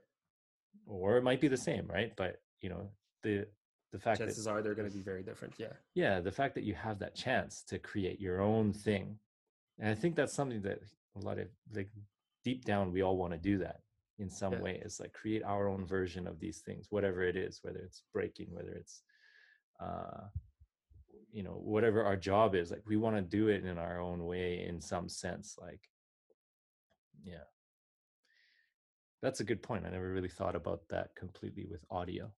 or 0.85 1.17
it 1.17 1.23
might 1.23 1.41
be 1.41 1.47
the 1.47 1.57
same 1.57 1.87
right 1.87 2.13
but 2.15 2.41
you 2.61 2.69
know 2.69 2.89
the 3.23 3.47
the 3.91 3.99
fact 3.99 4.19
that 4.19 4.25
Chances 4.25 4.47
are 4.47 4.61
they're 4.61 4.73
going 4.75 4.89
to 4.89 4.95
be 4.95 5.03
very 5.03 5.21
different. 5.21 5.53
Yeah. 5.57 5.73
yeah 5.95 6.19
the 6.21 6.31
fact 6.31 6.55
that 6.55 6.63
you 6.63 6.73
have 6.73 6.99
that 6.99 7.13
chance 7.15 7.61
to 7.63 7.77
create 7.79 8.19
your 8.21 8.41
own 8.41 8.73
thing 8.73 9.17
and 9.79 9.89
i 9.89 9.95
think 9.95 10.15
that's 10.15 10.33
something 10.33 10.61
that 10.61 10.79
a 11.15 11.19
lot 11.25 11.39
of 11.39 11.47
like 11.73 11.89
deep 12.43 12.65
down 12.65 12.91
we 12.91 13.01
all 13.01 13.17
want 13.17 13.33
to 13.33 13.39
do 13.39 13.57
that 13.59 13.81
in 14.19 14.29
some 14.29 14.53
Yeah. 14.53 14.61
way 14.61 14.81
it's 14.83 14.99
like 14.99 15.13
create 15.13 15.43
our 15.43 15.67
own 15.67 15.85
version 15.85 16.27
of 16.27 16.39
these 16.39 16.59
things 16.59 16.87
whatever 16.89 17.21
it 17.23 17.35
is 17.35 17.59
whether 17.63 17.79
it's 17.79 18.03
breaking 18.13 18.47
whether 18.51 18.71
it's 18.71 19.03
uh 19.79 20.21
you 21.33 21.43
know 21.43 21.59
whatever 21.63 22.03
our 22.03 22.17
job 22.17 22.55
is 22.55 22.71
like 22.71 22.83
we 22.85 22.97
want 22.97 23.15
to 23.15 23.21
do 23.21 23.47
it 23.47 23.65
in 23.65 23.77
our 23.77 23.99
own 23.99 24.25
way 24.25 24.65
in 24.67 24.81
some 24.81 25.07
sense 25.07 25.57
like 25.61 25.89
yeah 27.23 27.45
that's 29.21 29.39
a 29.39 29.43
good 29.43 29.61
point 29.61 29.85
i 29.85 29.89
never 29.89 30.11
really 30.11 30.29
thought 30.29 30.55
about 30.55 30.81
that 30.89 31.15
completely 31.15 31.65
with 31.65 31.83
audio 31.89 32.31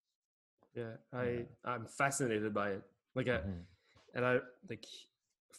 Yeah. 0.76 0.98
I 1.14 1.26
Yeah. 1.26 1.46
I'm 1.72 1.86
fascinated 1.86 2.52
by 2.54 2.70
it. 2.78 2.84
Like 3.14 3.30
I, 3.30 3.38
Mhm. 3.46 3.66
and 4.16 4.26
I 4.26 4.42
like 4.70 4.86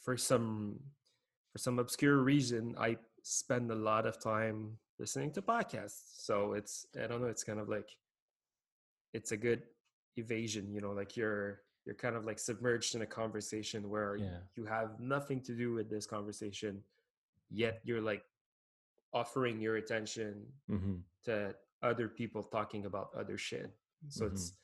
for 0.04 0.16
some 0.16 0.80
for 1.52 1.58
some 1.58 1.78
obscure 1.78 2.18
reason 2.18 2.74
I 2.76 2.98
spend 3.22 3.70
a 3.70 3.78
lot 3.90 4.06
of 4.06 4.18
time 4.18 4.78
listening 4.98 5.30
to 5.34 5.42
podcasts. 5.42 6.18
So 6.26 6.54
it's 6.58 6.86
I 6.98 7.06
don't 7.06 7.20
know, 7.22 7.30
it's 7.30 7.44
kind 7.44 7.60
of 7.60 7.68
like 7.68 7.88
it's 9.12 9.30
a 9.30 9.36
good 9.36 9.62
evasion, 10.16 10.74
you 10.74 10.80
know, 10.80 10.92
like 10.92 11.16
you're 11.16 11.62
you're 11.84 11.94
kind 11.94 12.16
of 12.16 12.24
like 12.24 12.38
submerged 12.38 12.94
in 12.94 13.02
a 13.02 13.06
conversation 13.06 13.88
where 13.90 14.16
Yeah. 14.16 14.40
you 14.56 14.64
have 14.64 14.98
nothing 15.00 15.40
to 15.42 15.54
do 15.54 15.72
with 15.74 15.90
this 15.90 16.06
conversation, 16.06 16.82
yet 17.50 17.80
you're 17.84 18.00
like 18.00 18.24
offering 19.12 19.60
your 19.60 19.76
attention 19.76 20.52
Mhm. 20.68 21.02
to 21.24 21.56
other 21.82 22.08
people 22.08 22.42
talking 22.42 22.86
about 22.86 23.14
other 23.14 23.38
shit. 23.38 23.70
So 24.08 24.24
Mhm. 24.26 24.32
it's 24.32 24.54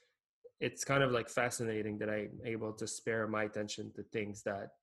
it's 0.61 0.85
kind 0.85 1.03
of 1.03 1.11
like 1.11 1.31
fascinating 1.31 1.97
that 1.97 2.11
I'm 2.11 2.39
able 2.45 2.75
to 2.75 2.87
spare 2.87 3.27
my 3.27 3.45
attention 3.45 3.91
to 3.93 4.03
things 4.03 4.43
that 4.43 4.77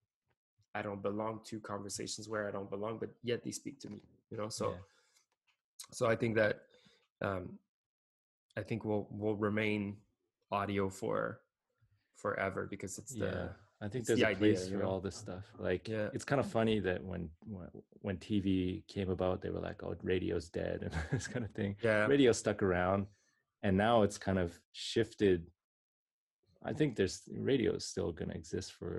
I 0.73 0.81
don't 0.81 1.03
belong 1.03 1.43
to, 1.45 1.59
conversations 1.59 2.27
where 2.27 2.47
I 2.47 2.51
don't 2.51 2.69
belong, 2.69 2.97
but 2.97 3.11
yet 3.21 3.43
they 3.43 3.51
speak 3.51 3.79
to 3.81 3.89
me. 3.89 4.01
You 4.31 4.37
know, 4.37 4.49
so 4.49 4.71
Yeah. 4.71 4.81
so 5.91 6.07
I 6.07 6.15
think 6.15 6.35
that 6.35 6.65
um, 7.21 7.59
I 8.55 8.63
think 8.63 8.85
we'll 8.85 9.07
we'll 9.11 9.35
remain 9.35 10.01
audio 10.51 10.89
for 10.89 11.41
forever 12.17 12.67
because 12.69 12.97
it's 12.97 13.13
the 13.13 13.25
yeah 13.25 13.47
i 13.85 13.87
think 13.87 14.05
there's 14.05 14.19
the 14.19 14.25
a 14.25 14.29
idea, 14.29 14.37
place 14.39 14.67
for 14.67 14.77
know? 14.77 14.85
all 14.89 14.99
this 14.99 15.15
stuff 15.15 15.45
like 15.59 15.87
Yeah. 15.87 16.09
it's 16.15 16.25
kind 16.25 16.39
of 16.43 16.47
funny 16.59 16.79
that 16.79 16.99
when 17.03 17.29
when, 18.01 18.17
tv 18.17 18.85
came 18.87 19.09
about 19.17 19.41
they 19.41 19.51
were 19.55 19.59
like 19.69 19.83
oh 19.83 19.95
radio's 20.03 20.49
dead 20.49 20.77
and 20.85 20.93
this 21.11 21.27
kind 21.27 21.45
of 21.45 21.51
thing. 21.51 21.75
Yeah. 21.83 22.05
Radio 22.07 22.31
stuck 22.31 22.59
around 22.63 23.05
and 23.63 23.75
now 23.77 23.95
it's 24.05 24.17
kind 24.17 24.39
of 24.39 24.49
shifted. 24.71 25.39
I 26.63 26.73
think 26.73 26.95
there's 26.95 27.21
radio 27.51 27.71
is 27.75 27.85
still 27.85 28.11
going 28.11 28.29
to 28.31 28.37
exist 28.43 28.69
for 28.79 28.91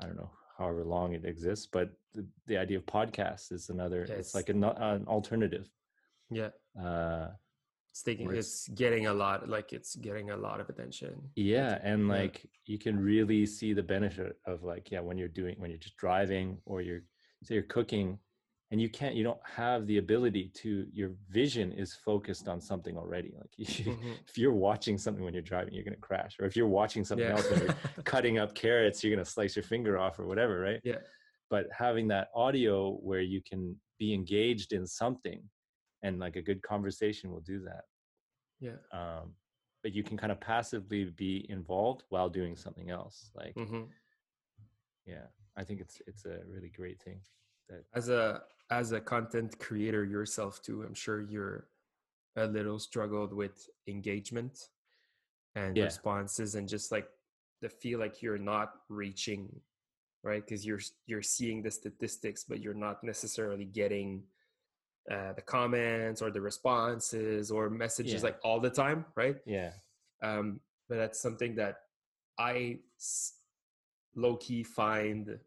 i 0.00 0.06
don't 0.06 0.16
know 0.22 0.30
however 0.58 0.82
long 0.84 1.08
it 1.14 1.24
exists 1.24 1.66
but 1.76 1.88
the, 2.14 2.22
the 2.46 2.56
idea 2.64 2.76
of 2.78 2.84
podcasts 2.86 3.50
is 3.56 3.70
another 3.70 4.02
it's 4.02 4.10
it's- 4.10 4.34
like 4.34 4.48
an, 4.50 4.62
an 4.64 5.06
alternative. 5.16 5.66
Yeah. 6.30 6.50
Uh 6.86 7.28
it's 7.92 8.02
taking 8.02 8.34
it's 8.34 8.68
getting 8.68 9.06
a 9.06 9.12
lot 9.12 9.46
like 9.50 9.74
it's 9.74 9.94
getting 9.96 10.30
a 10.30 10.36
lot 10.36 10.60
of 10.60 10.68
attention. 10.70 11.14
yeah 11.36 11.78
and 11.82 12.08
like 12.08 12.48
you 12.64 12.78
can 12.78 12.98
really 12.98 13.44
see 13.44 13.74
the 13.74 13.82
benefit 13.82 14.38
of 14.46 14.62
like 14.62 14.90
yeah 14.90 15.00
when 15.00 15.18
you're 15.18 15.28
doing 15.28 15.54
when 15.58 15.68
you're 15.70 15.78
just 15.78 15.96
driving 15.98 16.56
or 16.64 16.80
you're 16.80 17.02
say 17.44 17.52
you're 17.54 17.64
cooking 17.64 18.18
and 18.70 18.80
you 18.80 18.88
can't 18.88 19.14
you 19.14 19.22
don't 19.22 19.40
have 19.44 19.86
the 19.86 19.98
ability 19.98 20.50
to 20.54 20.86
your 20.94 21.10
vision 21.28 21.70
is 21.70 21.92
focused 21.94 22.48
on 22.48 22.58
something 22.62 22.96
already 22.96 23.34
like 23.38 23.50
you, 23.58 23.92
Mhm. 23.92 24.14
if 24.26 24.38
you're 24.38 24.54
watching 24.54 24.96
something 24.96 25.22
when 25.22 25.34
you're 25.34 25.42
driving 25.42 25.74
you're 25.74 25.84
going 25.84 25.94
to 25.94 26.00
crash 26.00 26.36
or 26.40 26.46
if 26.46 26.56
you're 26.56 26.68
watching 26.80 27.04
something 27.04 27.26
Yeah. 27.28 27.36
else 27.36 27.50
when 27.50 27.60
you're 27.60 27.76
cutting 28.04 28.38
up 28.38 28.54
carrots 28.54 29.04
you're 29.04 29.14
going 29.14 29.22
to 29.24 29.30
slice 29.30 29.54
your 29.54 29.64
finger 29.64 29.98
off 29.98 30.18
or 30.18 30.26
whatever 30.26 30.58
right 30.60 30.80
Yeah. 30.82 31.00
but 31.50 31.66
having 31.76 32.08
that 32.08 32.28
audio 32.34 32.92
where 33.08 33.20
you 33.20 33.42
can 33.46 33.76
be 33.98 34.14
engaged 34.14 34.72
in 34.72 34.86
something 34.86 35.42
and 36.02 36.18
like 36.18 36.36
a 36.36 36.42
good 36.42 36.62
conversation 36.62 37.30
will 37.30 37.40
do 37.40 37.60
that 37.60 37.84
yeah. 38.60 38.78
um, 38.92 39.32
but 39.82 39.92
you 39.92 40.02
can 40.02 40.16
kind 40.16 40.32
of 40.32 40.40
passively 40.40 41.04
be 41.04 41.46
involved 41.48 42.04
while 42.10 42.28
doing 42.28 42.56
something 42.56 42.90
else 42.90 43.30
like 43.34 43.54
hmm 43.56 43.82
yeah 45.06 45.26
i 45.56 45.64
think 45.64 45.80
it's 45.80 46.00
it's 46.06 46.24
a 46.24 46.38
really 46.48 46.68
great 46.68 47.00
thing 47.02 47.20
that 47.68 47.84
as 47.94 48.08
a 48.08 48.42
as 48.70 48.92
a 48.92 49.00
content 49.00 49.58
creator 49.58 50.04
yourself 50.04 50.62
too 50.62 50.82
i'm 50.82 50.94
sure 50.94 51.20
you're 51.20 51.66
a 52.36 52.46
little 52.46 52.78
struggled 52.78 53.32
with 53.32 53.68
engagement 53.88 54.68
and 55.54 55.76
Yeah. 55.76 55.84
responses 55.84 56.54
and 56.54 56.68
just 56.68 56.90
like 56.92 57.08
the 57.60 57.68
feel 57.68 57.98
like 57.98 58.22
you're 58.22 58.38
not 58.38 58.72
reaching 58.88 59.60
right 60.22 60.44
because 60.46 60.64
you're 60.64 60.80
you're 61.06 61.22
seeing 61.22 61.62
the 61.62 61.70
statistics 61.70 62.44
but 62.44 62.60
you're 62.60 62.74
not 62.74 63.02
necessarily 63.04 63.64
getting 63.64 64.22
uh, 65.10 65.32
the 65.32 65.42
comments 65.42 66.22
or 66.22 66.30
the 66.30 66.40
responses 66.40 67.50
or 67.50 67.68
messages 67.68 68.22
Yeah. 68.22 68.28
like 68.28 68.38
all 68.44 68.60
the 68.60 68.70
time 68.70 69.04
right 69.16 69.36
yeah 69.46 69.72
um, 70.22 70.60
but 70.88 70.96
that's 70.96 71.20
something 71.20 71.56
that 71.56 71.76
I 72.38 72.78
low 74.14 74.36
key 74.36 74.62
find 74.62 75.38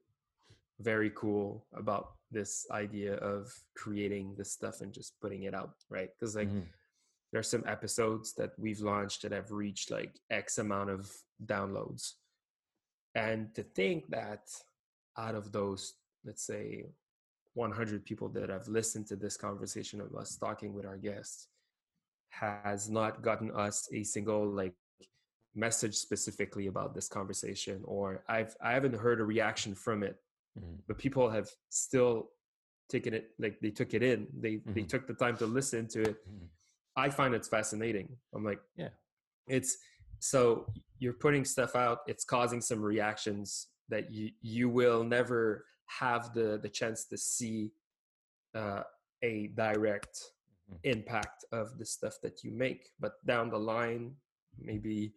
very 0.80 1.12
cool 1.16 1.66
about 1.74 2.16
this 2.32 2.66
idea 2.72 3.16
of 3.16 3.54
creating 3.76 4.36
this 4.38 4.52
stuff 4.52 4.82
and 4.82 4.92
just 4.94 5.20
putting 5.22 5.44
it 5.44 5.54
out, 5.54 5.76
right? 5.90 6.10
Because 6.14 6.36
like 6.36 6.50
Mhm. 6.50 6.68
there's 7.32 7.48
some 7.50 7.64
episodes 7.68 8.34
that 8.34 8.52
we've 8.60 8.82
launched 8.82 9.22
that 9.22 9.32
have 9.32 9.52
reached 9.52 9.90
like 9.92 10.20
X 10.30 10.58
amount 10.58 10.90
of 10.90 11.10
downloads, 11.46 12.16
and 13.14 13.54
to 13.56 13.64
think 13.64 14.08
that 14.10 14.50
out 15.18 15.36
of 15.36 15.52
those, 15.52 15.94
let's 16.26 16.44
say, 16.44 16.86
100 17.56 18.06
people 18.06 18.30
that 18.30 18.50
have 18.50 18.68
listened 18.68 19.08
to 19.08 19.16
this 19.16 19.36
conversation 19.38 20.00
of 20.02 20.14
us 20.16 20.36
talking 20.36 20.74
with 20.74 20.86
our 20.86 20.98
guests 20.98 21.48
has 22.30 22.90
not 22.90 23.22
gotten 23.22 23.50
us 23.52 23.88
a 23.94 24.04
single 24.04 24.46
like 24.48 24.74
message 25.56 25.96
specifically 25.96 26.68
about 26.68 26.94
this 26.94 27.08
conversation 27.08 27.82
or 27.86 28.24
i've 28.28 28.56
i 28.62 28.74
haven't 28.74 28.94
heard 28.96 29.20
a 29.22 29.24
reaction 29.24 29.74
from 29.74 30.04
it 30.04 30.18
Mhm. 30.60 30.80
but 30.88 30.98
people 30.98 31.30
have 31.30 31.50
still 31.70 32.30
taken 32.90 33.14
it 33.14 33.32
like 33.40 33.60
they 33.62 33.72
took 33.72 33.94
it 33.94 34.04
in 34.04 34.28
they 34.44 34.58
they 34.76 34.84
Mhm. 34.84 34.90
took 34.94 35.08
the 35.08 35.14
time 35.14 35.36
to 35.38 35.46
listen 35.46 35.88
to 35.96 36.00
it 36.10 36.18
Mhm. 36.30 36.48
i 36.98 37.10
find 37.10 37.34
it's 37.34 37.48
fascinating 37.58 38.08
i'm 38.34 38.44
like 38.44 38.62
Yeah. 38.76 38.90
it's 39.48 39.78
so 40.20 40.42
you're 41.00 41.20
putting 41.26 41.46
stuff 41.46 41.74
out 41.76 42.00
it's 42.12 42.26
causing 42.26 42.62
some 42.62 42.82
reactions 42.94 43.68
that 43.90 44.12
you 44.12 44.32
you 44.42 44.66
will 44.70 45.04
never 45.18 45.66
have 45.88 46.34
the 46.34 46.60
the 46.62 46.70
chance 46.70 47.06
to 47.06 47.18
see 47.18 47.72
uh, 48.56 48.84
a 49.24 49.48
direct 49.56 50.32
Mhm. 50.72 50.80
impact 50.84 51.46
of 51.52 51.78
the 51.78 51.86
stuff 51.86 52.16
that 52.24 52.44
you 52.44 52.52
make 52.52 52.90
but 53.00 53.24
down 53.28 53.52
the 53.52 53.60
line 53.60 54.16
maybe 54.58 55.14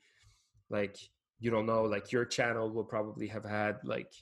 like 0.69 0.99
you 1.41 1.51
don't 1.51 1.65
know 1.65 1.85
like 1.85 2.13
your 2.13 2.27
channel 2.27 2.71
will 2.71 2.85
probably 2.85 3.27
have 3.27 3.45
had 3.47 3.77
like 3.83 4.13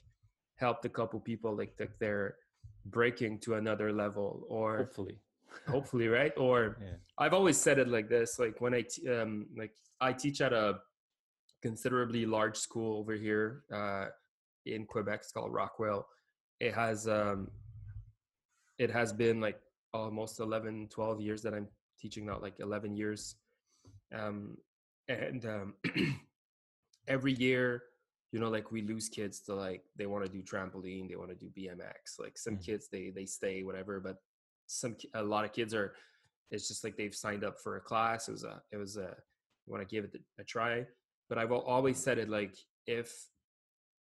helped 0.55 0.85
a 0.85 0.89
couple 0.89 1.19
people 1.19 1.53
like 1.53 1.75
that 1.75 1.99
they're 1.99 2.37
breaking 2.85 3.39
to 3.39 3.55
another 3.55 3.91
level 3.91 4.45
or 4.47 4.77
hopefully 4.77 5.19
hopefully 5.67 6.07
right 6.07 6.31
or 6.37 6.77
yeah 6.81 6.95
I've 7.17 7.33
always 7.33 7.57
said 7.57 7.77
it 7.79 7.87
like 7.89 8.07
this. 8.09 8.37
Like 8.39 8.61
when 8.61 8.73
I 8.75 8.83
t- 8.83 9.09
um 9.09 9.47
like 9.57 9.73
I 9.99 10.13
teach 10.13 10.39
at 10.39 10.53
a 10.53 10.79
considerably 11.61 12.25
large 12.25 12.55
school 12.57 12.99
over 12.99 13.13
here 13.15 13.63
uh, 13.73 14.05
in 14.65 14.85
Quebec. 14.85 15.19
It's 15.23 15.31
called 15.31 15.51
Rockwell. 15.51 16.07
It 16.59 16.73
has 16.73 17.07
um 17.07 17.49
it 18.77 18.91
has 18.91 19.11
been 19.11 19.41
like 19.41 19.59
almost 19.93 20.39
11, 20.39 20.87
12 20.89 21.19
years 21.21 21.41
that 21.41 21.53
I'm 21.53 21.67
teaching 21.99 22.25
now, 22.27 22.39
like 22.39 22.59
11 22.59 22.95
years. 22.95 23.35
um, 24.13 24.57
and 25.09 25.45
um, 25.45 25.73
every 27.07 27.33
year 27.33 27.83
you 28.33 28.39
know 28.41 28.49
like 28.49 28.71
we 28.73 28.81
lose 28.81 29.07
kids 29.07 29.39
to 29.39 29.53
like 29.55 29.83
they 29.95 30.05
want 30.05 30.25
to 30.25 30.29
do 30.31 30.41
trampoline 30.43 31.07
they 31.07 31.15
want 31.15 31.29
to 31.29 31.35
do 31.35 31.49
bmx 31.57 32.19
like 32.19 32.37
some 32.37 32.57
Mhm. 32.57 32.65
kids 32.65 32.89
they 32.91 33.09
they 33.09 33.25
stay 33.25 33.63
whatever 33.63 34.01
but 34.01 34.17
some 34.65 34.97
a 35.13 35.23
lot 35.23 35.45
of 35.45 35.53
kids 35.53 35.73
are 35.73 35.95
it's 36.51 36.67
just 36.67 36.83
like 36.83 36.97
they've 36.97 37.15
signed 37.15 37.45
up 37.45 37.57
for 37.57 37.77
a 37.77 37.81
class 37.81 38.27
it 38.27 38.33
was 38.33 38.43
a 38.43 38.61
it 38.73 38.77
was 38.77 38.97
a 38.97 39.15
want 39.65 39.81
to 39.81 39.95
give 39.95 40.03
it 40.03 40.21
a 40.39 40.43
try 40.43 40.85
but 41.29 41.37
i've 41.37 41.53
always 41.53 41.97
said 41.97 42.17
it 42.17 42.27
like 42.27 42.55
if 42.85 43.09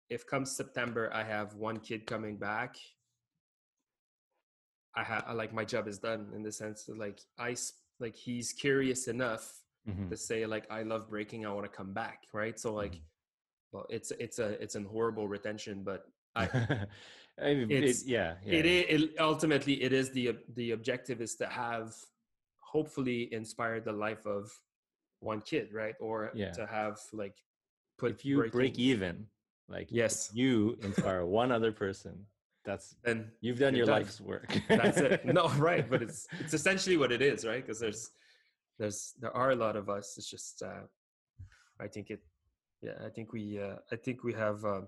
if 0.10 0.26
come 0.28 0.46
september 0.46 1.10
i 1.14 1.24
have 1.24 1.56
one 1.56 1.78
kid 1.80 2.06
coming 2.06 2.38
back 2.38 2.76
i 4.96 5.04
have 5.04 5.24
like 5.36 5.54
my 5.54 5.66
job 5.66 5.88
is 5.88 5.98
done 6.00 6.28
in 6.36 6.44
the 6.44 6.52
sense 6.52 6.84
that 6.86 6.98
like 6.98 7.20
I 7.40 7.56
like 8.00 8.16
he's 8.16 8.54
curious 8.54 9.08
enough 9.08 9.62
Mhm. 9.88 10.10
to 10.10 10.18
say 10.18 10.46
like 10.48 10.66
i 10.72 10.82
love 10.84 11.10
breaking 11.10 11.46
i 11.46 11.52
want 11.54 11.66
to 11.72 11.76
come 11.78 11.94
back 11.94 12.24
right 12.34 12.60
so 12.60 12.74
like 12.74 12.94
Mhm. 12.96 13.02
well 13.72 13.86
it's 13.90 14.12
it's 14.20 14.40
a 14.40 14.62
it's 14.64 14.76
an 14.76 14.86
horrible 14.86 15.28
retention 15.28 15.84
but 15.84 16.06
i 16.36 16.46
I 17.38 17.54
mean, 17.54 17.70
it- 17.70 18.06
yeah, 18.06 18.36
yeah. 18.46 18.54
it 18.60 18.66
is 18.66 19.04
it, 19.04 19.20
ultimately 19.20 19.84
it 19.84 19.92
is 19.94 20.10
the 20.12 20.38
the 20.56 20.72
objective 20.72 21.20
is 21.22 21.36
to 21.36 21.48
have 21.48 21.94
hopefully 22.60 23.32
inspire 23.34 23.80
the 23.82 23.92
life 23.92 24.26
of 24.26 24.52
one 25.20 25.42
kid 25.42 25.74
right 25.74 25.96
or 26.00 26.32
Yeah. 26.34 26.52
to 26.52 26.66
have 26.66 26.98
like 27.14 27.38
put 27.98 28.12
if 28.12 28.26
you 28.26 28.50
break 28.50 28.80
even, 28.80 29.28
like 29.68 29.88
Yes. 29.92 30.32
you 30.34 30.78
inspire 30.82 31.26
one 31.26 31.52
other 31.52 31.72
person. 31.72 32.26
That's 32.64 32.96
then 33.04 33.32
you've 33.42 33.60
done 33.60 33.76
your 33.76 33.86
done. 33.86 34.02
life's 34.02 34.20
work. 34.20 34.50
that's 34.68 34.98
it 34.98 35.24
no 35.40 35.50
right 35.50 35.88
but 35.90 36.02
it's 36.02 36.28
it's 36.40 36.54
essentially 36.54 36.98
what 36.98 37.12
it 37.12 37.22
is 37.22 37.46
right 37.46 37.62
because 37.64 37.80
there's 37.80 38.10
there's 38.80 39.14
there 39.22 39.36
are 39.38 39.52
a 39.52 39.56
lot 39.56 39.76
of 39.76 39.88
us 39.88 40.16
it's 40.18 40.30
just 40.30 40.64
uh 40.64 40.82
i 41.80 41.88
think 41.88 42.10
it 42.10 42.22
yeah 42.82 42.98
i 43.06 43.10
think 43.10 43.34
we 43.34 43.60
uh 43.62 43.76
i 43.92 43.96
think 43.96 44.24
we 44.24 44.34
have 44.34 44.66
uh 44.66 44.82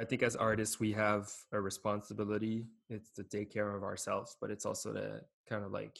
i 0.00 0.04
think 0.04 0.22
as 0.24 0.34
artists 0.34 0.80
we 0.80 0.90
have 0.92 1.30
a 1.52 1.60
responsibility 1.60 2.66
it's 2.90 3.10
to 3.10 3.22
take 3.22 3.48
care 3.52 3.70
of 3.76 3.84
ourselves 3.84 4.36
but 4.40 4.50
it's 4.50 4.66
also 4.66 4.92
to 4.92 5.20
kind 5.48 5.64
of 5.64 5.70
like 5.70 5.96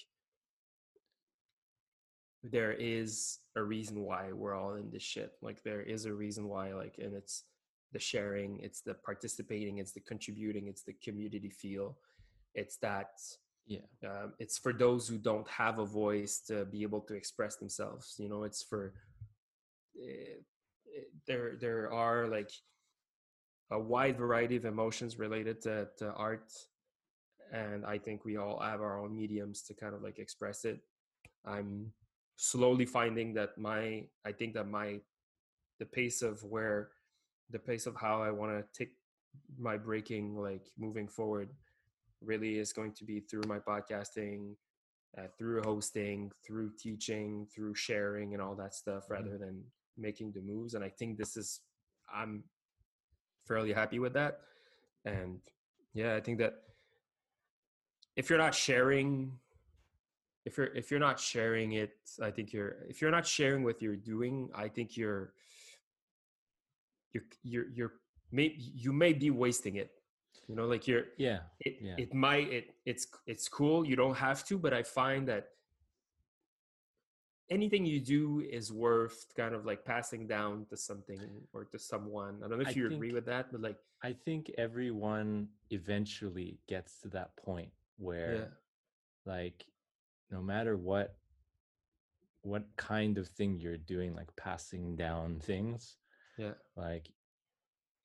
there 2.51 2.73
is 2.73 3.39
a 3.57 3.63
reason 3.63 4.01
why 4.03 4.33
we're 4.33 4.55
all 4.55 4.75
in 4.75 4.91
this 4.91 5.03
shit. 5.03 5.33
Like 5.43 5.63
there 5.63 5.81
is 5.81 6.05
a 6.05 6.13
reason 6.13 6.49
why 6.49 6.75
like 6.75 6.97
and 6.99 7.15
it's 7.15 7.45
the 7.93 7.99
sharing 7.99 8.59
it's 8.61 8.81
the 8.81 8.95
participating 8.95 9.79
it's 9.79 9.93
the 9.93 10.01
contributing 10.01 10.69
it's 10.69 10.83
the 10.83 10.95
community 11.03 11.51
feel. 11.51 11.97
It's 12.55 12.77
that 12.79 13.11
yeah. 13.67 13.79
um, 14.07 14.35
it's 14.39 14.59
for 14.59 14.73
those 14.73 15.09
who 15.09 15.17
don't 15.17 15.49
have 15.49 15.79
a 15.79 15.87
voice 15.87 16.41
to 16.49 16.67
be 16.67 16.83
able 16.83 17.01
to 17.01 17.15
express 17.15 17.57
themselves 17.57 18.15
you 18.19 18.29
know 18.29 18.43
it's 18.43 18.63
for 18.63 18.93
eh, 19.99 20.37
eh, 20.95 21.01
there 21.27 21.57
there 21.59 21.91
are 21.91 22.29
like 22.29 22.51
a 23.71 23.79
wide 23.79 24.19
variety 24.19 24.57
of 24.57 24.67
emotions 24.67 25.19
related 25.19 25.63
to, 25.63 25.89
to 25.97 26.13
art 26.13 26.53
and 27.53 27.87
i 27.87 27.97
think 27.97 28.27
we 28.27 28.37
all 28.37 28.61
have 28.61 28.83
our 28.83 29.01
own 29.01 29.17
mediums 29.17 29.63
to 29.63 29.73
kind 29.73 29.95
of 29.95 30.03
like 30.03 30.19
express 30.19 30.67
it. 30.67 30.81
I'm 31.47 31.93
slowly 32.37 32.87
finding 32.87 33.35
that 33.35 33.57
my 33.57 34.05
i 34.25 34.33
think 34.33 34.55
that 34.55 34.69
my 34.69 35.01
the 35.79 35.87
pace 35.87 36.23
of 36.23 36.43
where 36.43 36.91
the 37.51 37.59
pace 37.59 37.87
of 37.87 37.95
how 37.97 38.23
i 38.23 38.31
want 38.31 38.51
to 38.53 38.65
take 38.77 38.93
my 39.59 39.77
breaking 39.77 40.37
like 40.37 40.67
moving 40.79 41.09
forward 41.09 41.49
really 42.23 42.59
is 42.59 42.73
going 42.73 42.93
to 42.93 43.05
be 43.05 43.21
through 43.21 43.43
my 43.47 43.59
podcasting 43.59 44.55
uh, 45.19 45.27
through 45.39 45.63
hosting 45.63 46.31
through 46.45 46.71
teaching 46.79 47.47
through 47.55 47.75
sharing 47.75 48.33
and 48.33 48.43
all 48.43 48.55
that 48.55 48.75
stuff 48.75 49.05
rather 49.09 49.39
than 49.39 49.63
making 49.97 50.33
the 50.33 50.41
moves 50.41 50.75
and 50.75 50.85
i 50.85 50.89
think 50.89 51.17
this 51.17 51.37
is 51.37 51.61
i'm 52.13 52.43
fairly 53.47 53.73
happy 53.73 53.99
with 53.99 54.15
that 54.15 54.41
and 55.05 55.39
yeah 55.93 56.15
i 56.17 56.21
think 56.21 56.39
that 56.39 56.55
if 58.17 58.29
you're 58.29 58.39
not 58.39 58.55
sharing 58.55 59.39
if 60.45 60.57
you're 60.59 60.73
if 60.75 60.91
you're 60.91 61.01
not 61.01 61.19
sharing 61.19 61.73
it 61.73 61.97
i 62.23 62.31
think 62.31 62.53
you're 62.53 62.77
if 62.89 63.01
you're 63.01 63.11
not 63.11 63.27
sharing 63.27 63.63
what 63.65 63.81
you're 63.83 63.97
doing 63.97 64.51
i 64.55 64.69
think 64.69 64.97
you're 64.97 65.33
you're 67.13 67.25
you're 67.43 67.69
you're 67.77 67.93
may 68.31 68.55
you 68.57 68.93
may 68.93 69.13
be 69.13 69.31
wasting 69.31 69.77
it 69.77 69.91
you 70.49 70.55
know 70.55 70.67
like 70.67 70.87
you're 70.87 71.07
Yeah. 71.17 71.41
it 71.61 71.77
Yeah. 71.81 71.95
it 71.99 72.15
might 72.15 72.53
it 72.53 72.75
it's 72.85 73.07
it's 73.27 73.49
cool 73.49 73.87
you 73.87 73.97
don't 73.97 74.17
have 74.17 74.45
to 74.47 74.59
but 74.59 74.73
i 74.73 74.83
find 74.83 75.29
that 75.29 75.51
anything 77.51 77.85
you 77.85 78.01
do 78.01 78.41
is 78.41 78.73
worth 78.73 79.27
kind 79.37 79.55
of 79.55 79.65
like 79.67 79.85
passing 79.85 80.27
down 80.27 80.67
to 80.71 80.77
something 80.77 81.21
or 81.53 81.65
to 81.65 81.79
someone 81.79 82.37
i 82.43 82.49
don't 82.49 82.59
know 82.59 82.63
if 82.69 82.77
I 82.77 82.81
you 82.81 82.87
agree 82.87 83.13
with 83.13 83.27
that 83.27 83.53
but 83.53 83.61
like 83.61 83.79
I 84.03 84.13
think 84.13 84.51
everyone 84.59 85.49
eventually 85.71 86.59
gets 86.69 87.01
to 87.03 87.09
that 87.11 87.37
point 87.37 87.71
where 87.97 88.35
yeah 88.35 88.47
like 89.25 89.65
no 90.31 90.41
matter 90.43 90.77
what 90.77 91.17
what 92.43 92.65
kind 92.77 93.17
of 93.19 93.29
thing 93.29 93.59
you're 93.59 93.77
doing 93.77 94.15
like 94.15 94.35
passing 94.37 94.97
down 94.97 95.39
things 95.41 95.97
yeah 96.37 96.53
like 96.77 97.09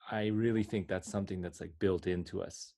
i 0.10 0.28
really 0.28 0.64
think 0.64 0.88
that's 0.88 1.10
something 1.12 1.42
that's 1.42 1.60
like 1.60 1.74
built 1.80 2.08
into 2.08 2.42
us 2.42 2.74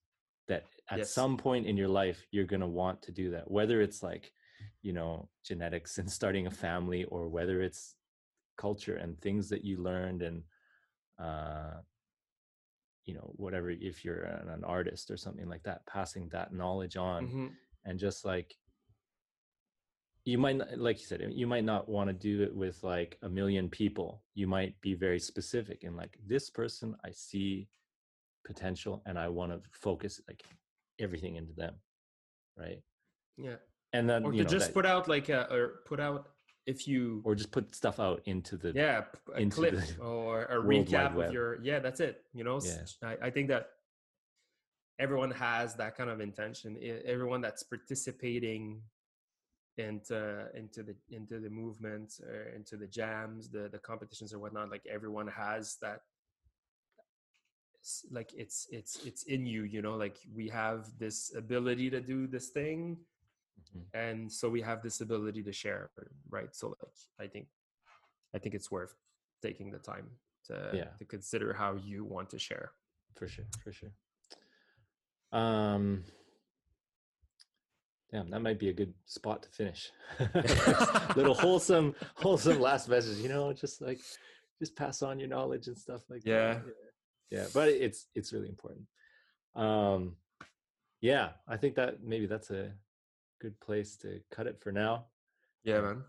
that 0.47 0.65
at 0.89 0.99
Yes. 0.99 1.11
some 1.11 1.37
point 1.37 1.65
in 1.65 1.77
your 1.77 1.87
life 1.87 2.25
you're 2.31 2.45
going 2.45 2.61
to 2.61 2.67
want 2.67 3.01
to 3.03 3.11
do 3.11 3.29
that 3.31 3.49
whether 3.49 3.81
it's 3.81 4.01
like 4.01 4.31
you 4.81 4.91
know 4.93 5.29
genetics 5.45 5.97
and 5.97 6.09
starting 6.19 6.47
a 6.47 6.51
family 6.51 7.03
or 7.05 7.29
whether 7.29 7.61
it's 7.61 7.95
culture 8.57 8.95
and 8.95 9.19
things 9.21 9.49
that 9.49 9.63
you 9.63 9.77
learned 9.77 10.21
and 10.23 10.43
uh 11.19 11.77
you 13.05 13.13
know 13.13 13.31
whatever 13.35 13.69
if 13.69 14.03
you're 14.03 14.23
an, 14.23 14.49
an 14.49 14.63
artist 14.63 15.09
or 15.11 15.17
something 15.17 15.47
like 15.47 15.63
that 15.63 15.85
passing 15.85 16.27
that 16.29 16.53
knowledge 16.53 16.97
on 16.97 17.27
Mhm. 17.27 17.49
and 17.85 17.99
just 17.99 18.25
like 18.25 18.55
you 20.25 20.37
might 20.37 20.57
not, 20.57 20.77
like 20.77 20.99
you 20.99 21.05
said 21.05 21.21
eh, 21.21 21.27
you 21.31 21.47
might 21.47 21.63
not 21.63 21.89
want 21.89 22.07
to 22.09 22.13
do 22.13 22.43
it 22.43 22.55
with 22.55 22.81
like 22.83 23.17
a 23.23 23.29
million 23.29 23.69
people. 23.69 24.21
You 24.35 24.47
might 24.47 24.79
be 24.81 24.93
very 24.93 25.19
specific 25.19 25.83
and 25.83 25.95
like 25.97 26.17
this 26.27 26.49
person 26.49 26.95
i 27.03 27.11
see 27.11 27.67
potential 28.45 29.01
and 29.05 29.17
i 29.19 29.27
want 29.27 29.51
to 29.51 29.59
focus 29.71 30.19
like 30.27 30.43
everything 30.99 31.35
into 31.35 31.53
them 31.53 31.75
right? 32.57 32.81
Yeah. 33.37 33.55
And 33.93 34.09
then 34.09 34.23
or 34.25 34.33
you 34.33 34.39
to 34.39 34.43
know 34.43 34.49
just 34.49 34.67
that- 34.67 34.73
put 34.73 34.85
out 34.85 35.07
like 35.07 35.29
a 35.29 35.51
or 35.53 35.81
put 35.85 35.99
out 35.99 36.29
if 36.67 36.87
you 36.87 37.21
or 37.25 37.33
just 37.33 37.51
put 37.51 37.73
stuff 37.73 37.99
out 37.99 38.21
into 38.25 38.55
the 38.57 38.71
yeah 38.75 39.03
a 39.35 39.39
into 39.39 39.55
clip 39.55 39.73
the 39.75 40.01
or 40.03 40.43
a 40.45 40.57
recap 40.57 41.19
of 41.19 41.33
your 41.33 41.59
yeah 41.63 41.79
that's 41.79 41.99
it 41.99 42.23
you 42.33 42.43
know 42.43 42.59
Yeah. 42.63 42.85
I, 43.09 43.27
I 43.27 43.29
think 43.31 43.47
that 43.49 43.69
everyone 44.99 45.31
has 45.31 45.73
that 45.75 45.97
kind 45.97 46.09
of 46.11 46.21
intention 46.21 46.77
everyone 47.05 47.41
that's 47.41 47.63
participating 47.63 48.81
into 49.89 50.47
into 50.61 50.83
the 50.83 50.95
into 51.09 51.39
the 51.39 51.49
movements 51.49 52.19
or 52.19 52.53
into 52.57 52.75
the 52.77 52.87
jams 52.87 53.49
the 53.49 53.63
the 53.71 53.79
competitions 53.79 54.33
or 54.33 54.39
whatnot 54.39 54.69
like 54.75 54.85
everyone 54.97 55.27
has 55.27 55.63
that 55.81 56.01
like 58.11 58.29
it's 58.43 58.67
it's 58.71 58.93
it's 59.05 59.23
in 59.23 59.45
you 59.45 59.63
you 59.63 59.81
know 59.81 59.95
like 59.95 60.17
we 60.35 60.47
have 60.47 60.79
this 60.99 61.33
ability 61.35 61.89
to 61.89 61.99
do 62.01 62.27
this 62.27 62.49
thing 62.49 62.97
Mhm. 63.61 63.83
and 63.93 64.31
so 64.31 64.49
we 64.49 64.61
have 64.61 64.81
this 64.81 65.01
ability 65.01 65.43
to 65.43 65.51
share 65.63 65.89
right 66.29 66.55
so 66.55 66.65
like 66.81 66.97
i 67.19 67.27
think 67.27 67.47
i 68.35 68.39
think 68.39 68.55
it's 68.55 68.71
worth 68.71 68.95
taking 69.41 69.71
the 69.71 69.79
time 69.79 70.07
to 70.47 70.53
Yeah. 70.73 70.91
to 70.99 71.05
consider 71.05 71.53
how 71.53 71.71
you 71.75 71.99
want 72.05 72.29
to 72.29 72.39
share 72.39 72.71
for 73.17 73.27
sure 73.27 73.45
for 73.63 73.71
sure 73.71 73.93
um 75.31 76.03
damn 78.11 78.29
that 78.29 78.41
might 78.41 78.59
be 78.59 78.69
a 78.69 78.73
good 78.73 78.93
spot 79.05 79.43
to 79.43 79.49
finish. 79.49 79.91
Little 81.15 81.33
wholesome 81.45 81.95
wholesome 82.15 82.59
last 82.59 82.89
message 82.89 83.17
you 83.19 83.29
know 83.29 83.53
just 83.53 83.81
like 83.81 83.99
just 84.59 84.75
pass 84.75 85.01
on 85.01 85.19
your 85.19 85.29
knowledge 85.29 85.67
and 85.67 85.77
stuff 85.77 86.01
like 86.09 86.21
Yeah. 86.25 86.53
that. 86.55 86.63
Yeah, 87.31 87.39
yeah. 87.39 87.45
But 87.53 87.69
it's 87.69 88.07
it's 88.15 88.33
really 88.33 88.49
important. 88.49 88.85
Um 89.55 90.15
yeah 91.03 91.29
i 91.47 91.57
think 91.57 91.73
that 91.75 92.03
maybe 92.03 92.27
that's 92.27 92.51
a 92.51 92.71
good 93.39 93.59
place 93.59 93.95
to 93.97 94.19
cut 94.29 94.45
it 94.47 94.59
for 94.61 94.71
now. 94.71 95.05
Yeah 95.63 95.81
man. 95.81 96.03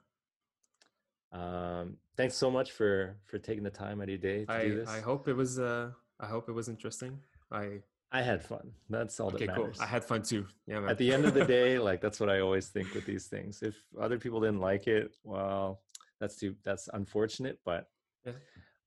um 1.32 1.96
thanks 2.16 2.34
so 2.34 2.50
much 2.50 2.72
for 2.72 3.16
for 3.24 3.38
taking 3.38 3.62
the 3.64 3.70
time 3.70 4.00
out 4.00 4.04
of 4.04 4.08
your 4.10 4.18
day 4.18 4.44
to 4.44 4.52
i 4.52 4.64
do 4.68 4.76
this. 4.76 4.88
i 4.90 5.00
hope 5.00 5.28
it 5.28 5.32
was 5.34 5.58
uh 5.58 5.90
i 6.20 6.26
hope 6.26 6.48
it 6.48 6.52
was 6.52 6.68
interesting. 6.68 7.18
I 7.50 7.80
i 8.12 8.22
had 8.22 8.42
fun. 8.44 8.70
That's 8.90 9.18
all 9.20 9.28
okay 9.34 9.46
that 9.46 9.54
cool. 9.56 9.64
matters. 9.64 9.80
I 9.80 9.86
had 9.86 10.04
fun 10.04 10.22
too. 10.22 10.46
Yeah 10.66 10.80
man. 10.80 10.90
At 10.90 10.98
the 10.98 11.12
end 11.12 11.24
of 11.24 11.34
the 11.34 11.44
day 11.44 11.78
like 11.78 12.00
that's 12.00 12.20
what 12.20 12.28
i 12.28 12.40
always 12.40 12.68
think 12.68 12.94
with 12.94 13.06
these 13.06 13.26
things. 13.26 13.62
If 13.62 13.76
other 14.00 14.18
people 14.18 14.40
didn't 14.40 14.60
like 14.60 14.86
it 14.86 15.14
well 15.24 15.80
that's 16.20 16.36
too 16.36 16.54
that's 16.64 16.88
unfortunate 16.92 17.58
but 17.64 17.88
Yeah. 18.26 18.32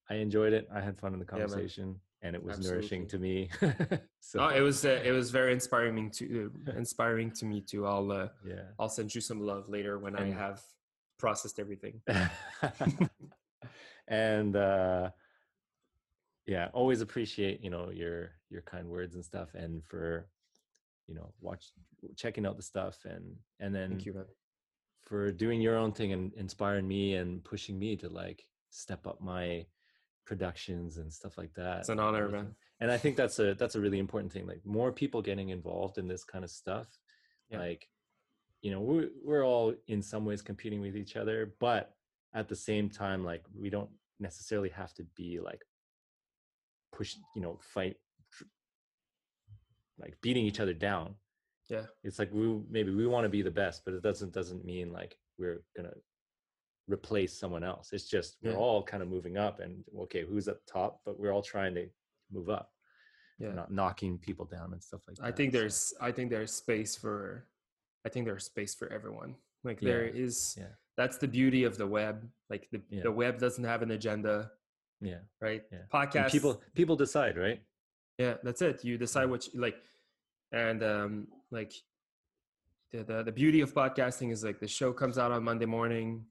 i 0.10 0.15
enjoyed 0.15 0.53
it. 0.53 0.68
I 0.73 0.81
had 0.81 0.97
fun 0.97 1.14
in 1.14 1.19
the 1.19 1.26
conversation 1.26 1.95
and 2.22 2.35
it 2.35 2.43
was 2.43 2.60
nourishing 2.60 3.07
to 3.07 3.19
me. 3.19 3.49
So 4.27 4.39
oh 4.39 4.47
it 4.49 4.61
was 4.61 4.84
uh, 4.85 5.02
it 5.03 5.11
was 5.11 5.30
very 5.30 5.53
inspiring 5.53 6.10
to 6.19 6.52
inspiring 6.76 7.30
to 7.39 7.45
me 7.45 7.61
too. 7.61 7.85
I'll 7.85 8.11
uh 8.11 8.30
yeah. 8.45 8.64
I'll 8.80 8.89
send 8.89 9.14
you 9.14 9.22
some 9.22 9.39
love 9.39 9.69
later 9.69 9.99
when 9.99 10.15
i 10.15 10.31
have 10.31 10.61
processed 11.19 11.60
everything. 11.60 12.02
and 14.07 14.56
uh 14.56 15.10
yeah, 16.47 16.69
always 16.73 17.01
appreciate, 17.01 17.63
you 17.63 17.69
know, 17.69 17.89
your 17.89 18.31
your 18.49 18.61
kind 18.61 18.88
words 18.88 19.15
and 19.15 19.26
stuff 19.26 19.49
and 19.55 19.84
for 19.84 20.27
you 21.07 21.15
know, 21.15 21.34
watch 21.39 21.72
checking 22.15 22.45
out 22.45 22.57
the 22.57 22.63
stuff 22.63 22.97
and 23.05 23.35
and 23.59 23.73
then 23.73 23.89
Thank 23.89 24.05
you, 24.05 24.13
man. 24.13 24.26
for 25.03 25.31
doing 25.31 25.61
your 25.61 25.77
own 25.77 25.91
thing 25.91 26.13
and 26.13 26.34
inspiring 26.34 26.88
me 26.88 27.15
and 27.15 27.43
pushing 27.43 27.77
me 27.77 27.95
to 27.97 28.09
like 28.09 28.43
step 28.72 29.05
up 29.07 29.22
my 29.22 29.65
productions 30.26 30.97
and 30.97 31.11
stuff 31.13 31.38
like 31.38 31.53
that. 31.53 31.80
It's 31.80 31.89
an 31.89 31.99
honor, 31.99 32.27
man. 32.30 32.55
And 32.80 32.91
I 32.91 32.97
think 32.97 33.15
that's 33.15 33.39
a 33.39 33.53
that's 33.53 33.76
a 33.76 33.80
really 33.80 33.99
important 33.99 34.34
thing. 34.34 34.47
Like 34.47 34.65
more 34.65 34.91
people 34.91 35.22
getting 35.22 35.49
involved 35.49 35.97
in 35.97 36.07
this 36.07 36.23
kind 36.23 36.43
of 36.43 36.49
stuff. 36.49 36.88
Yeah. 37.49 37.59
Like, 37.59 37.88
you 38.61 38.72
know, 38.72 38.81
we're 38.81 39.09
we're 39.23 39.45
all 39.45 39.73
in 39.88 40.01
some 40.01 40.26
ways 40.26 40.41
competing 40.41 40.81
with 40.81 40.95
each 40.97 41.15
other, 41.15 41.53
but 41.59 41.93
at 42.34 42.49
the 42.49 42.55
same 42.55 42.89
time, 42.89 43.23
like 43.23 43.43
we 43.55 43.69
don't 43.69 43.89
necessarily 44.19 44.69
have 44.69 44.93
to 44.95 45.03
be 45.15 45.39
like 45.39 45.61
push, 46.95 47.15
you 47.35 47.41
know, 47.41 47.59
fight 47.61 47.97
like 49.99 50.15
beating 50.22 50.45
each 50.45 50.59
other 50.59 50.73
down 50.73 51.15
Yeah. 51.69 51.85
it's 52.03 52.19
like 52.19 52.31
we 52.34 52.59
maybe 52.69 52.91
we 52.93 53.07
want 53.07 53.26
to 53.26 53.30
be 53.30 53.41
the 53.41 53.51
best 53.51 53.84
but 53.85 53.93
it 53.93 54.03
doesn't 54.03 54.34
doesn't 54.34 54.65
mean 54.65 54.91
like 54.91 55.17
we're 55.38 55.61
gonna 55.76 55.93
replace 56.88 57.38
someone 57.39 57.63
else 57.63 57.89
it's 57.93 58.09
just 58.09 58.38
we're 58.43 58.51
Yeah. 58.51 58.57
all 58.57 58.84
kind 58.84 59.01
of 59.03 59.09
moving 59.09 59.38
up 59.38 59.59
and 59.61 59.84
okay 60.01 60.26
who's 60.26 60.47
up 60.47 60.59
top 60.67 60.99
but 61.05 61.19
we're 61.19 61.31
all 61.31 61.41
trying 61.41 61.73
to 61.76 61.88
move 62.31 62.49
up 62.49 62.72
Yeah. 63.39 63.53
not 63.53 63.72
knocking 63.72 64.17
people 64.19 64.45
down 64.45 64.73
and 64.73 64.84
stuff 64.84 65.01
like 65.07 65.15
that 65.17 65.26
I 65.26 65.31
think 65.31 65.53
so- 65.53 65.59
there's 65.59 65.93
I 66.01 66.11
think 66.11 66.30
there's 66.30 66.51
space 66.51 66.95
for 66.95 67.47
I 68.05 68.09
think 68.09 68.26
there's 68.27 68.45
space 68.45 68.76
for 68.76 68.88
everyone. 68.97 69.35
Like 69.63 69.81
Yeah, 69.81 69.89
there 69.91 70.05
is 70.05 70.55
yeah. 70.59 70.73
that's 70.97 71.17
the 71.17 71.27
beauty 71.27 71.63
of 71.63 71.76
the 71.77 71.88
web. 71.88 72.30
Like 72.51 72.67
the, 72.72 72.81
the 73.01 73.11
web 73.11 73.39
doesn't 73.39 73.63
have 73.63 73.81
an 73.81 73.91
agenda, 73.91 74.51
yeah 75.01 75.19
right? 75.41 75.63
Yeah. 75.72 75.80
And 75.80 75.89
Podcast 75.91 76.31
people 76.31 76.61
people 76.73 76.95
decide 76.95 77.38
right 77.38 77.61
Yeah, 78.17 78.35
that's 78.43 78.61
it. 78.61 78.84
You 78.84 78.97
decide 78.97 79.30
what 79.30 79.41
you 79.47 79.59
like, 79.59 79.76
and 80.51 80.81
um, 80.84 81.27
like 81.51 81.73
the, 82.91 83.03
the 83.03 83.23
the 83.23 83.31
beauty 83.31 83.61
of 83.61 83.73
podcasting 83.73 84.31
is 84.31 84.43
like 84.43 84.59
the 84.59 84.67
show 84.67 84.93
comes 84.93 85.17
out 85.17 85.31
on 85.31 85.43
Monday 85.43 85.65
morning. 85.65 86.26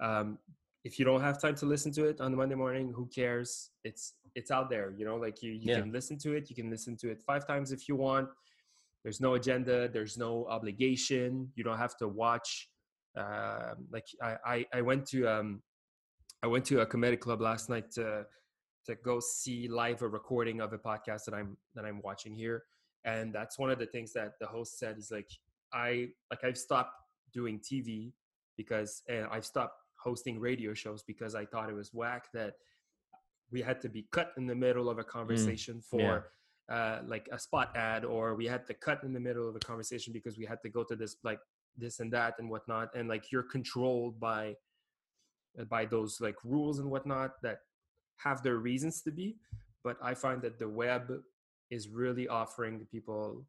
Um, 0.00 0.38
if 0.84 0.98
you 0.98 1.04
don't 1.04 1.20
have 1.20 1.40
time 1.40 1.54
to 1.62 1.66
listen 1.66 1.92
to 1.92 2.06
it 2.10 2.20
on 2.20 2.32
the 2.32 2.36
Monday 2.36 2.56
morning, 2.56 2.92
who 2.96 3.06
cares? 3.06 3.70
It's 3.84 4.14
it's 4.34 4.50
out 4.50 4.68
there. 4.68 4.92
You 4.98 5.04
know, 5.04 5.16
like 5.16 5.42
you 5.44 5.52
you 5.52 5.70
Yeah. 5.70 5.80
can 5.80 5.92
listen 5.92 6.18
to 6.24 6.34
it. 6.34 6.50
You 6.50 6.56
can 6.56 6.68
listen 6.70 6.96
to 7.02 7.10
it 7.12 7.22
five 7.22 7.46
times 7.46 7.70
if 7.70 7.88
you 7.88 7.94
want. 7.94 8.28
There's 9.04 9.20
no 9.20 9.34
agenda. 9.34 9.88
There's 9.88 10.16
no 10.18 10.46
obligation. 10.56 11.52
You 11.56 11.62
don't 11.62 11.78
have 11.78 11.96
to 11.98 12.08
watch. 12.08 12.68
Um, 13.16 13.86
like 13.92 14.06
I, 14.20 14.32
I 14.54 14.66
I 14.78 14.80
went 14.82 15.06
to 15.12 15.18
um 15.34 15.62
I 16.42 16.48
went 16.48 16.64
to 16.66 16.80
a 16.80 16.86
comedy 16.86 17.16
club 17.16 17.40
last 17.40 17.68
night 17.68 17.90
to 17.92 18.26
to 18.84 18.96
go 18.96 19.20
see 19.20 19.68
live 19.68 20.02
a 20.02 20.08
recording 20.08 20.60
of 20.60 20.72
a 20.72 20.78
podcast 20.78 21.24
that 21.26 21.34
I'm 21.34 21.56
that 21.74 21.84
I'm 21.84 22.00
watching 22.02 22.34
here. 22.34 22.64
And 23.04 23.32
that's 23.32 23.58
one 23.58 23.70
of 23.70 23.78
the 23.78 23.86
things 23.86 24.12
that 24.14 24.32
the 24.40 24.46
host 24.46 24.78
said 24.78 24.98
is 24.98 25.10
like 25.10 25.28
I 25.72 26.08
like 26.30 26.44
I've 26.44 26.58
stopped 26.58 26.94
doing 27.32 27.60
TV 27.60 28.12
because 28.56 29.02
and 29.08 29.26
I've 29.30 29.44
stopped 29.44 29.78
hosting 30.02 30.40
radio 30.40 30.74
shows 30.74 31.02
because 31.02 31.34
I 31.34 31.44
thought 31.44 31.70
it 31.70 31.74
was 31.74 31.94
whack 31.94 32.26
that 32.34 32.54
we 33.52 33.62
had 33.62 33.80
to 33.82 33.88
be 33.88 34.06
cut 34.10 34.32
in 34.36 34.46
the 34.46 34.54
middle 34.54 34.88
of 34.88 34.98
a 34.98 35.04
conversation 35.04 35.80
for 35.80 36.32
uh, 36.70 37.00
like 37.06 37.28
a 37.32 37.38
spot 37.38 37.70
ad 37.76 38.04
or 38.04 38.34
we 38.34 38.46
had 38.46 38.66
to 38.66 38.74
cut 38.74 39.02
in 39.04 39.12
the 39.12 39.20
middle 39.20 39.48
of 39.48 39.54
a 39.54 39.60
conversation 39.60 40.12
because 40.12 40.38
we 40.38 40.44
had 40.44 40.60
to 40.62 40.68
go 40.68 40.82
to 40.82 40.96
this 40.96 41.16
like 41.22 41.38
this 41.76 42.00
and 42.00 42.12
that 42.12 42.34
and 42.38 42.50
whatnot 42.50 42.88
and 42.94 43.08
like 43.08 43.30
you're 43.30 43.42
controlled 43.42 44.18
by 44.18 44.54
by 45.68 45.84
those 45.84 46.20
like 46.20 46.36
rules 46.44 46.78
and 46.78 46.90
whatnot 46.90 47.40
that 47.42 47.58
have 48.16 48.42
their 48.42 48.56
reasons 48.56 49.02
to 49.02 49.10
be 49.10 49.36
but 49.84 49.96
i 50.02 50.14
find 50.14 50.40
that 50.42 50.58
the 50.58 50.68
web 50.68 51.12
is 51.70 51.88
really 51.88 52.26
offering 52.28 52.86
people 52.90 53.44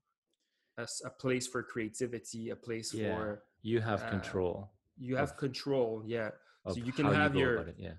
a 0.78 1.10
place 1.24 1.46
for 1.48 1.62
creativity 1.64 2.50
a 2.50 2.56
place 2.56 2.94
Yeah. 2.94 3.16
for 3.16 3.44
you 3.62 3.80
have 3.80 4.02
Uh, 4.04 4.10
control 4.10 4.72
you 4.98 5.16
have 5.16 5.32
Of- 5.32 5.38
control 5.38 6.04
yeah 6.06 6.32
so 6.68 6.76
you 6.78 6.92
can 6.92 7.06
have 7.06 7.34
go 7.34 7.40
your- 7.40 7.58
it. 7.68 7.76
yeah 7.78 7.96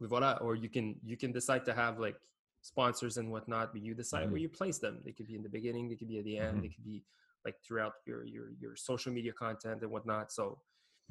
voila 0.00 0.38
or 0.40 0.54
you 0.56 0.68
can 0.68 0.98
you 1.02 1.16
can 1.16 1.32
decide 1.32 1.64
to 1.66 1.72
have 1.74 1.98
like 1.98 2.18
sponsors 2.62 3.16
and 3.16 3.30
whatnot 3.30 3.72
but 3.72 3.80
you 3.82 3.94
decide 3.94 4.26
Mhm. 4.28 4.32
where 4.32 4.40
you 4.40 4.48
place 4.48 4.78
them 4.78 5.00
they 5.04 5.12
could 5.12 5.26
be 5.26 5.34
in 5.34 5.42
the 5.42 5.48
beginning 5.48 5.88
they 5.88 5.96
could 5.96 6.08
be 6.08 6.18
at 6.18 6.24
the 6.24 6.36
end 6.38 6.58
Mhm. 6.58 6.62
they 6.62 6.68
could 6.74 6.84
be 6.84 7.04
like 7.44 7.56
throughout 7.64 7.94
your 8.06 8.24
your 8.24 8.50
your 8.62 8.74
social 8.76 9.12
media 9.12 9.32
content 9.32 9.82
and 9.82 9.90
whatnot 9.90 10.30
so 10.32 10.60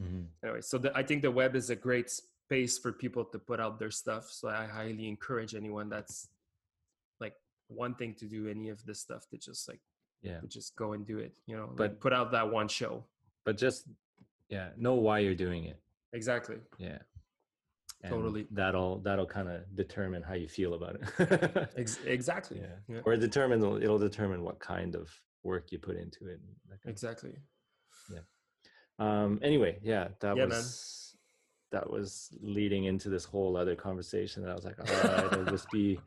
Mhm. 0.02 0.26
anyway 0.44 0.62
so 0.62 0.78
the, 0.78 0.96
i 0.98 1.04
think 1.04 1.22
the 1.22 1.32
web 1.32 1.56
is 1.56 1.70
a 1.70 1.76
great 1.76 2.10
space 2.10 2.78
for 2.78 2.92
people 2.94 3.24
to 3.26 3.38
put 3.40 3.60
out 3.60 3.80
their 3.80 3.92
stuff 3.92 4.26
so 4.30 4.48
i 4.50 4.66
highly 4.66 5.08
encourage 5.08 5.54
anyone 5.56 5.90
that's 5.90 6.30
like 7.20 7.36
one 7.68 7.94
thing 7.96 8.14
to 8.16 8.26
do 8.26 8.48
any 8.48 8.70
of 8.70 8.84
this 8.86 9.00
stuff 9.02 9.28
to 9.30 9.38
just 9.38 9.68
like 9.68 9.82
yeah. 10.22 10.40
to 10.40 10.48
just 10.48 10.76
go 10.76 10.94
and 10.94 11.06
do 11.06 11.18
it 11.20 11.34
you 11.48 11.56
know 11.58 11.68
But- 11.76 11.92
like 11.92 12.00
put 12.00 12.14
out 12.14 12.32
that 12.32 12.50
one 12.52 12.68
show. 12.68 13.06
but 13.46 13.58
just 13.58 13.88
yeah 14.50 14.70
know 14.78 14.96
why 14.96 15.20
you're 15.20 15.36
doing 15.48 15.66
it. 15.66 15.80
Exactly. 16.12 16.58
Yeah. 16.80 16.98
And 18.02 18.12
Totally. 18.14 18.48
that'll 18.52 19.00
that'll 19.06 19.28
kind 19.28 19.48
of 19.50 19.58
determine 19.76 20.24
how 20.24 20.34
you 20.34 20.48
feel 20.48 20.74
about 20.74 20.96
it. 20.96 21.70
Ex- 21.78 22.00
exactly. 22.06 22.58
Yeah. 22.64 22.76
yeah. 22.88 23.02
Or 23.06 23.16
determine 23.16 23.60
it'll 23.86 24.00
determine 24.10 24.42
what 24.48 24.58
kind 24.60 24.96
of 24.96 25.06
work 25.44 25.72
you 25.72 25.78
put 25.80 25.96
into 25.98 26.22
it 26.34 26.40
exactly 26.42 26.70
that 26.70 26.82
kind 26.82 26.86
of 26.86 26.92
exactly 26.96 27.34
um 29.00 29.40
anyway 29.42 29.78
yeah 29.82 30.08
that 30.20 30.36
Yeah, 30.36 30.46
man. 30.46 30.50
was 30.50 31.16
that 31.72 31.90
was 31.90 32.30
leading 32.42 32.86
into 32.86 33.10
this 33.10 33.26
whole 33.26 33.56
other 33.56 33.76
conversation 33.76 34.44
that 34.44 34.52
i 34.52 34.56
was 34.56 34.66
like 34.66 34.78
all 34.80 34.86
right 35.10 35.26
it'll 35.32 35.46
just 35.46 35.70
be 35.72 36.00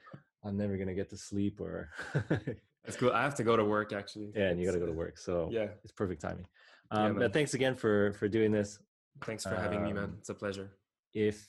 i'm 0.44 0.56
never 0.56 0.76
gonna 0.76 0.94
get 0.94 1.08
to 1.10 1.16
sleep 1.16 1.60
or 1.60 1.90
that's 2.84 2.96
cool 2.96 3.12
i 3.12 3.22
have 3.22 3.34
to 3.36 3.44
go 3.44 3.56
to 3.56 3.64
work 3.64 3.92
actually 3.92 4.30
yeah 4.34 4.48
and 4.48 4.58
you 4.60 4.66
gotta 4.66 4.78
go 4.78 4.86
to 4.86 4.92
work 4.92 5.16
so 5.18 5.48
yeah 5.52 5.68
it's 5.84 5.92
perfect 5.92 6.20
timing 6.20 6.46
um 6.90 7.02
man. 7.12 7.14
but 7.18 7.32
thanks 7.32 7.54
again 7.54 7.74
for 7.74 8.12
for 8.14 8.28
doing 8.28 8.50
this 8.52 8.78
thanks 9.24 9.44
for 9.44 9.54
having 9.54 9.82
me 9.84 9.92
man 9.92 10.04
Um, 10.04 10.16
it's 10.18 10.28
a 10.30 10.34
pleasure 10.34 10.70
if 11.14 11.46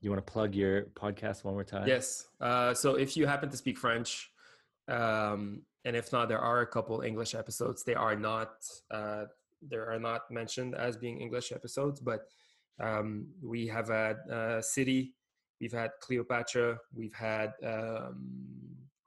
you 0.00 0.10
want 0.10 0.24
to 0.24 0.32
plug 0.32 0.54
your 0.54 0.82
podcast 0.94 1.44
one 1.44 1.54
more 1.54 1.64
time 1.64 1.88
Yes. 1.88 2.26
Uh, 2.40 2.74
so 2.74 2.94
if 2.96 3.16
you 3.16 3.26
happen 3.26 3.48
to 3.48 3.56
speak 3.56 3.78
French, 3.78 4.30
um, 4.86 5.62
and 5.86 5.96
if 5.96 6.12
not, 6.12 6.28
there 6.28 6.40
are 6.40 6.60
a 6.60 6.66
couple 6.66 7.00
English 7.00 7.34
episodes. 7.34 7.84
They 7.84 7.94
are 7.94 8.14
not 8.14 8.50
uh, 8.90 9.24
they 9.70 9.76
are 9.76 9.98
not 9.98 10.22
mentioned 10.30 10.74
as 10.74 10.96
being 10.96 11.20
English 11.20 11.52
episodes, 11.52 12.00
but 12.00 12.20
um, 12.80 13.26
we 13.42 13.66
have 13.68 13.88
had 13.88 14.16
uh, 14.30 14.60
City, 14.60 15.14
we've 15.60 15.72
had 15.72 15.90
Cleopatra, 16.00 16.78
we've 16.94 17.14
had 17.14 17.52
um, 17.64 18.16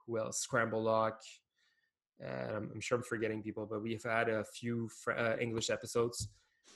who 0.06 0.18
else? 0.18 0.40
Scramble 0.40 0.82
Lock. 0.82 1.20
Uh, 2.24 2.56
I'm, 2.56 2.70
I'm 2.74 2.80
sure 2.80 2.96
I'm 2.98 3.04
forgetting 3.04 3.42
people, 3.42 3.66
but 3.70 3.82
we've 3.82 4.02
had 4.02 4.28
a 4.28 4.44
few 4.44 4.88
fr- 4.88 5.12
uh, 5.12 5.36
English 5.38 5.70
episodes. 5.70 6.28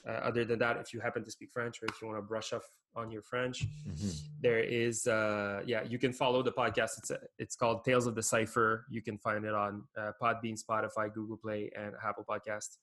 Uh, 0.07 0.11
other 0.11 0.43
than 0.45 0.59
that, 0.59 0.77
if 0.77 0.93
you 0.93 0.99
happen 0.99 1.23
to 1.23 1.31
speak 1.31 1.49
French 1.51 1.81
or 1.81 1.85
if 1.85 2.01
you 2.01 2.07
want 2.07 2.17
to 2.17 2.21
brush 2.21 2.53
up 2.53 2.61
on 2.95 3.09
your 3.09 3.21
French, 3.21 3.65
Mhm. 3.89 4.21
there 4.41 4.59
is 4.59 5.07
uh 5.07 5.61
yeah 5.65 5.81
you 5.83 5.97
can 5.97 6.11
follow 6.13 6.43
the 6.43 6.51
podcast 6.51 6.91
it's 6.99 7.11
it's 7.39 7.55
called 7.55 7.83
tales 7.85 8.05
of 8.05 8.13
the 8.13 8.21
cipher 8.21 8.85
you 8.89 9.01
can 9.01 9.17
find 9.17 9.45
it 9.45 9.53
on 9.53 9.81
uh, 9.97 10.11
podbean 10.21 10.57
spotify 10.63 11.11
google 11.11 11.37
play 11.37 11.71
and 11.75 11.93
apple 12.07 12.25
podcast 12.29 12.77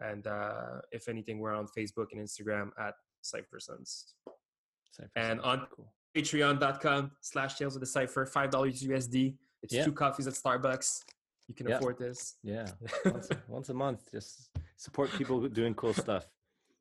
and 0.00 0.26
uh 0.26 0.80
if 0.92 1.08
anything 1.08 1.38
we're 1.38 1.54
on 1.54 1.66
facebook 1.76 2.06
and 2.12 2.20
instagram 2.20 2.70
at 2.78 2.94
sons. 3.60 4.14
Cypher 4.92 5.10
And 5.16 5.40
on- 5.40 5.66
cool. 5.74 5.92
patreon.com 6.16 7.10
slash 7.20 7.56
tales 7.58 7.74
of 7.76 7.80
the 7.80 7.86
cipher 7.86 8.26
five 8.26 8.50
dollars 8.50 8.82
usd 8.82 9.36
it's 9.62 9.74
Yeah. 9.74 9.84
two 9.84 9.92
coffees 9.92 10.26
at 10.26 10.34
starbucks. 10.34 11.02
You 11.48 11.54
can 11.54 11.68
Yeah. 11.68 11.76
afford 11.76 11.98
this. 11.98 12.36
Yeah. 12.42 12.66
Once, 13.04 13.28
once 13.48 13.68
a 13.70 13.74
month 13.74 14.10
just 14.12 14.50
support 14.76 15.10
people 15.12 15.48
doing 15.48 15.74
cool 15.74 15.94
stuff. 15.94 16.24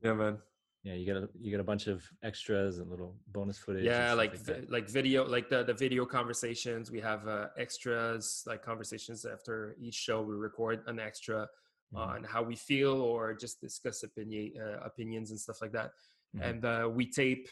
Yeah 0.03 0.13
man. 0.13 0.37
Yeah 0.83 0.93
you 0.93 1.05
get 1.05 1.17
a 1.17 1.29
you 1.39 1.49
get 1.51 1.59
a 1.59 1.63
bunch 1.63 1.87
of 1.87 2.03
extras 2.23 2.77
and 2.79 2.89
little 2.91 3.15
bonus 3.31 3.57
footage 3.57 3.83
yeah 3.85 4.07
stuff 4.09 4.17
like 4.17 4.35
vi- 4.35 4.65
like 4.69 4.87
video 4.89 5.25
like 5.25 5.49
the 5.49 5.63
the 5.63 5.73
video 5.73 6.05
conversations. 6.05 6.91
We 6.91 6.99
have 7.01 7.27
uh, 7.27 7.47
extras 7.57 8.43
like 8.45 8.61
conversations 8.63 9.25
after 9.25 9.75
each 9.79 9.95
show 9.95 10.21
we 10.21 10.35
record 10.35 10.83
an 10.87 10.99
extra 10.99 11.47
Mhm. 11.93 11.97
on 11.99 12.23
how 12.23 12.41
we 12.43 12.55
feel 12.55 13.01
or 13.01 13.33
just 13.33 13.61
discuss 13.61 14.03
opinion 14.03 14.53
uh, 14.59 14.79
opinions 14.83 15.31
and 15.31 15.39
stuff 15.39 15.61
like 15.61 15.71
that. 15.71 15.91
Mhm. 16.35 16.41
and 16.49 16.65
uh, 16.65 16.89
we 16.91 17.09
tape 17.09 17.47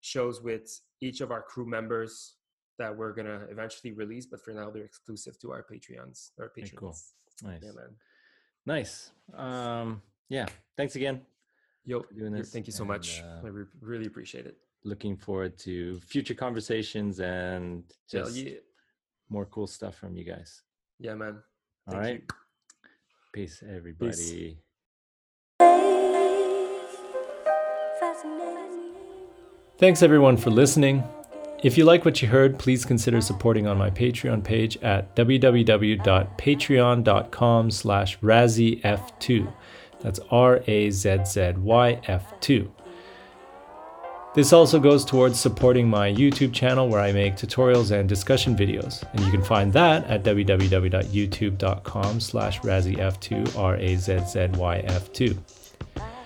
shows 0.00 0.42
with 0.42 0.80
each 1.00 1.20
of 1.20 1.30
our 1.30 1.42
crew 1.42 1.66
members 1.66 2.36
that 2.78 2.94
we're 2.96 3.12
gonna 3.12 3.46
eventually 3.50 3.92
release 3.92 4.26
but 4.26 4.40
for 4.44 4.52
now 4.52 4.70
they're 4.70 4.84
exclusive 4.84 5.38
to 5.38 5.52
our 5.52 5.62
patreons 5.62 6.30
or 6.38 6.48
patrons 6.50 6.78
cool. 6.80 6.96
nice 7.50 7.62
yeah 7.62 7.72
man. 7.72 7.96
Nice. 8.66 9.10
Um 9.34 10.02
yeah. 10.28 10.46
Thanks 10.76 10.96
again 10.96 11.24
yo 11.84 12.02
doing 12.16 12.32
this, 12.32 12.50
thank 12.52 12.66
you 12.66 12.72
so 12.72 12.82
and, 12.84 12.88
much. 12.88 13.20
uh, 13.22 13.42
i 13.44 13.48
re- 13.48 13.66
really 13.80 14.06
appreciate 14.06 14.46
it. 14.46 14.56
looking 14.84 15.16
forward 15.16 15.56
to 15.58 16.00
future 16.00 16.34
conversations 16.34 17.20
and 17.20 17.84
just 18.10 18.34
yeah. 18.36 18.54
more 19.28 19.46
cool 19.46 19.66
stuff 19.66 19.94
from 19.96 20.16
you 20.16 20.24
guys. 20.24 20.62
Yeah 20.98 21.14
man. 21.14 21.34
All 21.86 21.92
Thank 21.92 22.02
right. 22.04 22.20
you. 22.22 22.43
Peace 23.34 23.62
everybody 23.68 24.12
face 24.12 24.54
Thanks 29.76 30.04
everyone 30.04 30.36
for 30.36 30.50
listening. 30.50 31.02
If 31.64 31.76
you 31.76 31.84
like 31.84 32.04
what 32.04 32.22
you 32.22 32.28
heard, 32.28 32.60
please 32.60 32.84
consider 32.84 33.20
supporting 33.20 33.66
on 33.66 33.76
my 33.76 33.90
Patreon 33.90 34.44
page 34.44 34.76
at 34.82 35.16
www.patreon.com 35.16 37.70
slash 37.72 38.20
razzyf2. 38.20 39.52
That's 40.00 40.20
R-A-Z-Z-Y-F2. 40.30 42.70
This 44.34 44.52
also 44.52 44.80
goes 44.80 45.04
towards 45.04 45.38
supporting 45.38 45.88
my 45.88 46.12
YouTube 46.12 46.52
channel 46.52 46.88
where 46.88 47.00
I 47.00 47.12
make 47.12 47.36
tutorials 47.36 47.92
and 47.92 48.08
discussion 48.08 48.56
videos. 48.56 49.04
And 49.12 49.20
you 49.20 49.30
can 49.30 49.44
find 49.44 49.72
that 49.74 50.04
at 50.06 50.24
www.youtube.com 50.24 52.18
slash 52.18 52.60
razzyf2, 52.60 53.56
R-A-Z-Z-Y-F2. 53.56 55.38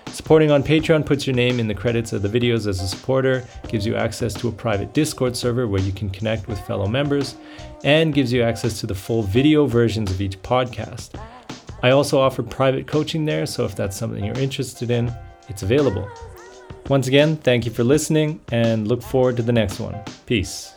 Supporting 0.07 0.49
on 0.49 0.63
Patreon 0.63 1.05
puts 1.05 1.27
your 1.27 1.35
name 1.35 1.59
in 1.59 1.67
the 1.67 1.75
credits 1.75 2.11
of 2.11 2.23
the 2.23 2.29
videos 2.29 2.65
as 2.65 2.81
a 2.81 2.87
supporter, 2.87 3.45
gives 3.67 3.85
you 3.85 3.95
access 3.95 4.33
to 4.33 4.47
a 4.47 4.51
private 4.51 4.91
Discord 4.95 5.37
server 5.37 5.67
where 5.67 5.81
you 5.81 5.91
can 5.91 6.09
connect 6.09 6.47
with 6.47 6.59
fellow 6.61 6.87
members, 6.87 7.35
and 7.83 8.11
gives 8.11 8.33
you 8.33 8.41
access 8.41 8.79
to 8.79 8.87
the 8.87 8.95
full 8.95 9.21
video 9.21 9.67
versions 9.67 10.09
of 10.09 10.19
each 10.19 10.41
podcast. 10.41 11.11
I 11.83 11.91
also 11.91 12.19
offer 12.19 12.41
private 12.41 12.87
coaching 12.87 13.25
there, 13.25 13.45
so 13.45 13.65
if 13.65 13.75
that's 13.75 13.95
something 13.95 14.25
you're 14.25 14.39
interested 14.39 14.89
in, 14.89 15.13
it's 15.47 15.61
available. 15.61 16.09
Once 16.89 17.07
again, 17.07 17.37
thank 17.37 17.65
you 17.65 17.71
for 17.71 17.83
listening 17.83 18.39
and 18.51 18.87
look 18.87 19.03
forward 19.03 19.37
to 19.37 19.43
the 19.43 19.51
next 19.51 19.79
one. 19.79 19.95
Peace. 20.25 20.73